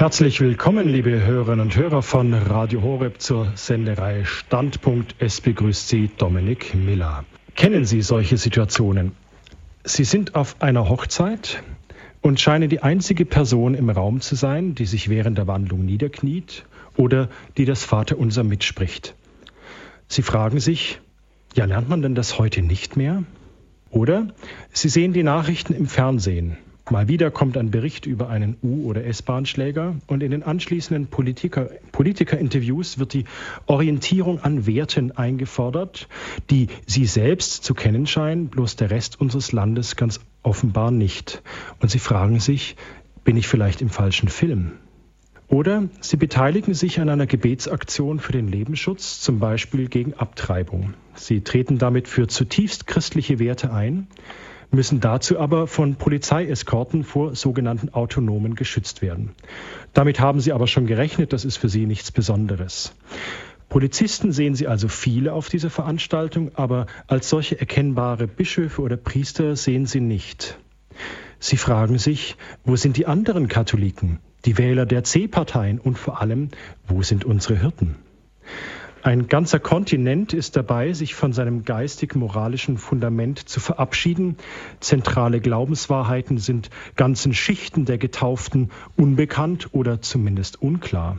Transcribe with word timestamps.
Herzlich 0.00 0.40
willkommen, 0.40 0.88
liebe 0.88 1.26
Hörerinnen 1.26 1.60
und 1.60 1.76
Hörer 1.76 2.00
von 2.00 2.32
Radio 2.32 2.80
Horeb 2.80 3.20
zur 3.20 3.52
Senderei 3.54 4.24
Standpunkt. 4.24 5.14
Es 5.18 5.42
begrüßt 5.42 5.88
Sie 5.88 6.08
Dominik 6.16 6.74
Miller. 6.74 7.26
Kennen 7.54 7.84
Sie 7.84 8.00
solche 8.00 8.38
Situationen? 8.38 9.12
Sie 9.84 10.04
sind 10.04 10.36
auf 10.36 10.62
einer 10.62 10.88
Hochzeit 10.88 11.62
und 12.22 12.40
scheinen 12.40 12.70
die 12.70 12.82
einzige 12.82 13.26
Person 13.26 13.74
im 13.74 13.90
Raum 13.90 14.22
zu 14.22 14.36
sein, 14.36 14.74
die 14.74 14.86
sich 14.86 15.10
während 15.10 15.36
der 15.36 15.46
Wandlung 15.46 15.84
niederkniet 15.84 16.64
oder 16.96 17.28
die 17.58 17.66
das 17.66 17.84
Vaterunser 17.84 18.42
mitspricht. 18.42 19.14
Sie 20.08 20.22
fragen 20.22 20.60
sich, 20.60 20.98
ja, 21.54 21.66
lernt 21.66 21.90
man 21.90 22.00
denn 22.00 22.14
das 22.14 22.38
heute 22.38 22.62
nicht 22.62 22.96
mehr? 22.96 23.24
Oder 23.90 24.28
Sie 24.72 24.88
sehen 24.88 25.12
die 25.12 25.24
Nachrichten 25.24 25.74
im 25.74 25.86
Fernsehen 25.86 26.56
Mal 26.88 27.08
wieder 27.08 27.30
kommt 27.30 27.56
ein 27.56 27.70
Bericht 27.70 28.06
über 28.06 28.28
einen 28.28 28.56
U- 28.62 28.86
oder 28.86 29.04
S-Bahnschläger 29.04 29.96
und 30.06 30.22
in 30.22 30.30
den 30.30 30.42
anschließenden 30.42 31.06
Politiker, 31.06 31.70
Politikerinterviews 31.92 32.98
wird 32.98 33.12
die 33.12 33.24
Orientierung 33.66 34.40
an 34.40 34.66
Werten 34.66 35.12
eingefordert, 35.12 36.08
die 36.48 36.68
Sie 36.86 37.04
selbst 37.04 37.64
zu 37.64 37.74
kennen 37.74 38.06
scheinen, 38.06 38.48
bloß 38.48 38.76
der 38.76 38.90
Rest 38.90 39.20
unseres 39.20 39.52
Landes 39.52 39.94
ganz 39.94 40.20
offenbar 40.42 40.90
nicht. 40.90 41.42
Und 41.80 41.90
Sie 41.90 42.00
fragen 42.00 42.40
sich, 42.40 42.76
bin 43.22 43.36
ich 43.36 43.46
vielleicht 43.46 43.82
im 43.82 43.88
falschen 43.90 44.28
Film? 44.28 44.72
Oder 45.46 45.88
Sie 46.00 46.16
beteiligen 46.16 46.74
sich 46.74 47.00
an 47.00 47.08
einer 47.08 47.26
Gebetsaktion 47.26 48.20
für 48.20 48.32
den 48.32 48.48
Lebensschutz, 48.48 49.20
zum 49.20 49.38
Beispiel 49.38 49.88
gegen 49.88 50.14
Abtreibung. 50.14 50.94
Sie 51.14 51.40
treten 51.42 51.78
damit 51.78 52.08
für 52.08 52.28
zutiefst 52.28 52.86
christliche 52.86 53.38
Werte 53.38 53.72
ein 53.72 54.06
müssen 54.70 55.00
dazu 55.00 55.38
aber 55.38 55.66
von 55.66 55.96
Polizeieskorten 55.96 57.04
vor 57.04 57.34
sogenannten 57.34 57.90
Autonomen 57.90 58.54
geschützt 58.54 59.02
werden. 59.02 59.32
Damit 59.92 60.20
haben 60.20 60.40
sie 60.40 60.52
aber 60.52 60.66
schon 60.66 60.86
gerechnet, 60.86 61.32
das 61.32 61.44
ist 61.44 61.56
für 61.56 61.68
sie 61.68 61.86
nichts 61.86 62.12
Besonderes. 62.12 62.94
Polizisten 63.68 64.32
sehen 64.32 64.56
Sie 64.56 64.66
also 64.66 64.88
viele 64.88 65.32
auf 65.32 65.48
dieser 65.48 65.70
Veranstaltung, 65.70 66.50
aber 66.56 66.86
als 67.06 67.28
solche 67.28 67.60
erkennbare 67.60 68.26
Bischöfe 68.26 68.82
oder 68.82 68.96
Priester 68.96 69.54
sehen 69.54 69.86
Sie 69.86 70.00
nicht. 70.00 70.58
Sie 71.38 71.56
fragen 71.56 71.96
sich, 71.96 72.36
wo 72.64 72.74
sind 72.74 72.96
die 72.96 73.06
anderen 73.06 73.46
Katholiken, 73.46 74.18
die 74.44 74.58
Wähler 74.58 74.86
der 74.86 75.04
C-Parteien 75.04 75.78
und 75.78 75.98
vor 75.98 76.20
allem, 76.20 76.48
wo 76.88 77.02
sind 77.02 77.24
unsere 77.24 77.58
Hirten? 77.60 77.94
Ein 79.02 79.28
ganzer 79.28 79.58
Kontinent 79.60 80.34
ist 80.34 80.56
dabei, 80.56 80.92
sich 80.92 81.14
von 81.14 81.32
seinem 81.32 81.64
geistig-moralischen 81.64 82.76
Fundament 82.76 83.38
zu 83.38 83.58
verabschieden. 83.58 84.36
Zentrale 84.80 85.40
Glaubenswahrheiten 85.40 86.36
sind 86.36 86.68
ganzen 86.96 87.32
Schichten 87.32 87.86
der 87.86 87.96
Getauften 87.96 88.70
unbekannt 88.96 89.70
oder 89.72 90.02
zumindest 90.02 90.60
unklar. 90.60 91.16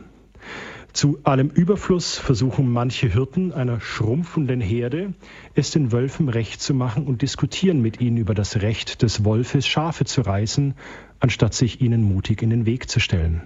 Zu 0.92 1.18
allem 1.24 1.48
Überfluss 1.48 2.18
versuchen 2.18 2.70
manche 2.70 3.08
Hirten 3.08 3.52
einer 3.52 3.80
schrumpfenden 3.80 4.60
Herde, 4.60 5.14
es 5.54 5.72
den 5.72 5.90
Wölfen 5.90 6.28
recht 6.28 6.60
zu 6.60 6.74
machen 6.74 7.06
und 7.06 7.22
diskutieren 7.22 7.82
mit 7.82 8.00
ihnen 8.00 8.16
über 8.16 8.34
das 8.34 8.62
Recht 8.62 9.02
des 9.02 9.24
Wolfes, 9.24 9.66
Schafe 9.66 10.04
zu 10.04 10.20
reißen, 10.20 10.74
anstatt 11.18 11.54
sich 11.54 11.80
ihnen 11.80 12.02
mutig 12.02 12.42
in 12.42 12.50
den 12.50 12.64
Weg 12.64 12.88
zu 12.88 13.00
stellen. 13.00 13.42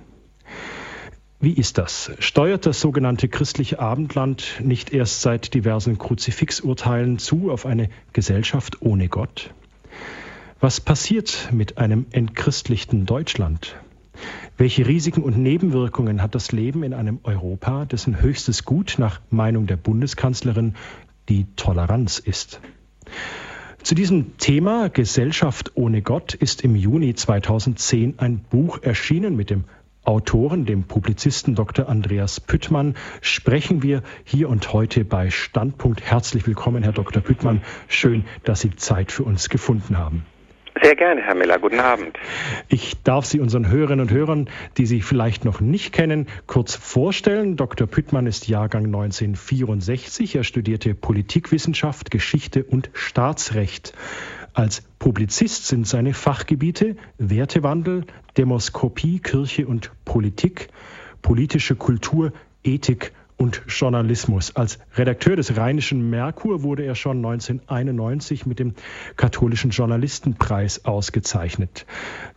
Wie 1.38 1.52
ist 1.52 1.76
das? 1.76 2.12
Steuert 2.18 2.64
das 2.64 2.80
sogenannte 2.80 3.28
christliche 3.28 3.78
Abendland 3.78 4.58
nicht 4.62 4.94
erst 4.94 5.20
seit 5.20 5.52
diversen 5.52 5.98
Kruzifixurteilen 5.98 7.18
zu 7.18 7.50
auf 7.50 7.66
eine 7.66 7.90
Gesellschaft 8.14 8.80
ohne 8.80 9.08
Gott? 9.08 9.52
Was 10.60 10.80
passiert 10.80 11.50
mit 11.52 11.76
einem 11.76 12.06
entchristlichten 12.10 13.04
Deutschland? 13.04 13.76
Welche 14.56 14.86
Risiken 14.86 15.22
und 15.22 15.36
Nebenwirkungen 15.36 16.22
hat 16.22 16.34
das 16.34 16.52
Leben 16.52 16.82
in 16.82 16.94
einem 16.94 17.20
Europa, 17.22 17.84
dessen 17.84 18.22
höchstes 18.22 18.64
Gut 18.64 18.94
nach 18.96 19.20
Meinung 19.28 19.66
der 19.66 19.76
Bundeskanzlerin 19.76 20.74
die 21.28 21.44
Toleranz 21.56 22.18
ist? 22.18 22.62
Zu 23.82 23.94
diesem 23.94 24.38
Thema 24.38 24.88
Gesellschaft 24.88 25.72
ohne 25.75 26.00
Gott 26.00 26.32
ist 26.32 26.62
im 26.62 26.75
Juni 26.75 27.14
2010 27.14 28.14
ein 28.19 28.38
Buch 28.38 28.82
erschienen 28.82 29.36
mit 29.36 29.50
dem 29.50 29.64
Autoren, 30.06 30.65
dem 30.67 30.84
Publizisten 30.84 31.56
Dr. 31.56 31.89
Andreas 31.89 32.39
Püttmann, 32.39 32.94
sprechen 33.21 33.83
wir 33.83 34.03
hier 34.25 34.49
und 34.49 34.72
heute 34.72 35.05
bei 35.05 35.31
Standpunkt. 35.31 36.00
Herzlich 36.00 36.47
willkommen, 36.47 36.84
Herr 36.84 36.93
Dr. 36.93 37.21
Püttmann. 37.21 37.62
Schön, 37.89 38.25
dass 38.44 38.61
Sie 38.61 38.77
Zeit 38.77 39.11
für 39.11 39.25
uns 39.25 39.49
gefunden 39.49 39.99
haben. 39.99 40.25
Sehr 40.81 40.94
gerne, 40.94 41.22
Herr 41.22 41.34
Miller. 41.34 41.59
Guten 41.59 41.81
Abend. 41.81 42.19
Ich 42.69 43.03
darf 43.03 43.25
Sie 43.25 43.41
unseren 43.41 43.69
Hörerinnen 43.69 44.09
und 44.09 44.12
Hörern, 44.12 44.49
die 44.77 44.87
Sie 44.87 45.00
vielleicht 45.00 45.44
noch 45.44 45.61
nicht 45.61 45.93
kennen, 45.93 46.28
kurz 46.47 46.77
vorstellen. 46.77 47.56
Dr. 47.56 47.88
Püttmann 47.88 48.27
ist 48.27 48.47
Jahrgang 48.47 48.84
1964. 48.84 50.37
Er 50.37 50.44
studierte 50.44 50.94
Politikwissenschaft, 50.94 52.11
Geschichte 52.11 52.62
und 52.62 52.91
Staatsrecht. 52.93 53.94
Als 54.56 54.81
Publizist 54.99 55.67
sind 55.67 55.87
seine 55.87 56.15
Fachgebiete 56.15 56.97
Wertewandel, 57.19 58.06
Demoskopie, 58.39 59.19
Kirche 59.19 59.67
und 59.67 59.91
Politik, 60.06 60.71
politische 61.21 61.77
Kultur, 61.77 62.33
Ethik 62.65 63.12
und 63.37 63.61
Journalismus. 63.69 64.56
Als 64.56 64.78
Redakteur 64.94 65.37
des 65.37 65.59
Rheinischen 65.59 66.09
Merkur 66.09 66.62
wurde 66.62 66.84
er 66.84 66.94
schon 66.94 67.19
1991 67.19 68.47
mit 68.47 68.59
dem 68.59 68.72
Katholischen 69.19 69.72
Journalistenpreis 69.72 70.87
ausgezeichnet. 70.87 71.84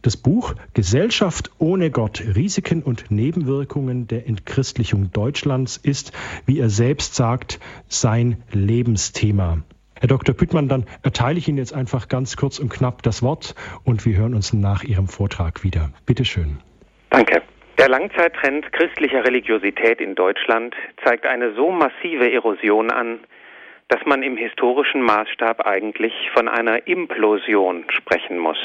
Das 0.02 0.18
Buch 0.18 0.56
Gesellschaft 0.74 1.52
ohne 1.58 1.90
Gott, 1.90 2.22
Risiken 2.36 2.84
und 2.84 3.12
Nebenwirkungen 3.12 4.08
der 4.08 4.28
Entchristlichung 4.28 5.14
Deutschlands 5.14 5.78
ist, 5.78 6.12
wie 6.46 6.60
er 6.60 6.70
selbst 6.70 7.16
sagt, 7.16 7.62
sein 7.88 8.44
Lebensthema. 8.52 9.64
Herr 10.00 10.08
Dr. 10.08 10.34
Püttmann, 10.34 10.70
dann 10.70 10.86
erteile 11.04 11.38
ich 11.38 11.48
Ihnen 11.48 11.58
jetzt 11.58 11.74
einfach 11.74 12.08
ganz 12.08 12.38
kurz 12.38 12.58
und 12.60 12.70
knapp 12.70 13.04
das 13.04 13.22
Wort 13.22 13.54
und 13.84 14.06
wir 14.06 14.16
hören 14.16 14.34
uns 14.34 14.54
nach 14.54 14.84
Ihrem 14.84 15.08
Vortrag 15.08 15.64
wieder. 15.64 15.92
Bitte 16.06 16.24
schön. 16.24 16.60
Danke. 17.10 17.42
Der 17.78 17.90
Langzeittrend 17.90 18.72
christlicher 18.72 19.26
Religiosität 19.26 20.02
in 20.02 20.16
Deutschland 20.16 20.76
zeigt 21.04 21.26
eine 21.26 21.54
so 21.54 21.72
massive 21.72 22.32
Erosion 22.32 22.92
an, 22.92 23.20
dass 23.90 24.06
man 24.06 24.24
im 24.24 24.38
historischen 24.38 25.02
Maßstab 25.02 25.66
eigentlich 25.66 26.14
von 26.34 26.48
einer 26.48 26.88
Implosion 26.88 27.86
sprechen 27.90 28.38
muss. 28.38 28.58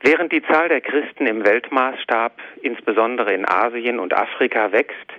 Während 0.00 0.32
die 0.32 0.42
Zahl 0.42 0.68
der 0.68 0.80
Christen 0.80 1.26
im 1.26 1.44
Weltmaßstab, 1.44 2.38
insbesondere 2.62 3.32
in 3.32 3.48
Asien 3.48 3.98
und 3.98 4.14
Afrika, 4.14 4.72
wächst, 4.72 5.12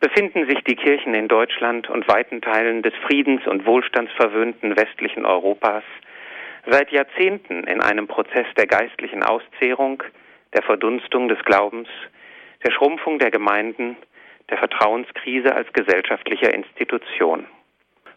befinden 0.00 0.48
sich 0.48 0.62
die 0.64 0.76
Kirchen 0.76 1.14
in 1.14 1.28
Deutschland 1.28 1.88
und 1.90 2.06
weiten 2.08 2.40
Teilen 2.40 2.82
des 2.82 2.94
friedens- 3.06 3.46
und 3.46 3.66
wohlstandsverwöhnten 3.66 4.76
westlichen 4.76 5.26
Europas 5.26 5.84
seit 6.66 6.90
Jahrzehnten 6.92 7.64
in 7.64 7.80
einem 7.80 8.06
Prozess 8.06 8.46
der 8.56 8.66
geistlichen 8.66 9.22
Auszehrung, 9.22 10.02
der 10.54 10.62
Verdunstung 10.62 11.28
des 11.28 11.42
Glaubens, 11.44 11.88
der 12.64 12.72
Schrumpfung 12.72 13.18
der 13.18 13.30
Gemeinden, 13.30 13.96
der 14.50 14.58
Vertrauenskrise 14.58 15.54
als 15.54 15.72
gesellschaftlicher 15.72 16.52
Institution. 16.52 17.46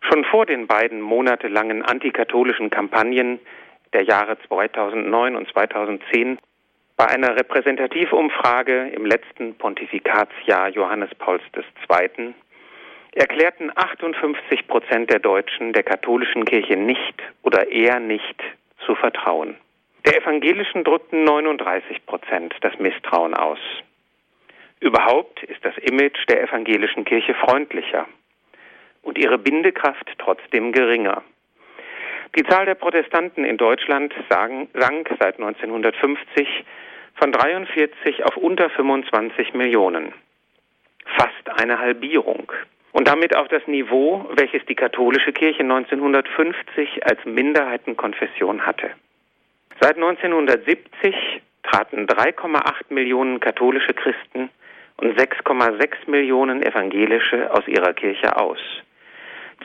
Schon 0.02 0.26
vor 0.26 0.46
den 0.46 0.68
beiden 0.68 1.02
monatelangen 1.02 1.84
antikatholischen 1.84 2.70
Kampagnen 2.70 3.40
der 3.94 4.04
Jahre 4.04 4.38
2009 4.48 5.36
und 5.36 5.50
2010 5.50 6.40
bei 7.02 7.08
einer 7.08 7.36
Repräsentativumfrage 7.36 8.90
im 8.90 9.08
letzten 9.08 9.56
Pontifikatsjahr 9.56 10.70
Johannes 10.70 11.10
Pauls 11.16 11.42
II. 11.90 12.36
erklärten 13.14 13.72
58 13.74 14.68
Prozent 14.68 15.10
der 15.10 15.18
Deutschen 15.18 15.74
der 15.74 15.82
katholischen 15.82 16.46
Kirche 16.46 16.78
nicht 16.78 17.16
oder 17.42 17.72
eher 17.72 18.00
nicht 18.00 18.44
zu 18.86 18.94
vertrauen. 18.94 19.58
Der 20.06 20.22
evangelischen 20.22 20.84
drückten 20.84 21.24
39 21.24 22.06
Prozent 22.06 22.54
das 22.62 22.78
Misstrauen 22.78 23.34
aus. 23.34 23.58
Überhaupt 24.80 25.42
ist 25.42 25.66
das 25.66 25.76
Image 25.80 26.30
der 26.30 26.44
evangelischen 26.44 27.04
Kirche 27.04 27.34
freundlicher 27.34 28.06
und 29.02 29.18
ihre 29.18 29.40
Bindekraft 29.40 30.08
trotzdem 30.20 30.72
geringer. 30.72 31.24
Die 32.38 32.44
Zahl 32.44 32.68
der 32.68 32.76
Protestanten 32.76 33.44
in 33.44 33.58
Deutschland 33.58 34.14
sank 34.30 35.10
seit 35.20 35.40
1950 35.40 36.64
von 37.22 37.32
43 37.32 38.26
auf 38.26 38.36
unter 38.36 38.72
25 38.72 39.54
Millionen. 39.54 40.12
Fast 41.18 41.62
eine 41.62 41.78
Halbierung. 41.78 42.52
Und 42.94 43.08
damit 43.08 43.38
auch 43.38 43.48
das 43.48 43.66
Niveau, 43.68 44.28
welches 44.34 44.66
die 44.66 44.74
katholische 44.74 45.32
Kirche 45.32 45.62
1950 45.62 47.06
als 47.06 47.24
Minderheitenkonfession 47.26 48.66
hatte. 48.66 48.90
Seit 49.80 49.98
1970 49.98 51.16
traten 51.62 52.08
3,8 52.08 52.86
Millionen 52.90 53.40
katholische 53.40 53.94
Christen 53.94 54.50
und 54.98 55.16
6,6 55.16 56.10
Millionen 56.10 56.64
evangelische 56.64 57.54
aus 57.54 57.68
ihrer 57.68 57.94
Kirche 57.94 58.36
aus. 58.36 58.60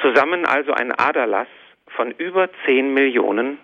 Zusammen 0.03 0.45
also 0.45 0.73
ein 0.73 0.93
Aderlass 0.93 1.49
von 1.89 2.11
über 2.11 2.51
10 2.67 2.93
Millionen 2.93 3.59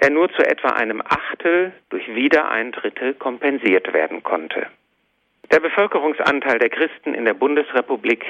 der 0.00 0.10
nur 0.10 0.30
zu 0.32 0.42
etwa 0.42 0.70
einem 0.70 1.02
Achtel 1.02 1.72
durch 1.90 2.14
Wiedereintritte 2.14 3.14
kompensiert 3.14 3.92
werden 3.92 4.22
konnte. 4.22 4.66
Der 5.52 5.60
Bevölkerungsanteil 5.60 6.58
der 6.58 6.70
Christen 6.70 7.14
in 7.14 7.24
der 7.24 7.34
Bundesrepublik 7.34 8.24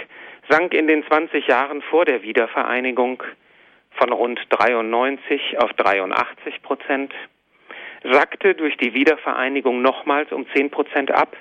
sank 0.48 0.72
in 0.74 0.88
den 0.88 1.04
20 1.04 1.46
Jahren 1.46 1.82
vor 1.82 2.04
der 2.04 2.22
Wiedervereinigung 2.22 3.22
von 3.90 4.12
rund 4.12 4.40
93 4.50 5.58
auf 5.58 5.72
83 5.74 6.62
Prozent, 6.62 7.12
sackte 8.02 8.54
durch 8.54 8.76
die 8.78 8.94
Wiedervereinigung 8.94 9.82
nochmals 9.82 10.32
um 10.32 10.46
10 10.54 10.70
Prozent 10.70 11.10
ab 11.10 11.36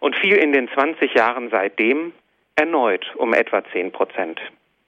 und 0.00 0.16
fiel 0.16 0.36
in 0.36 0.52
den 0.52 0.68
20 0.68 1.14
Jahren 1.14 1.48
seitdem 1.50 2.12
erneut 2.56 3.14
um 3.16 3.32
etwa 3.32 3.64
10 3.72 3.92
Prozent. 3.92 4.40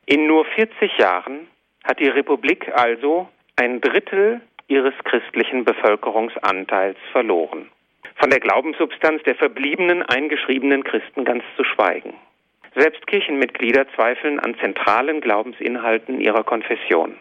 In 0.04 0.26
nur 0.26 0.44
40 0.44 0.98
Jahren 0.98 1.48
hat 1.84 2.00
die 2.00 2.08
Republik 2.08 2.70
also 2.74 3.28
ein 3.56 3.80
Drittel 3.80 4.40
ihres 4.72 4.94
christlichen 5.04 5.66
Bevölkerungsanteils 5.66 6.96
verloren. 7.12 7.68
Von 8.16 8.30
der 8.30 8.40
Glaubenssubstanz 8.40 9.22
der 9.24 9.34
verbliebenen 9.34 10.02
eingeschriebenen 10.02 10.82
Christen 10.82 11.26
ganz 11.26 11.44
zu 11.56 11.64
schweigen. 11.64 12.14
Selbst 12.74 13.06
Kirchenmitglieder 13.06 13.86
zweifeln 13.94 14.40
an 14.40 14.56
zentralen 14.58 15.20
Glaubensinhalten 15.20 16.22
ihrer 16.22 16.42
Konfession. 16.42 17.18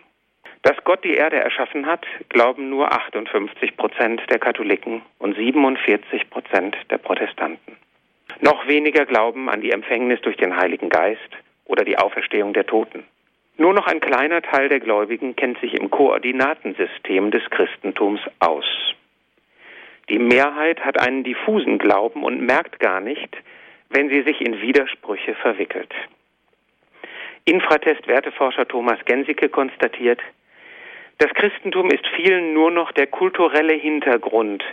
Dass 0.61 0.77
Gott 0.85 1.03
die 1.03 1.15
Erde 1.15 1.37
erschaffen 1.37 1.87
hat, 1.87 2.05
glauben 2.29 2.69
nur 2.69 2.93
58 2.93 3.75
Prozent 3.75 4.21
der 4.29 4.39
Katholiken 4.39 5.01
und 5.19 5.35
47 5.35 6.29
Prozent 6.29 6.77
der 6.89 6.99
Protestanten. 6.99 7.75
Noch 8.39 8.65
weniger 8.65 9.05
glauben 9.05 9.49
an 9.49 9.59
die 9.59 9.71
Empfängnis 9.71 10.21
durch 10.21 10.37
den 10.37 10.55
Heiligen 10.55 10.87
Geist 10.87 11.19
oder 11.65 11.83
die 11.83 11.97
Auferstehung 11.97 12.53
der 12.53 12.65
Toten. 12.65 13.03
Nur 13.61 13.75
noch 13.75 13.85
ein 13.85 13.99
kleiner 13.99 14.41
Teil 14.41 14.69
der 14.69 14.79
Gläubigen 14.79 15.35
kennt 15.35 15.59
sich 15.59 15.75
im 15.75 15.91
Koordinatensystem 15.91 17.29
des 17.29 17.47
Christentums 17.51 18.19
aus. 18.39 18.65
Die 20.09 20.17
Mehrheit 20.17 20.83
hat 20.83 20.99
einen 20.99 21.23
diffusen 21.23 21.77
Glauben 21.77 22.23
und 22.23 22.41
merkt 22.41 22.79
gar 22.79 23.01
nicht, 23.01 23.37
wenn 23.91 24.09
sie 24.09 24.23
sich 24.23 24.41
in 24.41 24.59
Widersprüche 24.61 25.35
verwickelt. 25.35 25.93
Infratest-Werteforscher 27.45 28.67
Thomas 28.67 28.97
Gensicke 29.05 29.47
konstatiert, 29.47 30.21
das 31.19 31.29
Christentum 31.35 31.91
ist 31.91 32.07
vielen 32.15 32.55
nur 32.55 32.71
noch 32.71 32.91
der 32.93 33.05
kulturelle 33.05 33.75
Hintergrund, 33.75 34.63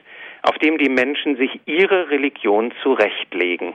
auf 0.41 0.57
dem 0.61 0.79
die 0.79 0.89
Menschen 0.89 1.37
sich 1.37 1.61
ihre 1.67 2.09
Religion 2.09 2.73
zurechtlegen. 2.83 3.75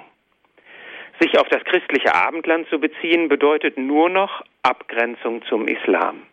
Sich 1.20 1.38
auf 1.38 1.48
das 1.50 1.64
christliche 1.64 2.14
Abendland 2.14 2.68
zu 2.70 2.80
beziehen, 2.80 3.30
bedeutet 3.30 3.78
nur 3.78 4.10
noch 4.10 4.44
Abgrenzung 4.64 5.44
zum 5.44 5.68
Islam. 5.68 6.24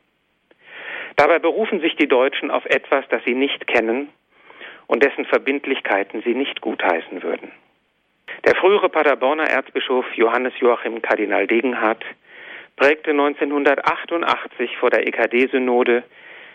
Dabei 1.16 1.38
berufen 1.38 1.80
sich 1.80 1.96
die 1.96 2.08
Deutschen 2.08 2.50
auf 2.50 2.64
etwas, 2.66 3.04
das 3.10 3.22
sie 3.24 3.34
nicht 3.34 3.66
kennen 3.66 4.08
und 4.86 5.04
dessen 5.04 5.24
Verbindlichkeiten 5.26 6.22
sie 6.22 6.34
nicht 6.34 6.60
gutheißen 6.60 7.22
würden. 7.22 7.52
Der 8.44 8.56
frühere 8.56 8.88
Paderborner 8.88 9.44
Erzbischof 9.44 10.06
Johannes 10.14 10.54
Joachim 10.58 11.02
Kardinal 11.02 11.46
Degenhardt 11.46 12.04
prägte 12.76 13.10
1988 13.10 14.78
vor 14.78 14.90
der 14.90 15.06
EKD-Synode 15.06 16.04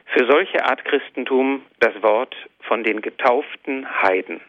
für 0.05 0.25
solche 0.25 0.65
Art 0.65 0.83
Christentum 0.85 1.61
das 1.79 2.01
Wort 2.01 2.35
von 2.61 2.83
den 2.83 3.01
getauften 3.01 3.85
Heiden. 4.01 4.41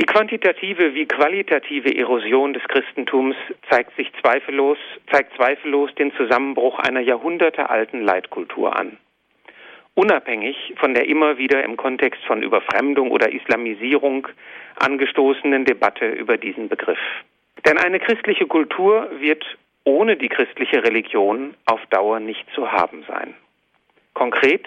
Die 0.00 0.06
quantitative 0.06 0.94
wie 0.94 1.04
qualitative 1.04 1.94
Erosion 1.94 2.54
des 2.54 2.62
Christentums 2.68 3.36
zeigt 3.68 3.94
sich 3.96 4.10
zweifellos, 4.22 4.78
zeigt 5.12 5.36
zweifellos 5.36 5.94
den 5.96 6.10
Zusammenbruch 6.14 6.78
einer 6.78 7.00
jahrhundertealten 7.00 8.00
Leitkultur 8.00 8.74
an. 8.74 8.96
Unabhängig 9.94 10.56
von 10.76 10.94
der 10.94 11.06
immer 11.06 11.36
wieder 11.36 11.62
im 11.64 11.76
Kontext 11.76 12.24
von 12.24 12.42
Überfremdung 12.42 13.10
oder 13.10 13.30
Islamisierung 13.30 14.26
angestoßenen 14.76 15.66
Debatte 15.66 16.08
über 16.08 16.38
diesen 16.38 16.70
Begriff. 16.70 17.00
Denn 17.66 17.76
eine 17.76 18.00
christliche 18.00 18.46
Kultur 18.46 19.10
wird 19.18 19.44
ohne 19.84 20.16
die 20.16 20.30
christliche 20.30 20.82
Religion 20.82 21.52
auf 21.66 21.84
Dauer 21.90 22.20
nicht 22.20 22.46
zu 22.54 22.72
haben 22.72 23.04
sein. 23.06 23.34
Konkret, 24.14 24.66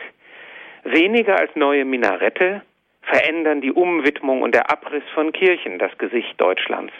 weniger 0.83 1.39
als 1.39 1.55
neue 1.55 1.85
Minarette 1.85 2.61
verändern 3.03 3.61
die 3.61 3.71
Umwidmung 3.71 4.41
und 4.41 4.55
der 4.55 4.71
Abriss 4.71 5.03
von 5.13 5.31
Kirchen 5.31 5.79
das 5.79 5.97
Gesicht 5.97 6.39
Deutschlands. 6.39 6.93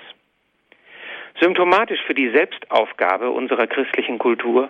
Symptomatisch 1.40 2.02
für 2.06 2.14
die 2.14 2.30
Selbstaufgabe 2.30 3.32
unserer 3.32 3.68
christlichen 3.68 4.20
Kultur 4.20 4.70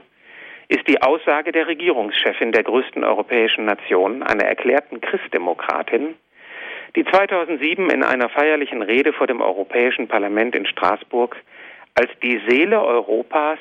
ist 0.69 0.87
die 0.87 1.01
Aussage 1.01 1.51
der 1.51 1.67
Regierungschefin 1.67 2.51
der 2.51 2.63
größten 2.63 3.03
europäischen 3.03 3.65
Nation, 3.65 4.23
einer 4.23 4.45
erklärten 4.45 5.01
Christdemokratin, 5.01 6.15
die 6.95 7.05
2007 7.05 7.89
in 7.89 8.03
einer 8.03 8.29
feierlichen 8.29 8.81
Rede 8.81 9.13
vor 9.13 9.27
dem 9.27 9.41
Europäischen 9.41 10.07
Parlament 10.07 10.55
in 10.55 10.65
Straßburg 10.65 11.35
als 11.95 12.09
die 12.21 12.41
Seele 12.47 12.81
Europas 12.81 13.59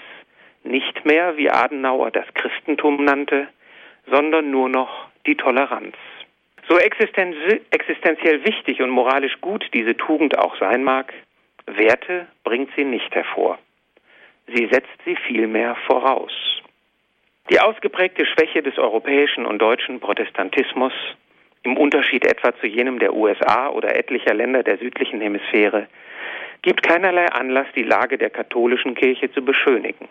nicht 0.65 1.05
mehr, 1.05 1.37
wie 1.37 1.51
Adenauer 1.51 2.11
das 2.11 2.27
Christentum 2.35 3.05
nannte, 3.05 3.49
sondern 4.11 4.51
nur 4.51 4.69
noch 4.69 5.09
die 5.27 5.37
Toleranz. 5.37 5.97
So 6.69 6.79
existenziell 6.79 8.45
wichtig 8.45 8.81
und 8.81 8.91
moralisch 8.91 9.41
gut 9.41 9.65
diese 9.75 9.97
Tugend 9.97 10.39
auch 10.39 10.57
sein 10.59 10.85
mag, 10.85 11.13
Werte 11.67 12.27
bringt 12.45 12.71
sie 12.77 12.85
nicht 12.85 13.15
hervor. 13.15 13.59
Sie 14.47 14.69
setzt 14.71 14.91
sie 15.05 15.17
vielmehr 15.27 15.77
voraus. 15.87 16.33
Die 17.51 17.61
ausgeprägte 17.61 18.25
Schwäche 18.27 18.63
des 18.63 18.79
europäischen 18.79 19.47
und 19.47 19.61
deutschen 19.61 20.01
Protestantismus, 20.01 20.93
im 21.65 21.77
Unterschied 21.77 22.27
etwa 22.27 22.55
zu 22.57 22.67
jenem 22.67 22.99
der 22.99 23.15
USA 23.15 23.69
oder 23.69 23.97
etlicher 23.97 24.35
Länder 24.35 24.63
der 24.63 24.79
südlichen 24.79 25.21
Hemisphäre, 25.21 25.87
gibt 26.63 26.83
keinerlei 26.83 27.27
Anlass, 27.27 27.67
die 27.75 27.83
Lage 27.83 28.19
der 28.19 28.31
katholischen 28.31 28.95
Kirche 28.95 29.31
zu 29.33 29.45
beschönigen. 29.45 30.09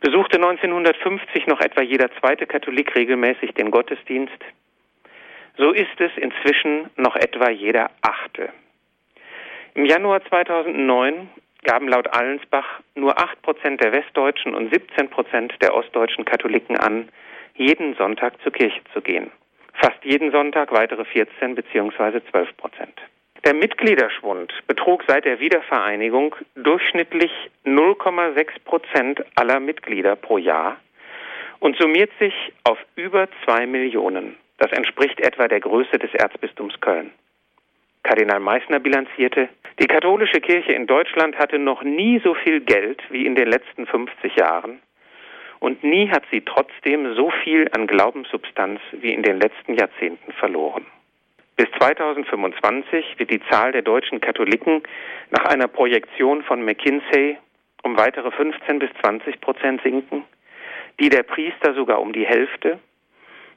Besuchte 0.00 0.36
1950 0.36 1.46
noch 1.46 1.60
etwa 1.60 1.82
jeder 1.82 2.10
zweite 2.20 2.46
Katholik 2.46 2.94
regelmäßig 2.94 3.52
den 3.52 3.70
Gottesdienst, 3.70 4.38
so 5.60 5.72
ist 5.72 6.00
es 6.00 6.10
inzwischen 6.16 6.88
noch 6.96 7.16
etwa 7.16 7.50
jeder 7.50 7.90
achte. 8.00 8.48
Im 9.74 9.84
Januar 9.84 10.24
2009 10.24 11.28
gaben 11.64 11.86
laut 11.86 12.08
Allensbach 12.14 12.80
nur 12.94 13.18
8 13.18 13.42
Prozent 13.42 13.82
der 13.82 13.92
westdeutschen 13.92 14.54
und 14.54 14.72
17 14.72 15.10
Prozent 15.10 15.54
der 15.60 15.74
ostdeutschen 15.74 16.24
Katholiken 16.24 16.78
an, 16.78 17.10
jeden 17.54 17.94
Sonntag 17.96 18.40
zur 18.42 18.52
Kirche 18.52 18.80
zu 18.94 19.02
gehen. 19.02 19.30
Fast 19.74 20.02
jeden 20.02 20.32
Sonntag 20.32 20.72
weitere 20.72 21.04
14 21.04 21.54
bzw. 21.54 22.20
12 22.30 22.56
Prozent. 22.56 22.98
Der 23.44 23.54
Mitgliederschwund 23.54 24.52
betrug 24.66 25.04
seit 25.06 25.26
der 25.26 25.40
Wiedervereinigung 25.40 26.36
durchschnittlich 26.54 27.32
0,6 27.66 28.48
Prozent 28.64 29.22
aller 29.34 29.60
Mitglieder 29.60 30.16
pro 30.16 30.38
Jahr 30.38 30.78
und 31.58 31.76
summiert 31.76 32.10
sich 32.18 32.34
auf 32.64 32.78
über 32.96 33.28
zwei 33.44 33.66
Millionen. 33.66 34.36
Das 34.60 34.70
entspricht 34.72 35.18
etwa 35.20 35.48
der 35.48 35.60
Größe 35.60 35.98
des 35.98 36.12
Erzbistums 36.12 36.78
Köln. 36.80 37.10
Kardinal 38.02 38.40
Meissner 38.40 38.78
bilanzierte, 38.78 39.48
die 39.80 39.86
katholische 39.86 40.40
Kirche 40.40 40.72
in 40.72 40.86
Deutschland 40.86 41.38
hatte 41.38 41.58
noch 41.58 41.82
nie 41.82 42.20
so 42.22 42.34
viel 42.34 42.60
Geld 42.60 43.02
wie 43.08 43.24
in 43.24 43.34
den 43.34 43.48
letzten 43.48 43.86
50 43.86 44.36
Jahren 44.36 44.80
und 45.60 45.82
nie 45.82 46.10
hat 46.10 46.24
sie 46.30 46.42
trotzdem 46.42 47.14
so 47.14 47.30
viel 47.42 47.70
an 47.72 47.86
Glaubenssubstanz 47.86 48.80
wie 48.92 49.14
in 49.14 49.22
den 49.22 49.40
letzten 49.40 49.74
Jahrzehnten 49.74 50.30
verloren. 50.32 50.84
Bis 51.56 51.68
2025 51.78 53.18
wird 53.18 53.30
die 53.30 53.40
Zahl 53.50 53.72
der 53.72 53.82
deutschen 53.82 54.20
Katholiken 54.20 54.82
nach 55.30 55.46
einer 55.46 55.68
Projektion 55.68 56.42
von 56.42 56.62
McKinsey 56.62 57.38
um 57.82 57.96
weitere 57.96 58.30
15 58.30 58.78
bis 58.78 58.90
20 59.00 59.40
Prozent 59.40 59.80
sinken, 59.82 60.24
die 61.00 61.08
der 61.08 61.22
Priester 61.22 61.72
sogar 61.72 62.02
um 62.02 62.12
die 62.12 62.26
Hälfte 62.26 62.78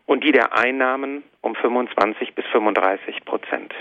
und 0.05 0.24
die 0.24 0.31
der 0.31 0.57
Einnahmen 0.57 1.24
um 1.41 1.55
25 1.55 2.36
bis 2.36 2.45
35 2.48 3.25
Prozent. 3.25 3.74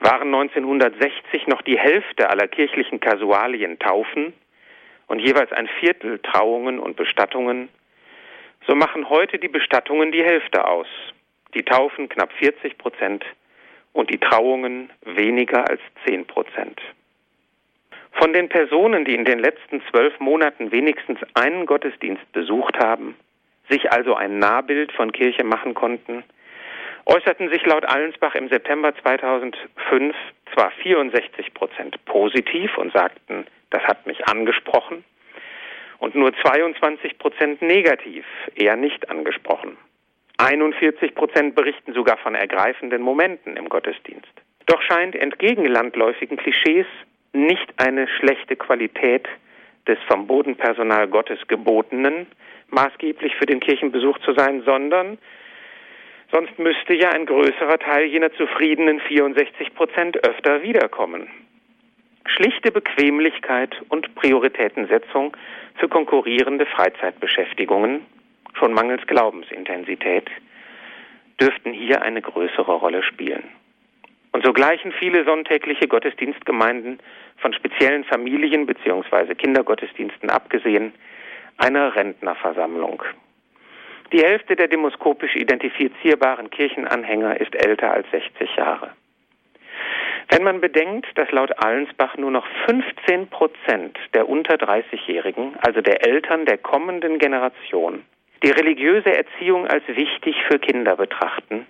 Waren 0.00 0.34
1960 0.34 1.46
noch 1.46 1.62
die 1.62 1.78
Hälfte 1.78 2.28
aller 2.30 2.48
kirchlichen 2.48 3.00
Kasualien 3.00 3.78
Taufen 3.78 4.34
und 5.06 5.20
jeweils 5.20 5.52
ein 5.52 5.68
Viertel 5.80 6.18
Trauungen 6.18 6.78
und 6.78 6.96
Bestattungen, 6.96 7.68
so 8.66 8.74
machen 8.74 9.08
heute 9.08 9.38
die 9.38 9.48
Bestattungen 9.48 10.12
die 10.12 10.24
Hälfte 10.24 10.66
aus, 10.66 10.88
die 11.54 11.62
Taufen 11.62 12.08
knapp 12.08 12.32
40 12.32 12.78
Prozent 12.78 13.24
und 13.92 14.10
die 14.10 14.18
Trauungen 14.18 14.90
weniger 15.04 15.68
als 15.68 15.80
10 16.06 16.26
Prozent. 16.26 16.80
Von 18.12 18.32
den 18.32 18.48
Personen, 18.48 19.04
die 19.04 19.14
in 19.14 19.24
den 19.24 19.38
letzten 19.38 19.82
zwölf 19.90 20.18
Monaten 20.20 20.72
wenigstens 20.72 21.18
einen 21.34 21.66
Gottesdienst 21.66 22.30
besucht 22.32 22.78
haben, 22.78 23.14
sich 23.68 23.90
also 23.92 24.14
ein 24.14 24.38
Nahbild 24.38 24.92
von 24.92 25.12
Kirche 25.12 25.44
machen 25.44 25.74
konnten, 25.74 26.24
äußerten 27.06 27.50
sich 27.50 27.64
laut 27.66 27.84
Allensbach 27.84 28.34
im 28.34 28.48
September 28.48 28.94
2005 28.96 30.14
zwar 30.52 30.70
64 30.82 31.54
Prozent 31.54 32.04
positiv 32.04 32.76
und 32.78 32.92
sagten, 32.92 33.46
das 33.70 33.82
hat 33.84 34.06
mich 34.06 34.26
angesprochen, 34.26 35.04
und 35.98 36.14
nur 36.14 36.32
22 36.34 37.18
Prozent 37.18 37.62
negativ, 37.62 38.24
eher 38.54 38.76
nicht 38.76 39.08
angesprochen. 39.08 39.76
41 40.38 41.14
Prozent 41.14 41.54
berichten 41.54 41.94
sogar 41.94 42.18
von 42.18 42.34
ergreifenden 42.34 43.00
Momenten 43.00 43.56
im 43.56 43.68
Gottesdienst. 43.68 44.28
Doch 44.66 44.82
scheint 44.82 45.14
entgegen 45.14 45.64
landläufigen 45.64 46.36
Klischees 46.36 46.86
nicht 47.32 47.72
eine 47.78 48.08
schlechte 48.08 48.56
Qualität 48.56 49.26
des 49.86 49.98
vom 50.08 50.26
Bodenpersonal 50.26 51.08
Gottes 51.08 51.38
gebotenen 51.48 52.26
maßgeblich 52.70 53.34
für 53.36 53.46
den 53.46 53.60
Kirchenbesuch 53.60 54.18
zu 54.18 54.32
sein, 54.34 54.62
sondern 54.64 55.18
sonst 56.32 56.58
müsste 56.58 56.94
ja 56.94 57.10
ein 57.10 57.26
größerer 57.26 57.78
Teil 57.78 58.06
jener 58.06 58.32
zufriedenen 58.32 59.00
64 59.00 59.74
Prozent 59.74 60.26
öfter 60.26 60.62
wiederkommen. 60.62 61.28
Schlichte 62.26 62.72
Bequemlichkeit 62.72 63.76
und 63.88 64.14
Prioritätensetzung 64.16 65.36
für 65.76 65.88
konkurrierende 65.88 66.66
Freizeitbeschäftigungen, 66.66 68.00
schon 68.54 68.72
mangels 68.72 69.06
Glaubensintensität, 69.06 70.28
dürften 71.40 71.72
hier 71.72 72.02
eine 72.02 72.22
größere 72.22 72.72
Rolle 72.72 73.02
spielen. 73.02 73.44
Und 74.32 74.44
so 74.44 74.52
gleichen 74.52 74.92
viele 74.92 75.24
sonntägliche 75.24 75.86
Gottesdienstgemeinden 75.88 76.98
von 77.38 77.54
speziellen 77.54 78.04
Familien 78.04 78.66
bzw. 78.66 79.34
Kindergottesdiensten 79.34 80.30
abgesehen 80.30 80.92
einer 81.56 81.94
Rentnerversammlung. 81.94 83.02
Die 84.12 84.22
Hälfte 84.22 84.54
der 84.54 84.68
demoskopisch 84.68 85.34
identifizierbaren 85.34 86.50
Kirchenanhänger 86.50 87.40
ist 87.40 87.54
älter 87.54 87.92
als 87.92 88.06
60 88.10 88.56
Jahre. 88.56 88.92
Wenn 90.28 90.42
man 90.42 90.60
bedenkt, 90.60 91.06
dass 91.16 91.30
laut 91.30 91.52
Allensbach 91.62 92.16
nur 92.16 92.30
noch 92.30 92.46
15 92.66 93.28
Prozent 93.28 93.98
der 94.14 94.28
unter 94.28 94.54
30-Jährigen, 94.54 95.54
also 95.60 95.80
der 95.80 96.06
Eltern 96.06 96.46
der 96.46 96.58
kommenden 96.58 97.18
Generation, 97.18 98.02
die 98.42 98.50
religiöse 98.50 99.16
Erziehung 99.16 99.66
als 99.66 99.86
wichtig 99.88 100.36
für 100.48 100.58
Kinder 100.58 100.96
betrachten, 100.96 101.66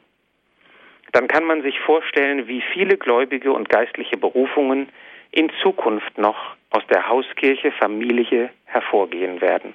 dann 1.13 1.29
kann 1.29 1.45
man 1.45 1.63
sich 1.63 1.79
vorstellen, 1.81 2.49
wie 2.49 2.63
viele 2.73 2.97
gläubige 2.97 3.53
und 3.53 3.69
geistliche 3.69 4.17
Berufungen 4.17 4.89
in 5.31 5.51
Zukunft 5.63 6.19
noch 6.19 6.57
aus 6.77 6.87
der 6.89 7.09
Hauskirche 7.09 7.73
Familie 7.73 8.51
hervorgehen 8.67 9.41
werden. 9.41 9.75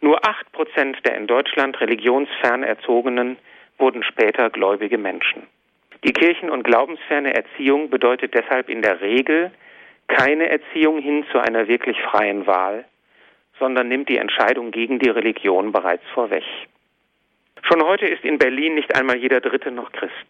Nur 0.00 0.26
acht 0.26 0.50
Prozent 0.50 0.98
der 1.06 1.16
in 1.16 1.28
Deutschland 1.28 1.80
religionsfern 1.80 2.64
Erzogenen 2.64 3.36
wurden 3.78 4.02
später 4.02 4.50
gläubige 4.50 4.98
Menschen. 4.98 5.44
Die 6.02 6.12
kirchen- 6.12 6.50
und 6.50 6.64
glaubensferne 6.64 7.32
Erziehung 7.34 7.88
bedeutet 7.88 8.34
deshalb 8.34 8.68
in 8.68 8.82
der 8.82 9.00
Regel 9.00 9.52
keine 10.08 10.48
Erziehung 10.48 11.00
hin 11.00 11.24
zu 11.30 11.38
einer 11.38 11.68
wirklich 11.68 12.00
freien 12.02 12.48
Wahl, 12.48 12.84
sondern 13.60 13.86
nimmt 13.86 14.08
die 14.08 14.18
Entscheidung 14.18 14.72
gegen 14.72 14.98
die 14.98 15.10
Religion 15.10 15.70
bereits 15.70 16.04
vorweg. 16.14 16.42
Schon 17.62 17.80
heute 17.86 18.06
ist 18.06 18.24
in 18.24 18.38
Berlin 18.38 18.74
nicht 18.74 18.94
einmal 18.96 19.18
jeder 19.18 19.40
Dritte 19.40 19.70
noch 19.70 19.92
Christ. 19.92 20.28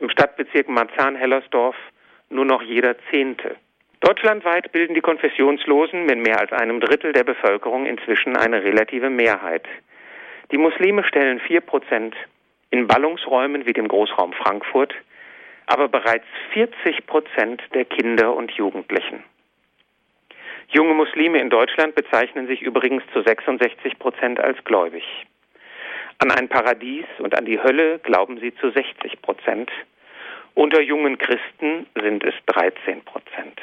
Im 0.00 0.10
Stadtbezirk 0.10 0.68
Marzahn-Hellersdorf 0.68 1.76
nur 2.28 2.44
noch 2.44 2.60
jeder 2.60 2.94
Zehnte. 3.10 3.56
Deutschlandweit 4.00 4.72
bilden 4.72 4.94
die 4.94 5.00
Konfessionslosen 5.00 6.04
mit 6.04 6.18
mehr 6.18 6.38
als 6.38 6.52
einem 6.52 6.80
Drittel 6.80 7.12
der 7.12 7.24
Bevölkerung 7.24 7.86
inzwischen 7.86 8.36
eine 8.36 8.62
relative 8.62 9.08
Mehrheit. 9.08 9.64
Die 10.52 10.58
Muslime 10.58 11.02
stellen 11.04 11.40
vier 11.40 11.62
Prozent 11.62 12.14
in 12.70 12.86
Ballungsräumen 12.86 13.64
wie 13.64 13.72
dem 13.72 13.88
Großraum 13.88 14.32
Frankfurt, 14.34 14.94
aber 15.66 15.88
bereits 15.88 16.26
40 16.52 17.06
Prozent 17.06 17.62
der 17.74 17.86
Kinder 17.86 18.34
und 18.34 18.52
Jugendlichen. 18.52 19.24
Junge 20.68 20.94
Muslime 20.94 21.40
in 21.40 21.48
Deutschland 21.48 21.94
bezeichnen 21.94 22.46
sich 22.48 22.60
übrigens 22.60 23.02
zu 23.12 23.22
66 23.22 23.98
Prozent 23.98 24.40
als 24.40 24.62
gläubig. 24.64 25.04
An 26.18 26.30
ein 26.30 26.48
Paradies 26.48 27.06
und 27.18 27.36
an 27.36 27.44
die 27.46 27.62
Hölle 27.62 27.98
glauben 28.00 28.38
sie 28.40 28.54
zu 28.56 28.70
60 28.70 29.22
Prozent. 29.22 29.70
Unter 30.54 30.80
jungen 30.80 31.18
Christen 31.18 31.86
sind 31.94 32.24
es 32.24 32.34
13 32.46 33.02
Prozent. 33.04 33.60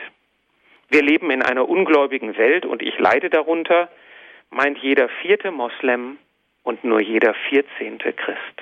Wir 0.93 1.01
leben 1.01 1.31
in 1.31 1.41
einer 1.41 1.67
ungläubigen 1.67 2.37
Welt 2.37 2.67
und 2.67 2.83
ich 2.83 2.99
leide 2.99 3.31
darunter, 3.31 3.89
meint 4.51 4.77
jeder 4.77 5.09
vierte 5.23 5.49
Moslem 5.49 6.19
und 6.61 6.83
nur 6.83 7.01
jeder 7.01 7.33
vierzehnte 7.49 8.13
Christ. 8.13 8.61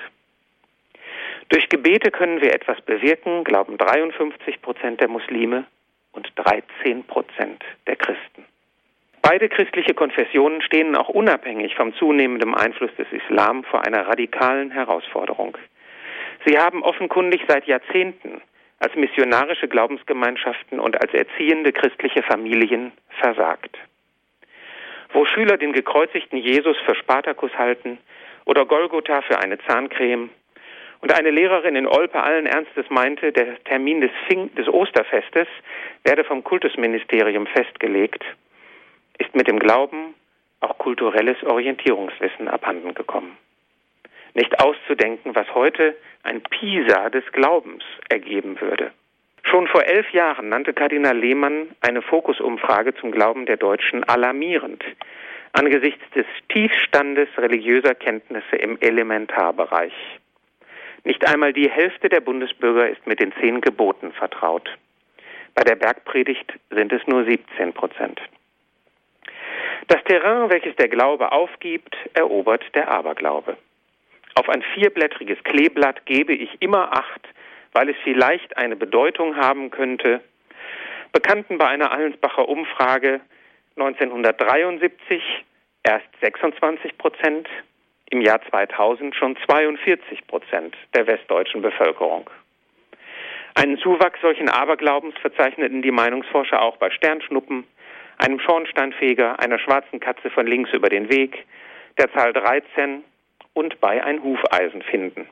Durch 1.50 1.68
Gebete 1.68 2.10
können 2.10 2.40
wir 2.40 2.54
etwas 2.54 2.80
bewirken, 2.80 3.44
glauben 3.44 3.76
53 3.76 4.62
Prozent 4.62 5.02
der 5.02 5.08
Muslime 5.08 5.66
und 6.12 6.32
13 6.36 7.04
Prozent 7.04 7.62
der 7.86 7.96
Christen. 7.96 8.46
Beide 9.20 9.50
christliche 9.50 9.92
Konfessionen 9.92 10.62
stehen 10.62 10.96
auch 10.96 11.10
unabhängig 11.10 11.74
vom 11.74 11.94
zunehmenden 11.96 12.54
Einfluss 12.54 12.94
des 12.96 13.08
Islam 13.12 13.62
vor 13.64 13.84
einer 13.84 14.08
radikalen 14.08 14.70
Herausforderung. 14.70 15.58
Sie 16.46 16.58
haben 16.58 16.82
offenkundig 16.82 17.42
seit 17.46 17.66
Jahrzehnten 17.66 18.40
als 18.82 18.96
missionarische 18.96 19.68
Glaubensgemeinschaften 19.68 20.80
und 20.80 21.00
als 21.00 21.14
erziehende 21.14 21.72
christliche 21.72 22.24
Familien 22.24 22.90
versagt. 23.20 23.78
Wo 25.12 25.24
Schüler 25.24 25.56
den 25.56 25.72
gekreuzigten 25.72 26.36
Jesus 26.36 26.76
für 26.84 26.96
Spartakus 26.96 27.52
halten 27.56 27.98
oder 28.44 28.66
Golgotha 28.66 29.22
für 29.22 29.38
eine 29.38 29.58
Zahncreme 29.66 30.30
und 31.00 31.12
eine 31.12 31.30
Lehrerin 31.30 31.76
in 31.76 31.86
Olpe 31.86 32.20
allen 32.20 32.46
Ernstes 32.46 32.86
meinte, 32.88 33.30
der 33.30 33.62
Termin 33.62 34.00
des, 34.00 34.10
Fing 34.26 34.52
des 34.56 34.66
Osterfestes 34.66 35.46
werde 36.02 36.24
vom 36.24 36.42
Kultusministerium 36.42 37.46
festgelegt, 37.46 38.24
ist 39.18 39.32
mit 39.36 39.46
dem 39.46 39.60
Glauben 39.60 40.14
auch 40.58 40.76
kulturelles 40.78 41.40
Orientierungswissen 41.44 42.48
abhanden 42.48 42.94
gekommen. 42.94 43.36
Nicht 44.34 44.60
auszudenken, 44.60 45.34
was 45.34 45.52
heute 45.54 45.96
ein 46.22 46.42
Pisa 46.42 47.10
des 47.10 47.24
Glaubens 47.32 47.84
ergeben 48.08 48.60
würde. 48.60 48.92
Schon 49.44 49.66
vor 49.66 49.84
elf 49.84 50.10
Jahren 50.12 50.48
nannte 50.48 50.72
Kardinal 50.72 51.18
Lehmann 51.18 51.68
eine 51.80 52.00
Fokusumfrage 52.00 52.94
zum 52.94 53.10
Glauben 53.10 53.44
der 53.46 53.56
Deutschen 53.56 54.04
alarmierend 54.04 54.84
angesichts 55.52 56.02
des 56.14 56.26
Tiefstandes 56.48 57.28
religiöser 57.36 57.94
Kenntnisse 57.94 58.56
im 58.56 58.78
Elementarbereich. 58.80 59.92
Nicht 61.04 61.26
einmal 61.28 61.52
die 61.52 61.70
Hälfte 61.70 62.08
der 62.08 62.20
Bundesbürger 62.20 62.88
ist 62.88 63.06
mit 63.06 63.20
den 63.20 63.32
zehn 63.40 63.60
Geboten 63.60 64.12
vertraut. 64.12 64.68
Bei 65.54 65.64
der 65.64 65.76
Bergpredigt 65.76 66.50
sind 66.70 66.92
es 66.92 67.06
nur 67.06 67.24
17 67.24 67.72
Prozent. 67.74 68.20
Das 69.88 70.02
Terrain, 70.04 70.48
welches 70.48 70.76
der 70.76 70.88
Glaube 70.88 71.32
aufgibt, 71.32 71.96
erobert 72.14 72.64
der 72.74 72.88
Aberglaube. 72.88 73.56
Auf 74.34 74.48
ein 74.48 74.62
vierblättriges 74.74 75.42
Kleeblatt 75.44 76.06
gebe 76.06 76.32
ich 76.32 76.60
immer 76.60 76.92
Acht, 76.92 77.28
weil 77.72 77.88
es 77.88 77.96
vielleicht 78.02 78.56
eine 78.56 78.76
Bedeutung 78.76 79.36
haben 79.36 79.70
könnte. 79.70 80.20
Bekannten 81.12 81.58
bei 81.58 81.68
einer 81.68 81.92
Allensbacher 81.92 82.48
Umfrage 82.48 83.20
1973 83.76 85.22
erst 85.82 86.06
26 86.20 86.96
Prozent, 86.98 87.48
im 88.10 88.20
Jahr 88.20 88.40
2000 88.50 89.14
schon 89.14 89.36
42 89.46 90.26
Prozent 90.26 90.76
der 90.94 91.06
westdeutschen 91.06 91.62
Bevölkerung. 91.62 92.28
Einen 93.54 93.78
Zuwachs 93.78 94.20
solchen 94.20 94.48
Aberglaubens 94.48 95.14
verzeichneten 95.18 95.82
die 95.82 95.90
Meinungsforscher 95.90 96.60
auch 96.60 96.76
bei 96.76 96.90
Sternschnuppen, 96.90 97.64
einem 98.18 98.38
Schornsteinfeger, 98.38 99.40
einer 99.40 99.58
schwarzen 99.58 100.00
Katze 100.00 100.30
von 100.30 100.46
links 100.46 100.70
über 100.72 100.88
den 100.88 101.10
Weg, 101.10 101.44
der 101.98 102.12
Zahl 102.12 102.32
13 102.32 103.02
und 103.54 103.80
bei 103.80 104.02
ein 104.02 104.22
Hufeisen 104.22 104.82
finden. 104.82 105.28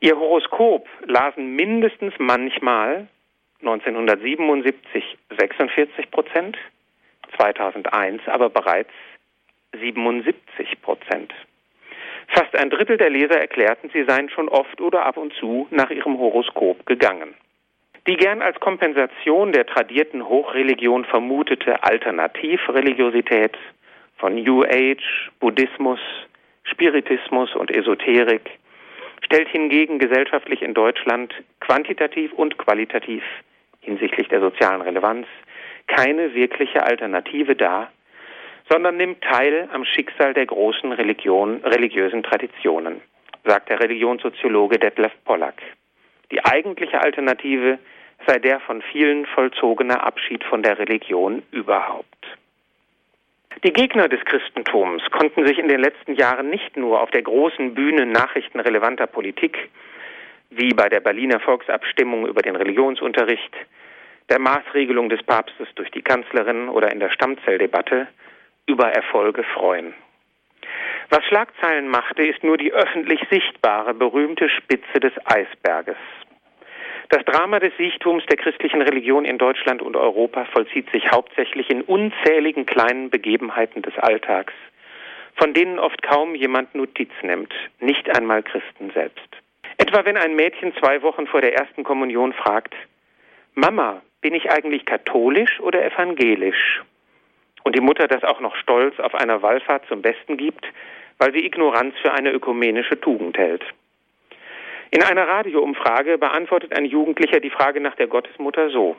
Ihr 0.00 0.18
Horoskop 0.18 0.86
lasen 1.06 1.56
mindestens 1.56 2.14
manchmal 2.18 3.08
1977 3.60 5.16
46 5.38 6.10
Prozent, 6.10 6.58
2001 7.36 8.22
aber 8.26 8.50
bereits 8.50 8.90
77 9.72 10.82
Prozent. 10.82 11.32
Fast 12.28 12.54
ein 12.56 12.70
Drittel 12.70 12.96
der 12.96 13.10
Leser 13.10 13.40
erklärten, 13.40 13.90
sie 13.92 14.04
seien 14.04 14.28
schon 14.30 14.48
oft 14.48 14.80
oder 14.80 15.04
ab 15.06 15.16
und 15.16 15.32
zu 15.34 15.66
nach 15.70 15.90
ihrem 15.90 16.18
Horoskop 16.18 16.86
gegangen. 16.86 17.34
Die 18.06 18.16
gern 18.16 18.42
als 18.42 18.60
Kompensation 18.60 19.52
der 19.52 19.66
tradierten 19.66 20.28
Hochreligion 20.28 21.04
vermutete 21.06 21.82
Alternativreligiosität 21.82 23.56
von 24.16 24.34
New 24.34 24.62
Age, 24.64 25.30
Buddhismus, 25.40 26.00
Spiritismus 26.64 27.54
und 27.54 27.70
Esoterik 27.70 28.50
stellt 29.22 29.48
hingegen 29.48 29.98
gesellschaftlich 29.98 30.62
in 30.62 30.74
Deutschland 30.74 31.34
quantitativ 31.60 32.32
und 32.32 32.58
qualitativ 32.58 33.22
hinsichtlich 33.80 34.28
der 34.28 34.40
sozialen 34.40 34.82
Relevanz 34.82 35.26
keine 35.86 36.34
wirkliche 36.34 36.82
Alternative 36.82 37.54
dar, 37.54 37.90
sondern 38.68 38.96
nimmt 38.96 39.22
teil 39.22 39.68
am 39.72 39.84
Schicksal 39.84 40.32
der 40.32 40.46
großen 40.46 40.92
Religion, 40.92 41.60
religiösen 41.64 42.22
Traditionen, 42.22 43.02
sagt 43.44 43.68
der 43.68 43.80
Religionssoziologe 43.80 44.78
Detlef 44.78 45.12
Pollack. 45.24 45.60
Die 46.32 46.42
eigentliche 46.44 47.00
Alternative 47.02 47.78
sei 48.26 48.38
der 48.38 48.60
von 48.60 48.80
vielen 48.80 49.26
vollzogene 49.26 50.02
Abschied 50.02 50.42
von 50.44 50.62
der 50.62 50.78
Religion 50.78 51.42
überhaupt. 51.50 52.23
Die 53.62 53.72
Gegner 53.72 54.08
des 54.08 54.24
Christentums 54.24 55.02
konnten 55.10 55.46
sich 55.46 55.58
in 55.58 55.68
den 55.68 55.80
letzten 55.80 56.14
Jahren 56.14 56.50
nicht 56.50 56.76
nur 56.76 57.00
auf 57.00 57.10
der 57.10 57.22
großen 57.22 57.74
Bühne 57.74 58.06
nachrichtenrelevanter 58.06 59.06
Politik 59.06 59.70
wie 60.50 60.74
bei 60.74 60.88
der 60.88 61.00
Berliner 61.00 61.40
Volksabstimmung 61.40 62.26
über 62.26 62.42
den 62.42 62.56
Religionsunterricht, 62.56 63.54
der 64.28 64.38
Maßregelung 64.38 65.08
des 65.08 65.22
Papstes 65.22 65.68
durch 65.74 65.90
die 65.90 66.02
Kanzlerin 66.02 66.68
oder 66.68 66.92
in 66.92 67.00
der 67.00 67.10
Stammzelldebatte 67.10 68.08
über 68.66 68.90
Erfolge 68.90 69.44
freuen. 69.44 69.94
Was 71.10 71.24
Schlagzeilen 71.24 71.88
machte, 71.88 72.22
ist 72.22 72.42
nur 72.42 72.56
die 72.56 72.72
öffentlich 72.72 73.20
sichtbare, 73.30 73.94
berühmte 73.94 74.48
Spitze 74.48 75.00
des 75.00 75.12
Eisberges. 75.26 75.96
Das 77.10 77.24
Drama 77.24 77.60
des 77.60 77.76
Sichtums 77.76 78.24
der 78.26 78.36
christlichen 78.36 78.80
Religion 78.80 79.24
in 79.24 79.38
Deutschland 79.38 79.82
und 79.82 79.96
Europa 79.96 80.46
vollzieht 80.46 80.90
sich 80.90 81.10
hauptsächlich 81.10 81.68
in 81.70 81.82
unzähligen 81.82 82.66
kleinen 82.66 83.10
Begebenheiten 83.10 83.82
des 83.82 83.96
Alltags, 83.98 84.54
von 85.36 85.52
denen 85.52 85.78
oft 85.78 86.02
kaum 86.02 86.34
jemand 86.34 86.74
Notiz 86.74 87.10
nimmt, 87.22 87.52
nicht 87.80 88.16
einmal 88.16 88.42
Christen 88.42 88.90
selbst. 88.94 89.28
Etwa 89.76 90.04
wenn 90.04 90.16
ein 90.16 90.34
Mädchen 90.34 90.74
zwei 90.76 91.02
Wochen 91.02 91.26
vor 91.26 91.40
der 91.40 91.54
ersten 91.54 91.84
Kommunion 91.84 92.32
fragt, 92.32 92.74
Mama, 93.54 94.02
bin 94.20 94.34
ich 94.34 94.50
eigentlich 94.50 94.86
katholisch 94.86 95.60
oder 95.60 95.84
evangelisch? 95.84 96.82
Und 97.64 97.76
die 97.76 97.80
Mutter 97.80 98.08
das 98.08 98.24
auch 98.24 98.40
noch 98.40 98.56
stolz 98.56 98.98
auf 98.98 99.14
einer 99.14 99.42
Wallfahrt 99.42 99.86
zum 99.88 100.00
Besten 100.02 100.36
gibt, 100.36 100.66
weil 101.18 101.32
sie 101.32 101.44
Ignoranz 101.44 101.94
für 102.02 102.12
eine 102.12 102.30
ökumenische 102.30 103.00
Tugend 103.00 103.36
hält. 103.36 103.64
In 104.90 105.02
einer 105.02 105.26
Radioumfrage 105.26 106.18
beantwortet 106.18 106.76
ein 106.76 106.84
Jugendlicher 106.84 107.40
die 107.40 107.50
Frage 107.50 107.80
nach 107.80 107.96
der 107.96 108.06
Gottesmutter 108.06 108.70
so. 108.70 108.96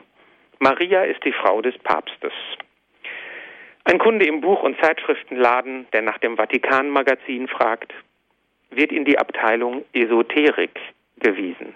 Maria 0.58 1.02
ist 1.04 1.24
die 1.24 1.32
Frau 1.32 1.60
des 1.62 1.76
Papstes. 1.78 2.32
Ein 3.84 3.98
Kunde 3.98 4.26
im 4.26 4.40
Buch- 4.40 4.62
und 4.62 4.80
Zeitschriftenladen, 4.80 5.86
der 5.92 6.02
nach 6.02 6.18
dem 6.18 6.36
Vatikan-Magazin 6.36 7.46
fragt, 7.46 7.92
wird 8.70 8.90
in 8.90 9.04
die 9.04 9.18
Abteilung 9.18 9.84
Esoterik 9.92 10.78
gewiesen. 11.18 11.74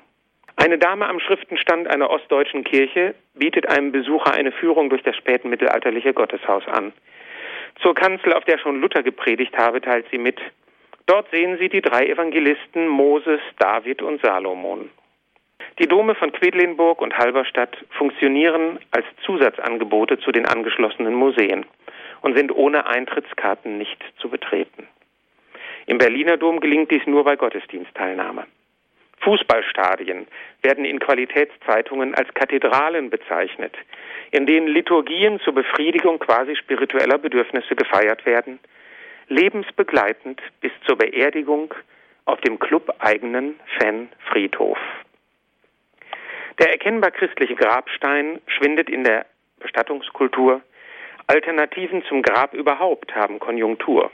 Eine 0.56 0.76
Dame 0.76 1.08
am 1.08 1.20
Schriftenstand 1.20 1.88
einer 1.88 2.10
ostdeutschen 2.10 2.64
Kirche 2.64 3.14
bietet 3.34 3.68
einem 3.70 3.92
Besucher 3.92 4.34
eine 4.34 4.52
Führung 4.52 4.90
durch 4.90 5.02
das 5.02 5.16
spätmittelalterliche 5.16 6.12
Gotteshaus 6.12 6.66
an. 6.68 6.92
Zur 7.80 7.94
Kanzel, 7.94 8.34
auf 8.34 8.44
der 8.44 8.58
schon 8.58 8.80
Luther 8.80 9.02
gepredigt 9.02 9.56
habe, 9.56 9.80
teilt 9.80 10.06
sie 10.10 10.18
mit, 10.18 10.38
dort 11.10 11.28
sehen 11.32 11.58
Sie 11.58 11.68
die 11.68 11.80
drei 11.80 12.06
Evangelisten 12.06 12.86
Moses, 12.86 13.40
David 13.58 14.00
und 14.00 14.22
Salomon. 14.22 14.90
Die 15.80 15.88
Dome 15.88 16.14
von 16.14 16.30
Quedlinburg 16.30 17.00
und 17.02 17.18
Halberstadt 17.18 17.76
funktionieren 17.98 18.78
als 18.92 19.04
Zusatzangebote 19.24 20.20
zu 20.20 20.30
den 20.30 20.46
angeschlossenen 20.46 21.14
Museen 21.14 21.66
und 22.22 22.36
sind 22.36 22.54
ohne 22.54 22.86
Eintrittskarten 22.86 23.76
nicht 23.76 23.98
zu 24.18 24.28
betreten. 24.28 24.86
Im 25.86 25.98
Berliner 25.98 26.36
Dom 26.36 26.60
gelingt 26.60 26.92
dies 26.92 27.04
nur 27.06 27.24
bei 27.24 27.34
Gottesdienstteilnahme. 27.34 28.46
Fußballstadien 29.20 30.28
werden 30.62 30.84
in 30.84 31.00
Qualitätszeitungen 31.00 32.14
als 32.14 32.32
Kathedralen 32.34 33.10
bezeichnet, 33.10 33.74
in 34.30 34.46
denen 34.46 34.68
Liturgien 34.68 35.40
zur 35.40 35.54
Befriedigung 35.54 36.20
quasi 36.20 36.54
spiritueller 36.54 37.18
Bedürfnisse 37.18 37.74
gefeiert 37.74 38.24
werden, 38.24 38.60
lebensbegleitend 39.30 40.42
bis 40.60 40.72
zur 40.86 40.98
Beerdigung 40.98 41.72
auf 42.26 42.40
dem 42.42 42.58
clubeigenen 42.58 43.58
Fan-Friedhof. 43.78 44.78
Der 46.58 46.72
erkennbar 46.72 47.12
christliche 47.12 47.54
Grabstein 47.54 48.40
schwindet 48.46 48.90
in 48.90 49.04
der 49.04 49.24
Bestattungskultur. 49.60 50.60
Alternativen 51.26 52.04
zum 52.04 52.22
Grab 52.22 52.52
überhaupt 52.54 53.14
haben 53.14 53.38
Konjunktur. 53.38 54.10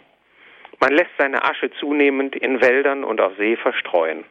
Man 0.81 0.93
lässt 0.93 1.11
seine 1.19 1.43
Asche 1.43 1.71
zunehmend 1.81 2.37
in 2.37 2.61
Wäldern 2.61 3.03
und 3.03 3.21
auf 3.21 3.33
See 3.39 3.57
verstreuen. 3.57 4.25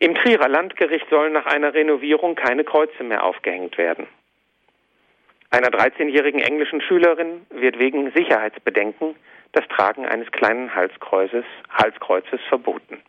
Im 0.00 0.16
Trierer 0.16 0.48
Landgericht 0.48 1.08
sollen 1.08 1.32
nach 1.32 1.46
einer 1.46 1.74
Renovierung 1.74 2.34
keine 2.34 2.64
Kreuze 2.64 3.04
mehr 3.04 3.22
aufgehängt 3.22 3.78
werden. 3.78 4.08
Einer 5.50 5.68
13-jährigen 5.68 6.40
englischen 6.40 6.80
Schülerin 6.80 7.46
wird 7.50 7.78
wegen 7.78 8.10
Sicherheitsbedenken 8.12 9.14
das 9.52 9.66
Tragen 9.68 10.06
eines 10.06 10.30
kleinen 10.32 10.74
Halskreuzes, 10.74 11.44
Halskreuzes 11.70 12.40
verboten. 12.48 13.02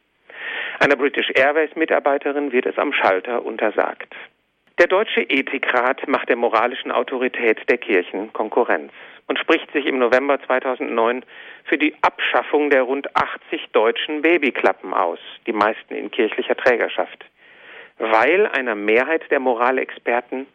Einer 0.79 0.95
British 0.95 1.31
Airways 1.35 1.75
Mitarbeiterin 1.75 2.51
wird 2.51 2.65
es 2.65 2.77
am 2.77 2.93
Schalter 2.93 3.45
untersagt. 3.45 4.13
Der 4.79 4.87
Deutsche 4.87 5.21
Ethikrat 5.21 6.07
macht 6.07 6.29
der 6.29 6.35
moralischen 6.35 6.91
Autorität 6.91 7.59
der 7.69 7.77
Kirchen 7.77 8.33
Konkurrenz 8.33 8.91
und 9.27 9.39
spricht 9.39 9.71
sich 9.71 9.85
im 9.85 9.99
November 9.99 10.41
2009 10.41 11.23
für 11.65 11.77
die 11.77 11.95
Abschaffung 12.01 12.69
der 12.69 12.81
rund 12.81 13.15
80 13.15 13.69
deutschen 13.71 14.21
Babyklappen 14.23 14.93
aus, 14.93 15.19
die 15.45 15.53
meisten 15.53 15.93
in 15.93 16.11
kirchlicher 16.11 16.57
Trägerschaft, 16.57 17.23
weil 17.99 18.47
einer 18.47 18.75
Mehrheit 18.75 19.29
der 19.29 19.39
Moralexperten 19.39 20.47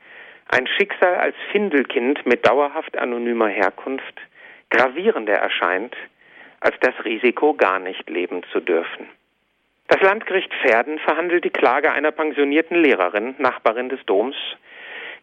ein 0.49 0.67
Schicksal 0.67 1.15
als 1.15 1.37
Findelkind 1.53 2.27
mit 2.27 2.47
dauerhaft 2.47 2.99
anonymer 2.99 3.49
Herkunft 3.49 4.21
gravierender 4.71 5.35
erscheint, 5.35 5.97
als 6.61 6.75
das 6.81 6.95
Risiko, 7.05 7.55
gar 7.55 7.79
nicht 7.79 8.09
leben 8.11 8.43
zu 8.53 8.61
dürfen. 8.61 9.09
Das 9.89 10.03
Landgericht 10.03 10.53
Verden 10.63 10.99
verhandelt 10.99 11.45
die 11.45 11.51
Klage 11.51 11.93
einer 11.93 12.11
pensionierten 12.11 12.83
Lehrerin, 12.83 13.35
Nachbarin 13.39 13.89
des 13.89 14.05
Doms, 14.05 14.37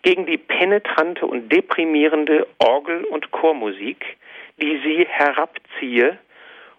gegen 0.02 0.26
die 0.26 0.38
penetrante 0.38 1.26
und 1.26 1.52
deprimierende 1.52 2.48
Orgel- 2.60 3.06
und 3.06 3.32
Chormusik, 3.32 4.18
die 4.62 4.80
sie 4.84 5.06
herabziehe 5.08 6.18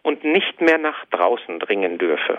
und 0.03 0.25
nicht 0.25 0.61
mehr 0.61 0.79
nach 0.79 1.05
draußen 1.07 1.59
dringen 1.59 1.99
dürfe. 1.99 2.39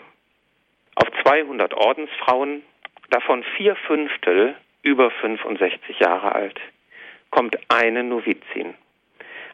Auf 0.96 1.08
200 1.24 1.74
Ordensfrauen, 1.74 2.63
davon 3.10 3.44
vier 3.56 3.76
Fünftel 3.76 4.56
über 4.82 5.12
65 5.12 6.00
Jahre 6.00 6.34
alt, 6.34 6.60
kommt 7.30 7.58
eine 7.70 8.04
Novizin. 8.04 8.74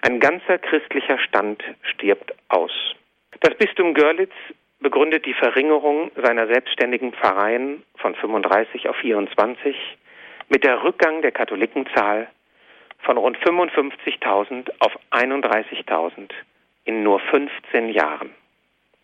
Ein 0.06 0.20
ganzer 0.20 0.58
christlicher 0.58 1.18
Stand 1.18 1.64
stirbt 1.84 2.34
aus. 2.50 2.74
Das 3.40 3.56
Bistum 3.56 3.94
Görlitz 3.94 4.34
begründet 4.82 5.26
die 5.26 5.34
Verringerung 5.34 6.12
seiner 6.22 6.46
selbstständigen 6.48 7.14
Pfarreien 7.14 7.84
von 7.96 8.14
35 8.14 8.90
auf 8.90 8.98
24 8.98 9.78
mit 10.50 10.66
der 10.66 10.84
Rückgang 10.84 11.22
der 11.22 11.32
Katholikenzahl 11.32 12.28
von 13.00 13.18
rund 13.18 13.38
55.000 13.38 14.72
auf 14.80 14.92
31.000 15.12 16.32
in 16.84 17.04
nur 17.04 17.22
15 17.22 17.88
Jahren. 17.88 18.32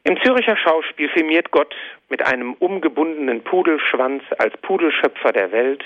Im 0.04 0.22
Züricher 0.22 0.58
Schauspiel 0.58 1.08
firmiert 1.08 1.52
Gott 1.52 1.74
mit 2.10 2.28
einem 2.28 2.56
umgebundenen 2.56 3.42
Pudelschwanz 3.42 4.24
als 4.38 4.58
Pudelschöpfer 4.58 5.32
der 5.32 5.54
Welt, 5.54 5.86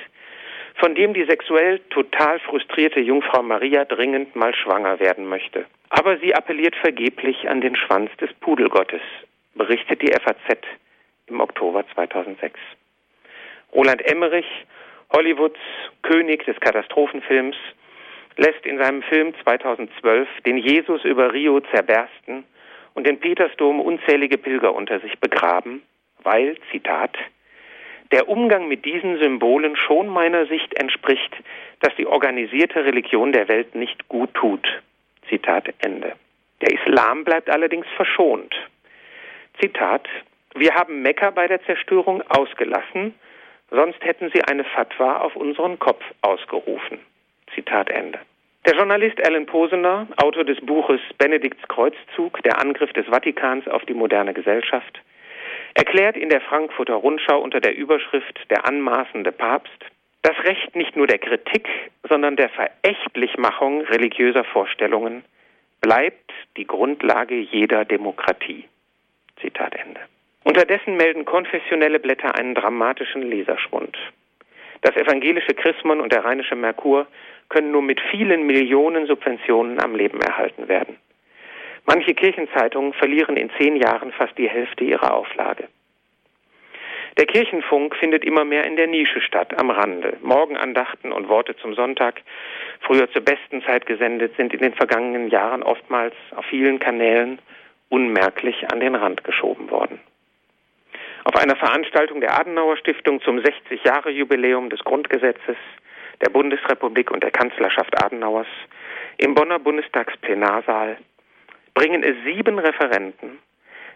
von 0.76 0.96
dem 0.96 1.14
die 1.14 1.26
sexuell 1.26 1.80
total 1.90 2.40
frustrierte 2.40 3.00
Jungfrau 3.00 3.44
Maria 3.44 3.86
dringend 3.86 4.36
mal 4.36 4.54
schwanger 4.56 5.00
werden 5.00 5.26
möchte. 5.28 5.66
Aber 5.90 6.18
sie 6.18 6.34
appelliert 6.34 6.76
vergeblich 6.76 7.48
an 7.48 7.62
den 7.62 7.76
Schwanz 7.76 8.10
des 8.18 8.34
Pudelgottes, 8.36 9.02
berichtet 9.54 10.02
die 10.02 10.12
FAZ 10.12 10.58
im 11.28 11.40
Oktober 11.40 11.86
2006. 11.94 12.60
Roland 13.74 14.02
Emmerich 14.06 14.48
Hollywoods 15.16 15.60
König 16.02 16.44
des 16.46 16.60
Katastrophenfilms 16.60 17.56
lässt 18.38 18.66
in 18.66 18.80
seinem 18.80 19.04
Film 19.04 19.34
2012 19.44 20.28
den 20.46 20.58
Jesus 20.58 21.04
über 21.04 21.34
Rio 21.34 21.60
zerbersten 21.72 22.44
und 22.96 23.06
den 23.06 23.20
Petersdom 23.20 23.80
unzählige 23.80 24.38
Pilger 24.38 24.74
unter 24.74 25.00
sich 25.00 25.20
begraben, 25.20 25.84
weil, 26.24 26.58
Zitat, 26.72 27.16
der 28.14 28.30
Umgang 28.30 28.70
mit 28.70 28.86
diesen 28.86 29.18
Symbolen 29.18 29.76
schon 29.76 30.08
meiner 30.08 30.46
Sicht 30.46 30.74
entspricht, 30.80 31.36
dass 31.82 31.94
die 31.98 32.08
organisierte 32.08 32.86
Religion 32.86 33.34
der 33.34 33.50
Welt 33.50 33.76
nicht 33.76 34.08
gut 34.08 34.34
tut. 34.34 34.66
Zitat 35.28 35.66
Ende. 35.80 36.14
Der 36.62 36.72
Islam 36.72 37.26
bleibt 37.26 37.50
allerdings 37.50 37.88
verschont. 37.98 38.56
Zitat, 39.60 40.08
wir 40.56 40.74
haben 40.76 41.02
Mekka 41.02 41.32
bei 41.32 41.48
der 41.48 41.62
Zerstörung 41.66 42.22
ausgelassen, 42.30 43.14
Sonst 43.74 44.06
hätten 44.06 44.30
sie 44.32 44.44
eine 44.44 44.64
Fatwa 44.64 45.18
auf 45.18 45.36
unseren 45.36 45.80
Kopf 45.80 46.04
ausgerufen. 46.22 47.00
Zitat 47.56 47.90
Ende. 47.90 48.20
Der 48.68 48.76
Journalist 48.76 49.20
Alan 49.26 49.48
Posener, 49.48 50.08
Autor 50.18 50.44
des 50.44 50.62
Buches 50.62 51.02
Benedikts 51.18 51.68
Kreuzzug, 51.70 52.42
der 52.44 52.62
Angriff 52.62 52.94
des 52.94 53.08
Vatikans 53.08 53.68
auf 53.68 53.84
die 53.86 53.96
moderne 53.96 54.36
Gesellschaft, 54.36 55.02
erklärt 55.74 56.18
in 56.18 56.30
der 56.30 56.42
Frankfurter 56.42 56.96
Rundschau 56.96 57.40
unter 57.40 57.60
der 57.60 57.76
Überschrift 57.76 58.40
Der 58.50 58.66
anmaßende 58.66 59.32
Papst, 59.32 59.86
das 60.22 60.38
Recht 60.46 60.76
nicht 60.76 60.96
nur 60.96 61.08
der 61.08 61.20
Kritik, 61.20 61.68
sondern 62.08 62.36
der 62.36 62.50
Verächtlichmachung 62.50 63.82
religiöser 63.82 64.44
Vorstellungen 64.46 65.24
bleibt 65.82 66.32
die 66.56 66.66
Grundlage 66.66 67.36
jeder 67.36 67.84
Demokratie. 67.84 68.66
Zitat 69.42 69.76
Ende. 69.76 70.00
Unterdessen 70.46 70.96
melden 70.96 71.26
konfessionelle 71.26 72.00
Blätter 72.00 72.36
einen 72.36 72.56
dramatischen 72.56 73.22
Leserschwund. 73.22 73.98
Das 74.82 74.96
evangelische 74.96 75.54
Chrismon 75.54 76.00
und 76.00 76.12
der 76.12 76.24
rheinische 76.24 76.56
Merkur 76.56 77.08
können 77.50 77.72
nur 77.72 77.82
mit 77.82 78.02
vielen 78.12 78.46
Millionen 78.46 79.08
Subventionen 79.08 79.82
am 79.82 79.96
Leben 79.96 80.22
erhalten 80.22 80.68
werden. 80.68 80.98
Manche 81.86 82.14
Kirchenzeitungen 82.14 82.94
verlieren 82.94 83.36
in 83.38 83.50
zehn 83.58 83.76
Jahren 83.76 84.12
fast 84.12 84.38
die 84.38 84.50
Hälfte 84.50 84.84
ihrer 84.84 85.14
Auflage. 85.14 85.68
Der 87.18 87.28
Kirchenfunk 87.28 87.96
findet 87.96 88.26
immer 88.26 88.44
mehr 88.44 88.66
in 88.66 88.76
der 88.76 88.88
Nische 88.88 89.22
statt, 89.22 89.60
am 89.60 89.70
Rande. 89.70 90.18
Morgenandachten 90.22 91.12
und 91.12 91.30
Worte 91.30 91.56
zum 91.58 91.76
Sonntag, 91.76 92.22
früher 92.80 93.10
zur 93.12 93.22
besten 93.22 93.62
Zeit 93.64 93.86
gesendet, 93.86 94.36
sind 94.36 94.54
in 94.54 94.62
den 94.62 94.74
vergangenen 94.74 95.30
Jahren 95.30 95.62
oftmals 95.62 96.16
auf 96.36 96.46
vielen 96.46 96.80
Kanälen 96.80 97.40
unmerklich 97.90 98.72
an 98.72 98.80
den 98.80 98.96
Rand 98.96 99.24
geschoben 99.24 99.70
worden. 99.70 100.00
Auf 101.26 101.36
einer 101.36 101.56
Veranstaltung 101.56 102.20
der 102.20 102.38
Adenauer 102.40 102.78
Stiftung 102.78 103.22
zum 103.22 103.38
60-Jahre-Jubiläum 103.38 104.72
des 104.72 104.84
Grundgesetzes 104.84 105.58
der 106.22 106.32
Bundesrepublik 106.32 107.12
und 107.12 107.24
der 107.24 107.32
Kanzlerschaft 107.32 108.04
Adenauers 108.04 108.48
im 109.18 109.36
Bonner 109.36 109.60
Bundestagsplenarsaal 109.60 110.98
bringen 111.74 112.04
es 112.04 112.16
sieben 112.26 112.60
Referenten, 112.60 113.40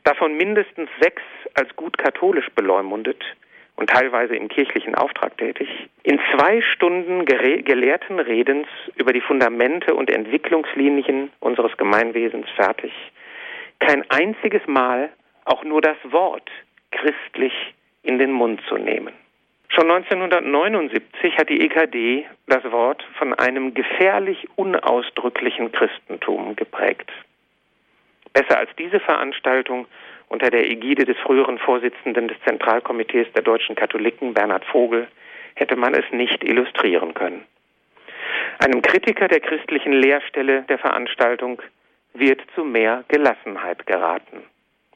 davon 0.03 0.35
mindestens 0.35 0.89
sechs 1.01 1.21
als 1.53 1.75
gut 1.75 1.97
katholisch 1.97 2.49
beleumundet 2.55 3.23
und 3.75 3.89
teilweise 3.89 4.35
im 4.35 4.47
kirchlichen 4.47 4.95
Auftrag 4.95 5.37
tätig, 5.37 5.69
in 6.03 6.19
zwei 6.33 6.61
Stunden 6.61 7.25
gelehrten 7.25 8.19
Redens 8.19 8.67
über 8.95 9.13
die 9.13 9.21
Fundamente 9.21 9.93
und 9.93 10.09
Entwicklungslinien 10.09 11.31
unseres 11.39 11.75
Gemeinwesens 11.77 12.49
fertig, 12.55 12.91
kein 13.79 14.09
einziges 14.09 14.65
Mal 14.65 15.09
auch 15.45 15.63
nur 15.63 15.81
das 15.81 15.97
Wort 16.09 16.49
christlich 16.91 17.53
in 18.03 18.17
den 18.17 18.31
Mund 18.31 18.61
zu 18.67 18.77
nehmen. 18.77 19.13
Schon 19.69 19.91
1979 19.91 21.37
hat 21.37 21.49
die 21.49 21.61
EKD 21.61 22.25
das 22.47 22.63
Wort 22.71 23.05
von 23.17 23.33
einem 23.33 23.73
gefährlich 23.73 24.47
unausdrücklichen 24.55 25.71
Christentum 25.71 26.55
geprägt. 26.55 27.11
Besser 28.37 28.59
als 28.59 28.69
diese 28.77 28.99
Veranstaltung 28.99 29.87
unter 30.29 30.51
der 30.51 30.69
Ägide 30.69 31.05
des 31.05 31.17
früheren 31.17 31.57
Vorsitzenden 31.57 32.27
des 32.27 32.37
Zentralkomitees 32.45 33.25
der 33.33 33.41
deutschen 33.41 33.75
Katholiken, 33.75 34.35
Bernhard 34.35 34.63
Vogel, 34.65 35.07
hätte 35.55 35.75
man 35.75 35.95
es 35.95 36.05
nicht 36.11 36.43
illustrieren 36.43 37.15
können. 37.15 37.43
Einem 38.59 38.83
Kritiker 38.83 39.27
der 39.27 39.39
christlichen 39.39 39.91
Lehrstelle 39.91 40.61
der 40.69 40.77
Veranstaltung 40.77 41.63
wird 42.13 42.39
zu 42.53 42.63
mehr 42.63 43.05
Gelassenheit 43.07 43.87
geraten. 43.87 44.43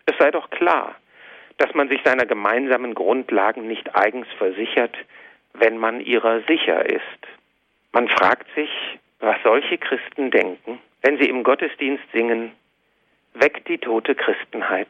Es 0.06 0.16
sei 0.20 0.30
doch 0.30 0.52
klar, 0.52 0.94
dass 1.58 1.74
man 1.74 1.90
sich 1.90 2.02
seiner 2.04 2.28
gemeinsamen 2.28 2.94
Grundlagen 2.94 3.68
nicht 3.68 3.96
eigens 3.96 4.28
versichert, 4.38 4.96
wenn 5.56 5.80
man 5.80 6.00
ihrer 6.00 6.42
sicher 6.42 6.86
ist. 6.88 7.22
Man 7.92 8.08
fragt 8.08 8.54
sich, 8.54 8.70
was 9.20 9.38
solche 9.44 9.80
Christen 9.80 10.30
denken, 10.30 10.78
wenn 11.02 11.18
sie 11.18 11.28
im 11.28 11.42
Gottesdienst 11.44 12.04
singen, 12.14 12.52
weckt 13.34 13.68
die 13.68 13.78
tote 13.78 14.16
Christenheit 14.16 14.90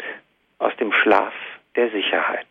aus 0.60 0.74
dem 0.80 0.92
Schlaf 0.92 1.34
der 1.76 1.90
Sicherheit. 1.92 2.48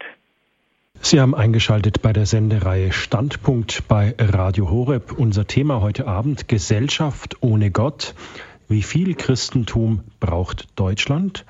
Sie 1.02 1.20
haben 1.20 1.34
eingeschaltet 1.34 2.02
bei 2.02 2.12
der 2.12 2.26
Sendereihe 2.26 2.92
Standpunkt 2.92 3.88
bei 3.88 4.14
Radio 4.18 4.70
Horeb. 4.70 5.12
Unser 5.12 5.46
Thema 5.46 5.80
heute 5.80 6.06
Abend 6.06 6.48
Gesellschaft 6.48 7.36
ohne 7.40 7.70
Gott. 7.70 8.14
Wie 8.68 8.82
viel 8.82 9.14
Christentum 9.14 10.04
braucht 10.20 10.78
Deutschland? 10.78 11.44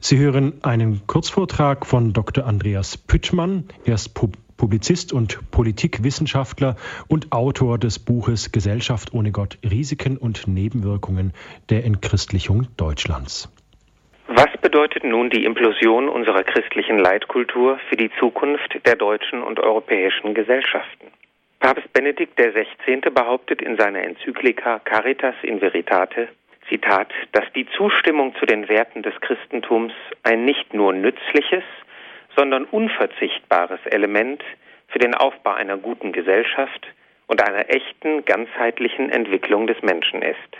Sie 0.00 0.18
hören 0.18 0.54
einen 0.62 1.06
Kurzvortrag 1.06 1.86
von 1.86 2.12
Dr. 2.12 2.44
Andreas 2.44 2.98
Püttmann. 2.98 3.64
Er 3.84 3.94
ist 3.94 4.14
Publizist 4.56 5.12
und 5.12 5.50
Politikwissenschaftler 5.50 6.76
und 7.06 7.32
Autor 7.32 7.78
des 7.78 7.98
Buches 7.98 8.52
Gesellschaft 8.52 9.14
ohne 9.14 9.32
Gott 9.32 9.58
Risiken 9.62 10.18
und 10.18 10.46
Nebenwirkungen 10.48 11.32
der 11.70 11.84
Entchristlichung 11.84 12.66
Deutschlands. 12.76 13.48
Bedeutet 14.60 15.04
nun 15.04 15.30
die 15.30 15.44
Implosion 15.44 16.08
unserer 16.08 16.42
christlichen 16.42 16.98
Leitkultur 16.98 17.78
für 17.88 17.96
die 17.96 18.10
Zukunft 18.18 18.84
der 18.84 18.96
deutschen 18.96 19.42
und 19.44 19.60
europäischen 19.60 20.34
Gesellschaften? 20.34 21.12
Papst 21.60 21.92
Benedikt 21.92 22.36
XVI. 22.36 23.00
behauptet 23.10 23.62
in 23.62 23.76
seiner 23.76 24.02
Enzyklika 24.02 24.80
Caritas 24.80 25.36
in 25.42 25.60
Veritate, 25.60 26.28
Zitat, 26.68 27.12
dass 27.32 27.44
die 27.54 27.68
Zustimmung 27.76 28.34
zu 28.36 28.46
den 28.46 28.68
Werten 28.68 29.02
des 29.02 29.14
Christentums 29.20 29.92
ein 30.24 30.44
nicht 30.44 30.74
nur 30.74 30.92
nützliches, 30.92 31.64
sondern 32.36 32.64
unverzichtbares 32.64 33.80
Element 33.86 34.42
für 34.88 34.98
den 34.98 35.14
Aufbau 35.14 35.52
einer 35.52 35.76
guten 35.76 36.10
Gesellschaft 36.10 36.84
und 37.28 37.46
einer 37.46 37.70
echten, 37.70 38.24
ganzheitlichen 38.24 39.10
Entwicklung 39.10 39.68
des 39.68 39.80
Menschen 39.82 40.20
ist. 40.20 40.56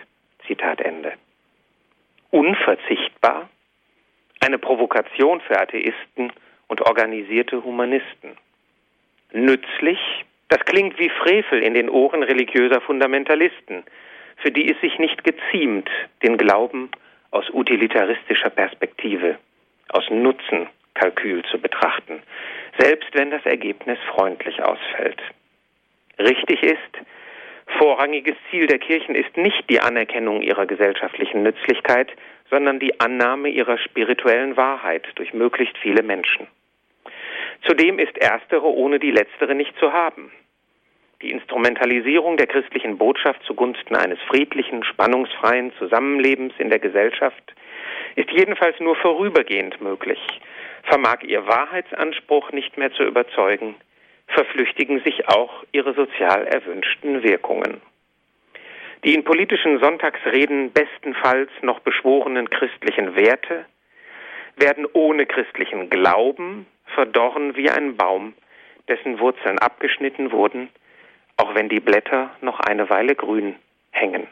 Zitat 0.47 0.81
Ende. 0.81 1.15
Unverzichtbar? 2.31 3.49
Eine 4.41 4.59
Provokation 4.59 5.41
für 5.41 5.61
Atheisten 5.61 6.33
und 6.69 6.81
organisierte 6.83 7.63
Humanisten. 7.65 8.37
Nützlich? 9.33 9.99
Das 10.49 10.61
klingt 10.65 10.99
wie 10.99 11.11
Frevel 11.11 11.63
in 11.63 11.75
den 11.75 11.91
Ohren 11.91 12.23
religiöser 12.23 12.81
Fundamentalisten, 12.81 13.85
für 14.37 14.51
die 14.51 14.71
es 14.71 14.81
sich 14.81 14.99
nicht 14.99 15.25
geziemt, 15.25 15.91
den 16.23 16.39
Glauben 16.39 16.91
aus 17.31 17.51
utilitaristischer 17.53 18.51
Perspektive, 18.51 19.37
aus 19.91 20.09
Nutzenkalkül 20.09 21.45
zu 21.45 21.59
betrachten, 21.59 22.23
selbst 22.79 23.09
wenn 23.13 23.31
das 23.31 23.45
Ergebnis 23.45 23.99
freundlich 24.15 24.63
ausfällt. 24.63 25.21
Richtig 26.19 26.63
ist, 26.63 26.99
vorrangiges 27.77 28.37
Ziel 28.51 28.67
der 28.67 28.79
Kirchen 28.79 29.15
ist 29.15 29.37
nicht 29.37 29.69
die 29.69 29.81
Anerkennung 29.81 30.41
ihrer 30.41 30.67
gesellschaftlichen 30.67 31.43
Nützlichkeit, 31.43 32.11
sondern 32.51 32.79
die 32.79 32.99
Annahme 33.01 33.49
ihrer 33.49 33.79
spirituellen 33.79 34.57
Wahrheit 34.57 35.07
durch 35.17 35.33
möglichst 35.35 35.77
viele 35.79 36.03
Menschen. 36.03 36.47
Zudem 37.67 37.99
ist 37.99 38.17
erstere 38.17 38.67
ohne 38.67 38.99
die 38.99 39.11
letztere 39.11 39.55
nicht 39.55 39.77
zu 39.79 39.93
haben. 39.93 40.31
Die 41.21 41.33
Instrumentalisierung 41.33 42.37
der 42.37 42.47
christlichen 42.47 42.97
Botschaft 42.97 43.43
zugunsten 43.43 43.97
eines 43.97 44.21
friedlichen, 44.29 44.85
spannungsfreien 44.85 45.73
Zusammenlebens 45.79 46.55
in 46.59 46.71
der 46.71 46.79
Gesellschaft 46.79 47.55
ist 48.15 48.31
jedenfalls 48.31 48.79
nur 48.79 48.95
vorübergehend 48.95 49.81
möglich. 49.81 50.21
Vermag 50.85 51.23
ihr 51.23 51.47
Wahrheitsanspruch 51.47 52.53
nicht 52.53 52.79
mehr 52.79 52.93
zu 52.93 53.03
überzeugen, 53.03 53.75
verflüchtigen 54.29 55.01
sich 55.01 55.29
auch 55.29 55.65
ihre 55.73 55.93
sozial 55.95 56.47
erwünschten 56.47 57.23
Wirkungen. 57.25 57.81
Die 59.05 59.15
in 59.15 59.25
politischen 59.25 59.81
Sonntagsreden 59.81 60.73
bestenfalls 60.73 61.51
noch 61.63 61.81
beschworenen 61.81 62.51
christlichen 62.51 63.17
Werte 63.17 63.65
werden 64.57 64.87
ohne 64.93 65.27
christlichen 65.27 65.89
Glauben 65.89 66.67
verdorren 66.95 67.57
wie 67.57 67.71
ein 67.71 67.97
Baum, 67.97 68.35
dessen 68.89 69.21
Wurzeln 69.21 69.59
abgeschnitten 69.59 70.33
wurden 70.33 70.69
auch 71.39 71.55
wenn 71.55 71.71
die 71.71 71.81
Blätter 71.81 72.31
noch 72.43 72.61
eine 72.61 72.91
Weile 72.91 73.15
grün 73.15 73.55
hängen. 73.93 74.27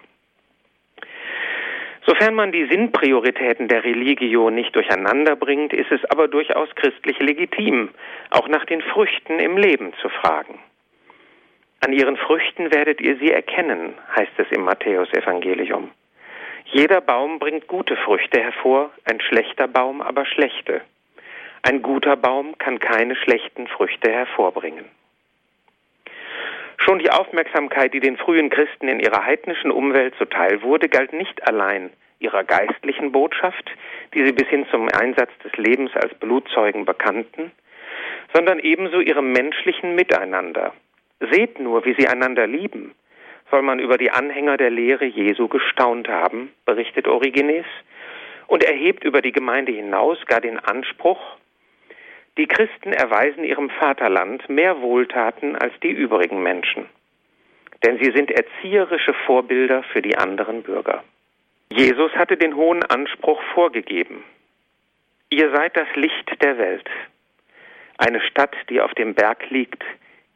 Sofern 2.05 2.35
man 2.35 2.53
die 2.53 2.67
Sinnprioritäten 2.67 3.69
der 3.69 3.83
Religio 3.83 4.51
nicht 4.51 4.77
durcheinander 4.77 5.35
bringt, 5.35 5.73
ist 5.73 5.91
es 5.91 6.05
aber 6.11 6.29
durchaus 6.29 6.69
christlich 6.75 7.19
legitim, 7.19 7.91
auch 8.31 8.49
nach 8.49 8.65
den 8.65 8.81
Früchten 8.83 9.41
im 9.41 9.57
Leben 9.57 9.93
zu 10.03 10.09
fragen. 10.09 10.59
An 11.81 11.93
ihren 11.93 12.17
Früchten 12.17 12.73
werdet 12.73 13.01
ihr 13.01 13.17
sie 13.19 13.31
erkennen, 13.31 13.95
heißt 14.17 14.33
es 14.39 14.51
im 14.51 14.65
Matthäusevangelium. 14.65 15.91
Jeder 16.65 17.01
Baum 17.01 17.39
bringt 17.39 17.69
gute 17.69 17.97
Früchte 17.97 18.41
hervor, 18.41 18.91
ein 19.05 19.21
schlechter 19.21 19.69
Baum 19.69 20.01
aber 20.01 20.27
schlechte. 20.27 20.81
Ein 21.63 21.83
guter 21.83 22.17
Baum 22.17 22.59
kann 22.59 22.79
keine 22.79 23.15
schlechten 23.17 23.67
Früchte 23.69 24.11
hervorbringen. 24.11 24.85
Schon 26.79 26.99
die 26.99 27.11
Aufmerksamkeit, 27.11 27.95
die 27.95 28.01
den 28.01 28.17
frühen 28.17 28.51
Christen 28.51 28.89
in 28.89 29.01
ihrer 29.01 29.25
heidnischen 29.25 29.71
Umwelt 29.71 30.15
zuteil 30.19 30.63
wurde, 30.63 30.89
galt 30.89 31.13
nicht 31.13 31.47
allein 31.47 31.91
ihrer 32.19 32.45
geistlichen 32.45 33.13
Botschaft, 33.13 33.71
die 34.15 34.25
sie 34.25 34.33
bis 34.33 34.49
hin 34.49 34.67
zum 34.71 34.89
Einsatz 34.89 35.31
des 35.45 35.53
Lebens 35.57 35.91
als 35.95 36.15
Blutzeugen 36.15 36.85
bekannten, 36.85 37.53
sondern 38.33 38.59
ebenso 38.59 39.01
ihrem 39.01 39.33
menschlichen 39.33 39.95
Miteinander. 39.95 40.73
Seht 41.21 41.59
nur, 41.59 41.85
wie 41.85 41.95
sie 41.99 42.09
einander 42.09 42.47
lieben, 42.47 42.95
soll 43.51 43.63
man 43.63 43.79
über 43.79 43.97
die 43.97 44.11
Anhänger 44.11 44.57
der 44.57 44.71
Lehre 44.71 45.05
Jesu 45.05 45.49
gestaunt 45.49 46.09
haben, 46.09 46.53
berichtet 46.65 47.09
Origenes, 47.09 47.67
und 48.47 48.63
erhebt 48.63 49.05
über 49.05 49.23
die 49.23 49.33
Gemeinde 49.33 49.73
hinaus 49.73 50.19
gar 50.27 50.41
den 50.41 50.59
Anspruch, 50.59 51.21
die 52.37 52.47
Christen 52.47 52.93
erweisen 52.93 53.45
ihrem 53.45 53.71
Vaterland 53.71 54.49
mehr 54.49 54.81
Wohltaten 54.83 55.57
als 55.57 55.73
die 55.83 55.91
übrigen 55.91 56.43
Menschen, 56.43 56.87
denn 57.85 57.99
sie 57.99 58.11
sind 58.13 58.31
erzieherische 58.31 59.15
Vorbilder 59.27 59.83
für 59.85 60.03
die 60.03 60.17
anderen 60.19 60.63
Bürger. 60.63 61.03
Jesus 61.73 62.13
hatte 62.13 62.37
den 62.37 62.55
hohen 62.55 62.83
Anspruch 62.85 63.43
vorgegeben. 63.55 64.23
Ihr 65.31 65.51
seid 65.51 65.77
das 65.77 65.89
Licht 65.95 66.43
der 66.43 66.59
Welt. 66.59 66.89
Eine 67.99 68.21
Stadt, 68.21 68.55
die 68.69 68.81
auf 68.81 68.93
dem 68.95 69.15
Berg 69.15 69.51
liegt, 69.51 69.83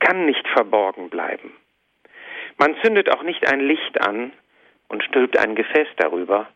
kann 0.00 0.26
nicht 0.26 0.46
verborgen 0.48 1.08
bleiben. 1.08 1.52
Man 2.58 2.76
zündet 2.82 3.10
auch 3.10 3.22
nicht 3.22 3.46
ein 3.46 3.60
Licht 3.60 4.00
an 4.00 4.32
und 4.88 5.04
stülpt 5.04 5.38
ein 5.38 5.54
Gefäß 5.54 5.88
darüber, 5.96 6.48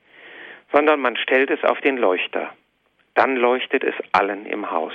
sondern 0.73 1.01
man 1.01 1.17
stellt 1.17 1.51
es 1.51 1.63
auf 1.65 1.81
den 1.81 1.97
Leuchter. 1.97 2.53
Dann 3.15 3.37
leuchtet 3.37 3.85
es 3.85 3.95
allen 4.13 4.45
im 4.47 4.71
Haus. 4.71 4.95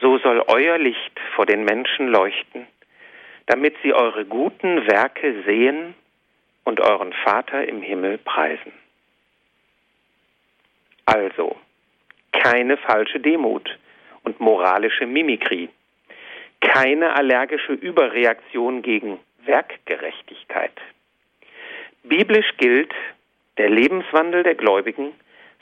so 0.00 0.16
soll 0.18 0.42
euer 0.46 0.78
Licht 0.78 1.20
vor 1.36 1.44
den 1.44 1.64
Menschen 1.64 2.08
leuchten, 2.08 2.66
damit 3.46 3.76
sie 3.82 3.92
eure 3.92 4.24
guten 4.24 4.86
Werke 4.86 5.42
sehen 5.44 5.94
und 6.64 6.80
euren 6.80 7.12
Vater 7.12 7.68
im 7.68 7.82
Himmel 7.82 8.16
preisen. 8.18 8.72
Also, 11.04 11.56
keine 12.32 12.76
falsche 12.78 13.20
Demut 13.20 13.78
und 14.22 14.40
moralische 14.40 15.06
Mimikrie, 15.06 15.68
keine 16.60 17.14
allergische 17.14 17.72
Überreaktion 17.72 18.82
gegen 18.82 19.18
Werkgerechtigkeit. 19.44 20.72
Biblisch 22.02 22.56
gilt, 22.56 22.92
der 23.58 23.68
Lebenswandel 23.68 24.42
der 24.42 24.54
Gläubigen 24.54 25.12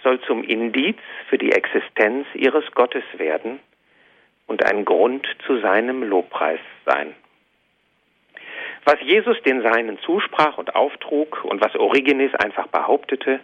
soll 0.02 0.20
zum 0.22 0.44
Indiz 0.44 0.98
für 1.28 1.38
die 1.38 1.52
Existenz 1.52 2.26
ihres 2.34 2.64
Gottes 2.72 3.04
werden 3.16 3.60
und 4.46 4.64
ein 4.64 4.84
Grund 4.84 5.26
zu 5.46 5.58
seinem 5.60 6.02
Lobpreis 6.02 6.60
sein. 6.86 7.14
Was 8.84 9.00
Jesus 9.02 9.36
den 9.42 9.62
Seinen 9.62 9.98
zusprach 10.00 10.56
und 10.56 10.74
auftrug 10.74 11.44
und 11.44 11.60
was 11.60 11.74
Origenes 11.74 12.34
einfach 12.34 12.68
behauptete, 12.68 13.40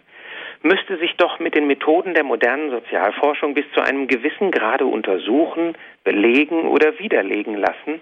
müsste 0.61 0.97
sich 0.97 1.15
doch 1.17 1.39
mit 1.39 1.55
den 1.55 1.67
Methoden 1.67 2.13
der 2.13 2.23
modernen 2.23 2.71
Sozialforschung 2.71 3.53
bis 3.53 3.65
zu 3.73 3.81
einem 3.81 4.07
gewissen 4.07 4.51
Grade 4.51 4.85
untersuchen, 4.85 5.77
belegen 6.03 6.67
oder 6.67 6.97
widerlegen 6.99 7.55
lassen, 7.55 8.01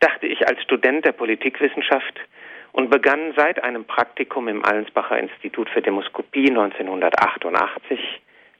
dachte 0.00 0.26
ich 0.26 0.46
als 0.46 0.62
Student 0.62 1.04
der 1.04 1.12
Politikwissenschaft 1.12 2.20
und 2.72 2.90
begann 2.90 3.32
seit 3.36 3.62
einem 3.62 3.84
Praktikum 3.84 4.48
im 4.48 4.64
Allensbacher 4.64 5.18
Institut 5.18 5.68
für 5.70 5.82
Demoskopie 5.82 6.50
1988 6.50 7.98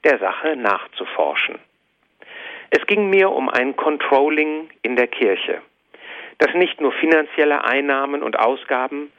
der 0.04 0.18
Sache 0.18 0.56
nachzuforschen. 0.56 1.56
Es 2.70 2.86
ging 2.86 3.08
mir 3.08 3.30
um 3.30 3.48
ein 3.48 3.76
Controlling 3.76 4.70
in 4.82 4.96
der 4.96 5.06
Kirche 5.06 5.62
das 6.38 6.54
nicht 6.54 6.80
nur 6.80 6.92
finanzielle 6.92 7.64
Einnahmen 7.64 8.22
und 8.22 8.38
Ausgaben, 8.38 9.12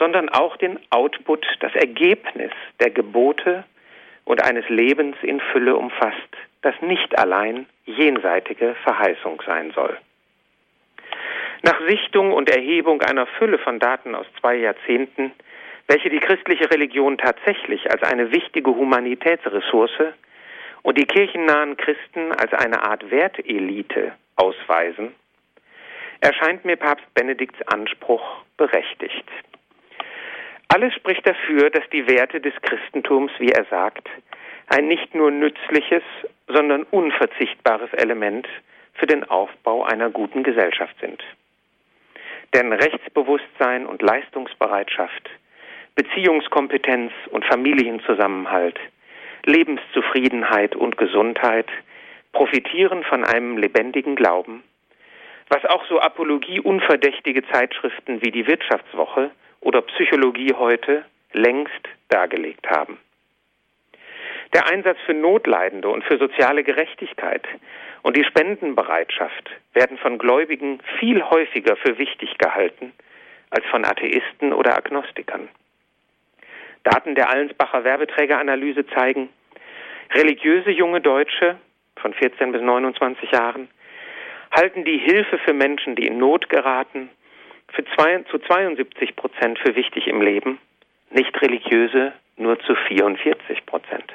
sondern 0.00 0.30
auch 0.30 0.56
den 0.56 0.80
Output, 0.88 1.46
das 1.60 1.74
Ergebnis 1.76 2.50
der 2.80 2.90
Gebote 2.90 3.64
und 4.24 4.42
eines 4.42 4.68
Lebens 4.68 5.16
in 5.22 5.40
Fülle 5.52 5.76
umfasst, 5.76 6.36
das 6.62 6.74
nicht 6.80 7.18
allein 7.18 7.66
jenseitige 7.84 8.74
Verheißung 8.82 9.42
sein 9.46 9.70
soll. 9.72 9.96
Nach 11.62 11.78
Sichtung 11.86 12.32
und 12.32 12.48
Erhebung 12.48 13.02
einer 13.02 13.26
Fülle 13.26 13.58
von 13.58 13.78
Daten 13.78 14.14
aus 14.14 14.26
zwei 14.40 14.56
Jahrzehnten, 14.56 15.32
welche 15.86 16.08
die 16.08 16.20
christliche 16.20 16.70
Religion 16.70 17.18
tatsächlich 17.18 17.90
als 17.90 18.02
eine 18.02 18.32
wichtige 18.32 18.70
Humanitätsressource 18.70 20.14
und 20.82 20.96
die 20.96 21.04
kirchennahen 21.04 21.76
Christen 21.76 22.32
als 22.32 22.54
eine 22.54 22.82
Art 22.84 23.10
Wertelite 23.10 24.12
ausweisen, 24.36 25.14
erscheint 26.22 26.64
mir 26.64 26.76
Papst 26.76 27.12
Benedikts 27.12 27.60
Anspruch 27.66 28.44
berechtigt. 28.56 29.28
Alles 30.72 30.94
spricht 30.94 31.26
dafür, 31.26 31.68
dass 31.70 31.82
die 31.92 32.06
Werte 32.06 32.40
des 32.40 32.54
Christentums, 32.62 33.32
wie 33.38 33.50
er 33.50 33.64
sagt, 33.64 34.08
ein 34.68 34.86
nicht 34.86 35.16
nur 35.16 35.32
nützliches, 35.32 36.04
sondern 36.46 36.84
unverzichtbares 36.84 37.92
Element 37.94 38.46
für 38.94 39.06
den 39.06 39.24
Aufbau 39.24 39.82
einer 39.82 40.10
guten 40.10 40.44
Gesellschaft 40.44 40.94
sind. 41.00 41.24
Denn 42.54 42.72
Rechtsbewusstsein 42.72 43.84
und 43.84 44.00
Leistungsbereitschaft, 44.00 45.28
Beziehungskompetenz 45.96 47.10
und 47.30 47.44
Familienzusammenhalt, 47.46 48.78
Lebenszufriedenheit 49.46 50.76
und 50.76 50.96
Gesundheit 50.96 51.66
profitieren 52.30 53.02
von 53.02 53.24
einem 53.24 53.58
lebendigen 53.58 54.14
Glauben, 54.14 54.62
was 55.48 55.64
auch 55.64 55.84
so 55.88 56.00
apologieunverdächtige 56.00 57.42
Zeitschriften 57.48 58.22
wie 58.22 58.30
die 58.30 58.46
Wirtschaftswoche 58.46 59.32
oder 59.60 59.82
Psychologie 59.82 60.54
heute 60.54 61.04
längst 61.32 61.88
dargelegt 62.08 62.68
haben. 62.68 62.98
Der 64.52 64.68
Einsatz 64.68 64.98
für 65.06 65.14
Notleidende 65.14 65.88
und 65.88 66.02
für 66.04 66.18
soziale 66.18 66.64
Gerechtigkeit 66.64 67.46
und 68.02 68.16
die 68.16 68.24
Spendenbereitschaft 68.24 69.50
werden 69.74 69.96
von 69.98 70.18
Gläubigen 70.18 70.80
viel 70.98 71.22
häufiger 71.22 71.76
für 71.76 71.98
wichtig 71.98 72.36
gehalten 72.38 72.92
als 73.50 73.64
von 73.66 73.84
Atheisten 73.84 74.52
oder 74.52 74.76
Agnostikern. 74.76 75.48
Daten 76.82 77.14
der 77.14 77.30
Allensbacher 77.30 77.84
Werbeträgeranalyse 77.84 78.86
zeigen, 78.88 79.28
religiöse 80.14 80.70
junge 80.70 81.00
Deutsche 81.00 81.56
von 81.96 82.14
14 82.14 82.52
bis 82.52 82.62
29 82.62 83.30
Jahren 83.30 83.68
halten 84.50 84.84
die 84.84 84.98
Hilfe 84.98 85.38
für 85.38 85.52
Menschen, 85.52 85.94
die 85.94 86.06
in 86.06 86.18
Not 86.18 86.48
geraten, 86.48 87.10
für 87.72 87.84
zwei, 87.96 88.18
zu 88.30 88.38
72 88.38 89.16
Prozent 89.16 89.58
für 89.58 89.74
wichtig 89.74 90.06
im 90.06 90.22
Leben, 90.22 90.58
nicht 91.10 91.40
religiöse 91.40 92.12
nur 92.36 92.58
zu 92.60 92.74
44 92.74 93.66
Prozent. 93.66 94.12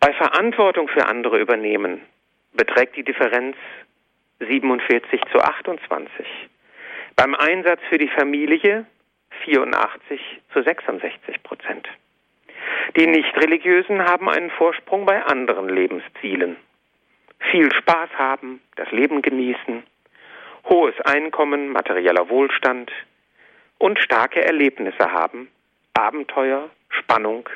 Bei 0.00 0.12
Verantwortung 0.12 0.88
für 0.88 1.06
andere 1.06 1.38
übernehmen 1.38 2.00
beträgt 2.52 2.96
die 2.96 3.04
Differenz 3.04 3.56
47 4.40 5.20
zu 5.32 5.38
28. 5.38 6.26
Beim 7.16 7.34
Einsatz 7.34 7.80
für 7.88 7.98
die 7.98 8.08
Familie 8.08 8.86
84 9.44 10.20
zu 10.52 10.62
66 10.62 11.42
Prozent. 11.42 11.88
Die 12.96 13.06
Nichtreligiösen 13.06 14.04
haben 14.04 14.28
einen 14.28 14.50
Vorsprung 14.50 15.06
bei 15.06 15.22
anderen 15.24 15.68
Lebenszielen 15.68 16.56
viel 17.50 17.72
Spaß 17.72 18.10
haben, 18.16 18.60
das 18.76 18.90
Leben 18.90 19.22
genießen, 19.22 19.82
hohes 20.68 20.98
Einkommen, 21.02 21.68
materieller 21.68 22.28
Wohlstand 22.28 22.90
und 23.78 23.98
starke 23.98 24.44
Erlebnisse 24.44 25.12
haben, 25.12 25.48
Abenteuer, 25.94 26.70
Spannung 26.88 27.48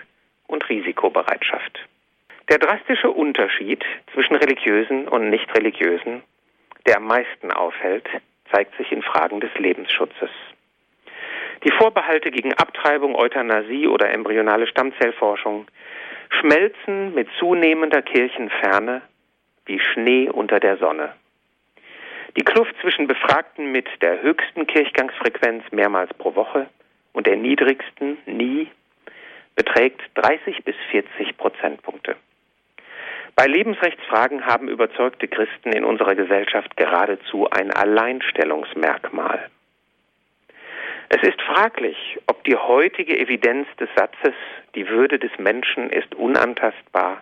und 0.46 0.68
Risikobereitschaft. 0.68 1.78
Der 2.48 2.58
drastische 2.58 3.10
Unterschied 3.10 3.84
zwischen 4.14 4.36
religiösen 4.36 5.06
und 5.08 5.28
nichtreligiösen, 5.30 6.22
der 6.86 6.96
am 6.96 7.06
meisten 7.06 7.52
auffällt, 7.52 8.08
zeigt 8.50 8.76
sich 8.76 8.90
in 8.92 9.02
Fragen 9.02 9.40
des 9.40 9.52
Lebensschutzes. 9.58 10.30
Die 11.64 11.72
Vorbehalte 11.72 12.30
gegen 12.30 12.54
Abtreibung, 12.54 13.16
Euthanasie 13.16 13.86
oder 13.88 14.10
embryonale 14.10 14.66
Stammzellforschung 14.66 15.66
schmelzen 16.30 17.14
mit 17.14 17.28
zunehmender 17.38 18.02
Kirchenferne 18.02 19.02
wie 19.66 19.80
Schnee 19.80 20.30
unter 20.30 20.60
der 20.60 20.78
Sonne. 20.78 21.12
Die 22.38 22.44
Kluft 22.44 22.72
zwischen 22.80 23.08
Befragten 23.08 23.72
mit 23.72 23.88
der 24.00 24.22
höchsten 24.22 24.64
Kirchgangsfrequenz 24.68 25.64
mehrmals 25.72 26.14
pro 26.14 26.36
Woche 26.36 26.68
und 27.12 27.26
der 27.26 27.34
niedrigsten 27.34 28.16
nie 28.26 28.70
beträgt 29.56 30.00
30 30.14 30.62
bis 30.62 30.76
40 30.92 31.36
Prozentpunkte. 31.36 32.14
Bei 33.34 33.48
Lebensrechtsfragen 33.48 34.46
haben 34.46 34.68
überzeugte 34.68 35.26
Christen 35.26 35.72
in 35.72 35.82
unserer 35.82 36.14
Gesellschaft 36.14 36.76
geradezu 36.76 37.50
ein 37.50 37.72
Alleinstellungsmerkmal. 37.72 39.50
Es 41.08 41.22
ist 41.24 41.42
fraglich, 41.42 42.20
ob 42.28 42.44
die 42.44 42.54
heutige 42.54 43.18
Evidenz 43.18 43.66
des 43.80 43.88
Satzes, 43.96 44.34
die 44.76 44.86
Würde 44.86 45.18
des 45.18 45.36
Menschen 45.38 45.90
ist 45.90 46.14
unantastbar, 46.14 47.20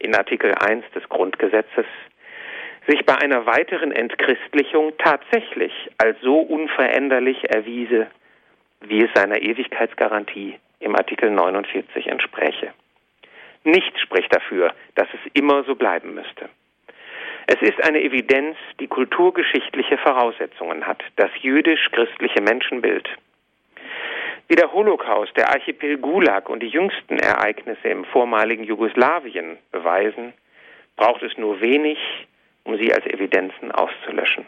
in 0.00 0.12
Artikel 0.16 0.56
1 0.56 0.90
des 0.92 1.08
Grundgesetzes 1.08 1.86
sich 2.86 3.04
bei 3.04 3.16
einer 3.16 3.46
weiteren 3.46 3.92
Entchristlichung 3.92 4.92
tatsächlich 4.98 5.72
als 5.98 6.20
so 6.20 6.38
unveränderlich 6.38 7.50
erwiese, 7.50 8.08
wie 8.80 9.04
es 9.04 9.10
seiner 9.14 9.40
Ewigkeitsgarantie 9.40 10.58
im 10.80 10.96
Artikel 10.96 11.30
49 11.30 12.06
entspräche. 12.06 12.72
Nichts 13.64 14.00
spricht 14.00 14.34
dafür, 14.34 14.74
dass 14.94 15.08
es 15.12 15.30
immer 15.34 15.64
so 15.64 15.74
bleiben 15.74 16.14
müsste. 16.14 16.48
Es 17.46 17.60
ist 17.60 17.82
eine 17.84 18.00
Evidenz, 18.00 18.56
die 18.78 18.86
kulturgeschichtliche 18.86 19.98
Voraussetzungen 19.98 20.86
hat, 20.86 21.02
das 21.16 21.30
jüdisch-christliche 21.40 22.40
Menschenbild, 22.40 23.08
wie 24.48 24.56
der 24.56 24.72
Holocaust, 24.72 25.36
der 25.36 25.48
Archipel 25.50 25.98
Gulag 25.98 26.48
und 26.48 26.60
die 26.60 26.68
jüngsten 26.68 27.18
Ereignisse 27.18 27.88
im 27.88 28.04
vormaligen 28.04 28.64
Jugoslawien 28.64 29.58
beweisen, 29.70 30.32
braucht 30.96 31.22
es 31.22 31.36
nur 31.38 31.60
wenig, 31.60 31.98
um 32.64 32.76
sie 32.76 32.92
als 32.92 33.04
Evidenzen 33.06 33.72
auszulöschen. 33.72 34.46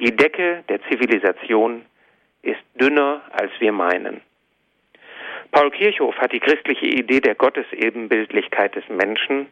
Die 0.00 0.16
Decke 0.16 0.64
der 0.68 0.80
Zivilisation 0.84 1.84
ist 2.42 2.60
dünner, 2.74 3.22
als 3.32 3.52
wir 3.58 3.72
meinen. 3.72 4.22
Paul 5.52 5.70
Kirchhoff 5.70 6.16
hat 6.16 6.32
die 6.32 6.40
christliche 6.40 6.86
Idee 6.86 7.20
der 7.20 7.34
Gottesebenbildlichkeit 7.34 8.74
des 8.76 8.88
Menschen 8.88 9.48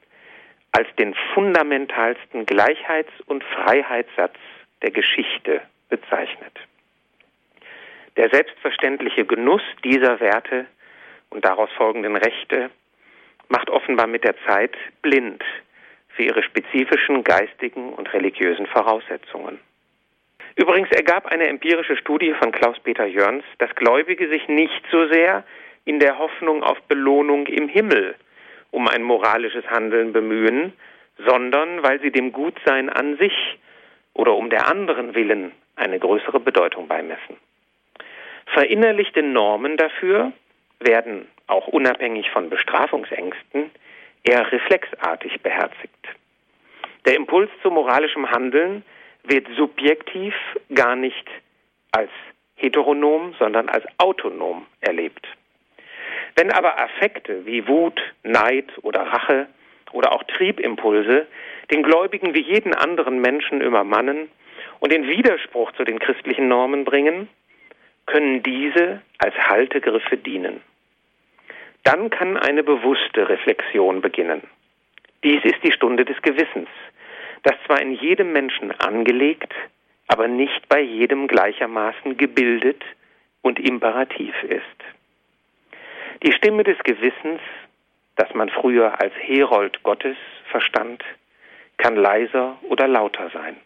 als 0.72 0.88
den 0.96 1.14
fundamentalsten 1.34 2.46
Gleichheits- 2.46 3.20
und 3.26 3.42
Freiheitssatz 3.44 4.36
der 4.82 4.90
Geschichte 4.90 5.60
bezeichnet. 5.88 6.52
Der 8.16 8.30
selbstverständliche 8.30 9.24
Genuss 9.24 9.62
dieser 9.84 10.20
Werte 10.20 10.66
und 11.30 11.44
daraus 11.44 11.70
folgenden 11.72 12.16
Rechte 12.16 12.70
macht 13.48 13.70
offenbar 13.70 14.06
mit 14.06 14.24
der 14.24 14.34
Zeit 14.46 14.76
blind 15.02 15.42
für 16.18 16.24
ihre 16.24 16.42
spezifischen 16.42 17.22
geistigen 17.22 17.92
und 17.92 18.12
religiösen 18.12 18.66
Voraussetzungen. 18.66 19.60
Übrigens 20.56 20.90
ergab 20.90 21.26
eine 21.26 21.46
empirische 21.46 21.96
Studie 21.96 22.34
von 22.34 22.50
Klaus-Peter 22.50 23.06
Jörns, 23.06 23.44
dass 23.58 23.72
Gläubige 23.76 24.28
sich 24.28 24.48
nicht 24.48 24.82
so 24.90 25.06
sehr 25.06 25.44
in 25.84 26.00
der 26.00 26.18
Hoffnung 26.18 26.64
auf 26.64 26.82
Belohnung 26.88 27.46
im 27.46 27.68
Himmel 27.68 28.16
um 28.72 28.88
ein 28.88 29.04
moralisches 29.04 29.64
Handeln 29.70 30.12
bemühen, 30.12 30.72
sondern 31.24 31.84
weil 31.84 32.00
sie 32.00 32.10
dem 32.10 32.32
Gutsein 32.32 32.90
an 32.90 33.16
sich 33.18 33.56
oder 34.12 34.34
um 34.34 34.50
der 34.50 34.66
anderen 34.66 35.14
willen 35.14 35.52
eine 35.76 36.00
größere 36.00 36.40
Bedeutung 36.40 36.88
beimessen. 36.88 37.36
Verinnerlichte 38.46 39.22
Normen 39.22 39.76
dafür 39.76 40.32
werden 40.80 41.28
auch 41.46 41.68
unabhängig 41.68 42.28
von 42.30 42.50
Bestrafungsängsten 42.50 43.70
eher 44.22 44.50
reflexartig 44.50 45.40
beherzigt. 45.42 46.08
Der 47.06 47.16
Impuls 47.16 47.50
zu 47.62 47.70
moralischem 47.70 48.30
Handeln 48.30 48.84
wird 49.24 49.46
subjektiv 49.56 50.34
gar 50.74 50.96
nicht 50.96 51.26
als 51.92 52.10
heteronom, 52.56 53.34
sondern 53.38 53.68
als 53.68 53.84
autonom 53.98 54.66
erlebt. 54.80 55.26
Wenn 56.34 56.52
aber 56.52 56.78
Affekte 56.78 57.46
wie 57.46 57.66
Wut, 57.66 58.00
Neid 58.22 58.66
oder 58.82 59.00
Rache 59.02 59.48
oder 59.92 60.12
auch 60.12 60.22
Triebimpulse 60.24 61.26
den 61.72 61.82
Gläubigen 61.82 62.34
wie 62.34 62.42
jeden 62.42 62.74
anderen 62.74 63.20
Menschen 63.20 63.60
übermannen 63.60 64.28
und 64.80 64.92
den 64.92 65.08
Widerspruch 65.08 65.72
zu 65.72 65.84
den 65.84 65.98
christlichen 65.98 66.48
Normen 66.48 66.84
bringen, 66.84 67.28
können 68.06 68.42
diese 68.42 69.02
als 69.18 69.34
Haltegriffe 69.34 70.16
dienen. 70.16 70.60
Dann 71.90 72.10
kann 72.10 72.36
eine 72.36 72.62
bewusste 72.62 73.30
Reflexion 73.30 74.02
beginnen. 74.02 74.42
Dies 75.24 75.42
ist 75.42 75.64
die 75.64 75.72
Stunde 75.72 76.04
des 76.04 76.20
Gewissens, 76.20 76.68
das 77.44 77.54
zwar 77.64 77.80
in 77.80 77.92
jedem 77.92 78.30
Menschen 78.30 78.72
angelegt, 78.72 79.54
aber 80.06 80.28
nicht 80.28 80.68
bei 80.68 80.80
jedem 80.80 81.28
gleichermaßen 81.28 82.18
gebildet 82.18 82.84
und 83.40 83.58
imperativ 83.58 84.34
ist. 84.42 84.78
Die 86.22 86.32
Stimme 86.32 86.62
des 86.62 86.76
Gewissens, 86.80 87.40
das 88.16 88.34
man 88.34 88.50
früher 88.50 89.00
als 89.00 89.14
Herold 89.22 89.82
Gottes 89.82 90.18
verstand, 90.50 91.02
kann 91.78 91.96
leiser 91.96 92.58
oder 92.68 92.86
lauter 92.86 93.30
sein. 93.30 93.56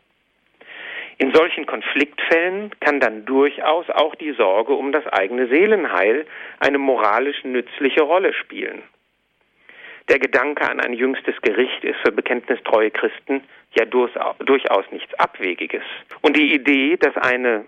In 1.22 1.32
solchen 1.32 1.66
Konfliktfällen 1.66 2.72
kann 2.80 2.98
dann 2.98 3.24
durchaus 3.24 3.88
auch 3.90 4.16
die 4.16 4.32
Sorge 4.32 4.72
um 4.72 4.90
das 4.90 5.06
eigene 5.06 5.46
Seelenheil 5.46 6.26
eine 6.58 6.78
moralisch 6.78 7.44
nützliche 7.44 8.02
Rolle 8.02 8.34
spielen. 8.34 8.82
Der 10.08 10.18
Gedanke 10.18 10.68
an 10.68 10.80
ein 10.80 10.94
jüngstes 10.94 11.40
Gericht 11.40 11.84
ist 11.84 12.00
für 12.00 12.10
bekenntnistreue 12.10 12.90
Christen 12.90 13.44
ja 13.78 13.84
durchaus 13.84 14.84
nichts 14.90 15.14
Abwegiges. 15.14 15.84
Und 16.22 16.36
die 16.36 16.54
Idee, 16.54 16.96
dass 16.96 17.16
eine 17.16 17.66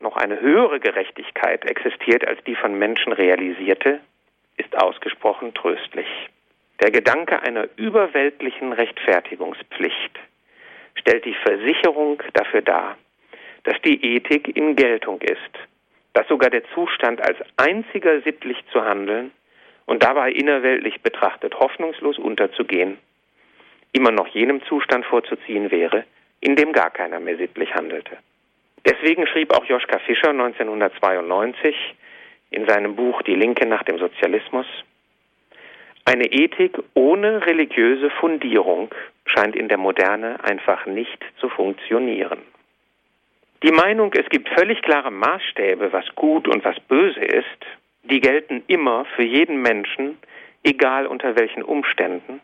noch 0.00 0.18
eine 0.18 0.38
höhere 0.38 0.78
Gerechtigkeit 0.78 1.64
existiert 1.64 2.28
als 2.28 2.44
die 2.44 2.54
von 2.54 2.78
Menschen 2.78 3.14
realisierte, 3.14 4.00
ist 4.58 4.76
ausgesprochen 4.76 5.54
tröstlich. 5.54 6.28
Der 6.82 6.90
Gedanke 6.90 7.40
einer 7.40 7.66
überweltlichen 7.76 8.74
Rechtfertigungspflicht 8.74 10.20
stellt 11.00 11.24
die 11.24 11.34
Versicherung 11.34 12.22
dafür 12.34 12.62
dar, 12.62 12.96
dass 13.64 13.80
die 13.82 14.14
Ethik 14.14 14.56
in 14.56 14.76
Geltung 14.76 15.20
ist, 15.20 15.58
dass 16.12 16.26
sogar 16.28 16.50
der 16.50 16.64
Zustand 16.74 17.20
als 17.20 17.38
einziger 17.56 18.20
sittlich 18.22 18.58
zu 18.72 18.84
handeln 18.84 19.30
und 19.86 20.02
dabei 20.02 20.30
innerweltlich 20.30 21.00
betrachtet 21.02 21.58
hoffnungslos 21.58 22.18
unterzugehen, 22.18 22.98
immer 23.92 24.12
noch 24.12 24.28
jenem 24.28 24.62
Zustand 24.64 25.04
vorzuziehen 25.06 25.70
wäre, 25.70 26.04
in 26.40 26.56
dem 26.56 26.72
gar 26.72 26.90
keiner 26.90 27.20
mehr 27.20 27.36
sittlich 27.36 27.74
handelte. 27.74 28.16
Deswegen 28.86 29.26
schrieb 29.26 29.52
auch 29.52 29.64
Joschka 29.66 29.98
Fischer 29.98 30.30
1992 30.30 31.74
in 32.50 32.66
seinem 32.66 32.96
Buch 32.96 33.22
Die 33.22 33.34
Linke 33.34 33.66
nach 33.66 33.82
dem 33.82 33.98
Sozialismus, 33.98 34.66
eine 36.10 36.26
Ethik 36.26 36.76
ohne 36.94 37.46
religiöse 37.46 38.10
Fundierung 38.10 38.92
scheint 39.26 39.54
in 39.54 39.68
der 39.68 39.78
Moderne 39.78 40.42
einfach 40.42 40.84
nicht 40.86 41.24
zu 41.38 41.48
funktionieren. 41.48 42.40
Die 43.62 43.70
Meinung, 43.70 44.12
es 44.14 44.28
gibt 44.28 44.48
völlig 44.48 44.82
klare 44.82 45.12
Maßstäbe, 45.12 45.92
was 45.92 46.04
gut 46.16 46.48
und 46.48 46.64
was 46.64 46.80
böse 46.80 47.20
ist, 47.20 47.60
die 48.02 48.20
gelten 48.20 48.64
immer 48.66 49.04
für 49.14 49.22
jeden 49.22 49.62
Menschen, 49.62 50.18
egal 50.64 51.06
unter 51.06 51.38
welchen 51.38 51.62
Umständen, 51.62 52.40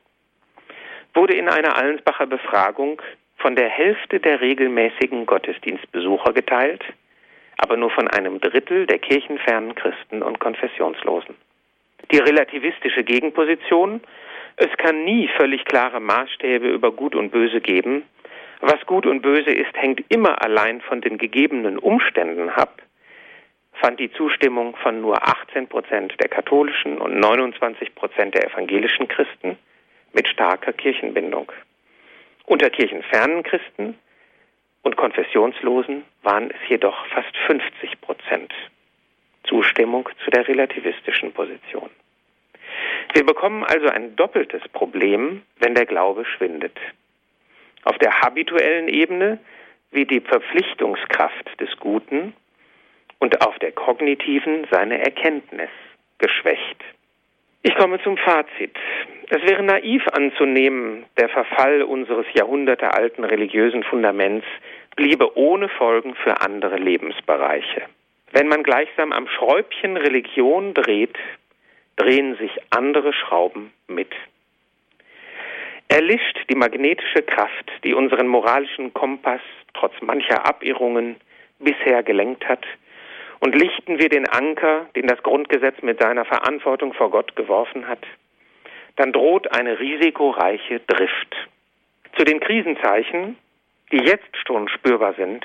wurde 1.14 1.35
in 1.35 1.48
einer 1.48 1.76
Allensbacher 1.76 2.26
Befragung 2.26 3.02
von 3.38 3.57
der 3.57 3.68
Hälfte 3.68 4.20
der 4.20 4.40
regelmäßigen 4.40 5.26
Gottesdienstbesucher 5.26 6.33
geteilt, 6.35 6.85
aber 7.57 7.76
nur 7.76 7.90
von 7.90 8.07
einem 8.07 8.40
Drittel 8.40 8.87
der 8.87 9.00
kirchenfernen 9.00 9.74
Christen 9.74 10.22
und 10.22 10.38
Konfessionslosen. 10.38 11.35
Die 12.12 12.19
relativistische 12.19 13.05
Gegenposition, 13.05 14.01
es 14.57 14.75
kann 14.79 15.05
nie 15.05 15.29
völlig 15.37 15.64
klare 15.64 16.01
Maßstäbe 16.01 16.69
über 16.69 16.92
Gut 16.92 17.14
und 17.14 17.31
Böse 17.31 17.61
geben, 17.61 18.05
was 18.61 18.87
gut 18.87 19.07
und 19.07 19.21
böse 19.21 19.51
ist, 19.51 19.77
hängt 19.77 20.03
immer 20.09 20.42
allein 20.42 20.81
von 20.81 21.01
den 21.01 21.19
gegebenen 21.19 21.79
Umständen 21.79 22.49
ab, 22.49 22.81
fand 23.75 24.01
die 24.01 24.11
Zustimmung 24.12 24.75
von 24.77 25.01
nur 25.01 25.23
18 25.23 25.69
Prozent 25.69 26.14
der 26.21 26.29
katholischen 26.29 26.99
und 26.99 27.19
29 27.19 27.95
Prozent 27.95 28.35
der 28.35 28.47
evangelischen 28.51 29.09
Christen 29.09 29.59
mit 30.12 30.27
starker 30.29 30.73
Kirchenbindung. 30.73 31.53
Unter 32.47 32.71
kirchenfernen 32.71 33.42
Christen 33.42 33.99
und 34.83 34.97
Konfessionslosen 34.97 36.05
waren 36.23 36.51
es 36.51 36.69
jedoch 36.69 37.07
fast 37.09 37.37
50 37.47 38.01
Prozent 38.01 38.55
Zustimmung 39.47 40.09
zu 40.25 40.31
der 40.31 40.47
relativistischen 40.47 41.33
Position. 41.33 41.91
Wir 43.15 43.25
bekommen 43.25 43.65
also 43.65 43.89
ein 43.89 44.17
doppeltes 44.17 44.63
Problem, 44.73 45.43
wenn 45.59 45.75
der 45.75 45.87
Glaube 45.87 46.25
schwindet. 46.25 46.79
Auf 47.85 47.99
der 47.99 48.21
habituellen 48.21 48.89
Ebene 48.89 49.39
wie 49.91 50.05
die 50.05 50.21
Verpflichtungskraft 50.21 51.61
des 51.61 51.71
Guten 51.79 52.35
und 53.19 53.47
auf 53.47 53.59
der 53.61 53.73
kognitiven 53.73 54.67
seine 54.71 54.99
Erkenntnis 54.99 55.71
geschwächt. 56.19 56.85
Ich 57.63 57.75
komme 57.75 58.01
zum 58.03 58.17
Fazit. 58.17 58.77
Es 59.29 59.43
wäre 59.43 59.63
naiv 59.63 60.07
anzunehmen, 60.13 61.05
der 61.19 61.29
Verfall 61.29 61.83
unseres 61.83 62.27
jahrhundertealten 62.35 63.25
religiösen 63.25 63.83
Fundaments 63.83 64.47
bliebe 64.95 65.37
ohne 65.37 65.69
Folgen 65.69 66.15
für 66.15 66.41
andere 66.41 66.77
Lebensbereiche. 66.77 67.83
Wenn 68.38 68.49
man 68.49 68.62
gleichsam 68.62 69.12
am 69.12 69.27
Schräubchen 69.29 69.96
Religion 69.96 70.75
dreht, 70.75 71.16
drehen 71.96 72.37
sich 72.37 72.51
andere 72.68 73.14
Schrauben 73.14 73.72
mit. 73.88 74.12
Erlischt 75.88 76.44
die 76.51 76.55
magnetische 76.55 77.22
Kraft, 77.22 77.72
die 77.83 77.94
unseren 77.94 78.29
moralischen 78.29 78.92
Kompass 78.92 79.40
trotz 79.72 79.94
mancher 80.03 80.44
Abirrungen 80.44 81.16
bisher 81.61 82.03
gelenkt 82.03 82.46
hat, 82.46 82.62
und 83.40 83.55
lichten 83.55 83.99
wir 83.99 84.11
den 84.11 84.29
Anker, 84.29 84.85
den 84.94 85.07
das 85.07 85.22
Grundgesetz 85.22 85.81
mit 85.81 85.99
seiner 85.99 86.27
Verantwortung 86.27 86.92
vor 86.92 87.11
Gott 87.11 87.37
geworfen 87.37 87.88
hat, 87.88 88.05
dann 88.96 89.14
droht 89.14 89.51
eine 89.57 89.81
risikoreiche 89.81 90.81
Drift. 90.81 91.35
Zu 92.18 92.25
den 92.27 92.40
Krisenzeichen, 92.40 93.38
die 93.92 94.05
jetzt 94.05 94.37
schon 94.46 94.68
spürbar 94.68 95.14
sind, 95.14 95.42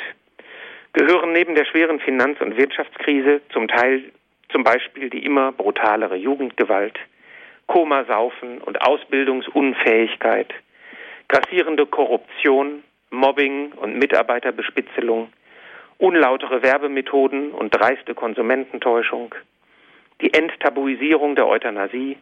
gehören 0.93 1.33
neben 1.33 1.55
der 1.55 1.65
schweren 1.65 1.99
Finanz- 1.99 2.41
und 2.41 2.57
Wirtschaftskrise 2.57 3.41
zum 3.51 3.67
Teil 3.67 4.03
zum 4.49 4.63
Beispiel 4.63 5.09
die 5.09 5.23
immer 5.23 5.51
brutalere 5.51 6.15
Jugendgewalt, 6.15 6.99
Komasaufen 7.67 8.59
und 8.59 8.81
Ausbildungsunfähigkeit, 8.81 10.53
grassierende 11.29 11.85
Korruption, 11.85 12.83
Mobbing 13.11 13.71
und 13.73 13.97
Mitarbeiterbespitzelung, 13.97 15.31
unlautere 15.97 16.63
Werbemethoden 16.63 17.51
und 17.51 17.69
dreiste 17.69 18.13
Konsumententäuschung, 18.13 19.33
die 20.21 20.33
Enttabuisierung 20.33 21.35
der 21.35 21.47
Euthanasie 21.47 22.17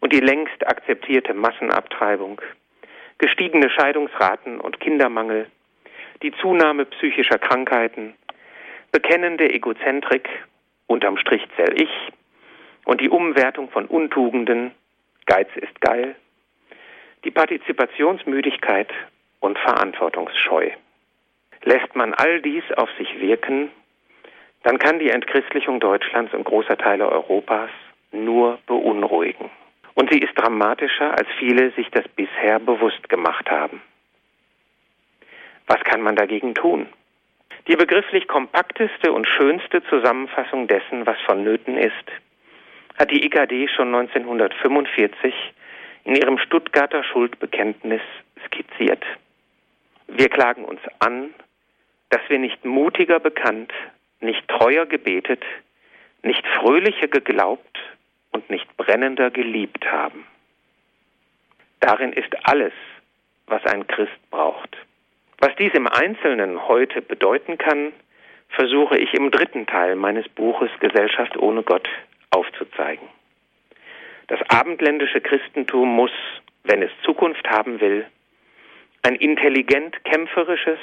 und 0.00 0.12
die 0.12 0.20
längst 0.20 0.66
akzeptierte 0.66 1.34
Massenabtreibung, 1.34 2.40
gestiegene 3.18 3.70
Scheidungsraten 3.70 4.60
und 4.60 4.80
Kindermangel, 4.80 5.46
die 6.22 6.32
Zunahme 6.40 6.84
psychischer 6.86 7.38
Krankheiten, 7.38 8.14
bekennende 8.92 9.52
Egozentrik, 9.52 10.28
unterm 10.86 11.16
Strich 11.18 11.42
zähl 11.56 11.80
ich, 11.80 11.90
und 12.84 13.00
die 13.00 13.10
Umwertung 13.10 13.68
von 13.70 13.86
Untugenden, 13.86 14.72
Geiz 15.26 15.48
ist 15.56 15.80
geil, 15.80 16.16
die 17.24 17.30
Partizipationsmüdigkeit 17.30 18.88
und 19.40 19.58
Verantwortungsscheu. 19.58 20.70
Lässt 21.64 21.94
man 21.94 22.14
all 22.14 22.40
dies 22.40 22.64
auf 22.76 22.88
sich 22.96 23.20
wirken, 23.20 23.70
dann 24.62 24.78
kann 24.78 24.98
die 24.98 25.10
Entchristlichung 25.10 25.80
Deutschlands 25.80 26.32
und 26.32 26.44
großer 26.44 26.78
Teile 26.78 27.10
Europas 27.10 27.70
nur 28.12 28.58
beunruhigen. 28.66 29.50
Und 29.94 30.12
sie 30.12 30.20
ist 30.20 30.34
dramatischer, 30.36 31.10
als 31.10 31.28
viele 31.38 31.70
sich 31.72 31.90
das 31.90 32.06
bisher 32.08 32.58
bewusst 32.58 33.08
gemacht 33.08 33.50
haben. 33.50 33.82
Was 35.68 35.80
kann 35.84 36.00
man 36.00 36.16
dagegen 36.16 36.54
tun? 36.54 36.86
Die 37.68 37.76
begrifflich 37.76 38.26
kompakteste 38.26 39.12
und 39.12 39.28
schönste 39.28 39.82
Zusammenfassung 39.84 40.66
dessen, 40.66 41.06
was 41.06 41.20
vonnöten 41.26 41.76
ist, 41.76 41.94
hat 42.98 43.10
die 43.10 43.24
IKD 43.26 43.68
schon 43.68 43.94
1945 43.94 45.34
in 46.04 46.16
ihrem 46.16 46.38
Stuttgarter 46.38 47.04
Schuldbekenntnis 47.04 48.00
skizziert. 48.46 49.04
Wir 50.06 50.30
klagen 50.30 50.64
uns 50.64 50.80
an, 50.98 51.34
dass 52.08 52.22
wir 52.28 52.38
nicht 52.38 52.64
mutiger 52.64 53.20
bekannt, 53.20 53.72
nicht 54.20 54.48
treuer 54.48 54.86
gebetet, 54.86 55.44
nicht 56.22 56.46
fröhlicher 56.58 57.08
geglaubt 57.08 57.78
und 58.32 58.48
nicht 58.48 58.74
brennender 58.78 59.30
geliebt 59.30 59.84
haben. 59.92 60.26
Darin 61.80 62.14
ist 62.14 62.34
alles, 62.48 62.72
was 63.46 63.64
ein 63.66 63.86
Christ 63.86 64.30
braucht. 64.30 64.76
Was 65.38 65.54
dies 65.56 65.72
im 65.74 65.86
Einzelnen 65.86 66.66
heute 66.66 67.00
bedeuten 67.00 67.58
kann, 67.58 67.92
versuche 68.48 68.98
ich 68.98 69.14
im 69.14 69.30
dritten 69.30 69.66
Teil 69.66 69.94
meines 69.94 70.28
Buches 70.28 70.70
Gesellschaft 70.80 71.36
ohne 71.36 71.62
Gott 71.62 71.88
aufzuzeigen. 72.30 73.06
Das 74.26 74.40
abendländische 74.48 75.20
Christentum 75.20 75.88
muss, 75.88 76.10
wenn 76.64 76.82
es 76.82 76.90
Zukunft 77.04 77.48
haben 77.48 77.80
will, 77.80 78.06
ein 79.02 79.14
intelligent 79.14 80.04
kämpferisches 80.04 80.78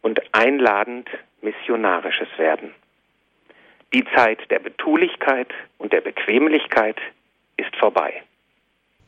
und 0.00 0.20
einladend 0.32 1.08
missionarisches 1.42 2.28
werden. 2.38 2.74
Die 3.92 4.04
Zeit 4.14 4.50
der 4.50 4.58
Betulichkeit 4.58 5.48
und 5.78 5.92
der 5.92 6.00
Bequemlichkeit 6.00 6.96
ist 7.56 7.74
vorbei. 7.76 8.22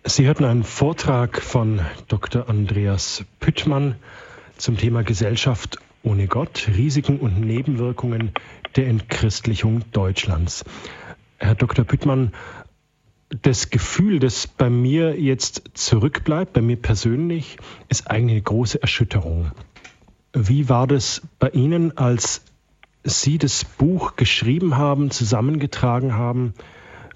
Sie 0.04 0.26
hörten 0.26 0.44
einen 0.44 0.62
Vortrag 0.62 1.42
von 1.42 1.80
Dr. 2.08 2.48
Andreas 2.48 3.26
Püttmann 3.40 3.96
zum 4.58 4.76
Thema 4.76 5.02
Gesellschaft 5.02 5.78
ohne 6.02 6.26
Gott, 6.26 6.68
Risiken 6.76 7.18
und 7.18 7.40
Nebenwirkungen 7.40 8.32
der 8.76 8.86
Entchristlichung 8.88 9.82
Deutschlands. 9.92 10.64
Herr 11.38 11.54
Dr. 11.54 11.84
Püttmann, 11.84 12.32
das 13.42 13.70
Gefühl, 13.70 14.18
das 14.18 14.46
bei 14.46 14.70
mir 14.70 15.20
jetzt 15.20 15.70
zurückbleibt, 15.74 16.52
bei 16.52 16.62
mir 16.62 16.76
persönlich, 16.76 17.58
ist 17.88 18.10
eigentlich 18.10 18.36
eine 18.36 18.42
große 18.42 18.80
Erschütterung. 18.80 19.52
Wie 20.32 20.68
war 20.68 20.86
das 20.86 21.22
bei 21.38 21.50
Ihnen, 21.50 21.96
als 21.96 22.44
Sie 23.04 23.38
das 23.38 23.64
Buch 23.64 24.16
geschrieben 24.16 24.76
haben, 24.76 25.10
zusammengetragen 25.10 26.14
haben? 26.14 26.54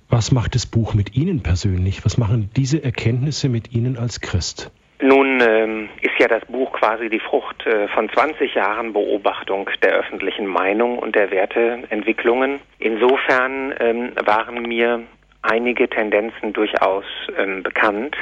Was 0.09 0.33
macht 0.33 0.55
das 0.55 0.67
Buch 0.67 0.95
mit 0.95 1.17
Ihnen 1.17 1.43
persönlich? 1.43 2.05
Was 2.05 2.19
machen 2.19 2.51
diese 2.57 2.83
Erkenntnisse 2.85 3.49
mit 3.49 3.73
Ihnen 3.73 3.97
als 3.97 4.21
Christ? 4.21 4.71
Nun 5.01 5.41
ähm, 5.41 5.82
ist 6.03 6.19
ja 6.19 6.27
das 6.27 6.45
Buch 6.47 6.73
quasi 6.73 7.09
die 7.09 7.21
Frucht 7.21 7.65
äh, 7.65 7.87
von 7.89 8.11
20 8.11 8.55
Jahren 8.55 8.93
Beobachtung 8.93 9.71
der 9.83 9.93
öffentlichen 9.93 10.47
Meinung 10.47 10.99
und 10.99 11.15
der 11.15 11.31
Werteentwicklungen. 11.31 12.61
Insofern 12.81 13.73
ähm, 13.79 14.13
waren 14.25 14.63
mir 14.63 15.03
einige 15.43 15.89
Tendenzen 15.89 16.53
durchaus 16.53 17.05
ähm, 17.39 17.63
bekannt. 17.63 18.17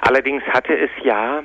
Allerdings 0.00 0.42
hatte 0.44 0.76
es 0.76 0.90
ja 1.02 1.42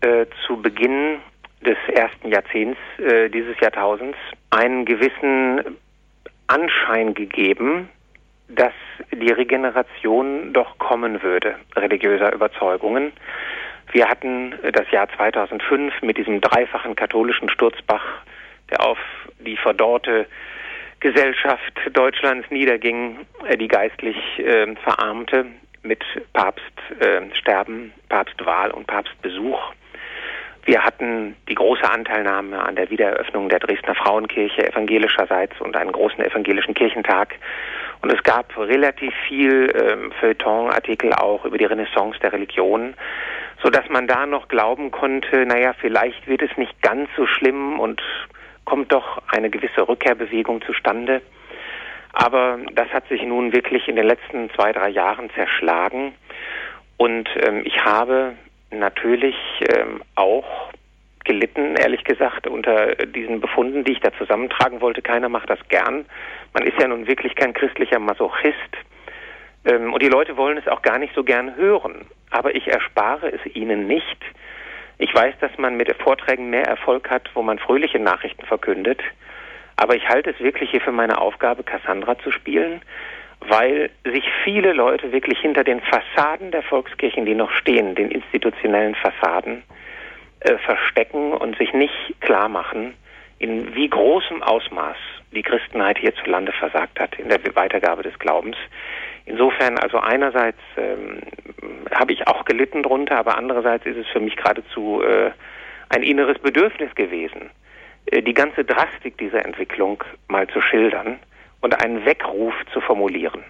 äh, 0.00 0.26
zu 0.46 0.62
Beginn 0.62 1.18
des 1.60 1.76
ersten 1.92 2.28
Jahrzehnts 2.28 2.78
äh, 2.98 3.28
dieses 3.28 3.58
Jahrtausends 3.60 4.18
einen 4.50 4.84
gewissen 4.84 5.76
Anschein 6.46 7.14
gegeben, 7.14 7.88
dass 8.48 8.72
die 9.12 9.30
Regeneration 9.30 10.52
doch 10.52 10.78
kommen 10.78 11.22
würde, 11.22 11.56
religiöser 11.76 12.32
Überzeugungen. 12.32 13.12
Wir 13.92 14.08
hatten 14.08 14.54
das 14.72 14.90
Jahr 14.90 15.08
2005 15.16 16.02
mit 16.02 16.16
diesem 16.16 16.40
dreifachen 16.40 16.94
katholischen 16.94 17.48
Sturzbach, 17.48 18.04
der 18.70 18.84
auf 18.86 18.98
die 19.40 19.56
verdorrte 19.56 20.26
Gesellschaft 21.00 21.72
Deutschlands 21.92 22.48
niederging, 22.50 23.18
äh, 23.48 23.56
die 23.56 23.68
geistlich 23.68 24.16
äh, 24.38 24.74
verarmte 24.76 25.46
mit 25.82 26.04
Papststerben, 26.34 27.86
äh, 27.86 28.08
Papstwahl 28.08 28.70
und 28.70 28.86
Papstbesuch. 28.86 29.72
Wir 30.66 30.84
hatten 30.84 31.36
die 31.48 31.54
große 31.54 31.90
Anteilnahme 31.90 32.62
an 32.62 32.76
der 32.76 32.90
Wiedereröffnung 32.90 33.48
der 33.48 33.60
Dresdner 33.60 33.94
Frauenkirche 33.94 34.68
evangelischerseits 34.68 35.58
und 35.60 35.74
einen 35.74 35.90
großen 35.90 36.22
evangelischen 36.22 36.74
Kirchentag. 36.74 37.34
Und 38.02 38.12
es 38.12 38.22
gab 38.22 38.56
relativ 38.58 39.12
viel 39.26 39.72
ähm, 39.74 40.12
Feuilleton-Artikel 40.20 41.14
auch 41.14 41.44
über 41.46 41.56
die 41.56 41.64
Renaissance 41.64 42.18
der 42.20 42.32
Religion, 42.34 42.94
so 43.62 43.70
dass 43.70 43.88
man 43.88 44.06
da 44.06 44.26
noch 44.26 44.48
glauben 44.48 44.90
konnte, 44.90 45.44
naja, 45.46 45.74
vielleicht 45.78 46.26
wird 46.26 46.42
es 46.42 46.56
nicht 46.56 46.80
ganz 46.82 47.08
so 47.16 47.26
schlimm 47.26 47.78
und 47.78 48.02
kommt 48.64 48.92
doch 48.92 49.22
eine 49.28 49.50
gewisse 49.50 49.88
Rückkehrbewegung 49.88 50.62
zustande. 50.62 51.22
Aber 52.12 52.58
das 52.72 52.88
hat 52.88 53.06
sich 53.08 53.22
nun 53.22 53.52
wirklich 53.52 53.88
in 53.88 53.96
den 53.96 54.06
letzten 54.06 54.50
zwei, 54.50 54.72
drei 54.72 54.88
Jahren 54.88 55.30
zerschlagen. 55.30 56.12
Und 56.96 57.28
ähm, 57.46 57.62
ich 57.64 57.84
habe 57.84 58.34
natürlich 58.70 59.36
ähm, 59.60 60.02
auch 60.14 60.70
gelitten, 61.24 61.76
ehrlich 61.76 62.04
gesagt, 62.04 62.46
unter 62.46 62.94
diesen 62.94 63.40
Befunden, 63.40 63.84
die 63.84 63.92
ich 63.92 64.00
da 64.00 64.12
zusammentragen 64.18 64.80
wollte. 64.80 65.02
Keiner 65.02 65.28
macht 65.28 65.50
das 65.50 65.60
gern. 65.68 66.06
Man 66.54 66.64
ist 66.64 66.78
ja 66.80 66.88
nun 66.88 67.06
wirklich 67.06 67.34
kein 67.36 67.52
christlicher 67.52 67.98
Masochist. 67.98 68.54
Ähm, 69.64 69.92
und 69.92 70.02
die 70.02 70.08
Leute 70.08 70.36
wollen 70.36 70.58
es 70.58 70.68
auch 70.68 70.82
gar 70.82 70.98
nicht 70.98 71.14
so 71.14 71.24
gern 71.24 71.56
hören. 71.56 72.06
Aber 72.30 72.54
ich 72.54 72.68
erspare 72.68 73.32
es 73.32 73.54
ihnen 73.54 73.86
nicht, 73.86 74.18
ich 75.02 75.14
weiß, 75.14 75.34
dass 75.40 75.56
man 75.56 75.78
mit 75.78 75.90
Vorträgen 76.02 76.50
mehr 76.50 76.66
Erfolg 76.66 77.08
hat, 77.08 77.30
wo 77.32 77.40
man 77.40 77.58
fröhliche 77.58 77.98
Nachrichten 77.98 78.44
verkündet. 78.44 79.00
Aber 79.76 79.96
ich 79.96 80.06
halte 80.06 80.28
es 80.28 80.38
wirklich 80.40 80.70
hier 80.70 80.82
für 80.82 80.92
meine 80.92 81.18
Aufgabe, 81.18 81.62
Cassandra 81.62 82.18
zu 82.18 82.30
spielen, 82.30 82.82
weil 83.40 83.88
sich 84.04 84.24
viele 84.44 84.74
Leute 84.74 85.10
wirklich 85.10 85.38
hinter 85.38 85.64
den 85.64 85.80
Fassaden 85.80 86.50
der 86.50 86.62
Volkskirchen, 86.62 87.24
die 87.24 87.34
noch 87.34 87.50
stehen, 87.52 87.94
den 87.94 88.10
institutionellen 88.10 88.94
Fassaden, 88.94 89.62
äh, 90.40 90.58
verstecken 90.58 91.32
und 91.32 91.56
sich 91.56 91.72
nicht 91.72 92.20
klar 92.20 92.50
machen, 92.50 92.92
in 93.38 93.74
wie 93.74 93.88
großem 93.88 94.42
Ausmaß 94.42 94.98
die 95.32 95.42
Christenheit 95.42 95.96
hierzulande 95.96 96.52
versagt 96.52 97.00
hat 97.00 97.18
in 97.18 97.30
der 97.30 97.40
Weitergabe 97.54 98.02
des 98.02 98.18
Glaubens. 98.18 98.56
Insofern 99.30 99.78
also 99.78 99.98
einerseits 99.98 100.58
ähm, 100.76 101.20
habe 101.94 102.12
ich 102.12 102.26
auch 102.26 102.44
gelitten 102.44 102.82
drunter, 102.82 103.16
aber 103.16 103.38
andererseits 103.38 103.86
ist 103.86 103.96
es 103.96 104.06
für 104.08 104.18
mich 104.18 104.34
geradezu 104.34 105.02
äh, 105.02 105.30
ein 105.88 106.02
inneres 106.02 106.36
Bedürfnis 106.40 106.92
gewesen, 106.96 107.48
äh, 108.06 108.22
die 108.22 108.34
ganze 108.34 108.64
Drastik 108.64 109.18
dieser 109.18 109.44
Entwicklung 109.44 110.02
mal 110.26 110.48
zu 110.48 110.60
schildern 110.60 111.20
und 111.60 111.80
einen 111.80 112.04
Weckruf 112.04 112.54
zu 112.72 112.80
formulieren. 112.80 113.44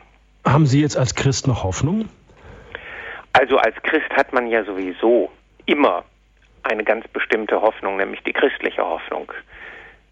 Haben 0.44 0.66
Sie 0.66 0.82
jetzt 0.82 0.98
als 0.98 1.14
Christ 1.14 1.48
noch 1.48 1.64
Hoffnung? 1.64 2.10
Also 3.32 3.56
als 3.56 3.76
Christ 3.82 4.10
hat 4.10 4.34
man 4.34 4.48
ja 4.48 4.64
sowieso 4.64 5.30
immer 5.64 6.04
eine 6.62 6.84
ganz 6.84 7.08
bestimmte 7.08 7.62
Hoffnung, 7.62 7.96
nämlich 7.96 8.22
die 8.24 8.34
christliche 8.34 8.84
Hoffnung 8.84 9.32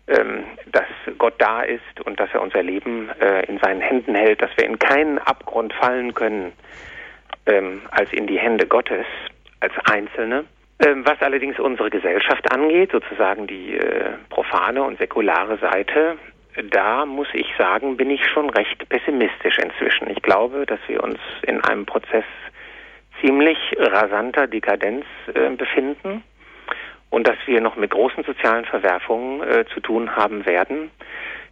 dass 0.09 1.17
Gott 1.19 1.35
da 1.39 1.63
ist 1.63 2.01
und 2.05 2.19
dass 2.19 2.31
er 2.33 2.41
unser 2.41 2.63
Leben 2.63 3.11
äh, 3.21 3.45
in 3.47 3.59
seinen 3.59 3.81
Händen 3.81 4.15
hält, 4.15 4.41
dass 4.41 4.51
wir 4.57 4.65
in 4.65 4.79
keinen 4.79 5.19
Abgrund 5.19 5.73
fallen 5.75 6.15
können 6.15 6.53
ähm, 7.47 7.83
als 7.91 8.13
in 8.13 8.27
die 8.27 8.39
Hände 8.39 8.67
Gottes, 8.67 9.07
als 9.61 9.73
Einzelne. 9.85 10.45
Ähm, 10.81 11.05
was 11.05 11.21
allerdings 11.21 11.59
unsere 11.59 11.91
Gesellschaft 11.91 12.51
angeht, 12.53 12.93
sozusagen 12.93 13.47
die 13.47 13.77
äh, 13.77 14.13
profane 14.31 14.83
und 14.83 14.99
säkulare 14.99 15.59
Seite, 15.59 16.17
da 16.71 17.05
muss 17.05 17.29
ich 17.35 17.47
sagen, 17.57 17.97
bin 17.97 18.11
ich 18.11 18.25
schon 18.27 18.51
recht 18.51 18.89
pessimistisch 18.89 19.59
inzwischen. 19.59 20.09
Ich 20.11 20.23
glaube, 20.23 20.67
dass 20.67 20.81
wir 20.87 21.03
uns 21.03 21.19
in 21.43 21.61
einem 21.63 21.85
Prozess 21.85 22.25
ziemlich 23.21 23.59
rasanter 23.79 24.47
Dekadenz 24.47 25.05
äh, 25.35 25.51
befinden 25.51 26.23
und 27.11 27.27
dass 27.27 27.39
wir 27.47 27.61
noch 27.61 27.77
mit 27.77 27.91
großen 27.91 28.25
sozialen 28.25 28.65
Verwerfungen 28.65 29.43
äh, 29.43 29.65
zu 29.73 29.81
tun 29.81 30.15
haben 30.17 30.47
werden. 30.47 30.91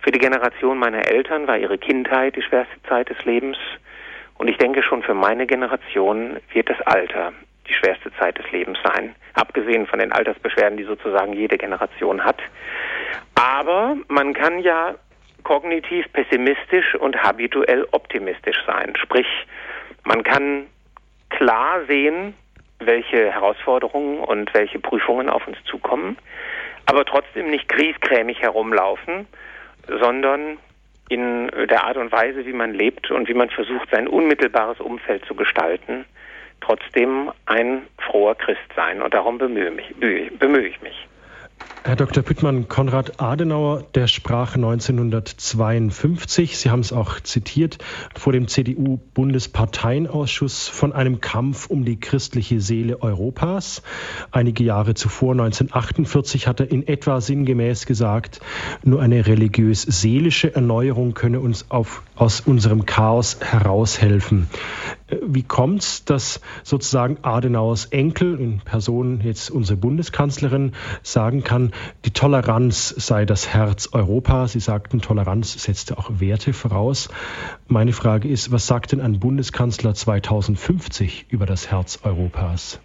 Für 0.00 0.10
die 0.10 0.18
Generation 0.18 0.78
meiner 0.78 1.08
Eltern 1.08 1.46
war 1.46 1.58
ihre 1.58 1.78
Kindheit 1.78 2.36
die 2.36 2.42
schwerste 2.42 2.80
Zeit 2.88 3.08
des 3.08 3.24
Lebens 3.24 3.56
und 4.38 4.48
ich 4.48 4.58
denke 4.58 4.82
schon 4.82 5.02
für 5.02 5.14
meine 5.14 5.46
Generation 5.46 6.36
wird 6.52 6.68
das 6.68 6.80
Alter 6.82 7.32
die 7.68 7.74
schwerste 7.74 8.12
Zeit 8.18 8.38
des 8.38 8.50
Lebens 8.52 8.78
sein, 8.84 9.14
abgesehen 9.34 9.86
von 9.86 9.98
den 9.98 10.12
Altersbeschwerden, 10.12 10.76
die 10.76 10.84
sozusagen 10.84 11.32
jede 11.32 11.58
Generation 11.58 12.24
hat. 12.24 12.40
Aber 13.34 13.96
man 14.08 14.34
kann 14.34 14.60
ja 14.60 14.94
kognitiv 15.42 16.06
pessimistisch 16.12 16.94
und 16.96 17.22
habituell 17.22 17.86
optimistisch 17.92 18.58
sein. 18.66 18.94
Sprich, 18.96 19.26
man 20.04 20.22
kann 20.22 20.66
klar 21.30 21.84
sehen, 21.86 22.34
welche 22.78 23.32
Herausforderungen 23.32 24.20
und 24.20 24.52
welche 24.54 24.78
Prüfungen 24.78 25.28
auf 25.28 25.46
uns 25.46 25.56
zukommen, 25.64 26.18
aber 26.86 27.04
trotzdem 27.04 27.50
nicht 27.50 27.68
griesgrämig 27.68 28.40
herumlaufen, 28.40 29.26
sondern 29.88 30.58
in 31.08 31.50
der 31.68 31.84
Art 31.84 31.96
und 31.96 32.10
Weise, 32.12 32.44
wie 32.46 32.52
man 32.52 32.74
lebt 32.74 33.10
und 33.10 33.28
wie 33.28 33.34
man 33.34 33.50
versucht, 33.50 33.90
sein 33.90 34.08
unmittelbares 34.08 34.80
Umfeld 34.80 35.24
zu 35.24 35.34
gestalten, 35.34 36.04
trotzdem 36.60 37.30
ein 37.46 37.86
froher 37.98 38.34
Christ 38.34 38.72
sein. 38.74 39.00
Und 39.02 39.14
darum 39.14 39.38
bemühe, 39.38 39.70
mich, 39.70 39.94
bemühe 39.96 40.66
ich 40.66 40.80
mich. 40.82 41.06
Herr 41.86 41.94
Dr. 41.94 42.24
Püttmann, 42.24 42.66
Konrad 42.66 43.20
Adenauer, 43.20 43.84
der 43.94 44.08
sprach 44.08 44.56
1952, 44.56 46.58
Sie 46.58 46.68
haben 46.68 46.80
es 46.80 46.92
auch 46.92 47.20
zitiert, 47.20 47.78
vor 48.12 48.32
dem 48.32 48.48
CDU-Bundesparteienausschuss 48.48 50.66
von 50.66 50.92
einem 50.92 51.20
Kampf 51.20 51.70
um 51.70 51.84
die 51.84 52.00
christliche 52.00 52.60
Seele 52.60 53.02
Europas. 53.02 53.82
Einige 54.32 54.64
Jahre 54.64 54.94
zuvor, 54.94 55.34
1948, 55.34 56.48
hat 56.48 56.58
er 56.58 56.72
in 56.72 56.88
etwa 56.88 57.20
sinngemäß 57.20 57.86
gesagt, 57.86 58.40
nur 58.82 59.00
eine 59.00 59.24
religiös-seelische 59.24 60.56
Erneuerung 60.56 61.14
könne 61.14 61.38
uns 61.38 61.70
auf, 61.70 62.02
aus 62.16 62.40
unserem 62.40 62.86
Chaos 62.86 63.38
heraushelfen. 63.40 64.48
Wie 65.22 65.42
kommt 65.42 65.82
es, 65.82 66.04
dass 66.04 66.40
sozusagen 66.64 67.18
Adenauers 67.22 67.86
Enkel, 67.86 68.40
in 68.40 68.60
Person 68.60 69.20
jetzt 69.22 69.50
unsere 69.50 69.76
Bundeskanzlerin, 69.76 70.72
sagen 71.02 71.44
kann, 71.44 71.72
die 72.04 72.10
Toleranz 72.10 72.88
sei 72.88 73.24
das 73.24 73.54
Herz 73.54 73.90
Europas? 73.92 74.52
Sie 74.52 74.60
sagten, 74.60 75.00
Toleranz 75.00 75.62
setzte 75.62 75.98
auch 75.98 76.10
Werte 76.18 76.52
voraus. 76.52 77.08
Meine 77.68 77.92
Frage 77.92 78.28
ist, 78.28 78.50
was 78.50 78.66
sagt 78.66 78.92
denn 78.92 79.00
ein 79.00 79.20
Bundeskanzler 79.20 79.94
2050 79.94 81.26
über 81.30 81.46
das 81.46 81.70
Herz 81.70 82.00
Europas? 82.02 82.80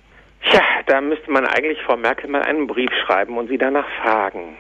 Ja, 0.52 0.62
da 0.88 1.02
müsste 1.02 1.32
man 1.32 1.46
eigentlich 1.46 1.80
Frau 1.86 1.98
Merkel 1.98 2.30
mal 2.30 2.42
einen 2.42 2.68
Brief 2.68 2.92
schreiben 3.06 3.38
und 3.38 3.48
sie 3.48 3.58
danach 3.58 3.88
fragen. 4.04 4.58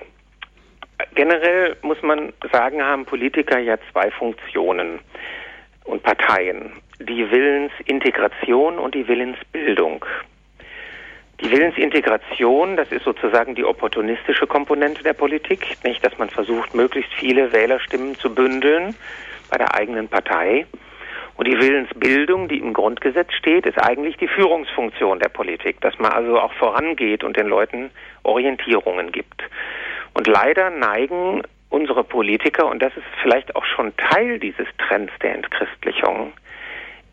Generell 1.16 1.76
muss 1.82 2.02
man 2.02 2.34
sagen, 2.52 2.84
haben 2.84 3.06
Politiker 3.06 3.60
ja 3.60 3.78
zwei 3.91 4.12
Funktionen 4.12 4.99
und 5.86 6.04
Parteien 6.04 6.74
die 6.99 7.30
Willensintegration 7.30 8.78
und 8.78 8.95
die 8.95 9.08
Willensbildung. 9.08 10.06
Die 11.41 11.49
Willensintegration, 11.49 12.78
das 12.78 12.91
ist 12.91 13.04
sozusagen 13.04 13.56
die 13.56 13.66
opportunistische 13.66 14.45
Komponente 14.45 15.02
der 15.02 15.14
Politik, 15.14 15.66
nicht, 15.84 16.06
dass 16.06 16.18
man 16.20 16.30
versucht, 16.30 16.76
möglichst 16.76 17.12
viele 17.14 17.52
Wählerstimmen 17.52 18.16
zu 18.16 18.34
bündeln 18.34 18.95
bei 19.49 19.58
der 19.58 19.74
eigenen 19.74 20.08
Partei. 20.08 20.68
Und 21.38 21.47
die 21.47 21.60
Willensbildung, 21.60 22.47
die 22.47 22.60
im 22.60 22.74
Grundgesetz 22.74 23.34
steht, 23.34 23.66
ist 23.66 23.82
eigentlich 23.82 24.18
die 24.18 24.28
Führungsfunktion 24.28 25.18
der 25.18 25.30
Politik, 25.30 25.82
dass 25.82 25.97
man 25.97 26.12
also 26.12 26.39
auch 26.39 26.54
vorangeht 26.54 27.24
und 27.24 27.36
den 27.38 27.47
Leuten 27.47 27.89
Orientierungen 28.22 29.12
gibt. 29.12 29.41
Und 30.14 30.28
leider 30.28 30.70
neigen 30.70 31.41
unsere 31.70 32.03
Politiker, 32.03 32.68
und 32.68 32.82
das 32.82 32.95
ist 32.95 33.05
vielleicht 33.22 33.55
auch 33.55 33.66
schon 33.66 33.95
Teil 33.97 34.39
dieses 34.39 34.68
Trends 34.78 35.14
der 35.22 35.36
Entchristlichung, 35.36 36.34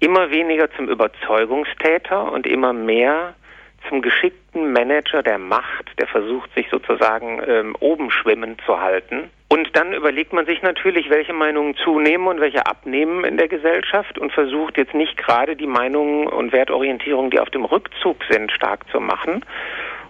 immer 0.00 0.30
weniger 0.30 0.70
zum 0.72 0.88
Überzeugungstäter 0.88 2.30
und 2.32 2.46
immer 2.46 2.72
mehr 2.72 3.34
zum 3.88 4.02
geschickten 4.02 4.72
Manager 4.72 5.22
der 5.22 5.38
Macht, 5.38 5.90
der 5.98 6.08
versucht, 6.08 6.52
sich 6.54 6.68
sozusagen 6.70 7.40
ähm, 7.46 7.76
oben 7.80 8.10
schwimmend 8.10 8.60
zu 8.66 8.80
halten. 8.80 9.30
Und 9.48 9.74
dann 9.76 9.94
überlegt 9.94 10.32
man 10.32 10.44
sich 10.44 10.60
natürlich, 10.62 11.08
welche 11.08 11.32
Meinungen 11.32 11.74
zunehmen 11.76 12.26
und 12.26 12.40
welche 12.40 12.66
abnehmen 12.66 13.24
in 13.24 13.38
der 13.38 13.48
Gesellschaft 13.48 14.18
und 14.18 14.32
versucht 14.32 14.76
jetzt 14.76 14.94
nicht 14.94 15.16
gerade 15.16 15.56
die 15.56 15.66
Meinungen 15.66 16.26
und 16.26 16.52
Wertorientierungen, 16.52 17.30
die 17.30 17.40
auf 17.40 17.50
dem 17.50 17.64
Rückzug 17.64 18.18
sind, 18.28 18.52
stark 18.52 18.88
zu 18.90 19.00
machen. 19.00 19.44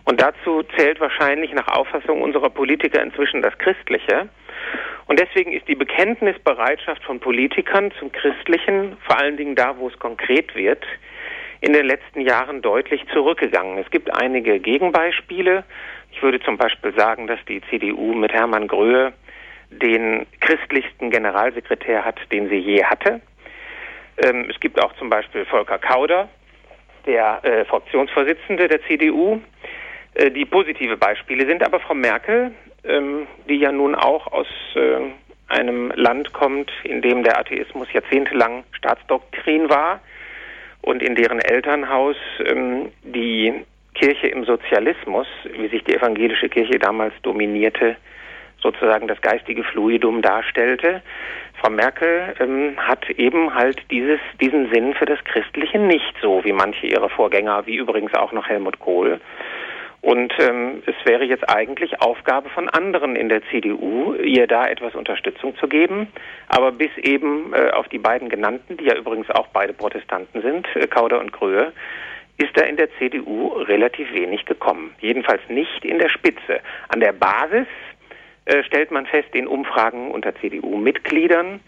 Und 0.08 0.22
dazu 0.22 0.62
zählt 0.74 1.00
wahrscheinlich 1.00 1.52
nach 1.52 1.68
Auffassung 1.68 2.22
unserer 2.22 2.48
Politiker 2.48 3.02
inzwischen 3.02 3.42
das 3.42 3.58
Christliche. 3.58 4.30
Und 5.04 5.20
deswegen 5.20 5.52
ist 5.52 5.68
die 5.68 5.74
Bekenntnisbereitschaft 5.74 7.04
von 7.04 7.20
Politikern 7.20 7.92
zum 7.98 8.10
Christlichen, 8.10 8.96
vor 9.06 9.18
allen 9.18 9.36
Dingen 9.36 9.54
da, 9.54 9.76
wo 9.76 9.86
es 9.88 9.98
konkret 9.98 10.54
wird, 10.54 10.82
in 11.60 11.74
den 11.74 11.84
letzten 11.84 12.22
Jahren 12.22 12.62
deutlich 12.62 13.04
zurückgegangen. 13.12 13.76
Es 13.76 13.90
gibt 13.90 14.10
einige 14.18 14.58
Gegenbeispiele. 14.60 15.64
Ich 16.10 16.22
würde 16.22 16.40
zum 16.40 16.56
Beispiel 16.56 16.94
sagen, 16.96 17.26
dass 17.26 17.40
die 17.46 17.60
CDU 17.68 18.14
mit 18.14 18.32
Hermann 18.32 18.66
Gröhe 18.66 19.12
den 19.68 20.24
christlichsten 20.40 21.10
Generalsekretär 21.10 22.06
hat, 22.06 22.18
den 22.32 22.48
sie 22.48 22.56
je 22.56 22.82
hatte. 22.82 23.20
Ähm, 24.24 24.48
es 24.48 24.58
gibt 24.58 24.82
auch 24.82 24.94
zum 24.94 25.10
Beispiel 25.10 25.44
Volker 25.44 25.78
Kauder, 25.78 26.30
der 27.04 27.44
äh, 27.44 27.66
Fraktionsvorsitzende 27.66 28.68
der 28.68 28.80
CDU, 28.86 29.42
äh, 30.14 30.30
die 30.30 30.44
positive 30.44 30.96
Beispiele 30.96 31.46
sind. 31.46 31.62
Aber 31.62 31.80
Frau 31.80 31.94
Merkel 31.94 32.52
ähm, 32.84 33.26
die 33.48 33.56
ja 33.56 33.72
nun 33.72 33.94
auch 33.94 34.26
aus 34.32 34.46
äh, 34.74 35.00
einem 35.48 35.90
Land 35.94 36.32
kommt, 36.32 36.70
in 36.84 37.02
dem 37.02 37.22
der 37.22 37.38
Atheismus 37.38 37.92
jahrzehntelang 37.92 38.64
Staatsdoktrin 38.72 39.68
war 39.68 40.00
und 40.82 41.02
in 41.02 41.14
deren 41.14 41.40
Elternhaus 41.40 42.16
ähm, 42.44 42.92
die 43.02 43.52
Kirche 43.94 44.28
im 44.28 44.44
Sozialismus, 44.44 45.26
wie 45.52 45.68
sich 45.68 45.82
die 45.84 45.94
evangelische 45.96 46.48
Kirche 46.48 46.78
damals 46.78 47.14
dominierte, 47.22 47.96
sozusagen 48.60 49.08
das 49.08 49.20
geistige 49.22 49.64
Fluidum 49.64 50.22
darstellte. 50.22 51.02
Frau 51.60 51.70
Merkel 51.70 52.34
ähm, 52.38 52.76
hat 52.76 53.08
eben 53.10 53.54
halt 53.54 53.82
dieses, 53.90 54.20
diesen 54.40 54.72
Sinn 54.72 54.94
für 54.94 55.06
das 55.06 55.22
Christliche 55.24 55.78
nicht 55.78 56.14
so 56.22 56.44
wie 56.44 56.52
manche 56.52 56.86
ihrer 56.86 57.08
Vorgänger, 57.08 57.66
wie 57.66 57.76
übrigens 57.76 58.14
auch 58.14 58.32
noch 58.32 58.48
Helmut 58.48 58.78
Kohl. 58.78 59.20
Und 60.00 60.32
ähm, 60.38 60.82
es 60.86 60.94
wäre 61.04 61.24
jetzt 61.24 61.48
eigentlich 61.48 62.00
Aufgabe 62.00 62.48
von 62.50 62.68
anderen 62.68 63.16
in 63.16 63.28
der 63.28 63.42
CDU, 63.50 64.14
ihr 64.14 64.46
da 64.46 64.68
etwas 64.68 64.94
Unterstützung 64.94 65.56
zu 65.56 65.66
geben. 65.66 66.06
Aber 66.48 66.70
bis 66.70 66.96
eben 66.98 67.52
äh, 67.52 67.70
auf 67.70 67.88
die 67.88 67.98
beiden 67.98 68.28
genannten, 68.28 68.76
die 68.76 68.84
ja 68.84 68.94
übrigens 68.94 69.28
auch 69.30 69.48
beide 69.48 69.72
Protestanten 69.72 70.40
sind, 70.40 70.68
äh, 70.76 70.86
Kauder 70.86 71.18
und 71.18 71.32
Gröhe, 71.32 71.72
ist 72.36 72.56
da 72.56 72.62
in 72.62 72.76
der 72.76 72.88
CDU 72.98 73.48
relativ 73.48 74.12
wenig 74.12 74.44
gekommen. 74.44 74.94
Jedenfalls 75.00 75.42
nicht 75.48 75.84
in 75.84 75.98
der 75.98 76.08
Spitze. 76.08 76.60
An 76.88 77.00
der 77.00 77.12
Basis 77.12 77.66
äh, 78.44 78.62
stellt 78.62 78.92
man 78.92 79.06
fest 79.06 79.34
in 79.34 79.48
Umfragen 79.48 80.12
unter 80.12 80.34
CDU-Mitgliedern, 80.36 81.60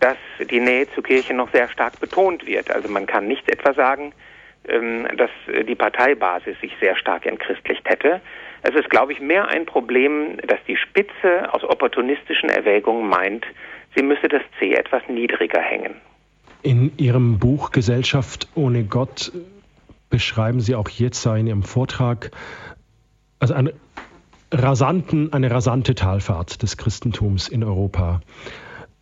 dass 0.00 0.16
die 0.50 0.60
Nähe 0.60 0.90
zur 0.92 1.04
Kirche 1.04 1.34
noch 1.34 1.52
sehr 1.52 1.68
stark 1.68 2.00
betont 2.00 2.46
wird. 2.46 2.70
Also 2.70 2.88
man 2.88 3.06
kann 3.06 3.28
nicht 3.28 3.48
etwa 3.50 3.74
sagen, 3.74 4.12
dass 5.16 5.30
äh, 5.46 5.64
die 5.64 5.74
Parteibasis 5.74 6.58
sich 6.60 6.72
sehr 6.80 6.96
stark 6.96 7.26
entchristlicht 7.26 7.88
hätte. 7.88 8.20
Es 8.62 8.74
ist, 8.74 8.90
glaube 8.90 9.12
ich, 9.12 9.20
mehr 9.20 9.48
ein 9.48 9.66
Problem, 9.66 10.38
dass 10.46 10.58
die 10.66 10.76
Spitze 10.76 11.52
aus 11.52 11.62
opportunistischen 11.62 12.48
Erwägungen 12.48 13.08
meint, 13.08 13.46
sie 13.94 14.02
müsse 14.02 14.28
das 14.28 14.42
C 14.58 14.72
etwas 14.72 15.02
niedriger 15.08 15.60
hängen. 15.60 15.94
In 16.62 16.92
Ihrem 16.96 17.38
Buch 17.38 17.70
Gesellschaft 17.70 18.48
ohne 18.54 18.84
Gott 18.84 19.30
beschreiben 20.10 20.60
Sie 20.60 20.74
auch 20.74 20.88
jetzt 20.88 21.24
in 21.26 21.46
Ihrem 21.46 21.62
Vortrag 21.62 22.30
also 23.38 23.54
eine, 23.54 23.74
rasanten, 24.52 25.32
eine 25.32 25.50
rasante 25.50 25.94
Talfahrt 25.94 26.62
des 26.62 26.76
Christentums 26.76 27.48
in 27.48 27.62
Europa. 27.62 28.20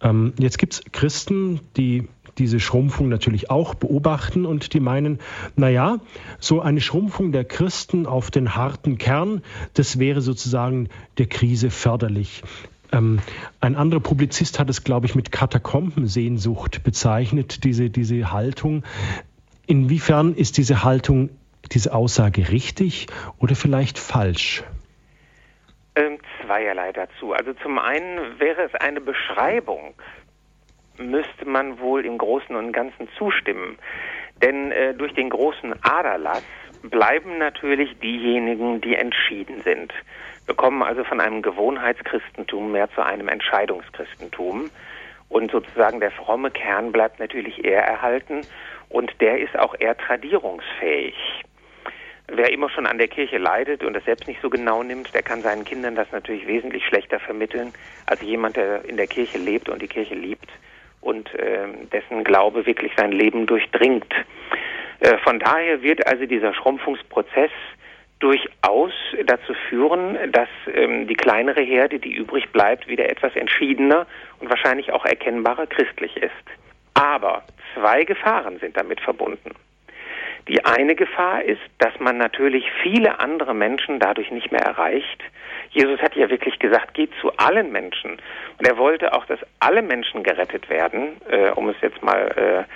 Ähm, 0.02 0.34
jetzt 0.38 0.58
gibt 0.58 0.74
es 0.74 0.82
Christen, 0.92 1.60
die 1.76 2.08
diese 2.39 2.61
Schrumpfung 2.61 3.09
natürlich 3.09 3.51
auch 3.51 3.74
beobachten 3.74 4.47
und 4.47 4.72
die 4.74 4.80
meinen, 4.80 5.18
naja, 5.57 5.99
so 6.39 6.61
eine 6.61 6.80
Schrumpfung 6.80 7.32
der 7.32 7.45
Christen 7.45 8.07
auf 8.07 8.30
den 8.30 8.55
harten 8.55 8.99
Kern, 8.99 9.43
das 9.74 9.99
wäre 9.99 10.20
sozusagen 10.20 10.89
der 11.18 11.26
Krise 11.26 11.70
förderlich. 11.70 12.43
Ähm, 12.93 13.20
ein 13.61 13.76
anderer 13.76 14.01
Publizist 14.01 14.59
hat 14.59 14.70
es, 14.70 14.85
glaube 14.85 15.07
ich, 15.07 15.14
mit 15.14 15.32
Katakombensehnsucht 15.32 16.82
bezeichnet, 16.85 17.64
diese, 17.64 17.91
diese 17.91 18.30
Haltung. 18.30 18.85
Inwiefern 19.66 20.35
ist 20.35 20.59
diese 20.59 20.85
Haltung, 20.85 21.30
diese 21.72 21.95
Aussage 21.95 22.51
richtig 22.51 23.07
oder 23.39 23.57
vielleicht 23.57 23.99
falsch? 23.99 24.62
Ähm, 25.97 26.18
zweierlei 26.45 26.93
dazu. 26.93 27.32
Also 27.32 27.53
zum 27.55 27.78
einen 27.78 28.39
wäre 28.39 28.62
es 28.62 28.74
eine 28.74 29.01
Beschreibung 29.01 29.95
müsste 30.99 31.45
man 31.47 31.78
wohl 31.78 32.05
im 32.05 32.18
Großen 32.18 32.55
und 32.55 32.72
Ganzen 32.72 33.09
zustimmen. 33.18 33.78
Denn 34.42 34.72
äh, 34.72 34.95
durch 34.95 35.14
den 35.14 35.30
großen 35.30 35.74
Aderlass 35.82 36.42
bleiben 36.82 37.38
natürlich 37.38 37.99
diejenigen, 38.01 38.80
die 38.80 38.95
entschieden 38.95 39.62
sind. 39.62 39.92
Wir 40.47 40.55
kommen 40.55 40.82
also 40.82 41.05
von 41.05 41.20
einem 41.20 41.40
Gewohnheitschristentum 41.40 42.72
mehr 42.72 42.90
zu 42.90 43.03
einem 43.03 43.28
Entscheidungschristentum. 43.28 44.70
Und 45.30 45.51
sozusagen 45.51 46.01
der 46.01 46.11
fromme 46.11 46.51
Kern 46.51 46.92
bleibt 46.92 47.18
natürlich 47.18 47.64
eher 47.64 47.82
erhalten 47.82 48.42
und 48.90 49.11
der 49.20 49.40
ist 49.40 49.59
auch 49.59 49.74
eher 49.78 49.97
tradierungsfähig. 49.97 51.16
Wer 52.28 52.53
immer 52.53 52.70
schon 52.70 52.86
an 52.86 52.99
der 52.99 53.09
Kirche 53.09 53.38
leidet 53.38 53.82
und 53.82 53.97
es 53.97 54.05
selbst 54.05 54.28
nicht 54.28 54.40
so 54.40 54.51
genau 54.51 54.82
nimmt, 54.82 55.14
der 55.14 55.22
kann 55.22 55.42
seinen 55.42 55.64
Kindern 55.64 55.95
das 55.95 56.11
natürlich 56.12 56.47
wesentlich 56.47 56.86
schlechter 56.86 57.18
vermitteln 57.18 57.72
als 58.07 58.20
jemand, 58.22 58.57
der 58.57 58.84
in 58.84 58.97
der 58.97 59.07
Kirche 59.07 59.38
lebt 59.38 59.68
und 59.68 59.82
die 59.82 59.88
Kirche 59.88 60.14
liebt 60.14 60.49
und 61.05 61.32
äh, 61.34 61.68
dessen 61.92 62.24
Glaube 62.24 62.66
wirklich 62.66 62.92
sein 62.96 63.12
Leben 63.12 63.46
durchdringt. 63.46 64.12
Äh, 65.00 65.18
von 65.18 65.38
daher 65.38 65.82
wird 65.82 66.07
also 66.07 66.26
dieser 66.26 66.55
Schrumpfungsprozess 66.55 67.50
durchaus 68.20 68.92
dazu 69.26 69.52
führen, 69.68 70.16
dass 70.32 70.48
ähm, 70.72 71.07
die 71.07 71.14
kleinere 71.14 71.61
Herde, 71.61 71.98
die 71.98 72.14
übrig 72.14 72.50
bleibt, 72.52 72.88
wieder 72.88 73.11
etwas 73.11 73.36
entschiedener 73.36 74.07
und 74.40 74.48
wahrscheinlich 74.48 74.92
auch 74.92 75.05
erkennbarer 75.05 75.66
christlich 75.66 76.16
ist. 76.16 76.32
Aber 76.94 77.42
zwei 77.74 78.05
Gefahren 78.05 78.59
sind 78.61 78.76
damit 78.76 79.00
verbunden. 79.00 79.50
Die 80.49 80.64
eine 80.64 80.95
Gefahr 80.95 81.42
ist, 81.42 81.62
dass 81.78 81.99
man 82.01 82.18
natürlich 82.18 82.64
viele 82.82 83.18
andere 83.18 83.55
Menschen 83.55 83.99
dadurch 83.99 84.30
nicht 84.30 84.53
mehr 84.53 84.61
erreicht. 84.61 85.22
Jesus 85.70 86.01
hat 86.01 86.14
ja 86.16 86.28
wirklich 86.28 86.59
gesagt, 86.59 86.95
geht 86.95 87.11
zu 87.20 87.34
allen 87.38 87.72
Menschen. 87.72 88.18
Und 88.59 88.68
er 88.68 88.76
wollte 88.76 89.14
auch, 89.14 89.24
dass 89.26 89.38
alle 89.61 89.82
Menschen 89.82 90.22
gerettet 90.22 90.68
werden, 90.68 91.20
äh, 91.28 91.51
um 91.51 91.68
es 91.70 91.76
jetzt 91.80 92.03
mal 92.03 92.66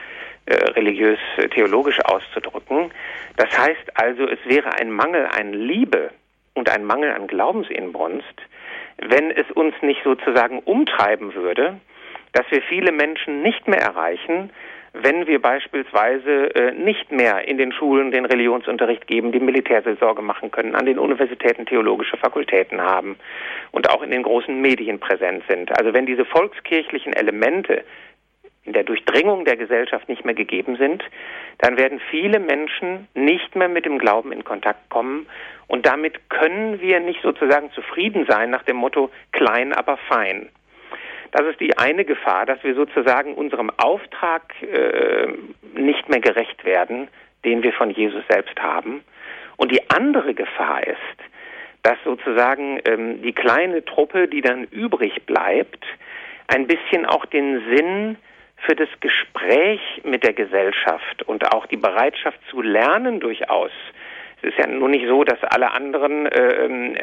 äh, 0.46 0.50
äh, 0.50 0.70
religiös-theologisch 0.70 2.00
auszudrücken. 2.04 2.90
Das 3.36 3.50
heißt 3.56 3.96
also, 3.96 4.26
es 4.26 4.38
wäre 4.46 4.72
ein 4.80 4.90
Mangel 4.90 5.26
an 5.26 5.52
Liebe 5.52 6.10
und 6.54 6.70
ein 6.70 6.86
Mangel 6.86 7.12
an 7.12 7.26
Glaubensinbrunst, 7.26 8.24
wenn 8.96 9.30
es 9.30 9.50
uns 9.50 9.74
nicht 9.82 10.02
sozusagen 10.04 10.60
umtreiben 10.60 11.34
würde, 11.34 11.78
dass 12.32 12.50
wir 12.50 12.62
viele 12.62 12.92
Menschen 12.92 13.42
nicht 13.42 13.68
mehr 13.68 13.80
erreichen, 13.80 14.50
wenn 15.02 15.26
wir 15.26 15.40
beispielsweise 15.40 16.54
äh, 16.54 16.72
nicht 16.72 17.12
mehr 17.12 17.46
in 17.46 17.58
den 17.58 17.72
Schulen 17.72 18.10
den 18.10 18.24
Religionsunterricht 18.24 19.06
geben, 19.06 19.32
die 19.32 19.40
Militärseelsorge 19.40 20.22
machen 20.22 20.50
können, 20.50 20.74
an 20.74 20.86
den 20.86 20.98
Universitäten 20.98 21.66
theologische 21.66 22.16
Fakultäten 22.16 22.80
haben 22.80 23.16
und 23.70 23.90
auch 23.90 24.02
in 24.02 24.10
den 24.10 24.22
großen 24.22 24.60
Medien 24.60 24.98
präsent 24.98 25.44
sind. 25.48 25.76
Also 25.78 25.92
wenn 25.92 26.06
diese 26.06 26.24
volkskirchlichen 26.24 27.12
Elemente 27.12 27.84
in 28.64 28.74
der 28.74 28.84
Durchdringung 28.84 29.44
der 29.44 29.56
Gesellschaft 29.56 30.08
nicht 30.08 30.24
mehr 30.24 30.34
gegeben 30.34 30.76
sind, 30.76 31.02
dann 31.58 31.78
werden 31.78 32.00
viele 32.10 32.38
Menschen 32.38 33.08
nicht 33.14 33.56
mehr 33.56 33.68
mit 33.68 33.86
dem 33.86 33.98
Glauben 33.98 34.30
in 34.30 34.44
Kontakt 34.44 34.90
kommen 34.90 35.26
und 35.68 35.86
damit 35.86 36.28
können 36.28 36.80
wir 36.80 37.00
nicht 37.00 37.22
sozusagen 37.22 37.70
zufrieden 37.72 38.26
sein 38.28 38.50
nach 38.50 38.64
dem 38.64 38.76
Motto 38.76 39.10
klein, 39.32 39.72
aber 39.72 39.96
fein. 39.96 40.48
Das 41.32 41.42
ist 41.42 41.60
die 41.60 41.76
eine 41.76 42.04
Gefahr, 42.04 42.46
dass 42.46 42.62
wir 42.64 42.74
sozusagen 42.74 43.34
unserem 43.34 43.70
Auftrag 43.76 44.54
äh, 44.62 45.28
nicht 45.74 46.08
mehr 46.08 46.20
gerecht 46.20 46.64
werden, 46.64 47.08
den 47.44 47.62
wir 47.62 47.72
von 47.72 47.90
Jesus 47.90 48.22
selbst 48.28 48.58
haben. 48.60 49.02
Und 49.56 49.72
die 49.72 49.90
andere 49.90 50.34
Gefahr 50.34 50.86
ist, 50.86 50.96
dass 51.82 51.98
sozusagen 52.04 52.80
ähm, 52.84 53.22
die 53.22 53.32
kleine 53.32 53.84
Truppe, 53.84 54.28
die 54.28 54.40
dann 54.40 54.64
übrig 54.64 55.26
bleibt, 55.26 55.84
ein 56.48 56.66
bisschen 56.66 57.06
auch 57.06 57.26
den 57.26 57.62
Sinn 57.74 58.16
für 58.56 58.74
das 58.74 58.88
Gespräch 59.00 59.80
mit 60.04 60.24
der 60.24 60.32
Gesellschaft 60.32 61.22
und 61.24 61.52
auch 61.52 61.66
die 61.66 61.76
Bereitschaft 61.76 62.38
zu 62.50 62.62
lernen 62.62 63.20
durchaus 63.20 63.70
es 64.42 64.50
ist 64.50 64.58
ja 64.58 64.66
nun 64.66 64.92
nicht 64.92 65.06
so, 65.06 65.24
dass 65.24 65.42
alle 65.42 65.72
anderen 65.72 66.26
äh, 66.26 66.64
ähm, 66.64 66.96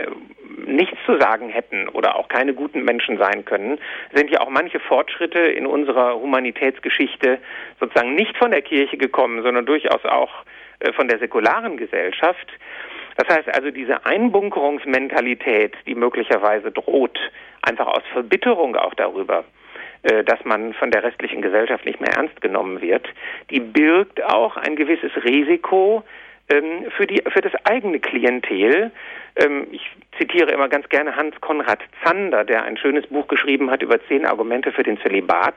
nichts 0.65 0.97
zu 1.05 1.17
sagen 1.19 1.49
hätten 1.49 1.89
oder 1.89 2.15
auch 2.15 2.27
keine 2.27 2.53
guten 2.53 2.83
Menschen 2.83 3.17
sein 3.17 3.43
können. 3.45 3.77
Es 4.11 4.19
sind 4.19 4.31
ja 4.31 4.41
auch 4.41 4.49
manche 4.49 4.79
Fortschritte 4.79 5.39
in 5.39 5.65
unserer 5.65 6.15
Humanitätsgeschichte 6.15 7.39
sozusagen 7.79 8.15
nicht 8.15 8.37
von 8.37 8.51
der 8.51 8.61
Kirche 8.61 8.97
gekommen, 8.97 9.43
sondern 9.43 9.65
durchaus 9.65 10.03
auch 10.05 10.31
äh, 10.79 10.93
von 10.93 11.07
der 11.07 11.19
säkularen 11.19 11.77
Gesellschaft. 11.77 12.47
Das 13.17 13.27
heißt 13.35 13.53
also, 13.55 13.71
diese 13.71 14.05
Einbunkerungsmentalität, 14.05 15.73
die 15.87 15.95
möglicherweise 15.95 16.71
droht, 16.71 17.19
einfach 17.61 17.87
aus 17.87 18.03
Verbitterung 18.11 18.75
auch 18.75 18.93
darüber, 18.93 19.45
äh, 20.03 20.23
dass 20.23 20.43
man 20.45 20.73
von 20.73 20.91
der 20.91 21.03
restlichen 21.03 21.41
Gesellschaft 21.41 21.85
nicht 21.85 21.99
mehr 21.99 22.11
ernst 22.11 22.39
genommen 22.41 22.81
wird, 22.81 23.07
die 23.49 23.59
birgt 23.59 24.23
auch 24.23 24.57
ein 24.57 24.75
gewisses 24.75 25.11
Risiko, 25.23 26.03
ähm, 26.49 26.85
für, 26.95 27.07
die, 27.07 27.21
für 27.27 27.41
das 27.41 27.53
eigene 27.65 27.99
Klientel. 27.99 28.91
Ähm, 29.35 29.67
ich 29.71 29.81
zitiere 30.17 30.51
immer 30.51 30.69
ganz 30.69 30.87
gerne 30.89 31.15
Hans 31.15 31.39
Konrad 31.41 31.79
Zander, 32.03 32.43
der 32.43 32.63
ein 32.63 32.77
schönes 32.77 33.07
Buch 33.07 33.27
geschrieben 33.27 33.71
hat 33.71 33.81
über 33.81 33.99
zehn 34.07 34.25
Argumente 34.25 34.71
für 34.71 34.83
den 34.83 34.99
Zölibat, 34.99 35.55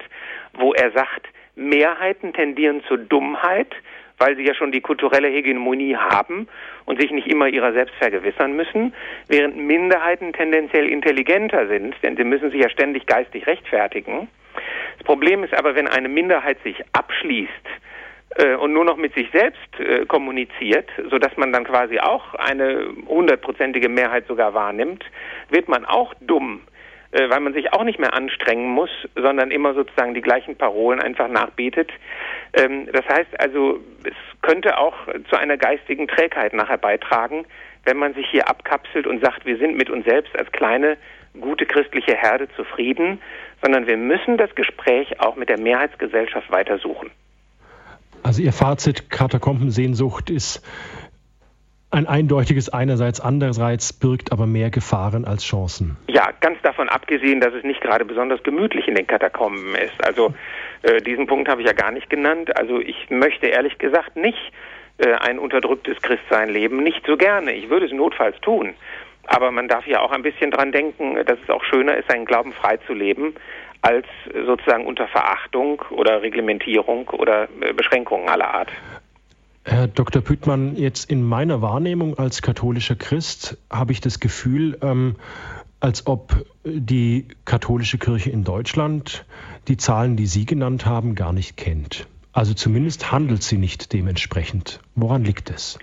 wo 0.54 0.72
er 0.72 0.90
sagt, 0.92 1.26
Mehrheiten 1.56 2.32
tendieren 2.32 2.82
zur 2.86 2.98
Dummheit, 2.98 3.74
weil 4.18 4.36
sie 4.36 4.44
ja 4.44 4.54
schon 4.54 4.72
die 4.72 4.80
kulturelle 4.80 5.28
Hegemonie 5.28 5.96
haben 5.96 6.48
und 6.86 7.00
sich 7.00 7.10
nicht 7.10 7.28
immer 7.28 7.48
ihrer 7.48 7.72
selbst 7.72 7.94
vergewissern 7.96 8.54
müssen, 8.54 8.92
während 9.28 9.56
Minderheiten 9.56 10.32
tendenziell 10.32 10.88
intelligenter 10.88 11.68
sind, 11.68 11.94
denn 12.02 12.16
sie 12.16 12.24
müssen 12.24 12.50
sich 12.50 12.62
ja 12.62 12.68
ständig 12.68 13.06
geistig 13.06 13.46
rechtfertigen. 13.46 14.28
Das 14.96 15.06
Problem 15.06 15.44
ist 15.44 15.54
aber, 15.54 15.74
wenn 15.74 15.86
eine 15.86 16.08
Minderheit 16.08 16.58
sich 16.64 16.82
abschließt, 16.92 17.50
und 18.56 18.72
nur 18.72 18.84
noch 18.84 18.96
mit 18.96 19.14
sich 19.14 19.30
selbst 19.32 19.80
äh, 19.80 20.04
kommuniziert, 20.06 20.88
so 21.10 21.18
dass 21.18 21.36
man 21.36 21.52
dann 21.52 21.64
quasi 21.64 21.98
auch 21.98 22.34
eine 22.34 22.88
hundertprozentige 23.06 23.88
Mehrheit 23.88 24.26
sogar 24.26 24.54
wahrnimmt, 24.54 25.04
wird 25.48 25.68
man 25.68 25.84
auch 25.84 26.14
dumm, 26.20 26.60
äh, 27.10 27.30
weil 27.30 27.40
man 27.40 27.54
sich 27.54 27.72
auch 27.72 27.84
nicht 27.84 27.98
mehr 27.98 28.14
anstrengen 28.14 28.70
muss, 28.70 28.90
sondern 29.16 29.50
immer 29.50 29.74
sozusagen 29.74 30.14
die 30.14 30.20
gleichen 30.20 30.56
Parolen 30.56 31.00
einfach 31.00 31.28
nachbetet. 31.28 31.90
Ähm, 32.52 32.86
das 32.92 33.06
heißt 33.08 33.40
also, 33.40 33.80
es 34.04 34.14
könnte 34.42 34.78
auch 34.78 34.94
zu 35.30 35.36
einer 35.36 35.56
geistigen 35.56 36.06
Trägheit 36.06 36.52
nachher 36.52 36.78
beitragen, 36.78 37.46
wenn 37.84 37.96
man 37.96 38.12
sich 38.14 38.28
hier 38.28 38.48
abkapselt 38.48 39.06
und 39.06 39.24
sagt, 39.24 39.46
wir 39.46 39.56
sind 39.56 39.76
mit 39.76 39.88
uns 39.88 40.04
selbst 40.04 40.38
als 40.38 40.52
kleine, 40.52 40.98
gute 41.40 41.64
christliche 41.64 42.14
Herde 42.14 42.48
zufrieden, 42.56 43.22
sondern 43.62 43.86
wir 43.86 43.96
müssen 43.96 44.36
das 44.36 44.54
Gespräch 44.54 45.20
auch 45.20 45.36
mit 45.36 45.48
der 45.48 45.58
Mehrheitsgesellschaft 45.58 46.50
weiter 46.50 46.78
suchen. 46.78 47.10
Also 48.22 48.42
Ihr 48.42 48.52
Fazit, 48.52 49.10
Katakombensehnsucht 49.10 50.30
ist 50.30 50.62
ein 51.90 52.06
eindeutiges 52.06 52.68
einerseits, 52.68 53.20
andererseits 53.20 53.94
birgt 53.94 54.30
aber 54.30 54.46
mehr 54.46 54.70
Gefahren 54.70 55.24
als 55.24 55.44
Chancen. 55.44 55.96
Ja, 56.06 56.30
ganz 56.40 56.60
davon 56.62 56.88
abgesehen, 56.88 57.40
dass 57.40 57.54
es 57.54 57.64
nicht 57.64 57.80
gerade 57.80 58.04
besonders 58.04 58.42
gemütlich 58.42 58.88
in 58.88 58.94
den 58.94 59.06
Katakomben 59.06 59.74
ist. 59.74 60.04
Also 60.04 60.34
äh, 60.82 61.00
diesen 61.00 61.26
Punkt 61.26 61.48
habe 61.48 61.62
ich 61.62 61.66
ja 61.66 61.72
gar 61.72 61.90
nicht 61.90 62.10
genannt. 62.10 62.54
Also 62.58 62.80
ich 62.80 63.08
möchte 63.08 63.46
ehrlich 63.46 63.78
gesagt 63.78 64.16
nicht 64.16 64.52
äh, 64.98 65.14
ein 65.14 65.38
unterdrücktes 65.38 65.96
Christsein 66.02 66.50
leben, 66.50 66.82
nicht 66.82 67.06
so 67.06 67.16
gerne. 67.16 67.52
Ich 67.52 67.70
würde 67.70 67.86
es 67.86 67.92
notfalls 67.92 68.38
tun. 68.40 68.74
Aber 69.26 69.50
man 69.50 69.68
darf 69.68 69.86
ja 69.86 70.00
auch 70.00 70.12
ein 70.12 70.22
bisschen 70.22 70.50
dran 70.50 70.72
denken, 70.72 71.16
dass 71.26 71.38
es 71.42 71.50
auch 71.50 71.62
schöner 71.64 71.96
ist, 71.96 72.10
seinen 72.10 72.24
Glauben 72.24 72.52
frei 72.52 72.78
zu 72.86 72.94
leben, 72.94 73.34
als 73.82 74.06
sozusagen 74.46 74.86
unter 74.86 75.08
Verachtung 75.08 75.82
oder 75.90 76.22
Reglementierung 76.22 77.08
oder 77.08 77.48
äh, 77.60 77.72
Beschränkungen 77.72 78.28
aller 78.28 78.52
Art. 78.52 78.70
Herr 79.64 79.86
Dr. 79.86 80.22
Püttmann, 80.22 80.76
jetzt 80.76 81.10
in 81.10 81.22
meiner 81.22 81.60
Wahrnehmung 81.60 82.18
als 82.18 82.40
katholischer 82.40 82.96
Christ 82.96 83.58
habe 83.70 83.92
ich 83.92 84.00
das 84.00 84.18
Gefühl, 84.18 84.78
ähm, 84.82 85.16
als 85.80 86.06
ob 86.06 86.44
die 86.64 87.28
katholische 87.44 87.98
Kirche 87.98 88.30
in 88.30 88.44
Deutschland 88.44 89.26
die 89.68 89.76
Zahlen, 89.76 90.16
die 90.16 90.26
Sie 90.26 90.46
genannt 90.46 90.86
haben, 90.86 91.14
gar 91.14 91.32
nicht 91.32 91.56
kennt. 91.56 92.06
Also 92.32 92.54
zumindest 92.54 93.12
handelt 93.12 93.42
sie 93.42 93.58
nicht 93.58 93.92
dementsprechend. 93.92 94.80
Woran 94.94 95.24
liegt 95.24 95.50
es? 95.50 95.78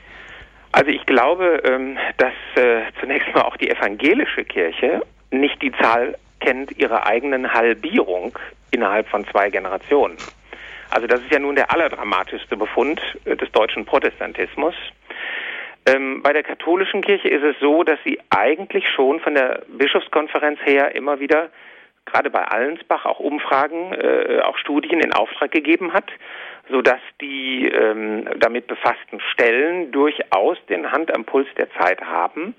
Also 0.72 0.90
ich 0.90 1.06
glaube, 1.06 1.62
ähm, 1.66 1.98
dass 2.18 2.34
äh, 2.56 2.82
zunächst 3.00 3.34
mal 3.34 3.44
auch 3.44 3.58
die 3.58 3.70
evangelische 3.70 4.44
Kirche 4.46 5.02
nicht 5.32 5.62
die 5.62 5.72
Zahl 5.74 6.18
kennt 6.40 6.78
ihre 6.78 7.06
eigenen 7.06 7.54
Halbierung 7.54 8.38
innerhalb 8.72 9.08
von 9.08 9.26
zwei 9.28 9.50
Generationen. 9.50 10.18
Also 10.90 11.08
das 11.08 11.22
ist 11.22 11.32
ja 11.32 11.40
nun 11.40 11.56
der 11.56 11.72
allerdramatischste 11.72 12.58
Befund 12.58 13.02
äh, 13.26 13.36
des 13.36 13.52
deutschen 13.52 13.86
Protestantismus. 13.86 14.76
Ähm, 15.88 16.22
bei 16.24 16.34
der 16.34 16.44
katholischen 16.44 17.02
Kirche 17.02 17.28
ist 17.28 17.44
es 17.44 17.56
so, 17.60 17.84
dass 17.84 18.00
sie 18.04 18.20
eigentlich 18.30 18.88
schon 18.90 19.20
von 19.20 19.36
der 19.36 19.62
Bischofskonferenz 19.68 20.60
her 20.64 20.96
immer 20.96 21.20
wieder, 21.20 21.50
gerade 22.06 22.30
bei 22.30 22.44
Allensbach, 22.44 23.06
auch 23.06 23.20
Umfragen, 23.20 23.94
äh, 23.94 24.42
auch 24.44 24.58
Studien 24.58 25.00
in 25.00 25.14
Auftrag 25.14 25.52
gegeben 25.52 25.94
hat, 25.94 26.10
sodass 26.70 27.02
die 27.22 27.68
ähm, 27.68 28.28
damit 28.38 28.68
befassten 28.68 29.20
Stellen 29.34 29.92
durchaus 29.92 30.58
den 30.70 30.92
Hand 30.92 31.14
am 31.14 31.26
Puls 31.26 31.48
der 31.58 31.70
Zeit 31.74 32.02
haben. 32.02 32.56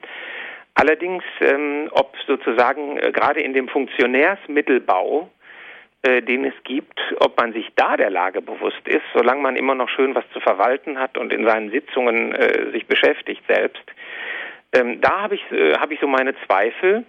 Allerdings, 0.76 1.24
ähm, 1.40 1.88
ob 1.92 2.14
sozusagen 2.26 2.98
äh, 2.98 3.10
gerade 3.10 3.40
in 3.40 3.54
dem 3.54 3.66
Funktionärsmittelbau, 3.66 5.30
äh, 6.02 6.20
den 6.20 6.44
es 6.44 6.54
gibt, 6.64 7.00
ob 7.20 7.40
man 7.40 7.54
sich 7.54 7.66
da 7.76 7.96
der 7.96 8.10
Lage 8.10 8.42
bewusst 8.42 8.86
ist, 8.86 9.02
solange 9.14 9.40
man 9.40 9.56
immer 9.56 9.74
noch 9.74 9.88
schön 9.88 10.14
was 10.14 10.28
zu 10.34 10.40
verwalten 10.40 10.98
hat 10.98 11.16
und 11.16 11.32
in 11.32 11.46
seinen 11.46 11.70
Sitzungen 11.70 12.34
äh, 12.34 12.70
sich 12.72 12.86
beschäftigt 12.86 13.42
selbst, 13.48 13.82
ähm, 14.74 15.00
da 15.00 15.22
habe 15.22 15.36
ich, 15.36 15.50
äh, 15.50 15.78
hab 15.78 15.90
ich 15.90 15.98
so 15.98 16.06
meine 16.06 16.34
Zweifel. 16.44 17.06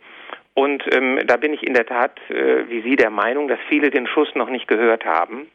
Und 0.54 0.84
ähm, 0.94 1.20
da 1.26 1.36
bin 1.36 1.54
ich 1.54 1.62
in 1.62 1.74
der 1.74 1.86
Tat, 1.86 2.18
äh, 2.30 2.70
wie 2.70 2.82
Sie, 2.82 2.96
der 2.96 3.10
Meinung, 3.10 3.50
dass 3.50 3.60
viele 3.68 3.92
den 3.92 4.08
Schuss 4.08 4.34
noch 4.34 4.50
nicht 4.50 4.70
gehört 4.70 5.06
haben. 5.06 5.52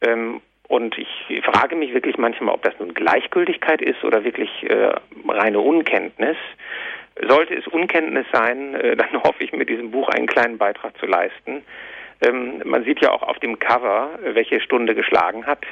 Ähm, 0.00 0.40
und 0.68 0.96
ich 0.98 1.42
frage 1.44 1.76
mich 1.76 1.92
wirklich 1.92 2.16
manchmal, 2.16 2.54
ob 2.54 2.62
das 2.62 2.74
nun 2.80 2.94
Gleichgültigkeit 2.94 3.82
ist 3.82 4.02
oder 4.02 4.24
wirklich 4.24 4.50
äh, 4.68 4.94
reine 5.28 5.60
Unkenntnis. 5.60 6.36
Sollte 7.26 7.54
es 7.54 7.66
Unkenntnis 7.66 8.26
sein, 8.32 8.74
äh, 8.74 8.96
dann 8.96 9.22
hoffe 9.24 9.42
ich, 9.42 9.52
mit 9.52 9.68
diesem 9.68 9.90
Buch 9.90 10.08
einen 10.08 10.26
kleinen 10.26 10.58
Beitrag 10.58 10.96
zu 10.98 11.06
leisten. 11.06 11.62
Ähm, 12.20 12.62
man 12.64 12.84
sieht 12.84 13.00
ja 13.00 13.10
auch 13.10 13.22
auf 13.22 13.38
dem 13.38 13.58
Cover, 13.58 14.18
welche 14.22 14.60
Stunde 14.60 14.94
geschlagen 14.94 15.46
hat. 15.46 15.64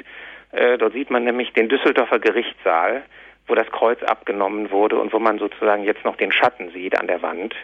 Äh, 0.52 0.78
dort 0.78 0.92
sieht 0.92 1.10
man 1.10 1.24
nämlich 1.24 1.52
den 1.52 1.68
Düsseldorfer 1.68 2.18
Gerichtssaal, 2.18 3.02
wo 3.46 3.54
das 3.54 3.70
Kreuz 3.70 4.02
abgenommen 4.02 4.70
wurde 4.70 4.98
und 4.98 5.12
wo 5.12 5.18
man 5.18 5.38
sozusagen 5.38 5.84
jetzt 5.84 6.04
noch 6.04 6.16
den 6.16 6.32
Schatten 6.32 6.70
sieht 6.70 6.98
an 6.98 7.06
der 7.06 7.22
Wand. 7.22 7.54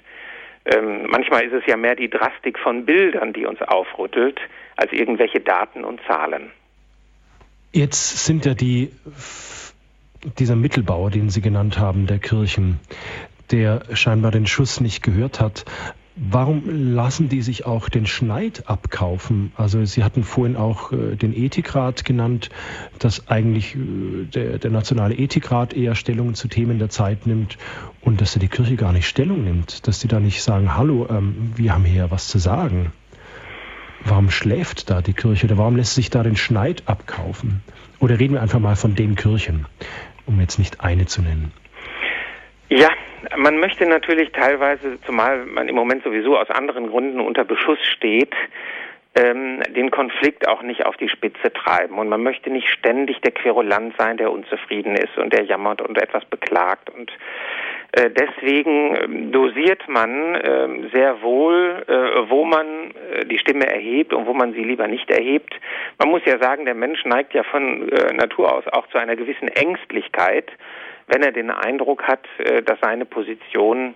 Ähm, 0.66 1.06
manchmal 1.08 1.44
ist 1.44 1.54
es 1.54 1.66
ja 1.66 1.76
mehr 1.76 1.94
die 1.94 2.10
Drastik 2.10 2.58
von 2.58 2.84
Bildern, 2.84 3.32
die 3.32 3.46
uns 3.46 3.62
aufrüttelt, 3.62 4.40
als 4.76 4.92
irgendwelche 4.92 5.40
Daten 5.40 5.84
und 5.84 6.00
Zahlen. 6.06 6.50
Jetzt 7.72 8.26
sind 8.26 8.44
ja 8.44 8.54
die 8.54 8.90
dieser 10.38 10.56
Mittelbau, 10.56 11.08
den 11.08 11.30
Sie 11.30 11.40
genannt 11.40 11.78
haben, 11.78 12.06
der 12.06 12.18
Kirchen, 12.18 12.78
der 13.50 13.82
scheinbar 13.94 14.30
den 14.30 14.46
Schuss 14.46 14.80
nicht 14.80 15.02
gehört 15.02 15.40
hat. 15.40 15.64
Warum 16.16 16.64
lassen 16.66 17.28
die 17.28 17.40
sich 17.40 17.64
auch 17.64 17.88
den 17.88 18.06
Schneid 18.06 18.64
abkaufen? 18.68 19.52
Also 19.56 19.82
Sie 19.84 20.04
hatten 20.04 20.22
vorhin 20.22 20.56
auch 20.56 20.92
äh, 20.92 21.16
den 21.16 21.34
Ethikrat 21.34 22.04
genannt, 22.04 22.50
dass 22.98 23.28
eigentlich 23.28 23.74
äh, 23.74 24.24
der, 24.26 24.58
der, 24.58 24.70
nationale 24.70 25.14
Ethikrat 25.14 25.72
eher 25.72 25.94
Stellung 25.94 26.34
zu 26.34 26.48
Themen 26.48 26.78
der 26.78 26.90
Zeit 26.90 27.26
nimmt 27.26 27.56
und 28.02 28.20
dass 28.20 28.36
er 28.36 28.40
die 28.40 28.48
Kirche 28.48 28.76
gar 28.76 28.92
nicht 28.92 29.06
Stellung 29.06 29.44
nimmt, 29.44 29.86
dass 29.86 30.00
die 30.00 30.08
da 30.08 30.20
nicht 30.20 30.42
sagen, 30.42 30.76
hallo, 30.76 31.06
ähm, 31.08 31.52
wir 31.56 31.72
haben 31.72 31.84
hier 31.84 32.10
was 32.10 32.28
zu 32.28 32.38
sagen. 32.38 32.92
Warum 34.04 34.30
schläft 34.30 34.90
da 34.90 35.00
die 35.02 35.14
Kirche 35.14 35.46
oder 35.46 35.58
warum 35.58 35.76
lässt 35.76 35.94
sich 35.94 36.10
da 36.10 36.22
den 36.22 36.36
Schneid 36.36 36.82
abkaufen? 36.86 37.62
Oder 37.98 38.18
reden 38.18 38.34
wir 38.34 38.42
einfach 38.42 38.60
mal 38.60 38.76
von 38.76 38.94
den 38.94 39.14
Kirchen, 39.14 39.66
um 40.26 40.40
jetzt 40.40 40.58
nicht 40.58 40.80
eine 40.80 41.06
zu 41.06 41.22
nennen. 41.22 41.52
Ja, 42.68 42.88
man 43.36 43.58
möchte 43.58 43.86
natürlich 43.86 44.32
teilweise, 44.32 45.00
zumal 45.02 45.44
man 45.44 45.68
im 45.68 45.74
Moment 45.74 46.04
sowieso 46.04 46.38
aus 46.38 46.50
anderen 46.50 46.88
Gründen 46.88 47.20
unter 47.20 47.44
Beschuss 47.44 47.78
steht, 47.96 48.34
ähm, 49.14 49.60
den 49.74 49.90
Konflikt 49.90 50.46
auch 50.46 50.62
nicht 50.62 50.86
auf 50.86 50.96
die 50.96 51.08
Spitze 51.08 51.52
treiben. 51.52 51.98
Und 51.98 52.08
man 52.08 52.22
möchte 52.22 52.50
nicht 52.50 52.68
ständig 52.68 53.20
der 53.20 53.32
Querulant 53.32 53.94
sein, 53.98 54.16
der 54.16 54.30
unzufrieden 54.30 54.94
ist 54.94 55.16
und 55.18 55.32
der 55.32 55.44
jammert 55.44 55.82
und 55.82 56.00
etwas 56.00 56.24
beklagt. 56.26 56.90
Und 56.90 57.10
äh, 57.92 58.08
deswegen 58.10 58.96
ähm, 58.96 59.32
dosiert 59.32 59.88
man 59.88 60.36
äh, 60.36 60.88
sehr 60.92 61.22
wohl, 61.22 61.84
äh, 61.88 62.30
wo 62.30 62.44
man 62.44 62.66
äh, 63.12 63.24
die 63.24 63.38
Stimme 63.38 63.66
erhebt 63.66 64.14
und 64.14 64.26
wo 64.26 64.32
man 64.32 64.52
sie 64.52 64.62
lieber 64.62 64.86
nicht 64.86 65.10
erhebt. 65.10 65.54
Man 65.98 66.08
muss 66.08 66.22
ja 66.24 66.38
sagen, 66.38 66.64
der 66.64 66.76
Mensch 66.76 67.04
neigt 67.04 67.34
ja 67.34 67.42
von 67.42 67.88
äh, 67.88 68.12
Natur 68.12 68.54
aus 68.54 68.68
auch 68.68 68.86
zu 68.88 68.98
einer 68.98 69.16
gewissen 69.16 69.48
Ängstlichkeit 69.48 70.52
wenn 71.10 71.22
er 71.22 71.32
den 71.32 71.50
Eindruck 71.50 72.04
hat, 72.04 72.26
äh, 72.38 72.62
dass 72.62 72.78
seine 72.80 73.04
Position 73.04 73.94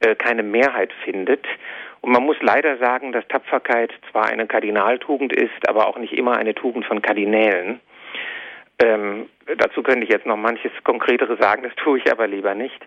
äh, 0.00 0.14
keine 0.14 0.42
Mehrheit 0.42 0.92
findet. 1.04 1.44
Und 2.00 2.12
man 2.12 2.24
muss 2.24 2.36
leider 2.40 2.76
sagen, 2.78 3.12
dass 3.12 3.26
Tapferkeit 3.28 3.92
zwar 4.10 4.26
eine 4.26 4.46
Kardinaltugend 4.46 5.32
ist, 5.32 5.68
aber 5.68 5.88
auch 5.88 5.98
nicht 5.98 6.12
immer 6.12 6.36
eine 6.36 6.54
Tugend 6.54 6.84
von 6.84 7.00
Kardinälen. 7.00 7.80
Ähm, 8.82 9.28
dazu 9.56 9.82
könnte 9.82 10.04
ich 10.04 10.10
jetzt 10.10 10.26
noch 10.26 10.36
manches 10.36 10.72
Konkretere 10.82 11.36
sagen, 11.40 11.62
das 11.62 11.74
tue 11.76 11.98
ich 11.98 12.10
aber 12.10 12.26
lieber 12.26 12.54
nicht. 12.54 12.80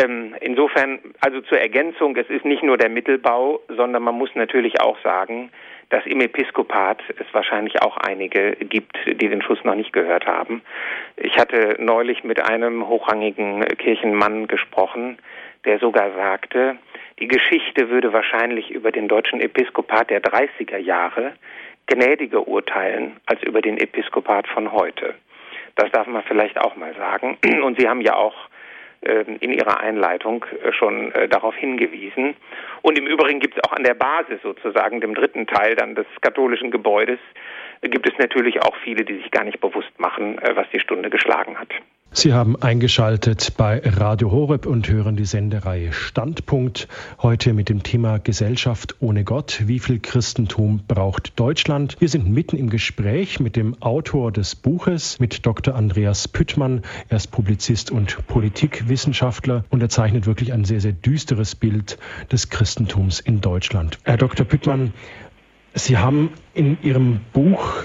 Ähm, 0.00 0.34
insofern, 0.40 1.00
also 1.20 1.40
zur 1.42 1.58
Ergänzung, 1.58 2.16
es 2.16 2.28
ist 2.30 2.44
nicht 2.44 2.62
nur 2.62 2.76
der 2.76 2.88
Mittelbau, 2.88 3.60
sondern 3.68 4.02
man 4.02 4.14
muss 4.14 4.30
natürlich 4.34 4.80
auch 4.80 4.98
sagen, 5.02 5.50
dass 5.94 6.06
im 6.06 6.20
Episkopat 6.20 7.00
es 7.20 7.26
wahrscheinlich 7.32 7.80
auch 7.80 7.96
einige 7.98 8.56
gibt, 8.56 8.96
die 9.06 9.28
den 9.28 9.42
Schuss 9.42 9.62
noch 9.62 9.76
nicht 9.76 9.92
gehört 9.92 10.26
haben. 10.26 10.60
Ich 11.16 11.38
hatte 11.38 11.76
neulich 11.78 12.24
mit 12.24 12.40
einem 12.40 12.88
hochrangigen 12.88 13.64
Kirchenmann 13.78 14.48
gesprochen, 14.48 15.18
der 15.64 15.78
sogar 15.78 16.10
sagte, 16.16 16.76
die 17.20 17.28
Geschichte 17.28 17.90
würde 17.90 18.12
wahrscheinlich 18.12 18.72
über 18.72 18.90
den 18.90 19.06
deutschen 19.06 19.40
Episkopat 19.40 20.10
der 20.10 20.20
30er 20.20 20.78
Jahre 20.78 21.34
gnädiger 21.86 22.48
urteilen 22.48 23.20
als 23.26 23.40
über 23.44 23.62
den 23.62 23.78
Episkopat 23.78 24.48
von 24.48 24.72
heute. 24.72 25.14
Das 25.76 25.92
darf 25.92 26.08
man 26.08 26.24
vielleicht 26.24 26.58
auch 26.58 26.74
mal 26.74 26.92
sagen. 26.96 27.38
Und 27.62 27.78
Sie 27.78 27.88
haben 27.88 28.00
ja 28.00 28.16
auch 28.16 28.34
in 29.04 29.52
Ihrer 29.52 29.80
Einleitung 29.80 30.44
äh, 30.62 30.72
schon 30.72 31.12
äh, 31.12 31.28
darauf 31.28 31.54
hingewiesen. 31.56 32.34
Und 32.82 32.98
im 32.98 33.06
Übrigen 33.06 33.40
gibt 33.40 33.56
es 33.56 33.64
auch 33.64 33.72
an 33.72 33.84
der 33.84 33.94
Basis 33.94 34.40
sozusagen, 34.42 35.00
dem 35.00 35.14
dritten 35.14 35.46
Teil 35.46 35.74
dann 35.76 35.94
des 35.94 36.06
katholischen 36.20 36.70
Gebäudes, 36.70 37.18
äh, 37.80 37.88
gibt 37.88 38.08
es 38.08 38.18
natürlich 38.18 38.62
auch 38.62 38.76
viele, 38.82 39.04
die 39.04 39.16
sich 39.16 39.30
gar 39.30 39.44
nicht 39.44 39.60
bewusst 39.60 39.98
machen, 39.98 40.40
was 40.54 40.66
die 40.72 40.80
Stunde 40.80 41.10
geschlagen 41.10 41.58
hat. 41.58 41.68
Sie 42.16 42.32
haben 42.32 42.54
eingeschaltet 42.54 43.54
bei 43.56 43.82
Radio 43.84 44.30
Horeb 44.30 44.66
und 44.66 44.88
hören 44.88 45.16
die 45.16 45.24
Sendereihe 45.24 45.92
Standpunkt. 45.92 46.86
Heute 47.20 47.52
mit 47.54 47.68
dem 47.68 47.82
Thema 47.82 48.18
Gesellschaft 48.18 48.94
ohne 49.00 49.24
Gott. 49.24 49.64
Wie 49.66 49.80
viel 49.80 49.98
Christentum 49.98 50.84
braucht 50.86 51.40
Deutschland? 51.40 51.96
Wir 51.98 52.08
sind 52.08 52.30
mitten 52.30 52.56
im 52.56 52.70
Gespräch 52.70 53.40
mit 53.40 53.56
dem 53.56 53.82
Autor 53.82 54.30
des 54.30 54.54
Buches, 54.54 55.18
mit 55.18 55.44
Dr. 55.44 55.74
Andreas 55.74 56.28
Püttmann. 56.28 56.82
Er 57.08 57.16
ist 57.16 57.32
Publizist 57.32 57.90
und 57.90 58.24
Politikwissenschaftler 58.28 59.64
und 59.70 59.82
er 59.82 59.88
zeichnet 59.88 60.24
wirklich 60.24 60.52
ein 60.52 60.64
sehr, 60.64 60.80
sehr 60.80 60.92
düsteres 60.92 61.56
Bild 61.56 61.98
des 62.30 62.48
Christentums 62.48 63.18
in 63.18 63.40
Deutschland. 63.40 63.98
Herr 64.04 64.18
Dr. 64.18 64.46
Püttmann, 64.46 64.94
Sie 65.74 65.98
haben 65.98 66.30
in 66.54 66.78
Ihrem 66.80 67.22
Buch 67.32 67.82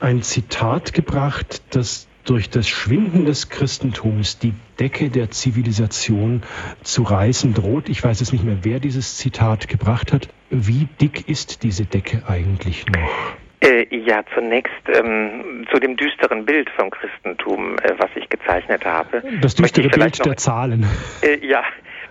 ein 0.00 0.22
Zitat 0.22 0.94
gebracht, 0.94 1.62
das 1.70 2.08
durch 2.24 2.50
das 2.50 2.68
Schwinden 2.68 3.24
des 3.24 3.48
Christentums 3.48 4.38
die 4.38 4.54
Decke 4.78 5.10
der 5.10 5.30
Zivilisation 5.30 6.42
zu 6.82 7.02
reißen 7.02 7.54
droht. 7.54 7.88
Ich 7.88 8.02
weiß 8.02 8.20
jetzt 8.20 8.32
nicht 8.32 8.44
mehr, 8.44 8.58
wer 8.62 8.80
dieses 8.80 9.18
Zitat 9.18 9.68
gebracht 9.68 10.12
hat. 10.12 10.28
Wie 10.50 10.88
dick 11.00 11.28
ist 11.28 11.62
diese 11.62 11.84
Decke 11.84 12.22
eigentlich 12.28 12.86
noch? 12.86 13.36
Äh, 13.60 13.86
ja, 13.96 14.24
zunächst 14.34 14.72
ähm, 14.88 15.64
zu 15.72 15.78
dem 15.78 15.96
düsteren 15.96 16.44
Bild 16.44 16.68
vom 16.70 16.90
Christentum, 16.90 17.76
äh, 17.78 17.94
was 17.96 18.10
ich 18.16 18.28
gezeichnet 18.28 18.84
habe. 18.84 19.22
Das 19.40 19.54
düstere 19.54 19.88
Bild 19.88 20.18
noch, 20.18 20.24
der 20.24 20.36
Zahlen. 20.36 20.84
Äh, 21.22 21.46
ja, 21.46 21.62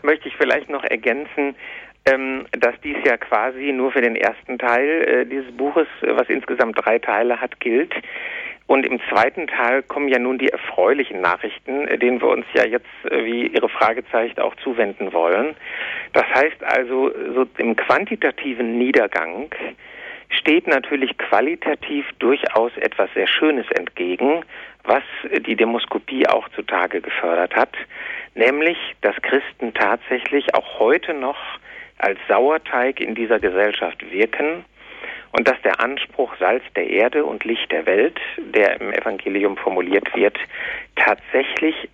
möchte 0.03 0.29
ich 0.29 0.35
vielleicht 0.37 0.69
noch 0.69 0.83
ergänzen, 0.85 1.55
ähm, 2.05 2.45
dass 2.51 2.73
dies 2.83 2.97
ja 3.05 3.17
quasi 3.17 3.71
nur 3.73 3.91
für 3.91 4.01
den 4.01 4.15
ersten 4.15 4.57
Teil 4.57 5.03
äh, 5.03 5.25
dieses 5.25 5.51
Buches, 5.51 5.87
äh, 6.01 6.15
was 6.15 6.29
insgesamt 6.29 6.83
drei 6.83 6.99
Teile 6.99 7.41
hat, 7.41 7.59
gilt. 7.59 7.93
Und 8.71 8.85
im 8.85 9.01
zweiten 9.09 9.47
Teil 9.47 9.83
kommen 9.83 10.07
ja 10.07 10.17
nun 10.17 10.37
die 10.37 10.47
erfreulichen 10.47 11.19
Nachrichten, 11.19 11.89
äh, 11.89 11.97
denen 11.97 12.21
wir 12.21 12.29
uns 12.29 12.45
ja 12.53 12.63
jetzt, 12.63 12.87
äh, 13.03 13.25
wie 13.25 13.47
Ihre 13.47 13.67
Frage 13.67 14.05
zeigt, 14.09 14.39
auch 14.39 14.55
zuwenden 14.63 15.11
wollen. 15.11 15.57
Das 16.13 16.23
heißt 16.33 16.63
also, 16.63 17.11
so 17.35 17.45
im 17.57 17.75
quantitativen 17.75 18.77
Niedergang 18.77 19.53
steht 20.29 20.67
natürlich 20.67 21.17
qualitativ 21.17 22.05
durchaus 22.19 22.71
etwas 22.77 23.09
sehr 23.13 23.27
Schönes 23.27 23.69
entgegen, 23.71 24.45
was 24.85 25.03
die 25.45 25.57
Demoskopie 25.57 26.25
auch 26.27 26.47
zutage 26.55 27.01
gefördert 27.01 27.53
hat, 27.53 27.75
nämlich, 28.35 28.77
dass 29.01 29.17
Christen 29.21 29.73
tatsächlich 29.73 30.55
auch 30.55 30.79
heute 30.79 31.13
noch 31.13 31.59
als 31.97 32.17
Sauerteig 32.29 33.01
in 33.01 33.15
dieser 33.15 33.41
Gesellschaft 33.41 34.09
wirken 34.13 34.63
und 35.31 35.47
dass 35.47 35.61
der 35.61 35.79
Anspruch 35.79 36.35
Salz 36.39 36.63
der 36.75 36.89
Erde 36.89 37.25
und 37.25 37.43
Licht 37.43 37.71
der 37.71 37.85
Welt, 37.85 38.19
der 38.37 38.79
im 38.81 38.91
Evangelium 38.91 39.57
formuliert 39.57 40.13
wird, 40.15 40.37
tatsächlich 40.95 41.89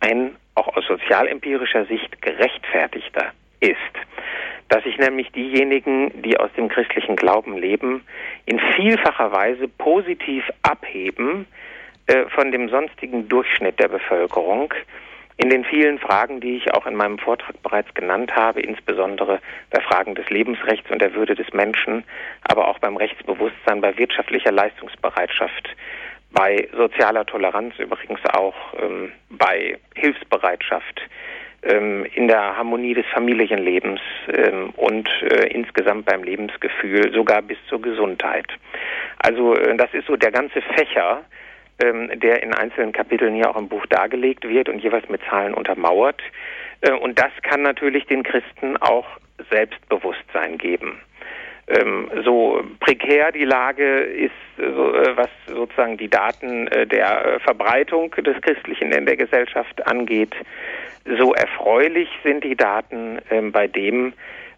ein 0.00 0.36
auch 0.54 0.76
aus 0.76 0.86
sozialempirischer 0.86 1.84
Sicht 1.86 2.20
gerechtfertigter 2.22 3.32
ist. 3.60 3.76
Dass 4.68 4.82
sich 4.84 4.98
nämlich 4.98 5.30
diejenigen, 5.32 6.22
die 6.22 6.38
aus 6.38 6.50
dem 6.56 6.68
christlichen 6.68 7.16
Glauben 7.16 7.56
leben, 7.56 8.02
in 8.46 8.58
vielfacher 8.74 9.32
Weise 9.32 9.68
positiv 9.68 10.44
abheben 10.62 11.46
äh, 12.06 12.24
von 12.30 12.50
dem 12.50 12.68
sonstigen 12.68 13.28
Durchschnitt 13.28 13.78
der 13.78 13.88
Bevölkerung, 13.88 14.72
in 15.38 15.50
den 15.50 15.64
vielen 15.64 15.98
Fragen, 15.98 16.40
die 16.40 16.56
ich 16.56 16.72
auch 16.72 16.86
in 16.86 16.94
meinem 16.94 17.18
Vortrag 17.18 17.62
bereits 17.62 17.92
genannt 17.94 18.34
habe, 18.34 18.60
insbesondere 18.60 19.40
bei 19.70 19.80
Fragen 19.82 20.14
des 20.14 20.28
Lebensrechts 20.30 20.90
und 20.90 21.00
der 21.02 21.14
Würde 21.14 21.34
des 21.34 21.52
Menschen, 21.52 22.04
aber 22.42 22.68
auch 22.68 22.78
beim 22.78 22.96
Rechtsbewusstsein, 22.96 23.80
bei 23.80 23.96
wirtschaftlicher 23.98 24.52
Leistungsbereitschaft, 24.52 25.68
bei 26.32 26.68
sozialer 26.74 27.26
Toleranz 27.26 27.74
übrigens 27.78 28.20
auch, 28.32 28.54
ähm, 28.80 29.12
bei 29.28 29.78
Hilfsbereitschaft, 29.94 31.02
ähm, 31.62 32.06
in 32.14 32.28
der 32.28 32.56
Harmonie 32.56 32.94
des 32.94 33.06
Familienlebens 33.12 34.00
ähm, 34.32 34.70
und 34.76 35.08
äh, 35.22 35.48
insgesamt 35.48 36.06
beim 36.06 36.22
Lebensgefühl, 36.22 37.12
sogar 37.12 37.42
bis 37.42 37.58
zur 37.68 37.82
Gesundheit. 37.82 38.46
Also 39.18 39.54
äh, 39.54 39.76
das 39.76 39.92
ist 39.92 40.06
so 40.06 40.16
der 40.16 40.30
ganze 40.30 40.62
Fächer, 40.62 41.24
ähm, 41.82 42.10
der 42.20 42.42
in 42.42 42.54
einzelnen 42.54 42.92
Kapiteln 42.92 43.34
hier 43.34 43.50
auch 43.50 43.56
im 43.56 43.68
Buch 43.68 43.86
dargelegt 43.86 44.48
wird 44.48 44.68
und 44.68 44.78
jeweils 44.78 45.08
mit 45.08 45.20
Zahlen 45.28 45.54
untermauert. 45.54 46.22
Äh, 46.80 46.92
und 46.92 47.18
das 47.18 47.32
kann 47.42 47.62
natürlich 47.62 48.06
den 48.06 48.22
Christen 48.22 48.76
auch 48.78 49.06
Selbstbewusstsein 49.50 50.58
geben. 50.58 51.00
Ähm, 51.68 52.08
so 52.24 52.62
prekär 52.78 53.32
die 53.32 53.44
Lage 53.44 54.00
ist, 54.00 54.32
äh, 54.58 55.16
was 55.16 55.28
sozusagen 55.46 55.96
die 55.96 56.08
Daten 56.08 56.68
äh, 56.68 56.86
der 56.86 57.40
Verbreitung 57.40 58.12
des 58.12 58.40
Christlichen 58.40 58.92
in 58.92 59.04
der 59.04 59.16
Gesellschaft 59.16 59.84
angeht, 59.86 60.34
so 61.18 61.34
erfreulich 61.34 62.08
sind 62.22 62.44
die 62.44 62.56
Daten 62.56 63.18
ähm, 63.30 63.50
bei 63.50 63.66
dem, 63.66 64.12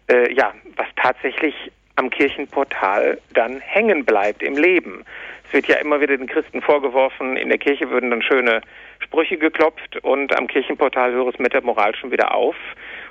äh, 0.09 0.31
ja, 0.33 0.53
was 0.75 0.87
tatsächlich 0.95 1.55
am 1.95 2.09
Kirchenportal 2.09 3.19
dann 3.33 3.59
hängen 3.59 4.05
bleibt 4.05 4.43
im 4.43 4.55
Leben. 4.55 5.03
Es 5.49 5.53
wird 5.53 5.67
ja 5.67 5.77
immer 5.77 5.99
wieder 5.99 6.15
den 6.15 6.27
Christen 6.27 6.61
vorgeworfen, 6.61 7.35
in 7.35 7.49
der 7.49 7.57
Kirche 7.57 7.89
würden 7.89 8.11
dann 8.11 8.21
schöne 8.21 8.61
Sprüche 8.99 9.35
geklopft 9.35 9.97
und 10.03 10.37
am 10.37 10.45
Kirchenportal 10.45 11.11
Höres 11.11 11.39
mit 11.39 11.53
der 11.53 11.63
Moral 11.63 11.95
schon 11.95 12.11
wieder 12.11 12.35
auf. 12.35 12.55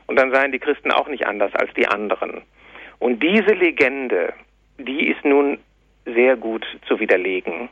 Und 0.07 0.15
dann 0.15 0.31
seien 0.31 0.53
die 0.53 0.61
Christen 0.61 0.93
auch 0.93 1.09
nicht 1.09 1.27
anders 1.27 1.53
als 1.57 1.75
die 1.75 1.89
anderen. 1.89 2.43
Und 3.01 3.25
diese 3.25 3.55
Legende, 3.55 4.33
die 4.79 5.09
ist 5.09 5.25
nun 5.25 5.59
sehr 6.05 6.37
gut 6.37 6.65
zu 6.87 7.01
widerlegen. 7.01 7.71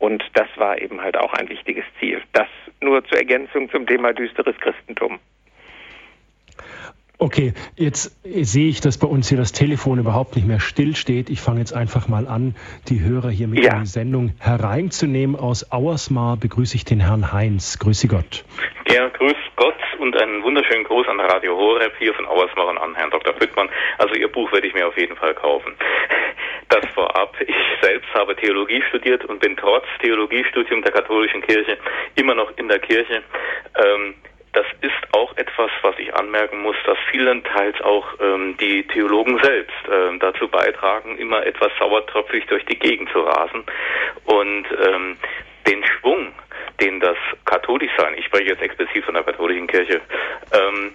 Und 0.00 0.24
das 0.34 0.48
war 0.56 0.82
eben 0.82 1.00
halt 1.00 1.16
auch 1.16 1.32
ein 1.34 1.48
wichtiges 1.48 1.84
Ziel. 2.00 2.20
Das 2.32 2.48
nur 2.80 3.04
zur 3.04 3.18
Ergänzung 3.18 3.70
zum 3.70 3.86
Thema 3.86 4.12
düsteres 4.12 4.56
Christentum. 4.58 5.20
Okay, 7.22 7.54
jetzt 7.76 8.18
sehe 8.24 8.68
ich, 8.68 8.80
dass 8.80 8.98
bei 8.98 9.06
uns 9.06 9.28
hier 9.28 9.38
das 9.38 9.52
Telefon 9.52 10.00
überhaupt 10.00 10.34
nicht 10.34 10.44
mehr 10.44 10.58
stillsteht. 10.58 11.30
Ich 11.30 11.40
fange 11.40 11.60
jetzt 11.60 11.72
einfach 11.72 12.08
mal 12.08 12.26
an, 12.26 12.56
die 12.88 12.98
Hörer 12.98 13.30
hier 13.30 13.46
mit 13.46 13.64
ja. 13.64 13.74
in 13.74 13.80
die 13.82 13.86
Sendung 13.86 14.32
hereinzunehmen. 14.40 15.36
Aus 15.36 15.70
Auersmar 15.70 16.36
begrüße 16.36 16.74
ich 16.74 16.84
den 16.84 16.98
Herrn 16.98 17.32
Heinz. 17.32 17.78
Grüße 17.78 18.08
Gott. 18.08 18.44
Ja, 18.88 19.06
grüß 19.06 19.36
Gott 19.54 19.78
und 20.00 20.20
einen 20.20 20.42
wunderschönen 20.42 20.82
Gruß 20.82 21.06
an 21.06 21.20
Radio 21.20 21.56
Horeb 21.56 21.92
hier 22.00 22.12
von 22.12 22.26
Auersmar 22.26 22.66
und 22.66 22.78
an 22.78 22.96
Herrn 22.96 23.12
Dr. 23.12 23.34
Büttmann. 23.34 23.68
Also 23.98 24.16
Ihr 24.16 24.26
Buch 24.26 24.50
werde 24.50 24.66
ich 24.66 24.74
mir 24.74 24.88
auf 24.88 24.98
jeden 24.98 25.14
Fall 25.14 25.34
kaufen. 25.34 25.76
Das 26.70 26.84
vorab. 26.92 27.36
Ich 27.40 27.54
selbst 27.82 28.12
habe 28.14 28.34
Theologie 28.34 28.82
studiert 28.88 29.24
und 29.26 29.38
bin 29.38 29.56
trotz 29.56 29.84
Theologiestudium 30.00 30.82
der 30.82 30.90
katholischen 30.90 31.42
Kirche 31.42 31.78
immer 32.16 32.34
noch 32.34 32.50
in 32.56 32.66
der 32.66 32.80
Kirche. 32.80 33.22
Ähm, 33.78 34.14
das 34.52 34.66
ist 34.82 35.14
auch 35.14 35.34
etwas, 35.36 35.70
was 35.80 35.98
ich 35.98 36.14
anmerken 36.14 36.60
muss, 36.60 36.76
dass 36.84 36.98
vielenteils 37.10 37.80
auch 37.80 38.06
ähm, 38.20 38.56
die 38.58 38.86
Theologen 38.86 39.42
selbst 39.42 39.74
ähm, 39.90 40.18
dazu 40.18 40.46
beitragen, 40.48 41.16
immer 41.16 41.44
etwas 41.46 41.72
sauertröpfig 41.78 42.46
durch 42.46 42.64
die 42.66 42.78
Gegend 42.78 43.10
zu 43.10 43.20
rasen. 43.20 43.64
Und 44.26 44.64
ähm, 44.86 45.16
den 45.66 45.82
Schwung, 45.84 46.32
den 46.80 47.00
das 47.00 47.16
Katholischsein, 47.46 48.14
ich 48.16 48.26
spreche 48.26 48.50
jetzt 48.50 48.62
explizit 48.62 49.04
von 49.04 49.14
der 49.14 49.22
katholischen 49.22 49.66
Kirche, 49.66 50.02
ähm, 50.52 50.92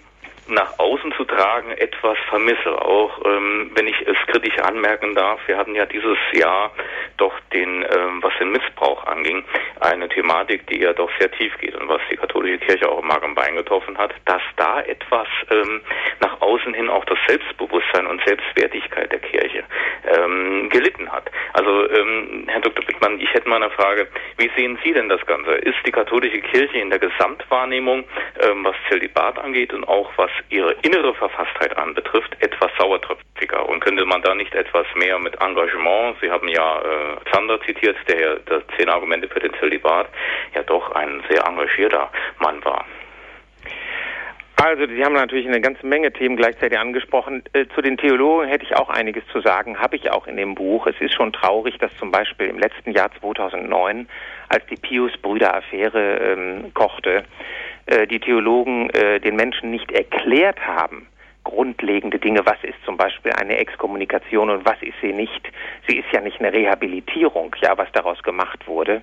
nach 0.50 0.80
außen 0.80 1.12
zu 1.14 1.26
tragen 1.26 1.72
etwas 1.72 2.18
vermisse. 2.30 2.82
Auch 2.82 3.26
ähm, 3.26 3.72
wenn 3.76 3.88
ich 3.88 4.00
es 4.02 4.18
kritisch 4.28 4.58
anmerken 4.60 5.16
darf, 5.16 5.40
wir 5.48 5.58
hatten 5.58 5.76
ja 5.76 5.86
dieses 5.86 6.18
Jahr 6.34 6.72
doch 7.18 7.34
den, 7.54 7.84
ähm, 7.84 8.22
was 8.22 8.34
den 8.40 8.52
Missbrauch 8.52 9.06
anging, 9.06 9.44
eine 9.80 10.10
Thematik, 10.10 10.68
die 10.68 10.82
ja 10.82 10.94
doch 10.94 11.10
sehr 11.20 11.32
tief 11.32 11.56
geht 11.60 11.76
und 11.76 11.88
was 11.88 12.02
die 12.12 12.18
katholische 12.18 12.60
Kirche 12.60 12.90
auch 12.90 13.00
im 13.00 13.08
Magen 13.08 13.36
Bein 13.36 13.56
getroffen 13.56 13.98
hat, 13.98 14.14
dass 14.26 14.42
da 14.56 14.82
etwas 14.82 15.28
ähm, 15.52 15.82
nach 16.20 16.42
außen 16.42 16.74
hin 16.74 16.90
auch 16.90 17.06
das 17.06 17.20
Selbstbewusstsein 17.28 18.08
und 18.08 18.24
Selbstwertigkeit 18.26 19.12
der 19.12 19.20
Kirche 19.20 19.64
ähm, 20.06 20.70
gelitten 20.70 21.12
hat. 21.12 21.30
Also 21.54 21.90
ähm, 21.90 22.46
Herr 22.48 22.62
Dr. 22.62 22.86
Bittmann, 22.86 23.20
ich 23.20 23.34
hätte 23.34 23.50
mal 23.50 23.62
eine 23.62 23.72
Frage, 23.72 24.08
wie 24.38 24.50
sehen 24.56 24.78
Sie 24.84 24.94
denn 24.94 25.10
das 25.10 25.26
Ganze? 25.26 25.52
Ist 25.56 25.78
die 25.86 25.92
katholische 25.92 26.40
Kirche 26.40 26.78
in 26.78 26.90
der 26.90 27.00
Gesamtwahrnehmung, 27.00 28.06
ähm, 28.42 28.64
was 28.64 28.76
Zölibat 28.90 29.40
angeht 29.40 29.74
und 29.74 29.88
auch 29.88 30.12
was 30.18 30.32
ihre 30.50 30.74
innere 30.82 31.14
Verfasstheit 31.14 31.78
anbetrifft, 31.78 32.36
etwas 32.40 32.72
sauertröpfiger. 32.78 33.68
Und 33.68 33.80
könnte 33.80 34.06
man 34.06 34.22
da 34.22 34.36
nicht 34.36 34.54
etwas 34.56 34.86
mehr 34.96 35.20
mit 35.20 35.40
Engagement, 35.42 36.18
Sie 36.22 36.32
haben 36.32 36.48
ja 36.48 36.80
äh, 36.80 37.32
Zander 37.32 37.60
zitiert, 37.62 37.98
der 38.08 38.20
ja 38.20 38.36
zehn 38.78 38.90
Argumente 38.90 39.28
für 39.28 39.40
den 39.40 39.54
Zölibat, 39.60 40.08
ja 40.56 40.64
doch 40.64 40.92
ein 40.92 41.24
sehr 41.30 41.46
engagierter 41.46 42.10
Mann 42.40 42.64
war. 42.64 42.86
Also, 44.60 44.88
Sie 44.88 45.06
haben 45.06 45.14
natürlich 45.14 45.48
eine 45.48 45.62
ganze 45.62 45.86
Menge 45.86 46.12
Themen 46.12 46.36
gleichzeitig 46.36 46.80
angesprochen. 46.80 47.44
Äh, 47.54 47.68
zu 47.76 47.82
den 47.84 47.96
Theologen 47.96 48.48
hätte 48.48 48.66
ich 48.66 48.76
auch 48.76 48.90
einiges 48.90 49.24
zu 49.32 49.40
sagen, 49.40 49.80
habe 49.80 49.96
ich 49.96 50.10
auch 50.10 50.26
in 50.26 50.36
dem 50.36 50.56
Buch. 50.56 50.88
Es 50.88 51.00
ist 51.00 51.14
schon 51.14 51.32
traurig, 51.32 51.78
dass 51.78 51.96
zum 52.00 52.10
Beispiel 52.10 52.48
im 52.48 52.58
letzten 52.58 52.90
Jahr 52.92 53.12
2009, 53.20 54.10
als 54.50 54.66
die 54.66 54.76
Pius-Brüder-Affäre 54.76 56.18
ähm, 56.18 56.74
kochte, 56.74 57.24
die 58.08 58.20
Theologen 58.20 58.90
äh, 58.90 59.20
den 59.20 59.36
Menschen 59.36 59.72
nicht 59.72 59.92
erklärt 59.92 60.60
haben, 60.66 61.08
grundlegende 61.48 62.20
Dinge. 62.20 62.46
Was 62.46 62.62
ist 62.64 62.78
zum 62.84 62.98
Beispiel 62.98 63.32
eine 63.32 63.58
Exkommunikation 63.58 64.50
und 64.50 64.66
was 64.66 64.82
ist 64.82 64.96
sie 65.02 65.14
nicht? 65.14 65.50
Sie 65.88 65.98
ist 65.98 66.12
ja 66.12 66.20
nicht 66.20 66.40
eine 66.40 66.52
Rehabilitierung, 66.52 67.56
ja, 67.62 67.78
was 67.78 67.90
daraus 67.94 68.22
gemacht 68.22 68.68
wurde. 68.68 69.02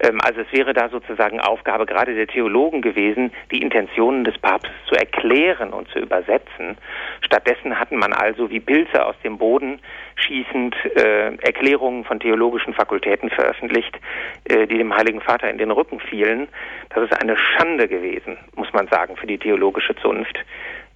Ähm, 0.00 0.18
also 0.22 0.40
es 0.40 0.52
wäre 0.52 0.72
da 0.72 0.88
sozusagen 0.88 1.38
Aufgabe 1.38 1.84
gerade 1.84 2.14
der 2.14 2.26
Theologen 2.26 2.80
gewesen, 2.80 3.30
die 3.50 3.60
Intentionen 3.60 4.24
des 4.24 4.38
Papstes 4.38 4.74
zu 4.86 4.94
erklären 4.94 5.74
und 5.74 5.88
zu 5.88 5.98
übersetzen. 5.98 6.78
Stattdessen 7.20 7.78
hatten 7.78 7.96
man 7.96 8.14
also 8.14 8.48
wie 8.50 8.60
Pilze 8.60 9.04
aus 9.04 9.16
dem 9.22 9.36
Boden 9.36 9.80
schießend 10.14 10.74
äh, 10.96 11.36
Erklärungen 11.42 12.04
von 12.04 12.20
theologischen 12.20 12.72
Fakultäten 12.72 13.28
veröffentlicht, 13.28 13.98
äh, 14.44 14.66
die 14.66 14.78
dem 14.78 14.96
Heiligen 14.96 15.20
Vater 15.20 15.50
in 15.50 15.58
den 15.58 15.70
Rücken 15.70 16.00
fielen. 16.00 16.48
Das 16.88 17.04
ist 17.04 17.20
eine 17.20 17.36
Schande 17.36 17.86
gewesen, 17.86 18.38
muss 18.54 18.72
man 18.72 18.88
sagen, 18.88 19.16
für 19.16 19.26
die 19.26 19.38
theologische 19.38 19.94
Zunft, 19.96 20.38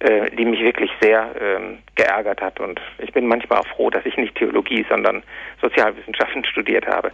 äh, 0.01 0.31
die 0.35 0.45
mich 0.45 0.61
wirklich 0.61 0.89
sehr 0.99 1.29
ähm, 1.39 1.77
geärgert 1.95 2.41
hat. 2.41 2.59
Und 2.59 2.81
ich 2.97 3.13
bin 3.13 3.27
manchmal 3.27 3.59
auch 3.59 3.67
froh, 3.67 3.89
dass 3.89 4.05
ich 4.05 4.17
nicht 4.17 4.35
Theologie, 4.35 4.85
sondern 4.89 5.21
Sozialwissenschaften 5.61 6.43
studiert 6.51 6.87
habe. 6.87 7.11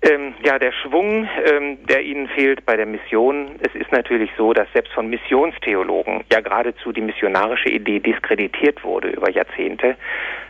Ähm, 0.00 0.34
ja, 0.44 0.60
der 0.60 0.70
Schwung, 0.70 1.28
ähm, 1.44 1.84
der 1.86 2.02
Ihnen 2.02 2.28
fehlt 2.28 2.64
bei 2.64 2.76
der 2.76 2.86
Mission. 2.86 3.56
Es 3.58 3.74
ist 3.74 3.90
natürlich 3.90 4.30
so, 4.36 4.52
dass 4.52 4.68
selbst 4.72 4.92
von 4.92 5.10
Missionstheologen 5.10 6.22
ja 6.32 6.40
geradezu 6.40 6.92
die 6.92 7.00
missionarische 7.00 7.68
Idee 7.68 7.98
diskreditiert 7.98 8.84
wurde 8.84 9.08
über 9.08 9.28
Jahrzehnte. 9.28 9.96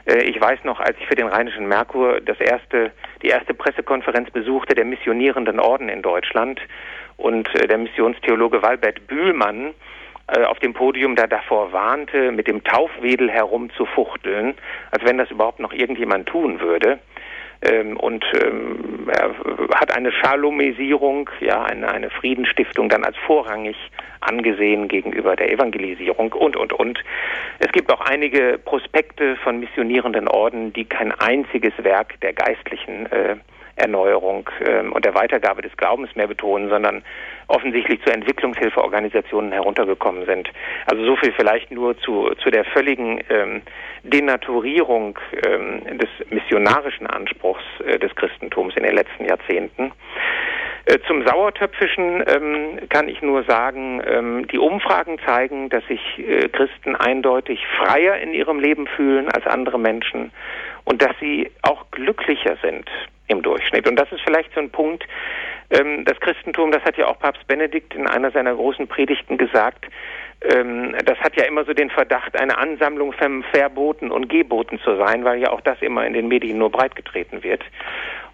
Äh, 0.05 0.25
ich 0.25 0.39
weiß 0.39 0.65
noch, 0.65 0.81
als 0.81 0.99
ich 1.01 1.07
für 1.07 1.15
den 1.15 1.29
Rheinischen 1.29 1.67
Merkur 1.67 2.21
das 2.21 2.39
erste, 2.41 2.93
die 3.23 3.29
erste 3.29 3.55
Pressekonferenz 3.55 4.31
besuchte 4.31 4.75
der 4.75 4.85
missionierenden 4.85 5.61
Orden 5.61 5.89
in 5.89 6.03
Deutschland 6.03 6.61
und 7.17 7.49
äh, 7.55 7.67
der 7.67 7.79
Missionstheologe 7.79 8.63
Walbert 8.63 9.07
Bühlmann 9.07 9.73
äh, 10.29 10.45
auf 10.45 10.59
dem 10.59 10.75
Podium 10.75 11.17
da 11.17 11.27
davor 11.27 11.73
warnte, 11.73 12.33
mit 12.33 12.47
dem 12.47 12.65
Taufwedel 12.65 13.31
herumzufuchteln, 13.31 14.55
als 14.91 15.05
wenn 15.05 15.19
das 15.19 15.31
überhaupt 15.31 15.61
noch 15.61 15.73
irgendjemand 15.73 16.29
tun 16.29 16.61
würde 16.61 16.99
ähm, 17.63 17.97
und 17.97 18.25
ähm, 18.41 19.09
er 19.11 19.35
hat 19.81 19.97
eine 19.97 20.13
Schalomesierung, 20.13 21.29
ja, 21.41 21.65
eine, 21.65 21.91
eine 21.91 22.11
Friedensstiftung 22.11 22.89
dann 22.89 23.05
als 23.05 23.17
vorrangig 23.27 23.77
angesehen 24.21 24.87
gegenüber 24.89 25.35
der 25.35 25.53
Evangelisierung 25.53 26.33
und, 26.33 26.57
und, 26.57 26.73
und. 26.73 27.03
Es 27.59 27.73
gibt 27.73 27.93
auch 27.93 28.01
einige 28.01 28.59
Prospekte 28.65 29.37
von 29.37 29.59
missionierenden 29.59 30.29
Orden, 30.29 30.73
die 30.73 30.85
kein 30.85 31.13
einziges 31.13 31.73
Werk 31.79 32.21
der 32.21 32.33
geistlichen 32.33 33.07
äh, 33.07 33.37
Erneuerung 33.79 34.49
ähm, 34.65 34.93
und 34.93 35.05
der 35.05 35.15
Weitergabe 35.15 35.63
des 35.63 35.77
Glaubens 35.77 36.15
mehr 36.17 36.27
betonen, 36.27 36.69
sondern 36.69 37.03
offensichtlich 37.49 38.03
zu 38.03 38.13
Entwicklungshilfeorganisationen 38.13 39.53
heruntergekommen 39.53 40.27
sind. 40.27 40.51
Also 40.87 41.05
so 41.05 41.17
viel 41.17 41.33
vielleicht 41.33 41.71
nur 41.71 41.99
zu, 41.99 42.31
zu 42.43 42.51
der 42.51 42.65
völligen 42.65 43.21
ähm, 43.31 43.63
Denaturierung 44.03 45.19
ähm, 45.47 45.99
des 45.99 46.09
missionarischen 46.31 47.07
Anspruchs 47.07 47.65
äh, 47.87 47.99
des 47.99 48.15
Christentums 48.15 48.75
in 48.77 48.83
den 48.83 48.95
letzten 48.95 49.25
Jahrzehnten. 49.25 49.93
Äh, 50.89 51.01
zum 51.07 51.27
Sauertöpfischen 51.27 52.25
ähm, 52.27 52.89
kann 52.89 53.09
ich 53.09 53.21
nur 53.21 53.45
sagen, 53.45 54.01
ähm, 54.07 54.47
die 54.49 54.59
Umfragen 54.59 55.19
zeigen, 55.27 55.69
dass 55.69 55.85
sich 55.87 56.01
äh, 56.19 56.49
Christen 56.49 56.97
eindeutig 56.97 57.61
freier 57.77 58.17
in 58.17 58.33
ihrem 58.33 58.59
Leben 58.59 58.87
fühlen 58.87 59.29
als 59.29 59.47
andere 59.47 59.79
Menschen 59.79 60.33
und 60.85 61.03
dass 61.03 61.13
sie 61.21 61.51
auch 61.61 61.85
glücklicher 61.91 62.57
sind 62.63 62.89
im 63.27 63.43
Durchschnitt. 63.43 63.87
Und 63.87 63.97
das 63.97 64.11
ist 64.13 64.23
vielleicht 64.23 64.55
so 64.55 64.61
ein 64.61 64.71
Punkt, 64.71 65.05
ähm, 65.69 66.07
das 66.07 66.19
Christentum, 66.21 66.73
das 66.73 66.83
hat 66.85 66.97
ja 66.97 67.07
auch 67.09 67.19
Papst 67.19 67.47
Benedikt 67.47 67.95
in 67.95 68.07
einer 68.07 68.31
seiner 68.31 68.55
großen 68.55 68.89
Predigten 68.89 69.37
gesagt, 69.37 69.85
ähm, 70.43 70.95
das 71.05 71.19
hat 71.19 71.37
ja 71.37 71.45
immer 71.45 71.65
so 71.65 71.73
den 71.73 71.91
Verdacht, 71.91 72.39
eine 72.39 72.59
Ansammlung 72.59 73.13
von 73.13 73.43
Verboten 73.53 74.11
und 74.11 74.29
Geboten 74.29 74.79
zu 74.81 74.97
sein, 74.97 75.25
weil 75.25 75.41
ja 75.41 75.51
auch 75.51 75.61
das 75.61 75.81
immer 75.83 76.07
in 76.07 76.13
den 76.13 76.29
Medien 76.29 76.59
nur 76.59 76.71
breitgetreten 76.71 77.43
wird. 77.43 77.65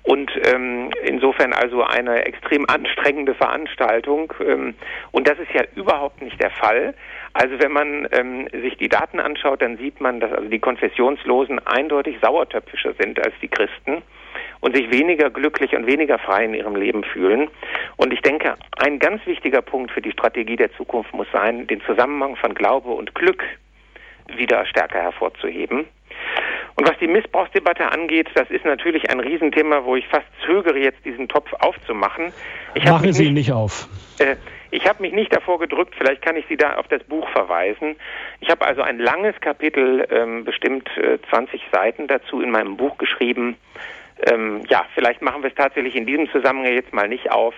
Und 0.02 0.30
ähm, 0.52 0.90
insofern 1.02 1.54
also 1.54 1.82
eine 1.82 2.26
extrem 2.26 2.68
anstrengende 2.68 3.34
Veranstaltung. 3.34 4.34
Ähm, 4.46 4.74
und 5.12 5.26
das 5.26 5.38
ist 5.38 5.50
ja 5.54 5.62
überhaupt 5.76 6.20
nicht 6.20 6.38
der 6.42 6.50
Fall. 6.50 6.94
Also 7.32 7.58
wenn 7.58 7.72
man 7.72 8.06
ähm, 8.12 8.46
sich 8.52 8.76
die 8.76 8.90
Daten 8.90 9.18
anschaut, 9.18 9.62
dann 9.62 9.78
sieht 9.78 10.02
man, 10.02 10.20
dass 10.20 10.30
also 10.30 10.48
die 10.48 10.58
Konfessionslosen 10.58 11.58
eindeutig 11.66 12.18
sauertöpfischer 12.20 12.92
sind 13.00 13.18
als 13.24 13.34
die 13.40 13.48
Christen 13.48 14.02
und 14.60 14.76
sich 14.76 14.90
weniger 14.90 15.30
glücklich 15.30 15.74
und 15.74 15.86
weniger 15.86 16.18
frei 16.18 16.44
in 16.44 16.54
ihrem 16.54 16.76
Leben 16.76 17.04
fühlen. 17.04 17.48
Und 17.96 18.12
ich 18.12 18.20
denke, 18.20 18.54
ein 18.76 18.98
ganz 18.98 19.24
wichtiger 19.26 19.62
Punkt 19.62 19.90
für 19.90 20.02
die 20.02 20.12
Strategie 20.12 20.56
der 20.56 20.72
Zukunft 20.74 21.12
muss 21.14 21.28
sein, 21.32 21.66
den 21.66 21.80
Zusammenhang 21.82 22.36
von 22.36 22.54
Glaube 22.54 22.90
und 22.90 23.14
Glück 23.14 23.42
wieder 24.36 24.64
stärker 24.66 25.00
hervorzuheben. 25.00 25.86
Und 26.76 26.88
was 26.88 26.98
die 26.98 27.06
Missbrauchsdebatte 27.06 27.92
angeht, 27.92 28.28
das 28.34 28.50
ist 28.50 28.64
natürlich 28.64 29.08
ein 29.10 29.20
Riesenthema, 29.20 29.84
wo 29.84 29.94
ich 29.94 30.06
fast 30.08 30.26
zögere, 30.44 30.78
jetzt 30.78 31.04
diesen 31.04 31.28
Topf 31.28 31.52
aufzumachen. 31.60 32.32
Ich 32.74 32.84
Machen 32.84 33.12
Sie 33.12 33.26
ihn 33.26 33.34
nicht 33.34 33.52
auf. 33.52 33.88
Äh, 34.18 34.36
ich 34.72 34.88
habe 34.88 35.02
mich 35.02 35.12
nicht 35.12 35.32
davor 35.32 35.60
gedrückt, 35.60 35.94
vielleicht 35.96 36.22
kann 36.22 36.36
ich 36.36 36.46
Sie 36.48 36.56
da 36.56 36.74
auf 36.74 36.88
das 36.88 37.04
Buch 37.04 37.28
verweisen. 37.28 37.94
Ich 38.40 38.50
habe 38.50 38.66
also 38.66 38.82
ein 38.82 38.98
langes 38.98 39.40
Kapitel, 39.40 40.06
ähm, 40.10 40.44
bestimmt 40.44 40.88
äh, 40.96 41.18
20 41.30 41.62
Seiten 41.70 42.08
dazu 42.08 42.40
in 42.40 42.50
meinem 42.50 42.76
Buch 42.76 42.98
geschrieben, 42.98 43.56
ähm, 44.26 44.62
ja, 44.68 44.86
vielleicht 44.94 45.22
machen 45.22 45.42
wir 45.42 45.50
es 45.50 45.56
tatsächlich 45.56 45.96
in 45.96 46.06
diesem 46.06 46.30
Zusammenhang 46.30 46.72
jetzt 46.72 46.92
mal 46.92 47.08
nicht 47.08 47.30
auf. 47.30 47.54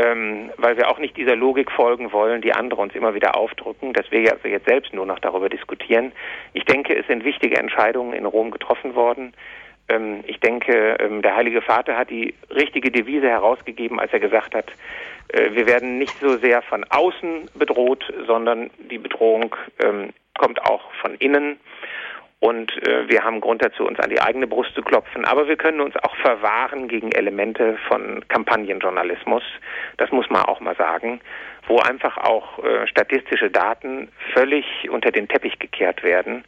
ähm, 0.00 0.50
weil 0.56 0.76
wir 0.76 0.88
auch 0.88 0.98
nicht 0.98 1.16
dieser 1.16 1.36
Logik 1.36 1.70
folgen 1.70 2.12
wollen, 2.12 2.40
die 2.40 2.52
andere 2.52 2.80
uns 2.80 2.94
immer 2.94 3.14
wieder 3.14 3.36
aufdrücken, 3.36 3.92
dass 3.92 4.10
wir 4.10 4.32
also 4.32 4.48
jetzt 4.48 4.66
selbst 4.66 4.94
nur 4.94 5.04
noch 5.04 5.18
darüber 5.18 5.48
diskutieren. 5.48 6.12
Ich 6.54 6.64
denke, 6.64 6.96
es 6.96 7.06
sind 7.06 7.24
wichtige 7.24 7.58
Entscheidungen 7.58 8.14
in 8.14 8.24
Rom 8.24 8.50
getroffen 8.50 8.94
worden. 8.94 9.34
Ähm, 9.88 10.20
ich 10.26 10.40
denke, 10.40 10.96
ähm, 11.00 11.22
der 11.22 11.36
Heilige 11.36 11.60
Vater 11.60 11.96
hat 11.96 12.10
die 12.10 12.34
richtige 12.50 12.90
Devise 12.90 13.28
herausgegeben, 13.28 14.00
als 14.00 14.12
er 14.12 14.20
gesagt 14.20 14.54
hat, 14.54 14.70
äh, 15.28 15.50
wir 15.52 15.66
werden 15.66 15.98
nicht 15.98 16.18
so 16.20 16.36
sehr 16.38 16.62
von 16.62 16.84
außen 16.88 17.50
bedroht, 17.54 18.04
sondern 18.26 18.70
die 18.90 18.98
Bedrohung 18.98 19.54
ähm, 19.82 20.10
kommt 20.38 20.62
auch 20.64 20.92
von 21.02 21.14
innen. 21.16 21.58
Und 22.40 22.72
äh, 22.86 23.06
wir 23.06 23.22
haben 23.22 23.42
Grund 23.42 23.62
dazu, 23.62 23.86
uns 23.86 23.98
an 24.00 24.08
die 24.08 24.20
eigene 24.20 24.46
Brust 24.46 24.74
zu 24.74 24.80
klopfen. 24.80 25.26
Aber 25.26 25.46
wir 25.46 25.56
können 25.56 25.80
uns 25.80 25.94
auch 25.96 26.16
verwahren 26.16 26.88
gegen 26.88 27.12
Elemente 27.12 27.76
von 27.86 28.26
Kampagnenjournalismus. 28.28 29.42
Das 29.98 30.10
muss 30.10 30.28
man 30.30 30.42
auch 30.42 30.60
mal 30.60 30.74
sagen, 30.76 31.20
wo 31.66 31.78
einfach 31.78 32.16
auch 32.16 32.64
äh, 32.64 32.86
statistische 32.86 33.50
Daten 33.50 34.08
völlig 34.32 34.64
unter 34.90 35.10
den 35.12 35.28
Teppich 35.28 35.58
gekehrt 35.58 36.02
werden. 36.02 36.44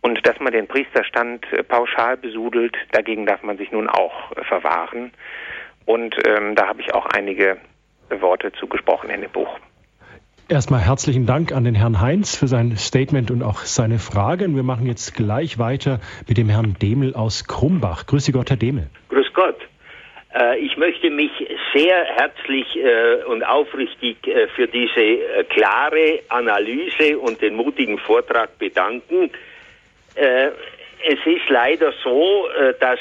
Und 0.00 0.24
dass 0.24 0.38
man 0.38 0.52
den 0.52 0.68
Priesterstand 0.68 1.52
äh, 1.52 1.64
pauschal 1.64 2.16
besudelt, 2.16 2.76
dagegen 2.92 3.26
darf 3.26 3.42
man 3.42 3.58
sich 3.58 3.72
nun 3.72 3.88
auch 3.88 4.30
äh, 4.30 4.44
verwahren. 4.44 5.10
Und 5.86 6.16
ähm, 6.24 6.54
da 6.54 6.68
habe 6.68 6.80
ich 6.80 6.94
auch 6.94 7.06
einige 7.06 7.56
Worte 8.10 8.52
zugesprochen 8.52 9.10
in 9.10 9.22
dem 9.22 9.30
Buch. 9.30 9.58
Erstmal 10.48 10.78
herzlichen 10.78 11.26
Dank 11.26 11.50
an 11.50 11.64
den 11.64 11.74
Herrn 11.74 12.00
Heinz 12.00 12.36
für 12.36 12.46
sein 12.46 12.76
Statement 12.76 13.32
und 13.32 13.42
auch 13.42 13.62
seine 13.62 13.98
Fragen. 13.98 14.54
Wir 14.54 14.62
machen 14.62 14.86
jetzt 14.86 15.16
gleich 15.16 15.58
weiter 15.58 15.98
mit 16.28 16.38
dem 16.38 16.48
Herrn 16.48 16.76
Demel 16.80 17.16
aus 17.16 17.48
Krumbach. 17.48 18.06
Grüße 18.06 18.30
Gott, 18.30 18.50
Herr 18.50 18.56
Demel. 18.56 18.88
Grüß 19.08 19.32
Gott. 19.32 19.56
Äh, 20.32 20.60
ich 20.60 20.76
möchte 20.76 21.10
mich 21.10 21.32
sehr 21.74 22.04
herzlich 22.04 22.76
äh, 22.76 23.24
und 23.24 23.42
aufrichtig 23.42 24.24
äh, 24.28 24.46
für 24.54 24.68
diese 24.68 25.44
klare 25.48 26.20
Analyse 26.28 27.18
und 27.18 27.42
den 27.42 27.56
mutigen 27.56 27.98
Vortrag 27.98 28.56
bedanken. 28.58 29.30
Es 30.14 31.18
ist 31.26 31.48
leider 31.50 31.92
so, 32.02 32.48
dass 32.80 32.98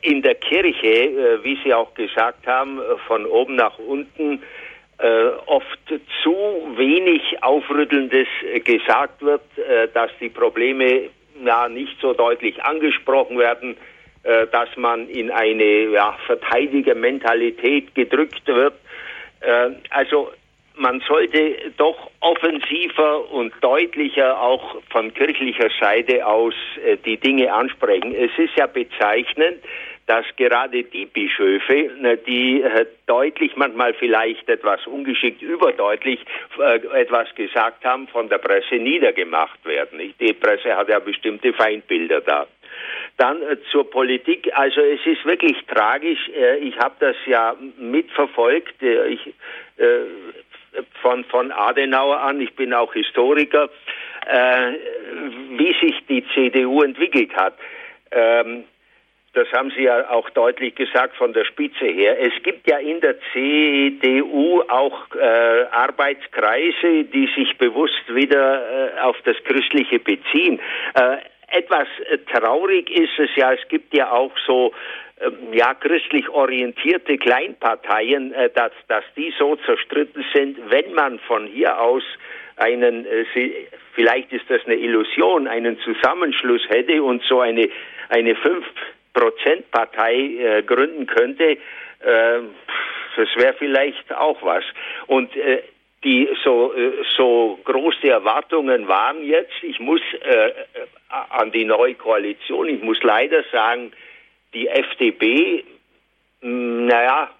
in 0.00 0.22
der 0.22 0.34
Kirche, 0.36 1.38
wie 1.42 1.58
Sie 1.62 1.74
auch 1.74 1.92
gesagt 1.92 2.46
haben, 2.46 2.80
von 3.06 3.26
oben 3.26 3.56
nach 3.56 3.78
unten 3.78 4.42
oft 5.46 5.78
zu 6.22 6.34
wenig 6.76 7.42
Aufrüttelndes 7.42 8.28
äh, 8.52 8.60
gesagt 8.60 9.22
wird, 9.22 9.42
äh, 9.56 9.88
dass 9.94 10.10
die 10.20 10.28
Probleme 10.28 11.10
ja, 11.44 11.68
nicht 11.68 11.96
so 12.00 12.12
deutlich 12.12 12.62
angesprochen 12.62 13.38
werden, 13.38 13.76
äh, 14.22 14.46
dass 14.48 14.68
man 14.76 15.08
in 15.08 15.30
eine 15.30 15.84
ja, 15.92 16.16
Verteidigermentalität 16.26 17.94
gedrückt 17.94 18.46
wird. 18.46 18.74
Äh, 19.40 19.70
also 19.90 20.30
man 20.76 21.00
sollte 21.06 21.56
doch 21.76 22.10
offensiver 22.20 23.30
und 23.30 23.52
deutlicher 23.60 24.40
auch 24.40 24.76
von 24.90 25.12
kirchlicher 25.12 25.68
Seite 25.80 26.26
aus 26.26 26.54
äh, 26.84 26.96
die 26.96 27.18
Dinge 27.18 27.52
ansprechen. 27.52 28.14
Es 28.14 28.30
ist 28.38 28.56
ja 28.56 28.66
bezeichnend, 28.66 29.58
dass 30.10 30.26
gerade 30.36 30.82
die 30.82 31.06
Bischöfe, 31.06 31.72
äh, 31.72 32.18
die 32.26 32.62
äh, 32.62 32.84
deutlich, 33.06 33.54
manchmal 33.54 33.94
vielleicht 33.94 34.48
etwas 34.48 34.84
ungeschickt 34.88 35.40
überdeutlich 35.40 36.18
äh, 36.58 36.80
etwas 37.00 37.32
gesagt 37.36 37.84
haben, 37.84 38.08
von 38.08 38.28
der 38.28 38.38
Presse 38.38 38.74
niedergemacht 38.74 39.64
werden. 39.64 40.12
Die 40.18 40.32
Presse 40.32 40.76
hat 40.76 40.88
ja 40.88 40.98
bestimmte 40.98 41.52
Feindbilder 41.52 42.22
da. 42.22 42.48
Dann 43.18 43.38
zur 43.70 43.88
Politik. 43.88 44.50
Also 44.52 44.80
es 44.80 45.06
ist 45.06 45.24
wirklich 45.24 45.56
tragisch. 45.68 46.28
ich 46.60 46.76
habe 46.78 46.94
das 46.98 47.16
ja 47.26 47.54
mitverfolgt. 47.78 48.82
ich, 48.82 49.34
von, 51.02 51.24
von 51.24 51.52
Adenauer 51.52 52.20
an, 52.20 52.40
ich 52.40 52.54
bin 52.54 52.72
auch 52.72 52.92
Historiker, 52.94 53.68
wie 55.50 55.76
sich 55.80 55.94
die 56.08 56.24
CDU 56.32 56.82
entwickelt 56.82 57.34
hat. 57.36 57.54
Das 59.32 59.46
haben 59.52 59.70
Sie 59.76 59.84
ja 59.84 60.10
auch 60.10 60.28
deutlich 60.30 60.74
gesagt 60.74 61.16
von 61.16 61.32
der 61.32 61.44
Spitze 61.44 61.84
her. 61.84 62.18
Es 62.20 62.32
gibt 62.42 62.68
ja 62.68 62.78
in 62.78 63.00
der 63.00 63.14
CDU 63.32 64.62
auch 64.62 65.06
äh, 65.14 65.66
Arbeitskreise, 65.70 67.04
die 67.04 67.28
sich 67.36 67.56
bewusst 67.56 68.02
wieder 68.12 68.96
äh, 68.96 69.00
auf 69.00 69.16
das 69.24 69.36
Christliche 69.44 70.00
beziehen. 70.00 70.58
Äh, 70.94 71.18
etwas 71.56 71.86
äh, 72.10 72.18
traurig 72.32 72.90
ist 72.90 73.16
es 73.18 73.30
ja, 73.36 73.52
es 73.52 73.68
gibt 73.68 73.94
ja 73.94 74.10
auch 74.10 74.32
so 74.46 74.72
ähm, 75.20 75.52
ja 75.52 75.74
christlich 75.74 76.28
orientierte 76.28 77.16
Kleinparteien, 77.16 78.32
äh, 78.32 78.50
dass, 78.50 78.72
dass 78.88 79.04
die 79.16 79.32
so 79.38 79.54
zerstritten 79.64 80.24
sind, 80.34 80.58
wenn 80.70 80.92
man 80.94 81.20
von 81.20 81.46
hier 81.46 81.80
aus 81.80 82.02
einen, 82.56 83.06
äh, 83.06 83.24
vielleicht 83.94 84.32
ist 84.32 84.48
das 84.48 84.64
eine 84.66 84.74
Illusion, 84.74 85.46
einen 85.46 85.78
Zusammenschluss 85.80 86.62
hätte 86.68 87.02
und 87.02 87.22
so 87.22 87.40
eine, 87.40 87.68
eine 88.08 88.34
fünf 88.34 88.66
Prozentpartei 89.12 90.14
äh, 90.14 90.62
gründen 90.62 91.06
könnte, 91.06 91.44
äh, 91.50 91.58
das 93.16 93.28
wäre 93.36 93.54
vielleicht 93.54 94.12
auch 94.14 94.42
was. 94.42 94.64
Und 95.06 95.34
äh, 95.36 95.62
die 96.04 96.28
so 96.42 96.72
äh, 96.74 96.92
so 97.16 97.58
große 97.64 98.08
Erwartungen 98.08 98.88
waren 98.88 99.22
jetzt. 99.24 99.62
Ich 99.62 99.80
muss 99.80 100.00
äh, 100.22 100.48
äh, 100.48 100.52
an 101.30 101.52
die 101.52 101.64
neue 101.64 101.94
Koalition. 101.94 102.68
Ich 102.68 102.82
muss 102.82 103.02
leider 103.02 103.44
sagen, 103.52 103.92
die 104.54 104.68
FDP, 104.68 105.64
mh, 106.40 106.86
naja, 106.86 107.30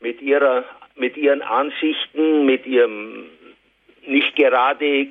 mit 0.00 0.22
ihrer 0.22 0.64
mit 0.94 1.16
ihren 1.16 1.42
Ansichten, 1.42 2.46
mit 2.46 2.66
ihrem 2.66 3.26
nicht 4.06 4.34
gerade 4.36 5.06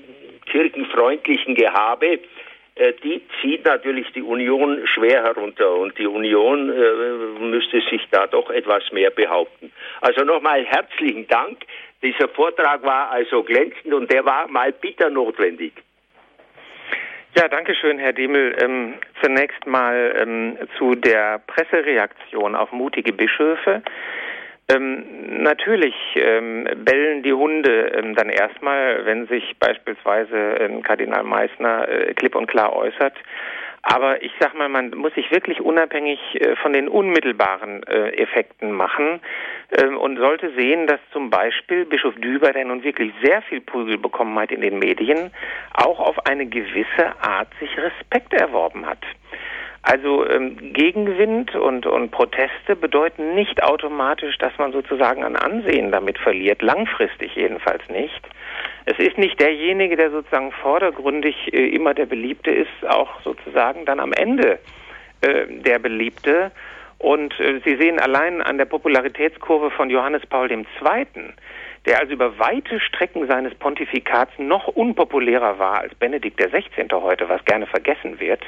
kirchenfreundlichen 0.48 1.56
Gehabe 1.56 2.20
die 3.04 3.22
zieht 3.42 3.66
natürlich 3.66 4.12
die 4.14 4.22
Union 4.22 4.86
schwer 4.88 5.24
herunter 5.24 5.76
und 5.76 5.98
die 5.98 6.08
Union 6.08 6.70
äh, 6.70 7.40
müsste 7.40 7.82
sich 7.82 8.08
da 8.12 8.28
doch 8.28 8.50
etwas 8.50 8.84
mehr 8.92 9.10
behaupten. 9.10 9.72
Also 10.02 10.24
nochmal 10.24 10.64
herzlichen 10.64 11.28
Dank. 11.28 11.58
Dieser 12.02 12.28
Vortrag 12.30 12.84
war 12.84 13.12
also 13.12 13.44
glänzend 13.44 13.94
und 13.94 14.12
der 14.12 14.24
war 14.26 14.48
mal 14.48 14.72
bitter 14.72 15.10
notwendig. 15.10 15.74
Ja, 17.36 17.48
danke 17.48 17.76
schön, 17.76 18.00
Herr 18.00 18.14
Demel. 18.14 18.56
Ähm, 18.60 18.96
zunächst 19.22 19.66
mal 19.68 20.16
ähm, 20.18 20.58
zu 20.78 20.96
der 20.96 21.40
Pressereaktion 21.46 22.56
auf 22.56 22.72
mutige 22.72 23.14
Bischöfe. 23.14 23.84
Ähm, 24.70 25.44
natürlich 25.44 25.96
ähm, 26.16 26.68
bellen 26.84 27.24
die 27.24 27.32
Hunde 27.32 27.94
ähm, 27.96 28.16
dann 28.16 28.30
erstmal, 28.30 29.06
wenn 29.06 29.26
sich 29.28 29.56
beispielsweise 29.60 30.36
ähm, 30.36 30.84
Kardinal 30.84 31.24
Meissner 31.24 31.88
äh, 31.88 32.14
klipp 32.14 32.36
und 32.36 32.48
klar 32.48 32.76
äußert. 32.76 33.14
Aber 33.90 34.22
ich 34.22 34.34
sag 34.42 34.54
mal, 34.54 34.68
man 34.68 34.90
muss 34.90 35.14
sich 35.14 35.32
wirklich 35.32 35.62
unabhängig 35.62 36.20
äh, 36.34 36.58
von 36.58 36.74
den 36.74 36.90
unmittelbaren 36.90 37.84
äh, 37.84 38.10
Effekten 38.18 38.74
machen 38.74 39.22
ähm, 39.72 39.98
und 39.98 40.18
sollte 40.18 40.52
sehen, 40.58 40.88
dass 40.88 41.00
zum 41.14 41.30
Beispiel 41.30 41.86
Bischof 41.86 42.16
Düber, 42.16 42.52
der 42.52 42.66
nun 42.66 42.84
wirklich 42.84 43.14
sehr 43.24 43.42
viel 43.44 43.62
Prügel 43.62 43.98
bekommen 43.98 44.38
hat 44.38 44.52
in 44.52 44.60
den 44.60 44.80
Medien, 44.80 45.32
auch 45.74 46.02
auf 46.02 46.26
eine 46.26 46.46
gewisse 46.46 47.16
Art 47.22 47.48
sich 47.62 47.70
Respekt 47.78 48.34
erworben 48.34 48.86
hat. 48.86 49.00
Also 49.90 50.28
ähm, 50.28 50.74
Gegenwind 50.74 51.56
und, 51.56 51.86
und 51.86 52.12
Proteste 52.12 52.76
bedeuten 52.76 53.36
nicht 53.36 53.64
automatisch, 53.64 54.38
dass 54.38 54.52
man 54.58 54.74
sozusagen 54.74 55.24
an 55.24 55.38
Ansehen 55.38 55.94
damit 55.94 56.18
verliert, 56.18 56.62
langfristig 56.62 57.34
jedenfalls 57.36 57.82
nicht. 57.88 58.22
Es 58.84 59.00
ist 59.00 59.18
nicht 59.18 59.40
derjenige, 59.40 59.96
der 59.96 60.12
sozusagen 60.12 60.52
vordergründig 60.52 61.54
äh, 61.54 61.70
immer 61.70 61.94
der 61.94 62.06
Beliebte 62.06 62.52
ist, 62.52 62.86
auch 62.86 63.22
sozusagen 63.22 63.86
dann 63.86 64.02
am 64.02 64.12
Ende 64.12 64.60
äh, 65.22 65.46
der 65.48 65.80
Beliebte. 65.80 66.52
Und 66.98 67.40
äh, 67.40 67.62
Sie 67.64 67.78
sehen 67.78 67.98
allein 67.98 68.42
an 68.42 68.58
der 68.58 68.66
Popularitätskurve 68.66 69.72
von 69.72 69.90
Johannes 69.90 70.26
Paul 70.26 70.52
II., 70.52 70.66
der 71.88 72.00
also 72.00 72.14
über 72.14 72.38
weite 72.38 72.80
Strecken 72.82 73.28
seines 73.28 73.56
Pontifikats 73.56 74.32
noch 74.38 74.68
unpopulärer 74.68 75.58
war 75.58 75.80
als 75.80 75.96
Benedikt 75.96 76.38
XVI. 76.38 76.88
heute, 76.92 77.30
was 77.30 77.44
gerne 77.46 77.66
vergessen 77.66 78.20
wird. 78.20 78.42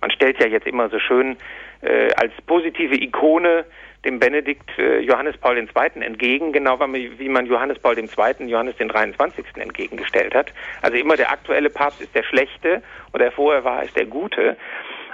Man 0.00 0.10
stellt 0.10 0.40
ja 0.40 0.48
jetzt 0.48 0.66
immer 0.66 0.88
so 0.88 0.98
schön 0.98 1.36
äh, 1.82 2.08
als 2.16 2.32
positive 2.46 2.94
Ikone 2.94 3.66
dem 4.06 4.18
Benedikt 4.18 4.70
äh, 4.78 5.00
Johannes 5.00 5.36
Paul 5.36 5.58
II. 5.58 5.66
entgegen, 6.00 6.52
genau 6.52 6.78
wie 6.80 7.28
man 7.28 7.46
Johannes 7.46 7.78
Paul 7.78 7.98
II. 7.98 8.08
Johannes 8.46 8.76
den 8.76 8.88
23. 8.88 9.44
entgegengestellt 9.56 10.34
hat. 10.34 10.52
Also 10.80 10.96
immer 10.96 11.16
der 11.16 11.30
aktuelle 11.30 11.68
Papst 11.68 12.00
ist 12.00 12.14
der 12.14 12.22
Schlechte 12.22 12.82
und 13.12 13.20
der 13.20 13.32
vorher 13.32 13.64
war 13.64 13.82
ist 13.82 13.96
der 13.96 14.06
Gute. 14.06 14.56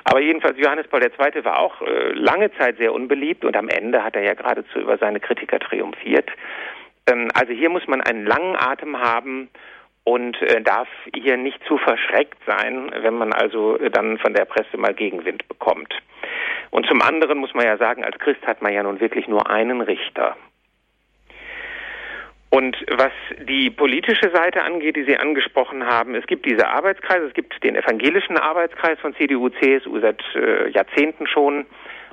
Aber 0.05 0.21
jedenfalls 0.21 0.59
Johannes 0.59 0.87
Paul 0.89 1.03
II. 1.03 1.45
war 1.45 1.59
auch 1.59 1.81
äh, 1.83 2.13
lange 2.13 2.53
Zeit 2.59 2.77
sehr 2.77 2.93
unbeliebt 2.93 3.45
und 3.45 3.57
am 3.57 3.69
Ende 3.69 4.05
hat 4.05 4.15
er 4.15 4.23
ja 4.23 4.35
geradezu 4.35 4.79
über 4.79 4.99
seine 4.99 5.21
Kritiker 5.21 5.59
triumphiert. 5.59 6.31
Ähm, 7.07 7.29
also 7.35 7.53
hier 7.53 7.71
muss 7.71 7.87
man 7.87 8.01
einen 8.01 8.27
langen 8.27 8.57
Atem 8.57 8.99
haben 8.99 9.49
und 10.05 10.41
äh, 10.43 10.61
darf 10.63 10.89
hier 11.15 11.37
nicht 11.37 11.63
zu 11.67 11.79
verschreckt 11.79 12.39
sein, 12.47 12.91
wenn 13.03 13.15
man 13.15 13.33
also 13.33 13.79
dann 13.79 14.19
von 14.19 14.35
der 14.35 14.45
Presse 14.45 14.77
mal 14.77 14.95
Gegenwind 14.95 15.47
bekommt. 15.49 15.95
Und 16.71 16.87
zum 16.87 17.03
anderen 17.03 17.39
muss 17.39 17.55
man 17.55 17.67
ja 17.67 17.77
sagen, 17.77 18.05
als 18.05 18.19
Christ 18.19 18.47
hat 18.47 18.63
man 18.63 18.73
ja 18.73 18.83
nun 18.83 19.01
wirklich 19.01 19.29
nur 19.29 19.49
einen 19.51 19.81
Richter. 19.81 20.37
Und 22.55 22.77
was 22.91 23.13
die 23.49 23.71
politische 23.71 24.29
Seite 24.29 24.63
angeht, 24.63 24.97
die 24.97 25.05
Sie 25.05 25.17
angesprochen 25.17 25.87
haben, 25.87 26.15
es 26.15 26.27
gibt 26.27 26.45
diese 26.45 26.69
Arbeitskreise, 26.69 27.25
es 27.25 27.33
gibt 27.33 27.65
den 27.65 27.77
evangelischen 27.77 28.37
Arbeitskreis 28.37 28.99
von 29.01 29.15
CDU, 29.15 29.49
CSU 29.49 29.99
seit 30.01 30.23
äh, 30.35 30.69
Jahrzehnten 30.69 31.27
schon, 31.27 31.65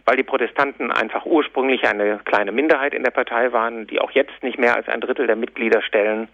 weil 0.05 0.15
die 0.15 0.23
Protestanten 0.23 0.93
einfach 0.93 1.25
ursprünglich 1.25 1.85
eine 1.85 2.21
kleine 2.23 2.53
Minderheit 2.53 2.93
in 2.93 3.03
der 3.03 3.11
Partei 3.11 3.51
waren, 3.51 3.85
die 3.87 3.99
auch 3.99 4.11
jetzt 4.11 4.41
nicht 4.41 4.57
mehr 4.57 4.77
als 4.77 4.87
ein 4.87 5.01
Drittel 5.01 5.27
der 5.27 5.35
Mitglieder 5.35 5.81
stellen. 5.81 6.29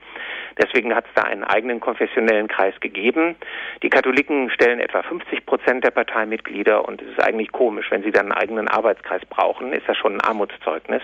Deswegen 0.61 0.93
hat 0.93 1.05
es 1.05 1.13
da 1.15 1.23
einen 1.23 1.43
eigenen 1.43 1.79
konfessionellen 1.79 2.47
Kreis 2.47 2.79
gegeben. 2.81 3.35
Die 3.81 3.89
Katholiken 3.89 4.51
stellen 4.51 4.79
etwa 4.79 5.01
50 5.01 5.47
Prozent 5.47 5.83
der 5.83 5.89
Parteimitglieder 5.89 6.87
und 6.87 7.01
es 7.01 7.07
ist 7.09 7.23
eigentlich 7.23 7.51
komisch, 7.51 7.89
wenn 7.89 8.03
sie 8.03 8.11
dann 8.11 8.31
einen 8.31 8.39
eigenen 8.39 8.67
Arbeitskreis 8.67 9.25
brauchen, 9.25 9.73
ist 9.73 9.89
das 9.89 9.97
schon 9.97 10.13
ein 10.13 10.21
Armutszeugnis. 10.21 11.01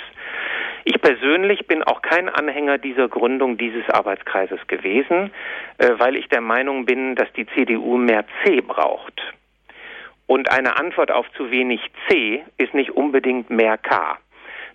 Ich 0.84 1.00
persönlich 1.02 1.68
bin 1.68 1.84
auch 1.84 2.02
kein 2.02 2.30
Anhänger 2.30 2.78
dieser 2.78 3.08
Gründung 3.08 3.58
dieses 3.58 3.88
Arbeitskreises 3.90 4.60
gewesen, 4.68 5.32
äh, 5.78 5.92
weil 5.98 6.16
ich 6.16 6.28
der 6.30 6.42
Meinung 6.42 6.86
bin, 6.86 7.16
dass 7.16 7.32
die 7.34 7.46
CDU 7.48 7.98
mehr 7.98 8.26
C 8.44 8.62
braucht. 8.62 9.22
Und 10.26 10.50
eine 10.52 10.78
Antwort 10.78 11.12
auf 11.12 11.30
zu 11.34 11.52
wenig 11.52 11.82
C 12.08 12.44
ist 12.58 12.74
nicht 12.74 12.92
unbedingt 12.92 13.50
mehr 13.50 13.78
K. 13.78 14.18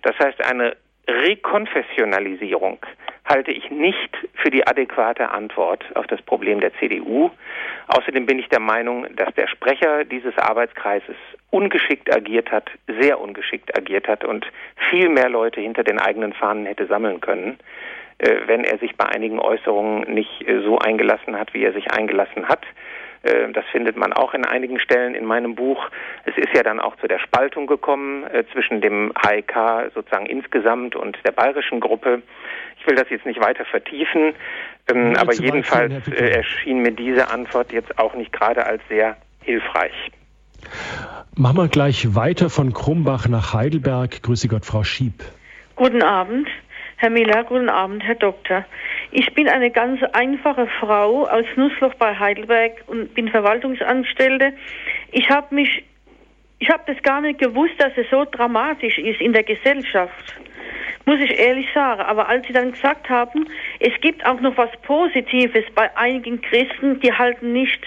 Das 0.03 0.17
heißt, 0.19 0.45
eine 0.45 0.77
Rekonfessionalisierung 1.07 2.79
halte 3.27 3.51
ich 3.51 3.69
nicht 3.69 4.17
für 4.35 4.49
die 4.49 4.65
adäquate 4.65 5.29
Antwort 5.29 5.83
auf 5.95 6.07
das 6.07 6.21
Problem 6.21 6.61
der 6.61 6.73
CDU. 6.75 7.29
Außerdem 7.87 8.25
bin 8.25 8.39
ich 8.39 8.49
der 8.49 8.61
Meinung, 8.61 9.05
dass 9.15 9.33
der 9.35 9.47
Sprecher 9.47 10.05
dieses 10.05 10.37
Arbeitskreises 10.37 11.15
ungeschickt 11.49 12.13
agiert 12.13 12.51
hat, 12.51 12.69
sehr 12.87 13.19
ungeschickt 13.19 13.77
agiert 13.77 14.07
hat 14.07 14.23
und 14.23 14.45
viel 14.89 15.09
mehr 15.09 15.29
Leute 15.29 15.61
hinter 15.61 15.83
den 15.83 15.99
eigenen 15.99 16.33
Fahnen 16.33 16.65
hätte 16.65 16.87
sammeln 16.87 17.21
können, 17.21 17.59
äh, 18.19 18.35
wenn 18.45 18.63
er 18.63 18.77
sich 18.79 18.95
bei 18.95 19.05
einigen 19.05 19.39
Äußerungen 19.39 20.13
nicht 20.13 20.47
äh, 20.47 20.61
so 20.61 20.79
eingelassen 20.79 21.37
hat, 21.37 21.53
wie 21.53 21.63
er 21.63 21.73
sich 21.73 21.91
eingelassen 21.91 22.47
hat. 22.47 22.65
Äh, 23.23 23.51
das 23.51 23.65
findet 23.71 23.97
man 23.97 24.13
auch 24.13 24.33
in 24.33 24.45
einigen 24.45 24.79
Stellen 24.79 25.15
in 25.15 25.25
meinem 25.25 25.55
Buch. 25.55 25.89
Es 26.25 26.37
ist 26.37 26.53
ja 26.55 26.63
dann 26.63 26.79
auch 26.79 26.95
zu 26.97 27.07
der 27.07 27.19
Spaltung 27.19 27.67
gekommen 27.67 28.23
äh, 28.25 28.43
zwischen 28.53 28.81
dem 28.81 29.13
HIK 29.21 29.91
sozusagen 29.93 30.25
insgesamt 30.25 30.95
und 30.95 31.17
der 31.25 31.31
bayerischen 31.31 31.79
Gruppe. 31.79 32.21
Ich 32.79 32.87
will 32.87 32.95
das 32.95 33.09
jetzt 33.09 33.25
nicht 33.25 33.41
weiter 33.41 33.65
vertiefen, 33.65 34.33
ähm, 34.89 35.15
aber 35.17 35.33
jedenfalls 35.33 36.07
äh, 36.07 36.29
erschien 36.29 36.81
mir 36.81 36.91
diese 36.91 37.29
Antwort 37.29 37.71
jetzt 37.71 37.97
auch 37.99 38.13
nicht 38.13 38.31
gerade 38.31 38.65
als 38.65 38.81
sehr 38.87 39.17
hilfreich. 39.41 40.11
Machen 41.35 41.57
wir 41.57 41.67
gleich 41.67 42.15
weiter 42.15 42.49
von 42.49 42.73
Krumbach 42.73 43.27
nach 43.27 43.53
Heidelberg. 43.53 44.23
Grüße 44.23 44.47
Gott, 44.47 44.65
Frau 44.65 44.83
Schieb. 44.83 45.23
Guten 45.75 46.01
Abend. 46.01 46.47
Herr 46.99 47.11
Miller, 47.11 47.43
guten 47.43 47.69
Abend, 47.69 48.03
Herr 48.03 48.15
Doktor. 48.15 48.65
Ich 49.11 49.31
bin 49.35 49.47
eine 49.47 49.69
ganz 49.69 50.01
einfache 50.13 50.65
Frau 50.79 51.27
aus 51.27 51.45
Nussloch 51.55 51.93
bei 51.93 52.17
Heidelberg 52.17 52.71
und 52.87 53.13
bin 53.13 53.29
Verwaltungsangestellte. 53.29 54.53
Ich 55.11 55.29
habe 55.29 55.53
mich, 55.53 55.83
ich 56.57 56.67
habe 56.71 56.81
das 56.87 56.99
gar 57.03 57.21
nicht 57.21 57.39
gewusst, 57.39 57.75
dass 57.77 57.91
es 57.97 58.09
so 58.09 58.25
dramatisch 58.25 58.97
ist 58.97 59.21
in 59.21 59.31
der 59.31 59.43
Gesellschaft. 59.43 60.39
Muss 61.05 61.19
ich 61.19 61.37
ehrlich 61.37 61.67
sagen. 61.71 62.01
Aber 62.01 62.29
als 62.29 62.47
Sie 62.47 62.53
dann 62.53 62.71
gesagt 62.71 63.07
haben, 63.11 63.47
es 63.79 63.93
gibt 64.01 64.25
auch 64.25 64.41
noch 64.41 64.57
was 64.57 64.71
Positives 64.81 65.65
bei 65.75 65.95
einigen 65.95 66.41
Christen, 66.41 66.99
die 67.01 67.13
halten 67.13 67.53
nicht, 67.53 67.79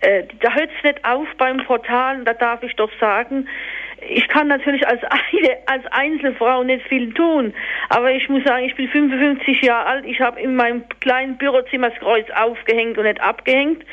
äh, 0.00 0.22
da 0.40 0.54
hört 0.54 0.70
es 0.78 0.82
nicht 0.82 1.04
auf 1.04 1.28
beim 1.36 1.58
Portal, 1.58 2.24
da 2.24 2.32
darf 2.32 2.62
ich 2.62 2.74
doch 2.76 2.90
sagen, 2.98 3.48
ich 4.08 4.28
kann 4.28 4.48
natürlich 4.48 4.86
als, 4.86 5.02
eine, 5.04 5.56
als 5.66 5.86
Einzelfrau 5.90 6.62
nicht 6.62 6.86
viel 6.88 7.12
tun, 7.12 7.54
aber 7.88 8.12
ich 8.12 8.28
muss 8.28 8.44
sagen, 8.44 8.64
ich 8.64 8.74
bin 8.74 8.88
55 8.88 9.62
Jahre 9.62 9.86
alt, 9.86 10.04
ich 10.06 10.20
habe 10.20 10.40
in 10.40 10.56
meinem 10.56 10.84
kleinen 11.00 11.36
Bürozimmer 11.36 11.90
das 11.90 11.98
Kreuz 11.98 12.26
aufgehängt 12.30 12.98
und 12.98 13.04
nicht 13.04 13.20
abgehängt. 13.20 13.84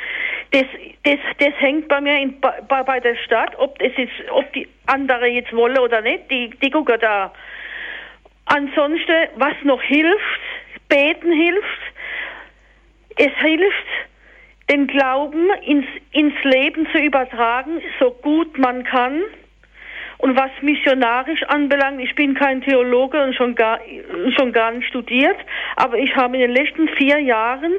Das, 0.52 0.66
das, 1.04 1.18
das 1.40 1.54
hängt 1.60 1.88
bei 1.88 2.02
mir 2.02 2.20
in, 2.20 2.40
bei, 2.40 2.84
bei 2.84 3.00
der 3.00 3.16
Stadt, 3.16 3.58
ob 3.58 3.80
das 3.80 3.92
jetzt, 3.98 4.14
ob 4.30 4.52
die 4.54 4.68
andere 4.86 5.28
jetzt 5.28 5.54
wollen 5.54 5.80
oder 5.80 6.02
nicht, 6.02 6.30
die, 6.30 6.50
die 6.62 6.70
gucken 6.70 7.00
da. 7.00 7.34
Ansonsten, 8.46 9.30
was 9.36 9.54
noch 9.64 9.82
hilft, 9.82 10.42
beten 10.90 11.32
hilft, 11.32 11.80
es 13.18 13.32
hilft, 13.40 13.88
den 14.70 14.88
Glauben 14.88 15.50
ins, 15.66 15.86
ins 16.12 16.34
Leben 16.44 16.88
zu 16.92 17.00
übertragen, 17.00 17.82
so 18.00 18.12
gut 18.12 18.58
man 18.58 18.84
kann. 18.84 19.22
Und 20.24 20.38
was 20.38 20.52
missionarisch 20.62 21.44
anbelangt, 21.50 22.00
ich 22.00 22.16
bin 22.16 22.34
kein 22.34 22.62
Theologe 22.62 23.22
und 23.22 23.36
schon 23.36 23.56
gar, 23.56 23.82
schon 24.38 24.54
gar 24.54 24.72
nicht 24.72 24.88
studiert, 24.88 25.36
aber 25.76 25.98
ich 25.98 26.16
habe 26.16 26.38
in 26.38 26.44
den 26.44 26.52
letzten 26.52 26.88
vier 26.88 27.20
Jahren, 27.20 27.74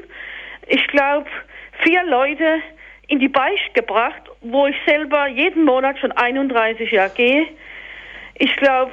ich 0.66 0.86
glaube, 0.88 1.24
vier 1.82 2.04
Leute 2.04 2.60
in 3.08 3.18
die 3.18 3.30
Beicht 3.30 3.72
gebracht, 3.72 4.20
wo 4.42 4.66
ich 4.66 4.76
selber 4.86 5.26
jeden 5.26 5.64
Monat 5.64 5.98
schon 5.98 6.12
31 6.12 6.90
Jahre 6.90 7.14
gehe. 7.14 7.46
Ich 8.34 8.54
glaube, 8.56 8.92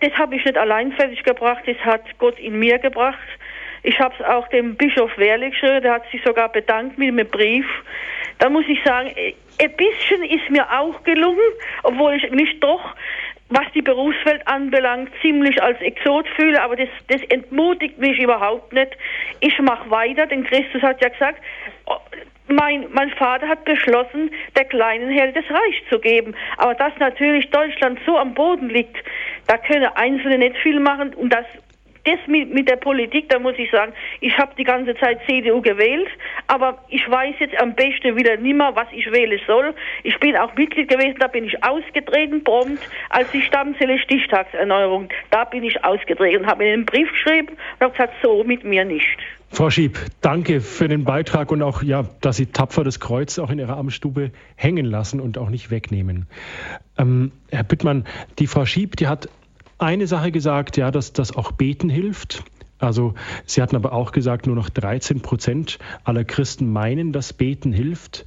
das 0.00 0.12
habe 0.18 0.34
ich 0.34 0.44
nicht 0.44 0.58
allein 0.58 0.90
fertig 0.90 1.22
gebracht, 1.22 1.62
das 1.66 1.78
hat 1.84 2.02
Gott 2.18 2.36
in 2.40 2.58
mir 2.58 2.80
gebracht. 2.80 3.28
Ich 3.84 3.96
habe 4.00 4.12
es 4.18 4.24
auch 4.24 4.48
dem 4.48 4.74
Bischof 4.74 5.16
Wehrlich 5.18 5.52
geschrieben, 5.52 5.82
der 5.82 5.92
hat 5.92 6.10
sich 6.10 6.20
sogar 6.24 6.48
bedankt 6.48 6.98
mit 6.98 7.10
einem 7.10 7.28
Brief. 7.28 7.66
Da 8.38 8.48
muss 8.48 8.64
ich 8.68 8.78
sagen, 8.84 9.10
ein 9.60 9.72
bisschen 9.76 10.22
ist 10.24 10.48
mir 10.50 10.66
auch 10.70 11.02
gelungen, 11.02 11.52
obwohl 11.82 12.14
ich 12.14 12.30
mich 12.30 12.60
doch, 12.60 12.94
was 13.50 13.64
die 13.74 13.82
Berufswelt 13.82 14.46
anbelangt, 14.46 15.10
ziemlich 15.22 15.60
als 15.62 15.80
Exot 15.80 16.28
fühle, 16.36 16.62
aber 16.62 16.76
das, 16.76 16.88
das 17.08 17.22
entmutigt 17.30 17.98
mich 17.98 18.18
überhaupt 18.18 18.72
nicht. 18.72 18.96
Ich 19.40 19.58
mache 19.58 19.90
weiter, 19.90 20.26
denn 20.26 20.44
Christus 20.44 20.82
hat 20.82 21.02
ja 21.02 21.08
gesagt, 21.08 21.42
mein, 22.48 22.86
mein 22.92 23.10
Vater 23.10 23.48
hat 23.48 23.64
beschlossen, 23.64 24.30
der 24.56 24.64
kleinen 24.64 25.10
Herde 25.10 25.32
das 25.32 25.50
Reich 25.50 25.82
zu 25.90 25.98
geben. 25.98 26.34
Aber 26.56 26.74
dass 26.74 26.92
natürlich 26.98 27.48
Deutschland 27.50 27.98
so 28.06 28.16
am 28.16 28.34
Boden 28.34 28.68
liegt, 28.68 28.96
da 29.46 29.58
können 29.58 29.88
Einzelne 29.94 30.38
nicht 30.38 30.56
viel 30.58 30.80
machen 30.80 31.14
und 31.14 31.32
das 31.32 31.46
das 32.08 32.26
mit, 32.26 32.52
mit 32.52 32.68
der 32.68 32.76
Politik, 32.76 33.28
da 33.28 33.38
muss 33.38 33.54
ich 33.58 33.70
sagen, 33.70 33.92
ich 34.20 34.36
habe 34.38 34.52
die 34.56 34.64
ganze 34.64 34.94
Zeit 34.96 35.20
CDU 35.26 35.60
gewählt, 35.60 36.08
aber 36.46 36.78
ich 36.88 37.08
weiß 37.08 37.34
jetzt 37.40 37.60
am 37.60 37.74
besten 37.74 38.16
wieder 38.16 38.36
nimmer, 38.36 38.74
was 38.74 38.86
ich 38.92 39.10
wählen 39.12 39.40
soll. 39.46 39.74
Ich 40.02 40.18
bin 40.18 40.36
auch 40.36 40.54
Mitglied 40.54 40.88
gewesen, 40.88 41.16
da 41.18 41.26
bin 41.26 41.44
ich 41.44 41.62
ausgetreten, 41.62 42.42
prompt, 42.44 42.82
als 43.10 43.30
die 43.30 43.42
Stammzelle 43.42 43.98
Stichtagserneuerung. 43.98 45.08
Da 45.30 45.44
bin 45.44 45.64
ich 45.64 45.84
ausgetreten, 45.84 46.46
habe 46.46 46.64
einen 46.64 46.86
Brief 46.86 47.10
geschrieben 47.10 47.50
und 47.50 47.80
habe 47.80 47.92
gesagt, 47.92 48.14
so 48.22 48.42
mit 48.44 48.64
mir 48.64 48.84
nicht. 48.84 49.18
Frau 49.50 49.70
Schieb, 49.70 49.98
danke 50.20 50.60
für 50.60 50.88
den 50.88 51.04
Beitrag 51.04 51.50
und 51.50 51.62
auch, 51.62 51.82
ja, 51.82 52.04
dass 52.20 52.36
Sie 52.36 52.46
tapfer 52.46 52.84
das 52.84 53.00
Kreuz 53.00 53.38
auch 53.38 53.50
in 53.50 53.58
Ihrer 53.58 53.78
Amtsstube 53.78 54.30
hängen 54.56 54.84
lassen 54.84 55.20
und 55.20 55.38
auch 55.38 55.48
nicht 55.48 55.70
wegnehmen. 55.70 56.26
Ähm, 56.98 57.32
Herr 57.50 57.64
Büttmann, 57.64 58.04
die 58.38 58.46
Frau 58.46 58.66
Schieb, 58.66 58.96
die 58.96 59.06
hat 59.06 59.28
eine 59.78 60.06
Sache 60.06 60.32
gesagt, 60.32 60.76
ja, 60.76 60.90
dass 60.90 61.12
das 61.12 61.34
auch 61.34 61.52
Beten 61.52 61.88
hilft. 61.88 62.44
Also 62.78 63.14
Sie 63.44 63.60
hatten 63.60 63.76
aber 63.76 63.92
auch 63.92 64.12
gesagt, 64.12 64.46
nur 64.46 64.56
noch 64.56 64.68
13 64.68 65.20
Prozent 65.20 65.78
aller 66.04 66.24
Christen 66.24 66.72
meinen, 66.72 67.12
dass 67.12 67.32
Beten 67.32 67.72
hilft. 67.72 68.24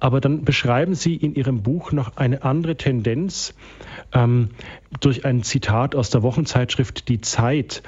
Aber 0.00 0.20
dann 0.20 0.44
beschreiben 0.44 0.94
Sie 0.94 1.14
in 1.14 1.34
Ihrem 1.34 1.62
Buch 1.62 1.92
noch 1.92 2.16
eine 2.16 2.42
andere 2.42 2.76
Tendenz 2.76 3.54
ähm, 4.12 4.50
durch 5.00 5.24
ein 5.24 5.42
Zitat 5.42 5.94
aus 5.94 6.10
der 6.10 6.22
Wochenzeitschrift 6.22 7.08
Die 7.08 7.20
Zeit, 7.20 7.82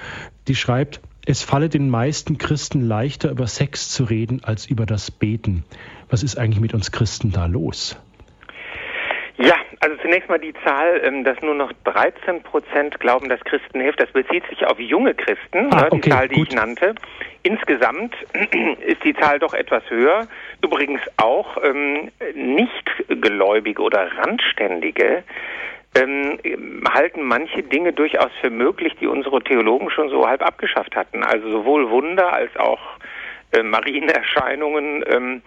die 0.47 0.55
schreibt, 0.55 1.01
es 1.26 1.43
falle 1.43 1.68
den 1.68 1.89
meisten 1.89 2.39
Christen 2.39 2.82
leichter, 2.82 3.31
über 3.31 3.47
Sex 3.47 3.90
zu 3.90 4.05
reden, 4.05 4.44
als 4.44 4.66
über 4.66 4.85
das 4.85 5.10
Beten. 5.10 5.64
Was 6.10 6.22
ist 6.22 6.39
eigentlich 6.39 6.60
mit 6.60 6.74
uns 6.74 6.93
Christen 6.93 7.32
da 7.32 7.47
los? 7.47 7.97
Ja, 9.39 9.56
also 9.80 9.96
zunächst 10.02 10.28
mal 10.28 10.38
die 10.38 10.55
Zahl, 10.64 11.01
ähm, 11.05 11.24
dass 11.24 11.40
nur 11.40 11.55
noch 11.55 11.72
13 11.84 12.42
Prozent 12.42 12.98
glauben, 13.01 13.28
dass 13.28 13.40
Christen 13.40 13.80
hilft. 13.80 14.01
Das 14.01 14.10
bezieht 14.12 14.46
sich 14.48 14.66
auf 14.66 14.78
junge 14.78 15.14
Christen, 15.14 15.72
ah, 15.72 15.82
ne, 15.82 15.88
die 15.92 15.96
okay, 15.96 16.10
Zahl, 16.10 16.28
die 16.28 16.34
gut. 16.36 16.48
ich 16.48 16.55
nannte. 16.55 16.94
Insgesamt 17.42 18.14
ist 18.86 19.05
die 19.05 19.14
Zahl 19.14 19.38
doch 19.38 19.55
etwas 19.55 19.82
höher. 19.90 20.26
Übrigens 20.62 21.01
auch 21.16 21.56
ähm, 21.62 22.10
Nichtgläubige 22.34 23.82
oder 23.82 24.10
Randständige 24.18 25.24
ähm, 25.94 26.38
halten 26.92 27.22
manche 27.22 27.62
Dinge 27.62 27.92
durchaus 27.92 28.30
für 28.40 28.51
möglich, 28.51 28.94
die 29.01 29.06
unsere 29.06 29.42
Theologen 29.42 29.90
schon 29.90 30.09
so 30.09 30.26
halb 30.26 30.42
abgeschafft 30.42 30.96
hatten. 30.96 31.22
Also 31.22 31.51
sowohl 31.51 31.90
Wunder 31.90 32.32
als 32.32 32.56
auch 32.56 32.80
äh, 33.52 33.62
Marienerscheinungen 33.62 35.05
ähm, 35.06 35.42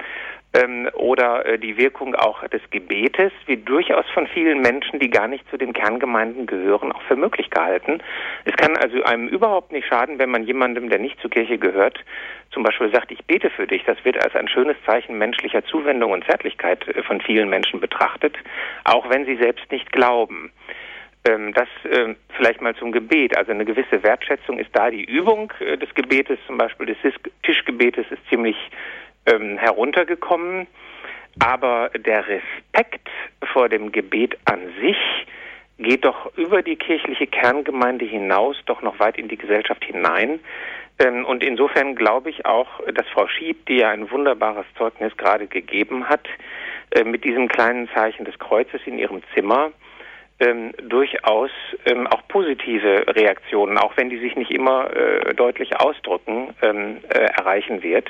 ähm, 0.57 0.89
oder 0.93 1.45
äh, 1.45 1.59
die 1.59 1.77
Wirkung 1.77 2.15
auch 2.15 2.45
des 2.47 2.61
Gebetes 2.71 3.31
wird 3.45 3.67
durchaus 3.67 4.05
von 4.13 4.27
vielen 4.27 4.61
Menschen, 4.61 4.99
die 4.99 5.09
gar 5.09 5.27
nicht 5.27 5.47
zu 5.49 5.57
den 5.57 5.73
Kerngemeinden 5.73 6.45
gehören, 6.45 6.91
auch 6.91 7.01
für 7.03 7.15
möglich 7.15 7.49
gehalten. 7.49 8.01
Es 8.45 8.55
kann 8.55 8.75
also 8.77 9.03
einem 9.03 9.27
überhaupt 9.27 9.71
nicht 9.71 9.87
schaden, 9.87 10.19
wenn 10.19 10.29
man 10.29 10.43
jemandem, 10.43 10.89
der 10.89 10.99
nicht 10.99 11.19
zur 11.21 11.29
Kirche 11.29 11.57
gehört, 11.57 12.03
zum 12.51 12.63
Beispiel 12.63 12.91
sagt, 12.91 13.11
ich 13.11 13.23
bete 13.25 13.49
für 13.49 13.67
dich. 13.67 13.83
Das 13.85 14.03
wird 14.03 14.23
als 14.23 14.35
ein 14.35 14.47
schönes 14.47 14.77
Zeichen 14.85 15.17
menschlicher 15.17 15.63
Zuwendung 15.65 16.11
und 16.11 16.25
Zärtlichkeit 16.25 16.87
äh, 16.87 17.03
von 17.03 17.21
vielen 17.21 17.49
Menschen 17.49 17.79
betrachtet, 17.79 18.35
auch 18.83 19.09
wenn 19.09 19.25
sie 19.25 19.37
selbst 19.37 19.71
nicht 19.71 19.91
glauben. 19.91 20.51
Ähm, 21.27 21.53
das 21.53 21.67
äh, 21.83 22.15
vielleicht 22.35 22.61
mal 22.61 22.75
zum 22.75 22.91
Gebet. 22.91 23.37
Also 23.37 23.51
eine 23.51 23.65
gewisse 23.65 24.01
Wertschätzung 24.03 24.59
ist 24.59 24.69
da. 24.73 24.89
Die 24.89 25.03
Übung 25.03 25.51
äh, 25.59 25.77
des 25.77 25.93
Gebetes, 25.93 26.39
zum 26.47 26.57
Beispiel 26.57 26.87
des 26.87 26.97
Tischgebetes, 27.43 28.05
ist 28.09 28.27
ziemlich 28.29 28.55
ähm, 29.27 29.57
heruntergekommen. 29.57 30.67
Aber 31.39 31.91
der 31.95 32.25
Respekt 32.27 33.07
vor 33.53 33.69
dem 33.69 33.91
Gebet 33.91 34.37
an 34.45 34.59
sich 34.81 34.97
geht 35.77 36.05
doch 36.05 36.35
über 36.35 36.63
die 36.63 36.75
kirchliche 36.75 37.27
Kerngemeinde 37.27 38.05
hinaus, 38.05 38.57
doch 38.65 38.81
noch 38.81 38.99
weit 38.99 39.17
in 39.17 39.27
die 39.27 39.37
Gesellschaft 39.37 39.83
hinein. 39.85 40.39
Ähm, 40.99 41.25
und 41.25 41.43
insofern 41.43 41.95
glaube 41.95 42.29
ich 42.29 42.45
auch, 42.45 42.67
dass 42.93 43.07
Frau 43.09 43.27
Schieb, 43.27 43.65
die 43.67 43.77
ja 43.77 43.89
ein 43.89 44.09
wunderbares 44.09 44.65
Zeugnis 44.77 45.15
gerade 45.17 45.45
gegeben 45.45 46.09
hat, 46.09 46.27
äh, 46.91 47.03
mit 47.03 47.23
diesem 47.23 47.47
kleinen 47.47 47.87
Zeichen 47.89 48.25
des 48.25 48.39
Kreuzes 48.39 48.81
in 48.85 48.97
ihrem 48.97 49.21
Zimmer, 49.33 49.71
ähm, 50.39 50.73
durchaus 50.83 51.49
ähm, 51.85 52.05
auch 52.07 52.21
positive 52.27 53.05
Reaktionen, 53.07 53.77
auch 53.77 53.97
wenn 53.97 54.09
die 54.09 54.19
sich 54.19 54.35
nicht 54.35 54.51
immer 54.51 54.95
äh, 54.95 55.33
deutlich 55.33 55.79
ausdrücken, 55.79 56.53
ähm, 56.61 56.97
äh, 57.09 57.19
erreichen 57.39 57.81
wird. 57.81 58.07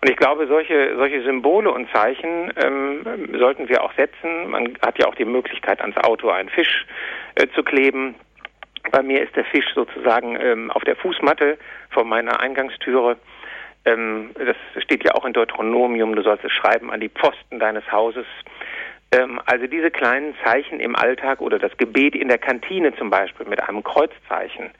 Und 0.00 0.08
ich 0.10 0.16
glaube, 0.16 0.46
solche, 0.46 0.96
solche 0.96 1.22
Symbole 1.22 1.70
und 1.70 1.90
Zeichen 1.92 2.52
ähm, 2.56 3.28
sollten 3.38 3.68
wir 3.68 3.82
auch 3.82 3.92
setzen. 3.94 4.48
Man 4.48 4.78
hat 4.80 4.98
ja 4.98 5.06
auch 5.06 5.14
die 5.14 5.24
Möglichkeit, 5.24 5.80
ans 5.80 5.96
Auto 5.98 6.30
einen 6.30 6.48
Fisch 6.48 6.86
äh, 7.34 7.46
zu 7.54 7.62
kleben. 7.62 8.14
Bei 8.90 9.02
mir 9.02 9.22
ist 9.22 9.36
der 9.36 9.44
Fisch 9.44 9.66
sozusagen 9.74 10.38
ähm, 10.40 10.70
auf 10.70 10.84
der 10.84 10.96
Fußmatte 10.96 11.58
vor 11.90 12.04
meiner 12.04 12.40
Eingangstüre. 12.40 13.16
Ähm, 13.84 14.30
das 14.34 14.56
steht 14.82 15.04
ja 15.04 15.14
auch 15.14 15.24
in 15.24 15.32
Deuteronomium, 15.32 16.14
du 16.14 16.22
sollst 16.22 16.44
es 16.44 16.52
schreiben 16.52 16.90
an 16.90 17.00
die 17.00 17.10
Pfosten 17.10 17.58
deines 17.58 17.90
Hauses. 17.92 18.26
Ähm, 19.12 19.40
also 19.46 19.66
diese 19.66 19.90
kleinen 19.90 20.34
Zeichen 20.44 20.80
im 20.80 20.96
Alltag 20.96 21.40
oder 21.40 21.58
das 21.58 21.76
Gebet 21.76 22.14
in 22.14 22.28
der 22.28 22.38
Kantine 22.38 22.94
zum 22.96 23.10
Beispiel 23.10 23.46
mit 23.46 23.62
einem 23.66 23.82
Kreuzzeichen, 23.82 24.70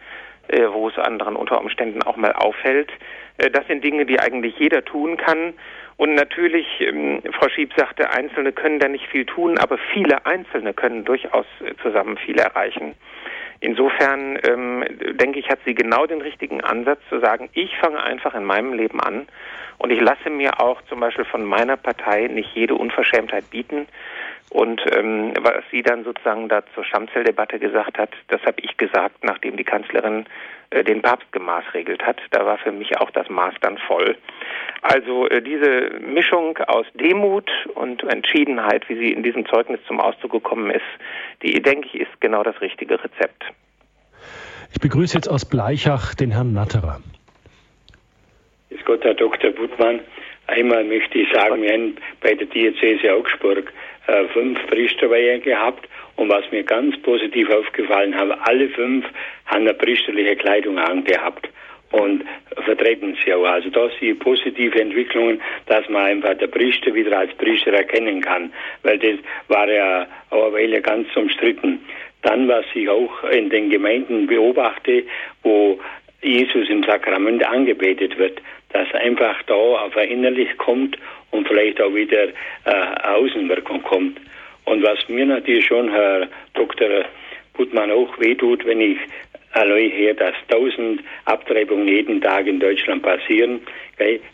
äh, 0.48 0.66
wo 0.70 0.88
es 0.88 0.98
anderen 0.98 1.36
unter 1.36 1.60
Umständen 1.60 2.02
auch 2.02 2.16
mal 2.16 2.32
auffällt, 2.32 2.90
äh, 3.38 3.50
das 3.50 3.66
sind 3.66 3.82
Dinge, 3.82 4.04
die 4.04 4.20
eigentlich 4.20 4.58
jeder 4.58 4.84
tun 4.84 5.16
kann. 5.16 5.54
Und 5.96 6.14
natürlich, 6.14 6.66
ähm, 6.80 7.22
Frau 7.32 7.48
Schieb 7.48 7.72
sagte, 7.76 8.12
Einzelne 8.12 8.52
können 8.52 8.78
da 8.78 8.88
nicht 8.88 9.06
viel 9.08 9.24
tun, 9.24 9.58
aber 9.58 9.78
viele 9.92 10.24
Einzelne 10.26 10.72
können 10.74 11.04
durchaus 11.04 11.46
äh, 11.60 11.74
zusammen 11.82 12.18
viel 12.18 12.38
erreichen. 12.38 12.94
Insofern 13.60 14.38
ähm, 14.48 14.84
denke 15.20 15.40
ich, 15.40 15.48
hat 15.48 15.58
sie 15.64 15.74
genau 15.74 16.06
den 16.06 16.20
richtigen 16.20 16.60
Ansatz 16.60 17.00
zu 17.08 17.18
sagen, 17.18 17.48
ich 17.54 17.76
fange 17.78 18.02
einfach 18.02 18.34
in 18.34 18.44
meinem 18.44 18.72
Leben 18.72 19.00
an 19.00 19.26
und 19.78 19.90
ich 19.90 20.00
lasse 20.00 20.30
mir 20.30 20.60
auch 20.60 20.80
zum 20.88 21.00
Beispiel 21.00 21.24
von 21.24 21.44
meiner 21.44 21.76
Partei 21.76 22.28
nicht 22.28 22.54
jede 22.54 22.74
Unverschämtheit 22.74 23.50
bieten, 23.50 23.88
und 24.50 24.80
ähm, 24.92 25.34
was 25.40 25.62
sie 25.70 25.82
dann 25.82 26.04
sozusagen 26.04 26.48
da 26.48 26.62
zur 26.74 26.84
Stammzelldebatte 26.84 27.58
gesagt 27.58 27.98
hat, 27.98 28.10
das 28.28 28.40
habe 28.42 28.60
ich 28.62 28.76
gesagt, 28.76 29.22
nachdem 29.22 29.56
die 29.56 29.64
Kanzlerin 29.64 30.24
äh, 30.70 30.84
den 30.84 31.02
Papst 31.02 31.30
gemaßregelt 31.32 32.02
hat. 32.02 32.18
Da 32.30 32.44
war 32.44 32.58
für 32.58 32.72
mich 32.72 32.98
auch 32.98 33.10
das 33.10 33.28
Maß 33.28 33.54
dann 33.60 33.78
voll. 33.78 34.16
Also 34.82 35.28
äh, 35.28 35.42
diese 35.42 35.98
Mischung 36.00 36.58
aus 36.66 36.86
Demut 36.94 37.50
und 37.74 38.02
Entschiedenheit, 38.04 38.88
wie 38.88 38.96
sie 38.96 39.12
in 39.12 39.22
diesem 39.22 39.46
Zeugnis 39.46 39.80
zum 39.86 40.00
Ausdruck 40.00 40.32
gekommen 40.32 40.70
ist, 40.70 40.82
die, 41.42 41.60
denke 41.60 41.88
ich, 41.88 42.00
ist 42.02 42.20
genau 42.20 42.42
das 42.42 42.60
richtige 42.60 43.02
Rezept. 43.02 43.44
Ich 44.72 44.80
begrüße 44.80 45.14
jetzt 45.14 45.28
aus 45.28 45.48
Bleichach 45.48 46.14
den 46.14 46.30
Herrn 46.30 46.52
Natterer. 46.52 47.00
Ist 48.70 48.84
Gott, 48.84 49.02
Herr 49.04 49.14
Dr. 49.14 49.50
Buttmann. 49.50 50.00
Einmal 50.48 50.84
möchte 50.84 51.18
ich 51.18 51.32
sagen, 51.32 51.62
wir 51.62 51.72
haben 51.72 51.96
bei 52.20 52.34
der 52.34 52.46
Diözese 52.46 53.12
Augsburg 53.12 53.72
äh, 54.08 54.24
fünf 54.28 54.58
Priesterweihe 54.66 55.38
gehabt 55.38 55.88
und 56.16 56.30
was 56.30 56.50
mir 56.50 56.64
ganz 56.64 56.96
positiv 57.02 57.50
aufgefallen 57.50 58.16
haben, 58.16 58.32
alle 58.32 58.68
fünf 58.70 59.04
haben 59.46 59.62
eine 59.62 59.74
priesterliche 59.74 60.34
Kleidung 60.36 60.78
angehabt 60.78 61.48
und 61.90 62.24
vertreten 62.64 63.16
sie 63.22 63.32
auch. 63.34 63.44
Also 63.44 63.70
da 63.70 63.88
sind 64.00 64.18
positive 64.18 64.80
Entwicklungen, 64.80 65.40
dass 65.66 65.88
man 65.88 66.04
einfach 66.04 66.34
der 66.38 66.48
Priester 66.48 66.94
wieder 66.94 67.18
als 67.18 67.34
Priester 67.34 67.72
erkennen 67.72 68.20
kann, 68.20 68.52
weil 68.82 68.98
das 68.98 69.18
war 69.48 69.70
ja 69.70 70.06
auch 70.30 70.46
eine 70.46 70.54
Weile 70.54 70.80
ganz 70.80 71.14
umstritten. 71.14 71.80
Dann, 72.22 72.48
was 72.48 72.64
ich 72.74 72.88
auch 72.88 73.24
in 73.24 73.50
den 73.50 73.70
Gemeinden 73.70 74.26
beobachte, 74.26 75.04
wo 75.42 75.78
Jesus 76.20 76.68
im 76.68 76.82
Sakrament 76.82 77.46
angebetet 77.46 78.18
wird, 78.18 78.40
dass 78.70 78.92
einfach 78.94 79.42
da 79.44 79.54
auf 79.54 79.96
Innerlich 79.96 80.56
kommt 80.58 80.98
und 81.30 81.46
vielleicht 81.48 81.80
auch 81.80 81.94
wieder 81.94 82.28
äh, 82.64 83.08
Außenwirkung 83.08 83.82
kommt. 83.82 84.20
Und 84.64 84.82
was 84.82 84.98
mir 85.08 85.26
natürlich 85.26 85.66
schon, 85.66 85.90
Herr 85.90 86.28
Dr. 86.54 87.04
Gutmann, 87.54 87.90
auch 87.90 88.18
wehtut, 88.18 88.64
wenn 88.66 88.80
ich 88.80 88.98
allein 89.52 89.90
her, 89.90 90.14
dass 90.14 90.34
tausend 90.48 91.02
Abtreibungen 91.24 91.88
jeden 91.88 92.20
Tag 92.20 92.46
in 92.46 92.60
Deutschland 92.60 93.02
passieren. 93.02 93.60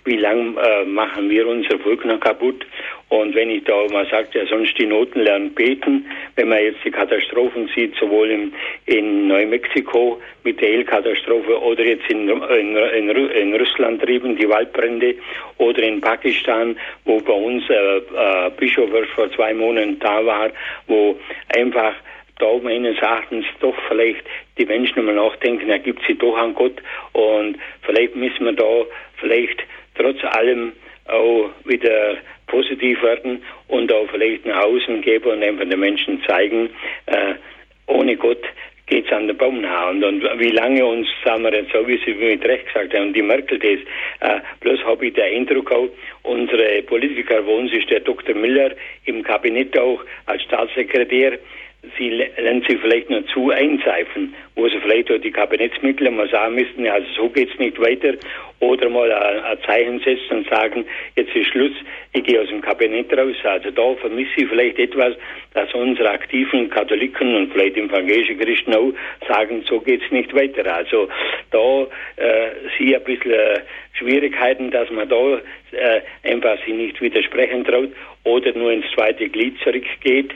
Wie 0.04 0.16
lange 0.16 0.60
äh, 0.60 0.84
machen 0.84 1.30
wir 1.30 1.46
unser 1.46 1.78
Volk 1.78 2.04
noch 2.04 2.20
kaputt? 2.20 2.66
Und 3.08 3.34
wenn 3.34 3.50
ich 3.50 3.64
da 3.64 3.86
mal 3.92 4.06
sage, 4.10 4.28
ja 4.32 4.46
sonst 4.46 4.76
die 4.78 4.86
Noten 4.86 5.20
lernen 5.20 5.54
beten, 5.54 6.06
wenn 6.36 6.48
man 6.48 6.62
jetzt 6.62 6.84
die 6.84 6.90
Katastrophen 6.90 7.70
sieht, 7.74 7.94
sowohl 7.96 8.30
in, 8.30 8.52
in 8.86 9.28
Neumexiko 9.28 10.20
mit 10.42 10.60
der 10.60 10.70
El-Katastrophe 10.70 11.60
oder 11.62 11.84
jetzt 11.84 12.10
in, 12.10 12.28
in, 12.28 12.76
in, 12.76 13.08
in, 13.08 13.54
Russland 13.54 14.02
trieben 14.02 14.36
die 14.36 14.48
Waldbrände 14.48 15.14
oder 15.58 15.82
in 15.82 16.00
Pakistan, 16.00 16.76
wo 17.04 17.20
bei 17.20 17.32
uns 17.32 17.62
äh, 17.70 17.98
äh, 17.98 18.50
Bischof 18.56 18.90
vor 19.14 19.30
zwei 19.32 19.54
Monaten 19.54 19.98
da 20.00 20.24
war, 20.24 20.50
wo 20.86 21.18
einfach 21.56 21.94
da 22.38 22.58
meines 22.62 22.98
Erachtens 22.98 23.46
doch 23.60 23.74
vielleicht 23.88 24.24
die 24.58 24.66
Menschen 24.66 24.98
immer 24.98 25.12
nachdenken, 25.12 25.70
er 25.70 25.78
gibt 25.78 26.00
sie 26.06 26.16
doch 26.16 26.36
an 26.36 26.54
Gott 26.54 26.82
und 27.12 27.56
vielleicht 27.82 28.16
müssen 28.16 28.44
wir 28.44 28.52
da 28.52 28.84
vielleicht 29.24 29.64
trotz 29.96 30.18
allem 30.36 30.72
auch 31.06 31.50
wieder 31.64 32.16
positiv 32.46 33.02
werden 33.02 33.42
und 33.68 33.92
auch 33.92 34.08
vielleicht 34.10 34.46
nach 34.46 34.64
außen 34.64 35.00
geben 35.02 35.30
und 35.30 35.42
einfach 35.42 35.68
den 35.68 35.80
Menschen 35.80 36.22
zeigen, 36.26 36.70
äh, 37.06 37.34
ohne 37.86 38.16
Gott 38.16 38.42
geht 38.86 39.06
es 39.06 39.12
an 39.12 39.26
den 39.26 39.36
Baum 39.36 39.62
nah. 39.62 39.88
Und, 39.88 40.04
und, 40.04 40.22
wie 40.38 40.50
lange 40.50 40.84
uns, 40.84 41.08
sagen 41.24 41.42
wir 41.42 41.54
jetzt 41.54 41.72
so, 41.72 41.86
wie 41.86 41.98
Sie 42.04 42.14
mit 42.14 42.44
Recht 42.44 42.66
gesagt 42.66 42.94
haben, 42.94 43.12
die 43.12 43.22
Merkel 43.22 43.58
das, 43.58 43.80
äh, 44.20 44.40
bloß 44.60 44.84
habe 44.84 45.06
ich 45.06 45.14
den 45.14 45.24
Eindruck 45.24 45.72
auch, 45.72 45.88
unsere 46.22 46.82
Politiker, 46.82 47.44
wo 47.46 47.56
uns 47.56 47.72
ist 47.72 47.90
der 47.90 48.00
Dr. 48.00 48.34
Miller 48.34 48.72
im 49.06 49.22
Kabinett 49.22 49.78
auch 49.78 50.00
als 50.26 50.42
Staatssekretär, 50.42 51.38
sie 51.98 52.10
lernen 52.10 52.62
sich 52.68 52.78
vielleicht 52.80 53.10
nur 53.10 53.26
zu 53.26 53.50
einseifen, 53.50 54.34
wo 54.56 54.68
sie 54.68 54.78
vielleicht 54.80 55.10
auch 55.10 55.18
die 55.18 55.30
Kabinettsmitglieder 55.30 56.10
mal 56.10 56.28
sagen 56.28 56.54
müssten, 56.54 56.86
also 56.86 57.06
so 57.16 57.28
geht's 57.28 57.58
nicht 57.58 57.80
weiter, 57.80 58.14
oder 58.60 58.88
mal 58.88 59.10
ein, 59.12 59.58
Zeichen 59.66 60.00
setzen 60.00 60.38
und 60.38 60.48
sagen, 60.48 60.84
jetzt 61.16 61.34
ist 61.34 61.48
Schluss, 61.48 61.72
ich 62.12 62.24
gehe 62.24 62.40
aus 62.40 62.48
dem 62.48 62.60
Kabinett 62.60 63.16
raus. 63.16 63.36
Also 63.42 63.70
da 63.70 63.94
vermisse 63.96 64.30
ich 64.36 64.48
vielleicht 64.48 64.78
etwas, 64.78 65.14
dass 65.52 65.72
unsere 65.74 66.10
aktiven 66.10 66.70
Katholiken 66.70 67.34
und 67.34 67.52
vielleicht 67.52 67.76
evangelische 67.76 68.36
Christen 68.36 68.74
auch 68.74 68.92
sagen, 69.28 69.64
so 69.68 69.80
geht's 69.80 70.10
nicht 70.10 70.34
weiter. 70.34 70.72
Also 70.74 71.08
da 71.50 71.82
äh, 72.16 72.50
sehe 72.78 72.90
ich 72.90 72.96
ein 72.96 73.04
bisschen 73.04 73.32
äh, 73.32 73.60
Schwierigkeiten, 73.94 74.70
dass 74.70 74.90
man 74.90 75.08
da 75.08 75.40
äh, 75.72 76.00
einfach 76.22 76.58
sich 76.64 76.74
nicht 76.74 77.00
widersprechen 77.00 77.64
traut 77.64 77.90
oder 78.24 78.52
nur 78.54 78.72
ins 78.72 78.90
zweite 78.94 79.28
Glied 79.28 79.58
zurückgeht 79.62 80.32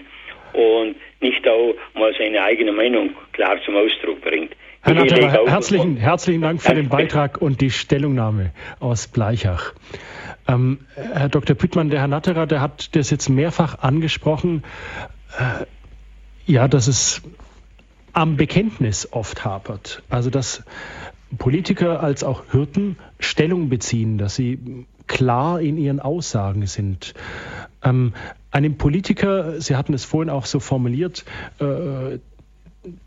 und 0.53 0.97
nicht 1.21 1.47
auch 1.49 1.75
mal 1.95 2.15
seine 2.19 2.43
eigene 2.43 2.73
Meinung 2.73 3.11
klar 3.33 3.57
zum 3.65 3.77
Ausdruck 3.77 4.21
bringt. 4.23 4.55
Herr 4.83 4.95
Natterer, 4.95 5.51
herzlichen, 5.51 5.97
herzlichen 5.97 6.41
Dank 6.41 6.63
für 6.63 6.75
den 6.75 6.89
Beitrag 6.89 7.43
und 7.43 7.61
die 7.61 7.71
Stellungnahme 7.71 8.53
aus 8.79 9.09
Bleichach. 9.09 9.75
Ähm, 10.47 10.79
Herr 10.95 11.29
Dr. 11.29 11.57
Püttmann, 11.57 11.91
der 11.91 12.01
Herr 12.01 12.09
Natterer, 12.09 12.47
der 12.47 12.61
hat 12.61 12.95
das 12.97 13.11
jetzt 13.11 13.29
mehrfach 13.29 13.81
angesprochen, 13.81 14.63
äh, 15.39 15.67
ja, 16.47 16.69
dass 16.69 16.87
es 16.87 17.23
am 18.13 18.37
Bekenntnis 18.37 19.13
oft 19.13 19.45
hapert. 19.45 20.03
Also 20.09 20.31
dass 20.31 20.65
Politiker 21.37 22.03
als 22.03 22.25
auch 22.25 22.45
Hirten 22.51 22.97
Stellung 23.21 23.69
beziehen, 23.69 24.17
dass 24.17 24.37
sie 24.37 24.87
klar 25.07 25.61
in 25.61 25.77
ihren 25.77 26.01
Aussagen 26.01 26.67
sind. 26.67 27.15
Ähm, 27.83 28.13
einem 28.51 28.77
Politiker, 28.77 29.61
Sie 29.61 29.77
hatten 29.77 29.95
es 29.95 30.05
vorhin 30.05 30.31
auch 30.31 30.47
so 30.47 30.61
formuliert, 30.61 31.25
äh, 31.61 32.19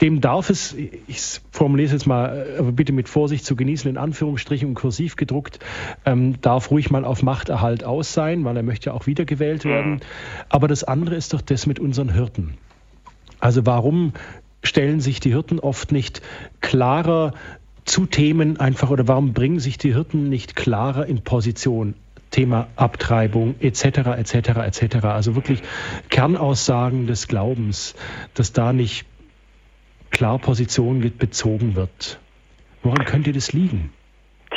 dem 0.01 0.21
darf 0.21 0.49
es, 0.49 0.75
ich 0.75 1.41
formuliere 1.51 1.87
es 1.87 1.91
jetzt 1.93 2.05
mal, 2.05 2.55
aber 2.59 2.69
äh, 2.69 2.71
bitte 2.71 2.93
mit 2.93 3.09
Vorsicht 3.09 3.45
zu 3.45 3.55
genießen, 3.55 3.89
in 3.89 3.97
Anführungsstrichen 3.97 4.69
und 4.69 4.75
kursiv 4.75 5.15
gedruckt, 5.15 5.59
ähm, 6.05 6.39
darf 6.41 6.71
ruhig 6.71 6.91
mal 6.91 7.05
auf 7.05 7.23
Machterhalt 7.23 7.83
aus 7.83 8.13
sein, 8.13 8.43
weil 8.43 8.57
er 8.57 8.63
möchte 8.63 8.89
ja 8.89 8.93
auch 8.93 9.07
wiedergewählt 9.07 9.65
werden. 9.65 10.01
Aber 10.49 10.67
das 10.67 10.83
andere 10.83 11.15
ist 11.15 11.33
doch 11.33 11.41
das 11.41 11.67
mit 11.67 11.79
unseren 11.79 12.13
Hirten. 12.13 12.55
Also 13.39 13.65
warum 13.65 14.13
stellen 14.63 14.99
sich 14.99 15.19
die 15.19 15.31
Hirten 15.31 15.59
oft 15.59 15.91
nicht 15.91 16.21
klarer 16.59 17.33
zu 17.85 18.05
Themen 18.05 18.59
einfach 18.59 18.91
oder 18.91 19.07
warum 19.07 19.33
bringen 19.33 19.59
sich 19.59 19.77
die 19.77 19.93
Hirten 19.93 20.29
nicht 20.29 20.55
klarer 20.55 21.07
in 21.07 21.23
Position? 21.23 21.95
Thema 22.31 22.67
Abtreibung 22.75 23.55
etc. 23.59 24.17
etc. 24.17 24.33
etc. 24.65 25.05
Also 25.05 25.35
wirklich 25.35 25.61
Kernaussagen 26.09 27.05
des 27.05 27.27
Glaubens, 27.27 27.95
dass 28.33 28.53
da 28.53 28.73
nicht 28.73 29.05
klar 30.09 30.39
Position 30.39 31.01
bezogen 31.17 31.75
wird. 31.75 32.19
Woran 32.83 33.05
könnte 33.05 33.31
das 33.31 33.53
liegen? 33.53 33.93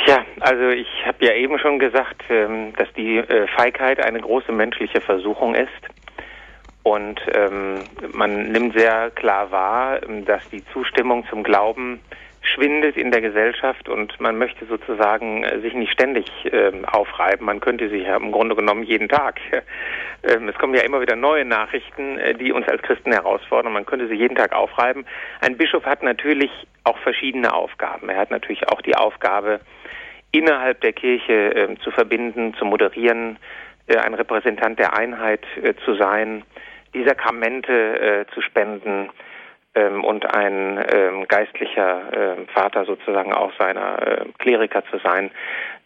Tja, 0.03 0.25
also 0.39 0.69
ich 0.69 0.87
habe 1.05 1.25
ja 1.25 1.33
eben 1.33 1.57
schon 1.59 1.79
gesagt, 1.79 2.23
ähm, 2.29 2.73
dass 2.77 2.91
die 2.93 3.17
äh, 3.17 3.47
Feigheit 3.55 4.03
eine 4.03 4.19
große 4.19 4.51
menschliche 4.51 4.99
Versuchung 4.99 5.55
ist. 5.55 5.69
Und 6.83 7.19
ähm, 7.33 7.79
man 8.13 8.51
nimmt 8.51 8.77
sehr 8.77 9.09
klar 9.11 9.51
wahr, 9.51 10.03
ähm, 10.03 10.25
dass 10.25 10.47
die 10.49 10.63
Zustimmung 10.65 11.25
zum 11.29 11.43
Glauben 11.43 11.99
schwindet 12.45 12.97
in 12.97 13.11
der 13.11 13.21
Gesellschaft 13.21 13.89
und 13.89 14.19
man 14.19 14.37
möchte 14.37 14.65
sozusagen 14.65 15.43
äh, 15.43 15.59
sich 15.59 15.73
nicht 15.73 15.91
ständig 15.91 16.25
äh, 16.45 16.71
aufreiben. 16.87 17.45
Man 17.45 17.59
könnte 17.59 17.89
sich 17.89 18.03
ja 18.03 18.15
im 18.15 18.31
Grunde 18.31 18.55
genommen 18.55 18.83
jeden 18.83 19.09
Tag. 19.09 19.39
Ähm, 20.27 20.49
es 20.49 20.55
kommen 20.55 20.73
ja 20.73 20.81
immer 20.81 21.01
wieder 21.01 21.15
neue 21.15 21.45
Nachrichten, 21.45 22.17
äh, 22.17 22.33
die 22.33 22.51
uns 22.51 22.67
als 22.67 22.81
Christen 22.81 23.11
herausfordern. 23.11 23.71
Man 23.71 23.85
könnte 23.85 24.07
sie 24.07 24.15
jeden 24.15 24.35
Tag 24.35 24.53
aufreiben. 24.53 25.05
Ein 25.39 25.55
Bischof 25.55 25.85
hat 25.85 26.01
natürlich 26.01 26.49
auch 26.83 26.97
verschiedene 26.97 27.53
Aufgaben. 27.53 28.09
Er 28.09 28.17
hat 28.17 28.31
natürlich 28.31 28.67
auch 28.69 28.81
die 28.81 28.95
Aufgabe, 28.95 29.59
innerhalb 30.35 30.81
der 30.81 30.93
Kirche 30.93 31.55
äh, 31.55 31.75
zu 31.79 31.91
verbinden, 31.91 32.53
zu 32.55 32.65
moderieren, 32.65 33.37
äh, 33.87 33.97
ein 33.97 34.13
Repräsentant 34.13 34.77
der 34.79 34.97
Einheit 34.97 35.45
äh, 35.61 35.73
zu 35.85 35.95
sein, 35.95 36.43
die 36.93 37.03
Sakramente 37.03 38.25
zu 38.33 38.39
spenden, 38.39 39.09
ähm, 39.09 39.09
und 39.75 40.25
ein 40.33 40.83
ähm, 40.89 41.27
geistlicher 41.27 42.01
ähm, 42.13 42.47
Vater 42.47 42.85
sozusagen 42.85 43.33
auch 43.33 43.51
seiner 43.57 44.25
Kleriker 44.39 44.83
zu 44.89 44.99
sein. 44.99 45.31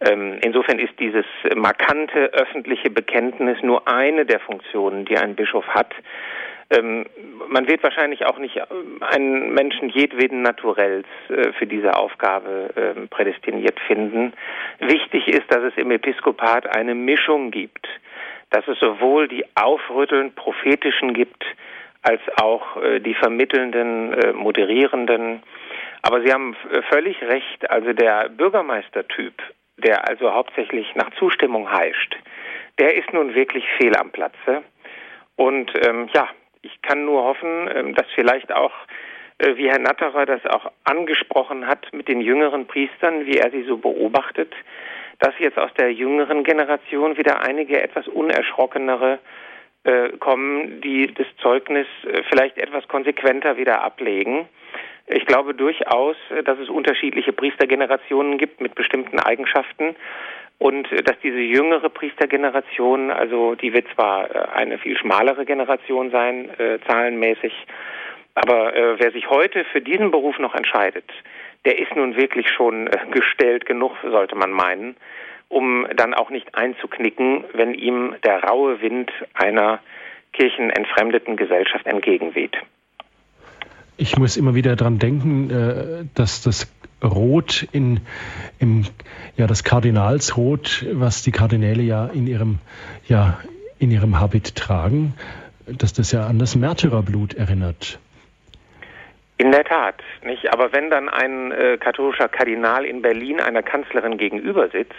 Ähm, 0.01 0.37
insofern 0.41 0.79
ist 0.79 0.99
dieses 0.99 1.25
markante 1.55 2.31
öffentliche 2.33 2.89
Bekenntnis 2.89 3.57
nur 3.63 3.87
eine 3.87 4.25
der 4.25 4.39
Funktionen, 4.39 5.05
die 5.05 5.17
ein 5.17 5.35
Bischof 5.35 5.67
hat. 5.67 5.93
Ähm, 6.69 7.07
man 7.47 7.67
wird 7.67 7.81
wahrscheinlich 7.81 8.27
auch 8.27 8.37
nicht 8.37 8.61
einen 9.01 9.53
Menschen 9.53 9.89
jedweden 9.89 10.43
Naturells 10.43 11.07
äh, 11.29 11.51
für 11.53 11.65
diese 11.65 11.97
Aufgabe 11.97 13.07
prädestiniert 13.09 13.79
finden. 13.87 14.33
Wichtig 14.79 15.27
ist, 15.27 15.51
dass 15.51 15.63
es 15.63 15.73
im 15.77 15.89
Episkopat 15.89 16.75
eine 16.75 16.93
Mischung 16.93 17.49
gibt, 17.49 17.87
dass 18.51 18.67
es 18.67 18.79
sowohl 18.79 19.27
die 19.27 19.45
aufrüttelnd 19.55 20.35
prophetischen 20.35 21.13
gibt, 21.13 21.43
als 22.01 22.21
auch 22.41 22.77
äh, 22.77 22.99
die 22.99 23.13
vermittelnden, 23.13 24.13
äh, 24.13 24.33
moderierenden. 24.33 25.43
Aber 26.01 26.21
Sie 26.21 26.31
haben 26.31 26.55
äh, 26.71 26.81
völlig 26.83 27.21
recht. 27.21 27.69
Also 27.69 27.93
der 27.93 28.29
Bürgermeistertyp, 28.29 29.33
der 29.77 30.07
also 30.07 30.33
hauptsächlich 30.33 30.95
nach 30.95 31.09
Zustimmung 31.17 31.71
heischt, 31.71 32.15
der 32.77 32.95
ist 32.95 33.11
nun 33.13 33.35
wirklich 33.35 33.65
fehl 33.77 33.95
am 33.95 34.11
Platze. 34.11 34.63
Und 35.35 35.71
ähm, 35.85 36.09
ja, 36.13 36.29
ich 36.61 36.81
kann 36.81 37.05
nur 37.05 37.23
hoffen, 37.23 37.69
ähm, 37.73 37.95
dass 37.95 38.05
vielleicht 38.15 38.51
auch, 38.51 38.73
wie 39.55 39.69
Herr 39.69 39.79
Natterer 39.79 40.25
das 40.25 40.45
auch 40.47 40.69
angesprochen 40.83 41.65
hat 41.65 41.93
mit 41.93 42.09
den 42.09 42.19
jüngeren 42.19 42.67
Priestern, 42.67 43.25
wie 43.25 43.37
er 43.37 43.49
sie 43.51 43.63
so 43.63 43.77
beobachtet, 43.77 44.53
dass 45.19 45.33
jetzt 45.39 45.57
aus 45.57 45.73
der 45.75 45.93
jüngeren 45.93 46.43
Generation 46.43 47.17
wieder 47.17 47.41
einige 47.41 47.81
etwas 47.81 48.07
unerschrockenere 48.09 49.19
kommen, 50.19 50.81
die 50.81 51.13
das 51.13 51.27
Zeugnis 51.41 51.87
äh, 52.03 52.21
vielleicht 52.29 52.57
etwas 52.57 52.87
konsequenter 52.87 53.57
wieder 53.57 53.81
ablegen. 53.81 54.47
Ich 55.07 55.25
glaube 55.25 55.53
durchaus, 55.53 56.15
äh, 56.29 56.43
dass 56.43 56.59
es 56.59 56.69
unterschiedliche 56.69 57.33
Priestergenerationen 57.33 58.37
gibt 58.37 58.61
mit 58.61 58.75
bestimmten 58.75 59.19
Eigenschaften 59.19 59.95
und 60.59 60.87
dass 61.07 61.17
diese 61.23 61.39
jüngere 61.39 61.89
Priestergeneration, 61.89 63.09
also 63.09 63.55
die 63.55 63.73
wird 63.73 63.87
zwar 63.95 64.53
eine 64.53 64.77
viel 64.77 64.97
schmalere 64.97 65.45
Generation 65.45 66.11
sein, 66.11 66.49
äh, 66.59 66.79
zahlenmäßig, 66.85 67.53
aber 68.35 68.75
äh, 68.75 68.99
wer 68.99 69.11
sich 69.11 69.29
heute 69.29 69.65
für 69.65 69.81
diesen 69.81 70.11
Beruf 70.11 70.37
noch 70.37 70.53
entscheidet, 70.53 71.09
der 71.65 71.79
ist 71.79 71.95
nun 71.95 72.15
wirklich 72.15 72.49
schon 72.49 72.87
äh, 72.87 72.97
gestellt 73.11 73.65
genug, 73.65 73.93
sollte 74.03 74.35
man 74.35 74.51
meinen 74.51 74.95
um 75.49 75.87
dann 75.95 76.13
auch 76.13 76.29
nicht 76.29 76.55
einzuknicken, 76.55 77.43
wenn 77.53 77.73
ihm 77.73 78.15
der 78.23 78.43
raue 78.43 78.81
Wind 78.81 79.11
einer 79.33 79.79
kirchenentfremdeten 80.33 81.35
Gesellschaft 81.35 81.85
entgegenweht. 81.87 82.55
Ich 83.97 84.17
muss 84.17 84.37
immer 84.37 84.55
wieder 84.55 84.75
daran 84.75 84.99
denken, 84.99 85.49
äh, 85.49 86.05
dass 86.13 86.41
das 86.41 86.71
Rot 87.03 87.67
in, 87.71 88.01
im, 88.59 88.85
ja, 89.35 89.47
das 89.47 89.63
Kardinalsrot, 89.63 90.85
was 90.93 91.23
die 91.23 91.31
Kardinäle 91.31 91.81
ja 91.81 92.05
in 92.05 92.27
ihrem, 92.27 92.59
ja, 93.07 93.39
in 93.79 93.91
ihrem 93.91 94.19
Habit 94.19 94.55
tragen, 94.55 95.13
dass 95.65 95.93
das 95.93 96.11
ja 96.11 96.27
an 96.27 96.39
das 96.39 96.55
Märtyrerblut 96.55 97.33
erinnert. 97.33 97.99
In 99.37 99.51
der 99.51 99.63
Tat, 99.63 99.95
nicht? 100.23 100.51
Aber 100.51 100.73
wenn 100.73 100.89
dann 100.89 101.07
ein 101.07 101.51
äh, 101.51 101.77
katholischer 101.77 102.27
Kardinal 102.27 102.83
in 102.83 103.01
Berlin 103.01 103.39
einer 103.39 103.63
Kanzlerin 103.63 104.17
gegenüber 104.17 104.67
sitzt, 104.69 104.95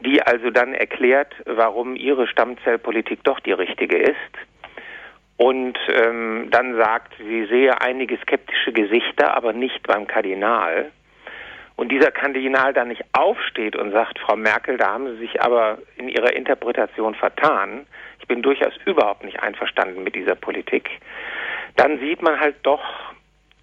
die 0.00 0.22
also 0.22 0.50
dann 0.50 0.74
erklärt, 0.74 1.34
warum 1.46 1.96
ihre 1.96 2.26
Stammzellpolitik 2.26 3.24
doch 3.24 3.40
die 3.40 3.52
richtige 3.52 3.96
ist 3.96 4.16
und 5.36 5.78
ähm, 5.88 6.48
dann 6.50 6.76
sagt, 6.76 7.14
sie 7.18 7.46
sehe 7.46 7.80
einige 7.80 8.16
skeptische 8.18 8.72
Gesichter, 8.72 9.34
aber 9.36 9.52
nicht 9.52 9.86
beim 9.86 10.06
Kardinal. 10.06 10.92
Und 11.76 11.90
dieser 11.90 12.12
Kardinal 12.12 12.72
dann 12.72 12.88
nicht 12.88 13.02
aufsteht 13.12 13.74
und 13.74 13.90
sagt, 13.90 14.20
Frau 14.20 14.36
Merkel, 14.36 14.76
da 14.76 14.92
haben 14.92 15.08
Sie 15.14 15.26
sich 15.26 15.42
aber 15.42 15.78
in 15.96 16.08
Ihrer 16.08 16.32
Interpretation 16.34 17.16
vertan. 17.16 17.86
Ich 18.20 18.28
bin 18.28 18.42
durchaus 18.42 18.74
überhaupt 18.84 19.24
nicht 19.24 19.42
einverstanden 19.42 20.04
mit 20.04 20.14
dieser 20.14 20.36
Politik. 20.36 20.88
Dann 21.74 21.98
sieht 21.98 22.22
man 22.22 22.38
halt 22.38 22.54
doch, 22.62 22.84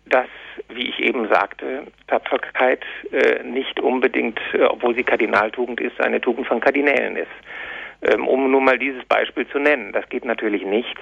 dass 0.08 0.28
wie 0.70 0.90
ich 0.90 1.00
eben 1.00 1.28
sagte, 1.28 1.84
Tapferkeit 2.08 2.84
äh, 3.12 3.44
nicht 3.44 3.80
unbedingt, 3.80 4.40
äh, 4.54 4.64
obwohl 4.64 4.96
sie 4.96 5.04
Kardinaltugend 5.04 5.80
ist, 5.82 6.00
eine 6.02 6.22
Tugend 6.22 6.48
von 6.48 6.60
Kardinälen 6.60 7.16
ist. 7.16 7.32
Ähm, 8.04 8.28
um 8.28 8.50
nur 8.50 8.62
mal 8.62 8.80
dieses 8.80 9.06
Beispiel 9.06 9.48
zu 9.48 9.60
nennen. 9.60 9.92
Das 9.92 10.10
geht 10.10 10.26
natürlich 10.26 10.66
nicht. 10.66 10.98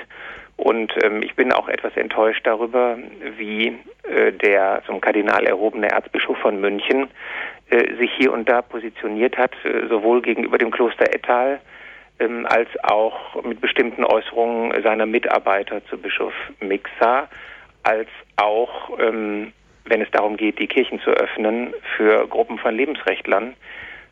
Und 0.57 0.93
ähm, 1.01 1.23
ich 1.23 1.35
bin 1.35 1.53
auch 1.53 1.69
etwas 1.69 1.95
enttäuscht 1.95 2.45
darüber, 2.45 2.97
wie 3.37 3.77
äh, 4.03 4.33
der 4.33 4.83
zum 4.85 4.99
Kardinal 4.99 5.45
erhobene 5.45 5.89
Erzbischof 5.89 6.37
von 6.39 6.59
München 6.59 7.07
äh, 7.69 7.95
sich 7.95 8.11
hier 8.17 8.33
und 8.33 8.49
da 8.49 8.61
positioniert 8.61 9.37
hat, 9.37 9.53
äh, 9.63 9.87
sowohl 9.87 10.21
gegenüber 10.21 10.57
dem 10.57 10.71
Kloster 10.71 11.13
Ettal 11.13 11.61
ähm, 12.19 12.45
als 12.49 12.67
auch 12.83 13.41
mit 13.43 13.61
bestimmten 13.61 14.03
Äußerungen 14.03 14.83
seiner 14.83 15.05
Mitarbeiter 15.05 15.81
zu 15.85 15.97
Bischof 15.97 16.33
Mixa 16.59 17.29
als 17.83 18.09
auch, 18.35 18.99
ähm, 18.99 19.53
wenn 19.85 20.01
es 20.01 20.11
darum 20.11 20.37
geht, 20.37 20.59
die 20.59 20.67
Kirchen 20.67 20.99
zu 21.01 21.11
öffnen 21.11 21.73
für 21.95 22.27
Gruppen 22.27 22.59
von 22.59 22.75
Lebensrechtlern. 22.75 23.55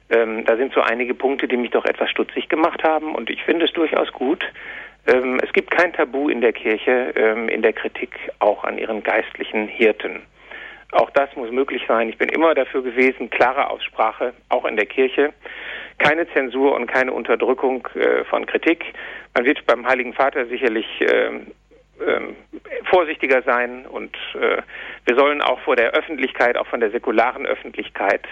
Ähm, 0.10 0.46
da 0.46 0.56
sind 0.56 0.74
so 0.74 0.82
einige 0.82 1.14
Punkte, 1.14 1.48
die 1.48 1.58
mich 1.58 1.72
doch 1.72 1.86
etwas 1.86 2.10
stutzig 2.10 2.50
gemacht 2.50 2.84
haben 2.84 3.14
und 3.14 3.30
ich 3.30 3.44
finde 3.44 3.66
es 3.66 3.74
durchaus 3.74 4.12
gut. 4.14 4.46
Ähm, 5.06 5.40
es 5.44 5.52
gibt 5.54 5.72
kein 5.72 5.94
Tabu 5.94 6.30
in 6.30 6.42
der 6.42 6.54
Kirche, 6.54 7.14
ähm, 7.16 7.50
in 7.50 7.62
der 7.62 7.74
Kritik 7.74 8.12
auch 8.40 8.64
an 8.64 8.78
ihren 8.78 9.04
geistlichen 9.04 9.68
Hirten. 9.68 10.22
Auch 10.92 11.10
das 11.10 11.36
muss 11.36 11.52
möglich 11.52 11.84
sein. 11.88 12.08
Ich 12.08 12.18
bin 12.18 12.30
immer 12.30 12.56
dafür 12.56 12.82
gewesen, 12.82 13.30
klare 13.30 13.70
Aussprache, 13.70 14.34
auch 14.50 14.66
in 14.66 14.78
der 14.78 14.86
Kirche. 14.86 15.34
Keine 15.98 16.28
Zensur 16.32 16.76
und 16.76 16.88
keine 16.88 17.12
Unterdrückung 17.12 17.88
äh, 17.96 18.24
von 18.26 18.46
Kritik. 18.46 18.86
Man 19.36 19.46
wird 19.46 19.66
beim 19.66 19.86
Heiligen 19.86 20.14
Vater 20.14 20.46
sicherlich 20.46 20.86
äh, 21.02 21.32
ähm, 22.06 22.36
vorsichtiger 22.90 23.42
sein 23.44 23.86
und 23.86 24.16
äh, 24.36 24.62
wir 25.06 25.16
sollen 25.16 25.42
auch 25.42 25.60
vor 25.62 25.76
der 25.76 25.92
Öffentlichkeit, 25.92 26.58
auch 26.58 26.68
von 26.68 26.80
der 26.80 26.92
säkularen 26.92 27.46
Öffentlichkeit, 27.46 28.24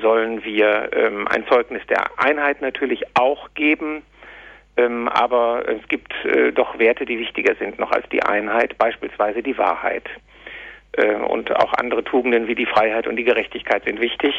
sollen 0.00 0.44
wir 0.44 0.90
ähm, 0.92 1.28
ein 1.28 1.46
Zeugnis 1.46 1.82
der 1.88 2.18
Einheit 2.18 2.60
natürlich 2.62 3.02
auch 3.14 3.52
geben. 3.54 4.02
Ähm, 4.76 5.08
aber 5.08 5.64
es 5.68 5.86
gibt 5.88 6.12
äh, 6.24 6.52
doch 6.52 6.78
Werte, 6.78 7.04
die 7.04 7.18
wichtiger 7.18 7.54
sind 7.56 7.78
noch 7.78 7.90
als 7.90 8.08
die 8.08 8.22
Einheit, 8.22 8.78
beispielsweise 8.78 9.42
die 9.42 9.58
Wahrheit. 9.58 10.08
Äh, 10.92 11.16
und 11.16 11.54
auch 11.54 11.74
andere 11.74 12.04
Tugenden 12.04 12.48
wie 12.48 12.54
die 12.54 12.66
Freiheit 12.66 13.06
und 13.06 13.16
die 13.16 13.24
Gerechtigkeit 13.24 13.84
sind 13.84 14.00
wichtig. 14.00 14.34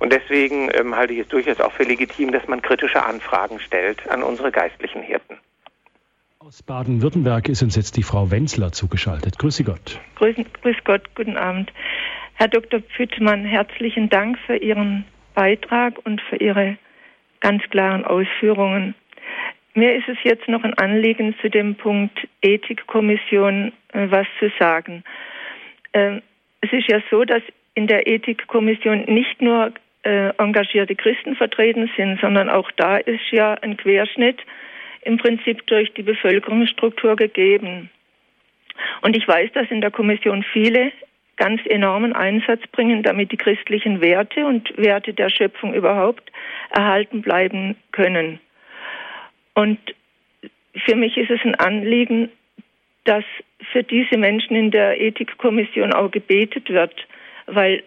Und 0.00 0.12
deswegen 0.12 0.70
ähm, 0.74 0.96
halte 0.96 1.12
ich 1.12 1.20
es 1.20 1.28
durchaus 1.28 1.60
auch 1.60 1.72
für 1.72 1.84
legitim, 1.84 2.32
dass 2.32 2.46
man 2.48 2.62
kritische 2.62 3.04
Anfragen 3.04 3.58
stellt 3.60 4.08
an 4.08 4.22
unsere 4.22 4.50
geistlichen 4.50 5.02
Hirten. 5.02 5.38
Aus 6.40 6.62
Baden-Württemberg 6.62 7.48
ist 7.48 7.64
uns 7.64 7.74
jetzt 7.74 7.96
die 7.96 8.04
Frau 8.04 8.30
Wenzler 8.30 8.70
zugeschaltet. 8.70 9.40
Grüße 9.40 9.64
Gott. 9.64 10.00
Grüß, 10.14 10.36
grüß 10.62 10.76
Gott, 10.84 11.02
guten 11.16 11.36
Abend. 11.36 11.72
Herr 12.34 12.46
Dr. 12.46 12.78
Püttmann, 12.78 13.44
herzlichen 13.44 14.08
Dank 14.08 14.38
für 14.46 14.56
Ihren 14.56 15.04
Beitrag 15.34 15.94
und 16.06 16.20
für 16.20 16.36
Ihre 16.36 16.78
ganz 17.40 17.64
klaren 17.70 18.04
Ausführungen. 18.04 18.94
Mir 19.74 19.96
ist 19.96 20.08
es 20.08 20.16
jetzt 20.22 20.46
noch 20.46 20.62
ein 20.62 20.74
Anliegen 20.74 21.34
zu 21.40 21.50
dem 21.50 21.74
Punkt 21.74 22.16
Ethikkommission 22.40 23.72
äh, 23.92 24.06
was 24.08 24.28
zu 24.38 24.48
sagen. 24.60 25.02
Ähm, 25.92 26.22
es 26.60 26.72
ist 26.72 26.86
ja 26.86 27.00
so, 27.10 27.24
dass 27.24 27.42
in 27.74 27.88
der 27.88 28.06
Ethikkommission 28.06 29.06
nicht 29.06 29.42
nur 29.42 29.72
äh, 30.04 30.28
engagierte 30.38 30.94
Christen 30.94 31.34
vertreten 31.34 31.90
sind, 31.96 32.20
sondern 32.20 32.48
auch 32.48 32.70
da 32.76 32.98
ist 32.98 33.28
ja 33.32 33.54
ein 33.54 33.76
Querschnitt 33.76 34.38
im 35.02 35.18
Prinzip 35.18 35.66
durch 35.66 35.92
die 35.94 36.02
Bevölkerungsstruktur 36.02 37.16
gegeben. 37.16 37.90
Und 39.02 39.16
ich 39.16 39.26
weiß, 39.26 39.52
dass 39.52 39.70
in 39.70 39.80
der 39.80 39.90
Kommission 39.90 40.44
viele 40.52 40.92
ganz 41.36 41.60
enormen 41.66 42.12
Einsatz 42.12 42.60
bringen, 42.72 43.02
damit 43.02 43.32
die 43.32 43.36
christlichen 43.36 44.00
Werte 44.00 44.44
und 44.44 44.76
Werte 44.76 45.14
der 45.14 45.30
Schöpfung 45.30 45.72
überhaupt 45.72 46.30
erhalten 46.70 47.22
bleiben 47.22 47.76
können. 47.92 48.40
Und 49.54 49.78
für 50.84 50.96
mich 50.96 51.16
ist 51.16 51.30
es 51.30 51.40
ein 51.44 51.54
Anliegen, 51.54 52.30
dass 53.04 53.24
für 53.72 53.82
diese 53.82 54.18
Menschen 54.18 54.54
in 54.54 54.70
der 54.70 55.00
Ethikkommission 55.00 55.92
auch 55.92 56.10
gebetet 56.10 56.68
wird, 56.68 56.94
weil 57.46 57.82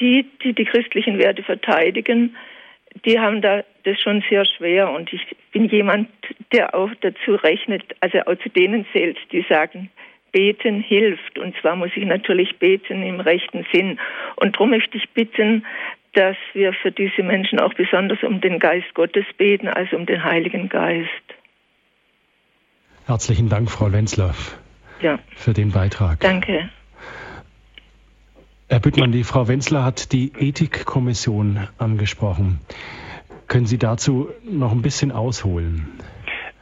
die, 0.00 0.26
die 0.42 0.52
die 0.52 0.64
christlichen 0.64 1.18
Werte 1.18 1.42
verteidigen, 1.42 2.36
die 3.04 3.18
haben 3.18 3.42
da 3.42 3.62
das 3.84 4.00
schon 4.00 4.22
sehr 4.28 4.44
schwer. 4.44 4.90
Und 4.90 5.12
ich 5.12 5.36
bin 5.52 5.68
jemand, 5.68 6.08
der 6.52 6.74
auch 6.74 6.90
dazu 7.00 7.34
rechnet, 7.34 7.82
also 8.00 8.20
auch 8.20 8.36
zu 8.42 8.48
denen 8.48 8.86
zählt, 8.92 9.18
die 9.32 9.44
sagen, 9.48 9.90
beten 10.32 10.80
hilft. 10.80 11.38
Und 11.38 11.54
zwar 11.60 11.76
muss 11.76 11.90
ich 11.94 12.04
natürlich 12.04 12.58
beten 12.58 13.02
im 13.02 13.20
rechten 13.20 13.64
Sinn. 13.72 13.98
Und 14.36 14.56
darum 14.56 14.70
möchte 14.70 14.98
ich 14.98 15.08
bitten, 15.10 15.64
dass 16.12 16.36
wir 16.54 16.72
für 16.72 16.90
diese 16.90 17.22
Menschen 17.22 17.60
auch 17.60 17.74
besonders 17.74 18.22
um 18.22 18.40
den 18.40 18.58
Geist 18.58 18.92
Gottes 18.94 19.26
beten, 19.36 19.68
also 19.68 19.96
um 19.96 20.06
den 20.06 20.24
Heiligen 20.24 20.68
Geist. 20.68 21.08
Herzlichen 23.06 23.48
Dank, 23.48 23.70
Frau 23.70 23.92
Wenzlaff, 23.92 24.58
ja. 25.00 25.18
für 25.36 25.52
den 25.52 25.70
Beitrag. 25.70 26.20
Danke. 26.20 26.70
Herr 28.68 28.80
Büttmann, 28.80 29.12
die 29.12 29.22
Frau 29.22 29.46
Wenzler 29.46 29.84
hat 29.84 30.10
die 30.10 30.32
Ethikkommission 30.36 31.68
angesprochen. 31.78 32.58
Können 33.46 33.66
Sie 33.66 33.78
dazu 33.78 34.28
noch 34.42 34.72
ein 34.72 34.82
bisschen 34.82 35.12
ausholen? 35.12 36.00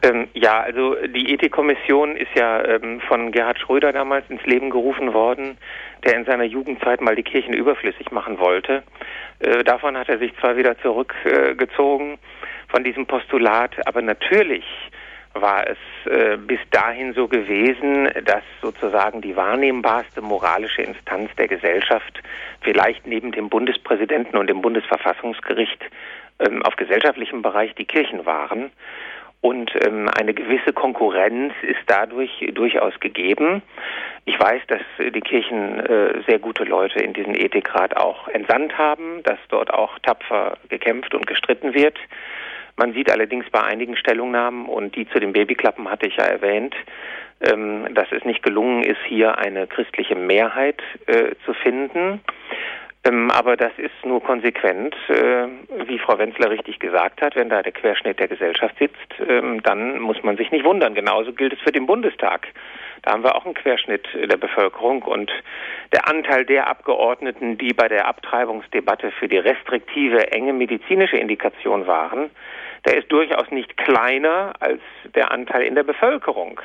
Ähm, 0.02 0.28
ja, 0.34 0.60
also 0.60 0.96
die 1.06 1.32
Ethikkommission 1.32 2.14
ist 2.16 2.28
ja 2.36 2.62
ähm, 2.62 3.00
von 3.08 3.32
Gerhard 3.32 3.58
Schröder 3.58 3.90
damals 3.94 4.28
ins 4.28 4.44
Leben 4.44 4.68
gerufen 4.68 5.14
worden, 5.14 5.56
der 6.04 6.18
in 6.18 6.26
seiner 6.26 6.44
Jugendzeit 6.44 7.00
mal 7.00 7.16
die 7.16 7.22
Kirchen 7.22 7.54
überflüssig 7.54 8.10
machen 8.12 8.38
wollte. 8.38 8.82
Äh, 9.38 9.64
davon 9.64 9.96
hat 9.96 10.10
er 10.10 10.18
sich 10.18 10.36
zwar 10.40 10.58
wieder 10.58 10.78
zurückgezogen 10.80 12.12
äh, 12.12 12.18
von 12.68 12.84
diesem 12.84 13.06
Postulat, 13.06 13.86
aber 13.86 14.02
natürlich 14.02 14.64
war 15.34 15.66
es 15.68 15.78
äh, 16.10 16.36
bis 16.36 16.60
dahin 16.70 17.12
so 17.12 17.28
gewesen, 17.28 18.08
dass 18.24 18.42
sozusagen 18.62 19.20
die 19.20 19.36
wahrnehmbarste 19.36 20.22
moralische 20.22 20.82
Instanz 20.82 21.30
der 21.36 21.48
Gesellschaft 21.48 22.22
vielleicht 22.62 23.06
neben 23.06 23.32
dem 23.32 23.48
Bundespräsidenten 23.48 24.36
und 24.36 24.48
dem 24.48 24.62
Bundesverfassungsgericht 24.62 25.82
ähm, 26.38 26.62
auf 26.62 26.76
gesellschaftlichem 26.76 27.42
Bereich 27.42 27.74
die 27.74 27.84
Kirchen 27.84 28.24
waren. 28.26 28.70
Und 29.40 29.72
ähm, 29.84 30.08
eine 30.08 30.32
gewisse 30.32 30.72
Konkurrenz 30.72 31.52
ist 31.60 31.80
dadurch 31.86 32.30
durchaus 32.54 32.98
gegeben. 33.00 33.60
Ich 34.24 34.40
weiß, 34.40 34.62
dass 34.68 34.80
die 34.98 35.20
Kirchen 35.20 35.80
äh, 35.80 36.22
sehr 36.26 36.38
gute 36.38 36.64
Leute 36.64 37.00
in 37.00 37.12
diesen 37.12 37.34
Ethikrat 37.34 37.94
auch 37.94 38.26
entsandt 38.28 38.78
haben, 38.78 39.22
dass 39.22 39.38
dort 39.50 39.74
auch 39.74 39.98
tapfer 39.98 40.56
gekämpft 40.70 41.14
und 41.14 41.26
gestritten 41.26 41.74
wird. 41.74 41.98
Man 42.76 42.92
sieht 42.92 43.10
allerdings 43.10 43.48
bei 43.50 43.62
einigen 43.62 43.96
Stellungnahmen, 43.96 44.66
und 44.66 44.96
die 44.96 45.08
zu 45.08 45.20
den 45.20 45.32
Babyklappen 45.32 45.88
hatte 45.90 46.06
ich 46.06 46.16
ja 46.16 46.24
erwähnt, 46.24 46.74
ähm, 47.40 47.86
dass 47.94 48.10
es 48.10 48.24
nicht 48.24 48.42
gelungen 48.42 48.82
ist, 48.82 49.00
hier 49.06 49.38
eine 49.38 49.66
christliche 49.66 50.16
Mehrheit 50.16 50.82
äh, 51.06 51.34
zu 51.44 51.54
finden. 51.54 52.20
Ähm, 53.06 53.30
aber 53.30 53.56
das 53.56 53.72
ist 53.76 53.92
nur 54.04 54.22
konsequent, 54.22 54.96
äh, 55.08 55.46
wie 55.86 55.98
Frau 55.98 56.18
Wenzler 56.18 56.50
richtig 56.50 56.78
gesagt 56.78 57.20
hat, 57.20 57.36
wenn 57.36 57.50
da 57.50 57.62
der 57.62 57.72
Querschnitt 57.72 58.18
der 58.18 58.28
Gesellschaft 58.28 58.76
sitzt, 58.78 58.96
ähm, 59.28 59.62
dann 59.62 60.00
muss 60.00 60.22
man 60.22 60.36
sich 60.36 60.50
nicht 60.50 60.64
wundern. 60.64 60.94
Genauso 60.94 61.32
gilt 61.32 61.52
es 61.52 61.60
für 61.60 61.72
den 61.72 61.86
Bundestag. 61.86 62.48
Da 63.02 63.12
haben 63.12 63.22
wir 63.22 63.34
auch 63.34 63.44
einen 63.44 63.54
Querschnitt 63.54 64.08
der 64.14 64.38
Bevölkerung 64.38 65.02
und 65.02 65.30
der 65.92 66.08
Anteil 66.08 66.46
der 66.46 66.68
Abgeordneten, 66.68 67.58
die 67.58 67.74
bei 67.74 67.88
der 67.88 68.08
Abtreibungsdebatte 68.08 69.10
für 69.10 69.28
die 69.28 69.36
restriktive, 69.36 70.32
enge 70.32 70.54
medizinische 70.54 71.18
Indikation 71.18 71.86
waren, 71.86 72.30
der 72.84 72.98
ist 72.98 73.10
durchaus 73.10 73.50
nicht 73.50 73.76
kleiner 73.76 74.52
als 74.60 74.80
der 75.14 75.32
Anteil 75.32 75.62
in 75.62 75.74
der 75.74 75.84
Bevölkerung, 75.84 76.60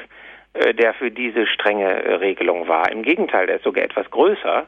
äh, 0.53 0.73
der 0.73 0.93
für 0.93 1.11
diese 1.11 1.47
strenge 1.47 2.03
äh, 2.03 2.15
Regelung 2.15 2.67
war. 2.67 2.91
Im 2.91 3.03
Gegenteil, 3.03 3.47
der 3.47 3.57
ist 3.57 3.63
sogar 3.63 3.83
etwas 3.83 4.09
größer. 4.09 4.67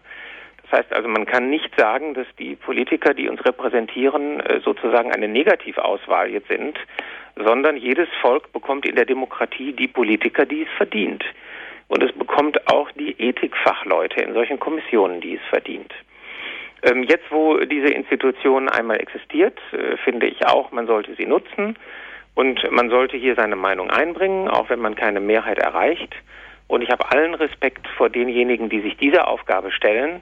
Das 0.63 0.79
heißt 0.79 0.93
also, 0.93 1.09
man 1.09 1.25
kann 1.25 1.49
nicht 1.49 1.69
sagen, 1.77 2.13
dass 2.13 2.27
die 2.39 2.55
Politiker, 2.55 3.13
die 3.13 3.27
uns 3.27 3.43
repräsentieren, 3.43 4.39
äh, 4.39 4.61
sozusagen 4.61 5.11
eine 5.11 5.27
Negativauswahl 5.27 6.29
jetzt 6.29 6.47
sind, 6.47 6.79
sondern 7.35 7.77
jedes 7.77 8.07
Volk 8.21 8.51
bekommt 8.53 8.85
in 8.85 8.95
der 8.95 9.05
Demokratie 9.05 9.73
die 9.73 9.87
Politiker, 9.87 10.45
die 10.45 10.63
es 10.63 10.69
verdient. 10.77 11.23
Und 11.87 12.03
es 12.03 12.13
bekommt 12.13 12.71
auch 12.71 12.89
die 12.91 13.11
Ethikfachleute 13.19 14.21
in 14.21 14.33
solchen 14.33 14.59
Kommissionen, 14.59 15.19
die 15.19 15.35
es 15.35 15.41
verdient. 15.49 15.93
Ähm, 16.83 17.03
jetzt, 17.03 17.29
wo 17.29 17.57
diese 17.57 17.93
Institution 17.93 18.67
einmal 18.67 18.99
existiert, 18.99 19.59
äh, 19.71 19.97
finde 19.97 20.27
ich 20.27 20.45
auch, 20.47 20.71
man 20.71 20.87
sollte 20.87 21.13
sie 21.15 21.25
nutzen 21.25 21.77
und 22.33 22.71
man 22.71 22.89
sollte 22.89 23.17
hier 23.17 23.35
seine 23.35 23.55
Meinung 23.55 23.91
einbringen, 23.91 24.47
auch 24.47 24.69
wenn 24.69 24.79
man 24.79 24.95
keine 24.95 25.19
Mehrheit 25.19 25.59
erreicht. 25.59 26.15
Und 26.67 26.81
ich 26.81 26.89
habe 26.89 27.11
allen 27.11 27.35
Respekt 27.35 27.87
vor 27.97 28.09
denjenigen, 28.09 28.69
die 28.69 28.81
sich 28.81 28.97
dieser 28.97 29.27
Aufgabe 29.27 29.71
stellen. 29.71 30.21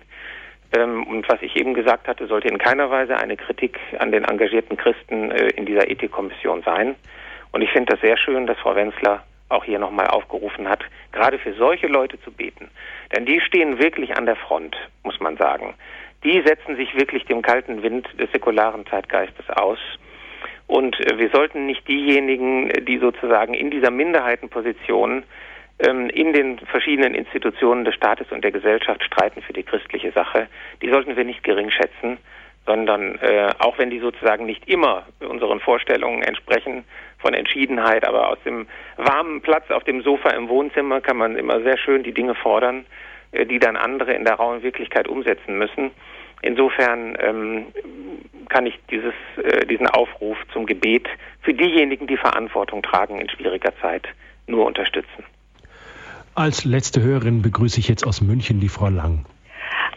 Ähm, 0.75 1.03
und 1.07 1.29
was 1.29 1.41
ich 1.41 1.55
eben 1.55 1.73
gesagt 1.73 2.07
hatte, 2.07 2.27
sollte 2.27 2.49
in 2.49 2.57
keiner 2.57 2.89
Weise 2.91 3.17
eine 3.17 3.37
Kritik 3.37 3.79
an 3.99 4.11
den 4.11 4.25
engagierten 4.25 4.75
Christen 4.75 5.31
äh, 5.31 5.49
in 5.49 5.65
dieser 5.65 5.89
Ethikkommission 5.89 6.63
sein. 6.63 6.95
Und 7.51 7.61
ich 7.61 7.71
finde 7.71 7.93
das 7.93 8.01
sehr 8.01 8.17
schön, 8.17 8.47
dass 8.47 8.57
Frau 8.57 8.75
Wenzler 8.75 9.23
auch 9.47 9.63
hier 9.63 9.79
nochmal 9.79 10.07
aufgerufen 10.07 10.67
hat, 10.69 10.83
gerade 11.11 11.39
für 11.39 11.53
solche 11.53 11.87
Leute 11.87 12.19
zu 12.21 12.31
beten. 12.31 12.69
Denn 13.15 13.25
die 13.25 13.39
stehen 13.41 13.79
wirklich 13.79 14.15
an 14.15 14.27
der 14.27 14.35
Front, 14.35 14.75
muss 15.03 15.19
man 15.19 15.37
sagen 15.37 15.73
die 16.23 16.41
setzen 16.45 16.75
sich 16.75 16.95
wirklich 16.95 17.25
dem 17.25 17.41
kalten 17.41 17.81
Wind 17.81 18.07
des 18.19 18.31
säkularen 18.31 18.85
Zeitgeistes 18.87 19.49
aus. 19.49 19.79
Und 20.67 20.99
äh, 20.99 21.17
wir 21.17 21.29
sollten 21.29 21.65
nicht 21.65 21.87
diejenigen, 21.87 22.69
die 22.85 22.97
sozusagen 22.99 23.53
in 23.53 23.71
dieser 23.71 23.91
Minderheitenposition 23.91 25.23
ähm, 25.79 26.09
in 26.09 26.33
den 26.33 26.59
verschiedenen 26.59 27.15
Institutionen 27.15 27.85
des 27.85 27.95
Staates 27.95 28.31
und 28.31 28.43
der 28.43 28.51
Gesellschaft 28.51 29.03
streiten 29.03 29.41
für 29.41 29.53
die 29.53 29.63
christliche 29.63 30.11
Sache, 30.11 30.47
die 30.81 30.89
sollten 30.89 31.15
wir 31.15 31.23
nicht 31.23 31.43
gering 31.43 31.71
schätzen, 31.71 32.17
sondern 32.65 33.17
äh, 33.19 33.51
auch 33.59 33.77
wenn 33.79 33.89
die 33.89 33.99
sozusagen 33.99 34.45
nicht 34.45 34.69
immer 34.69 35.07
unseren 35.21 35.59
Vorstellungen 35.59 36.21
entsprechen 36.21 36.83
von 37.17 37.33
Entschiedenheit, 37.33 38.05
aber 38.05 38.29
aus 38.29 38.37
dem 38.45 38.67
warmen 38.97 39.41
Platz 39.41 39.71
auf 39.71 39.85
dem 39.85 40.01
Sofa 40.03 40.29
im 40.31 40.49
Wohnzimmer 40.49 41.01
kann 41.01 41.17
man 41.17 41.35
immer 41.35 41.61
sehr 41.61 41.77
schön 41.77 42.03
die 42.03 42.13
Dinge 42.13 42.35
fordern 42.35 42.81
äh, 42.81 43.08
die 43.33 43.59
dann 43.59 43.77
andere 43.77 44.13
in 44.13 44.25
der 44.25 44.35
rauen 44.35 44.63
Wirklichkeit 44.63 45.07
umsetzen 45.07 45.57
müssen. 45.57 45.91
Insofern 46.41 47.17
ähm, 47.19 47.65
kann 48.49 48.65
ich 48.65 48.79
dieses, 48.89 49.13
äh, 49.43 49.65
diesen 49.65 49.87
Aufruf 49.87 50.37
zum 50.53 50.65
Gebet 50.65 51.07
für 51.41 51.53
diejenigen, 51.53 52.07
die 52.07 52.17
Verantwortung 52.17 52.81
tragen 52.81 53.19
in 53.19 53.29
schwieriger 53.29 53.73
Zeit, 53.81 54.07
nur 54.47 54.65
unterstützen. 54.65 55.25
Als 56.35 56.63
letzte 56.63 57.01
Hörerin 57.01 57.41
begrüße 57.41 57.79
ich 57.79 57.89
jetzt 57.89 58.05
aus 58.05 58.21
München 58.21 58.59
die 58.59 58.69
Frau 58.69 58.87
Lang. 58.87 59.25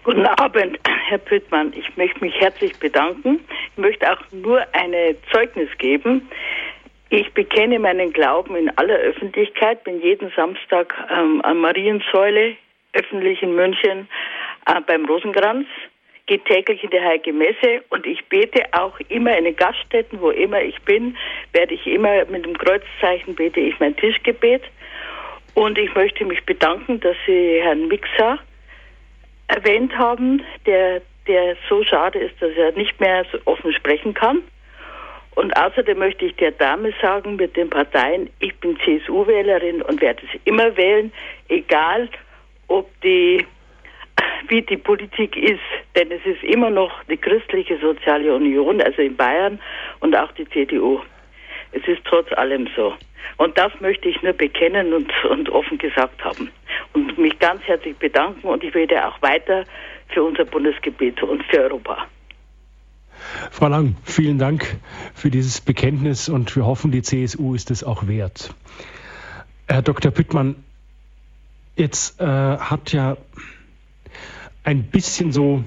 Guten 0.02 0.26
Abend, 0.26 0.80
Herr 1.08 1.18
Püttmann. 1.18 1.72
Ich 1.76 1.96
möchte 1.96 2.20
mich 2.20 2.34
herzlich 2.40 2.76
bedanken. 2.80 3.38
Ich 3.70 3.78
möchte 3.78 4.10
auch 4.10 4.20
nur 4.32 4.60
ein 4.72 4.92
Zeugnis 5.30 5.68
geben. 5.78 6.28
Ich 7.10 7.32
bekenne 7.34 7.78
meinen 7.78 8.12
Glauben 8.12 8.56
in 8.56 8.76
aller 8.78 8.96
Öffentlichkeit, 8.96 9.84
bin 9.84 10.00
jeden 10.00 10.32
Samstag 10.34 10.94
ähm, 11.14 11.40
an 11.44 11.58
Mariensäule 11.58 12.56
öffentlich 12.92 13.42
in 13.42 13.54
München 13.54 14.08
äh, 14.66 14.80
beim 14.86 15.04
Rosenkranz, 15.06 15.66
gehe 16.26 16.38
täglich 16.38 16.82
in 16.84 16.90
die 16.90 17.00
Heilige 17.00 17.32
Messe 17.32 17.82
und 17.90 18.06
ich 18.06 18.24
bete 18.26 18.64
auch 18.72 18.98
immer 19.08 19.36
in 19.36 19.44
den 19.44 19.56
Gaststätten, 19.56 20.20
wo 20.20 20.30
immer 20.30 20.60
ich 20.62 20.80
bin, 20.82 21.16
werde 21.52 21.74
ich 21.74 21.86
immer 21.86 22.24
mit 22.26 22.44
dem 22.44 22.56
Kreuzzeichen 22.56 23.34
bete 23.34 23.60
ich 23.60 23.78
mein 23.80 23.96
Tischgebet. 23.96 24.62
Und 25.54 25.78
ich 25.78 25.94
möchte 25.94 26.24
mich 26.24 26.42
bedanken, 26.46 27.00
dass 27.00 27.16
Sie 27.26 27.60
Herrn 27.60 27.88
Mixer 27.88 28.38
erwähnt 29.48 29.96
haben, 29.98 30.42
der, 30.64 31.02
der 31.26 31.56
so 31.68 31.84
schade 31.84 32.18
ist, 32.20 32.40
dass 32.40 32.52
er 32.52 32.72
nicht 32.72 32.98
mehr 33.00 33.26
so 33.30 33.38
offen 33.44 33.72
sprechen 33.74 34.14
kann. 34.14 34.42
Und 35.34 35.54
außerdem 35.56 35.98
möchte 35.98 36.26
ich 36.26 36.36
der 36.36 36.52
Dame 36.52 36.92
sagen 37.00 37.36
mit 37.36 37.56
den 37.56 37.68
Parteien, 37.70 38.30
ich 38.38 38.54
bin 38.56 38.78
CSU-Wählerin 38.80 39.82
und 39.82 40.00
werde 40.00 40.22
es 40.24 40.40
immer 40.44 40.76
wählen, 40.76 41.12
egal 41.48 42.08
ob 42.72 42.88
die, 43.02 43.46
wie 44.48 44.62
die 44.62 44.76
Politik 44.76 45.36
ist, 45.36 45.60
denn 45.94 46.10
es 46.10 46.24
ist 46.24 46.42
immer 46.42 46.70
noch 46.70 46.90
die 47.04 47.16
christliche 47.16 47.78
soziale 47.78 48.34
Union, 48.34 48.80
also 48.80 49.02
in 49.02 49.16
Bayern 49.16 49.60
und 50.00 50.16
auch 50.16 50.32
die 50.32 50.48
CDU. 50.48 51.00
Es 51.72 51.86
ist 51.86 52.02
trotz 52.04 52.32
allem 52.32 52.68
so. 52.74 52.94
Und 53.36 53.56
das 53.56 53.72
möchte 53.80 54.08
ich 54.08 54.22
nur 54.22 54.32
bekennen 54.32 54.92
und, 54.92 55.10
und 55.24 55.48
offen 55.50 55.78
gesagt 55.78 56.24
haben. 56.24 56.50
Und 56.92 57.18
mich 57.18 57.38
ganz 57.38 57.62
herzlich 57.62 57.96
bedanken 57.96 58.46
und 58.46 58.64
ich 58.64 58.74
werde 58.74 59.06
auch 59.06 59.20
weiter 59.22 59.64
für 60.08 60.22
unser 60.22 60.44
Bundesgebiet 60.44 61.22
und 61.22 61.42
für 61.44 61.60
Europa. 61.60 62.06
Frau 63.50 63.68
Lang, 63.68 63.96
vielen 64.04 64.38
Dank 64.38 64.76
für 65.14 65.30
dieses 65.30 65.60
Bekenntnis 65.60 66.28
und 66.28 66.54
wir 66.56 66.66
hoffen, 66.66 66.90
die 66.90 67.02
CSU 67.02 67.54
ist 67.54 67.70
es 67.70 67.84
auch 67.84 68.06
wert. 68.06 68.54
Herr 69.68 69.82
Dr. 69.82 70.10
Püttmann, 70.10 70.56
Jetzt 71.76 72.20
äh, 72.20 72.24
hat 72.24 72.92
ja 72.92 73.16
ein 74.64 74.84
bisschen 74.84 75.32
so, 75.32 75.64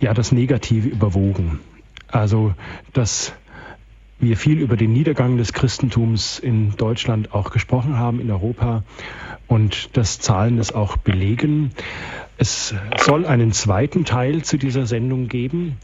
ja, 0.00 0.14
das 0.14 0.32
Negative 0.32 0.88
überwogen. 0.88 1.60
Also, 2.08 2.54
dass 2.92 3.32
wir 4.18 4.36
viel 4.36 4.58
über 4.58 4.76
den 4.76 4.92
Niedergang 4.92 5.36
des 5.36 5.52
Christentums 5.52 6.38
in 6.38 6.76
Deutschland 6.76 7.32
auch 7.32 7.50
gesprochen 7.50 7.96
haben, 7.98 8.20
in 8.20 8.30
Europa 8.30 8.82
und 9.46 9.96
dass 9.96 10.20
Zahlen 10.20 10.58
es 10.58 10.72
auch 10.72 10.96
belegen. 10.98 11.72
Es 12.36 12.74
soll 12.98 13.26
einen 13.26 13.52
zweiten 13.52 14.04
Teil 14.04 14.42
zu 14.42 14.58
dieser 14.58 14.86
Sendung 14.86 15.28
geben, 15.28 15.78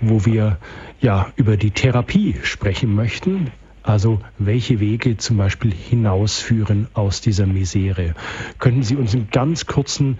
wo 0.00 0.24
wir 0.24 0.58
ja 1.00 1.32
über 1.36 1.56
die 1.56 1.70
Therapie 1.70 2.36
sprechen 2.42 2.94
möchten. 2.94 3.50
Also 3.82 4.20
welche 4.38 4.80
Wege 4.80 5.16
zum 5.16 5.36
Beispiel 5.38 5.72
hinausführen 5.72 6.88
aus 6.94 7.20
dieser 7.20 7.46
Misere? 7.46 8.14
Könnten 8.58 8.82
Sie 8.82 8.96
uns 8.96 9.14
einen 9.14 9.28
ganz 9.30 9.66
kurzen 9.66 10.18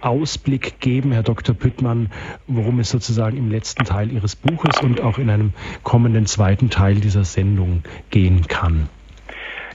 Ausblick 0.00 0.80
geben, 0.80 1.12
Herr 1.12 1.22
Dr. 1.22 1.54
Püttmann, 1.54 2.10
worum 2.46 2.80
es 2.80 2.90
sozusagen 2.90 3.36
im 3.36 3.50
letzten 3.50 3.84
Teil 3.84 4.12
Ihres 4.12 4.36
Buches 4.36 4.80
und 4.80 5.00
auch 5.00 5.18
in 5.18 5.30
einem 5.30 5.52
kommenden 5.82 6.26
zweiten 6.26 6.70
Teil 6.70 6.96
dieser 6.96 7.24
Sendung 7.24 7.82
gehen 8.10 8.46
kann? 8.46 8.88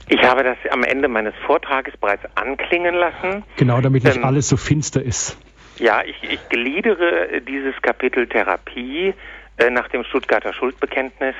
Ich 0.08 0.22
habe 0.22 0.42
das 0.42 0.56
am 0.70 0.84
Ende 0.84 1.08
meines 1.08 1.34
Vortrages 1.46 1.96
bereits 1.96 2.22
anklingen 2.34 2.94
lassen. 2.94 3.44
Genau, 3.56 3.80
damit 3.80 4.04
nicht 4.04 4.16
ähm, 4.16 4.24
alles 4.24 4.48
so 4.48 4.56
finster 4.56 5.02
ist. 5.02 5.38
Ja, 5.78 6.02
ich, 6.04 6.16
ich 6.22 6.48
gliedere 6.48 7.40
dieses 7.46 7.80
Kapitel 7.82 8.26
Therapie 8.26 9.14
äh, 9.56 9.70
nach 9.70 9.88
dem 9.88 10.04
Stuttgarter 10.04 10.52
Schuldbekenntnis 10.52 11.34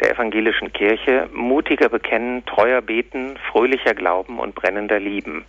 der 0.00 0.12
evangelischen 0.12 0.72
Kirche 0.72 1.28
mutiger 1.32 1.88
bekennen, 1.88 2.44
treuer 2.46 2.80
beten, 2.80 3.38
fröhlicher 3.50 3.94
glauben 3.94 4.38
und 4.38 4.54
brennender 4.54 4.98
lieben. 4.98 5.44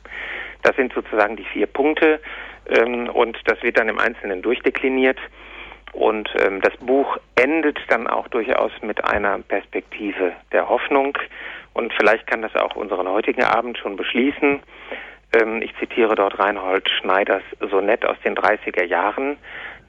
Das 0.64 0.76
sind 0.76 0.94
sozusagen 0.94 1.36
die 1.36 1.46
vier 1.46 1.68
Punkte 1.68 2.20
ähm, 2.68 3.10
und 3.10 3.38
das 3.46 3.62
wird 3.64 3.78
dann 3.78 3.90
im 3.90 4.00
Einzelnen 4.00 4.42
durchdekliniert. 4.42 5.18
Und 5.94 6.30
ähm, 6.40 6.62
das 6.62 6.76
Buch 6.78 7.18
endet 7.36 7.78
dann 7.90 8.08
auch 8.08 8.28
durchaus 8.30 8.72
mit 8.82 9.04
einer 9.04 9.40
Perspektive 9.40 10.34
der 10.52 10.70
Hoffnung. 10.70 11.18
Und 11.74 11.94
vielleicht 11.94 12.28
kann 12.28 12.42
das 12.42 12.56
auch 12.56 12.76
unseren 12.76 13.10
heutigen 13.10 13.44
Abend 13.44 13.78
schon 13.78 13.98
beschließen. 13.98 14.62
Ähm, 15.34 15.62
ich 15.62 15.76
zitiere 15.78 16.16
dort 16.16 16.40
Reinhold 16.40 16.90
Schneiders 16.90 17.44
Sonett 17.60 18.06
aus 18.06 18.18
den 18.24 18.36
30er 18.36 18.84
Jahren, 18.86 19.38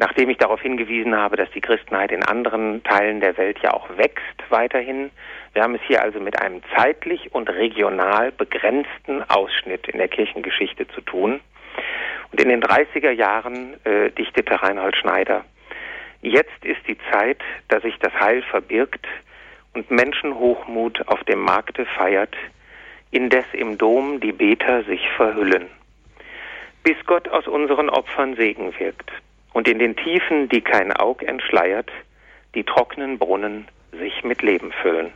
nachdem 0.03 0.31
ich 0.31 0.39
darauf 0.39 0.61
hingewiesen 0.61 1.15
habe, 1.15 1.37
dass 1.37 1.49
die 1.53 1.61
Christenheit 1.61 2.11
in 2.11 2.25
anderen 2.25 2.83
Teilen 2.83 3.21
der 3.21 3.37
Welt 3.37 3.61
ja 3.63 3.73
auch 3.73 3.89
wächst 3.97 4.43
weiterhin. 4.49 5.13
Wir 5.53 5.63
haben 5.63 5.77
es 5.77 5.81
hier 5.87 6.03
also 6.03 6.19
mit 6.19 6.43
einem 6.43 6.61
zeitlich 6.77 7.33
und 7.33 7.49
regional 7.49 8.33
begrenzten 8.33 9.23
Ausschnitt 9.31 9.87
in 9.87 9.99
der 9.99 10.09
Kirchengeschichte 10.09 10.89
zu 10.89 11.03
tun. 11.03 11.39
Und 12.33 12.41
in 12.41 12.49
den 12.49 12.61
30er 12.61 13.13
Jahren 13.13 13.75
äh, 13.85 14.11
dichtete 14.11 14.61
Reinhold 14.61 14.97
Schneider, 14.97 15.45
jetzt 16.21 16.65
ist 16.65 16.81
die 16.89 16.99
Zeit, 17.13 17.39
da 17.69 17.79
sich 17.79 17.97
das 18.01 18.13
Heil 18.19 18.43
verbirgt 18.43 19.07
und 19.73 19.89
Menschenhochmut 19.89 21.07
auf 21.07 21.23
dem 21.25 21.39
Markte 21.39 21.87
feiert, 21.87 22.35
indes 23.13 23.45
im 23.53 23.79
Dom 23.79 24.19
die 24.19 24.33
Beter 24.33 24.83
sich 24.83 25.09
verhüllen. 25.11 25.69
Bis 26.83 26.97
Gott 27.07 27.29
aus 27.29 27.47
unseren 27.47 27.89
Opfern 27.89 28.35
Segen 28.35 28.77
wirkt 28.81 29.13
und 29.53 29.69
in 29.69 29.79
den 29.79 29.97
Tiefen, 29.97 30.49
die 30.49 30.61
kein 30.61 30.93
Aug 30.93 31.23
entschleiert, 31.23 31.91
die 32.55 32.65
trockenen 32.65 33.19
Brunnen 33.19 33.67
sich 33.93 34.25
mit 34.25 34.43
Leben 34.43 34.73
füllen. 34.83 35.11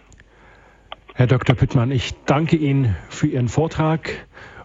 Herr 1.15 1.27
Dr. 1.27 1.57
Püttmann, 1.57 1.91
ich 1.91 2.13
danke 2.27 2.57
Ihnen 2.57 2.95
für 3.09 3.27
Ihren 3.27 3.49
Vortrag 3.49 4.11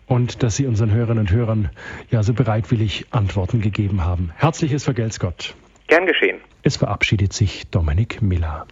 und 0.06 0.44
dass 0.44 0.58
Sie 0.58 0.68
unseren 0.68 0.92
Hörerinnen 0.92 1.20
und 1.20 1.32
Hörern 1.32 1.70
ja 2.10 2.24
so 2.24 2.34
bereitwillig 2.34 3.06
Antworten 3.12 3.62
gegeben 3.62 4.04
haben. 4.04 4.32
Herzliches 4.36 4.84
Vergelt's 4.84 5.20
Gott. 5.20 5.56
Gern 5.88 6.06
geschehen. 6.06 6.40
Es 6.64 6.78
verabschiedet 6.78 7.32
sich 7.32 7.70
Dominik 7.70 8.22
Miller. 8.22 8.68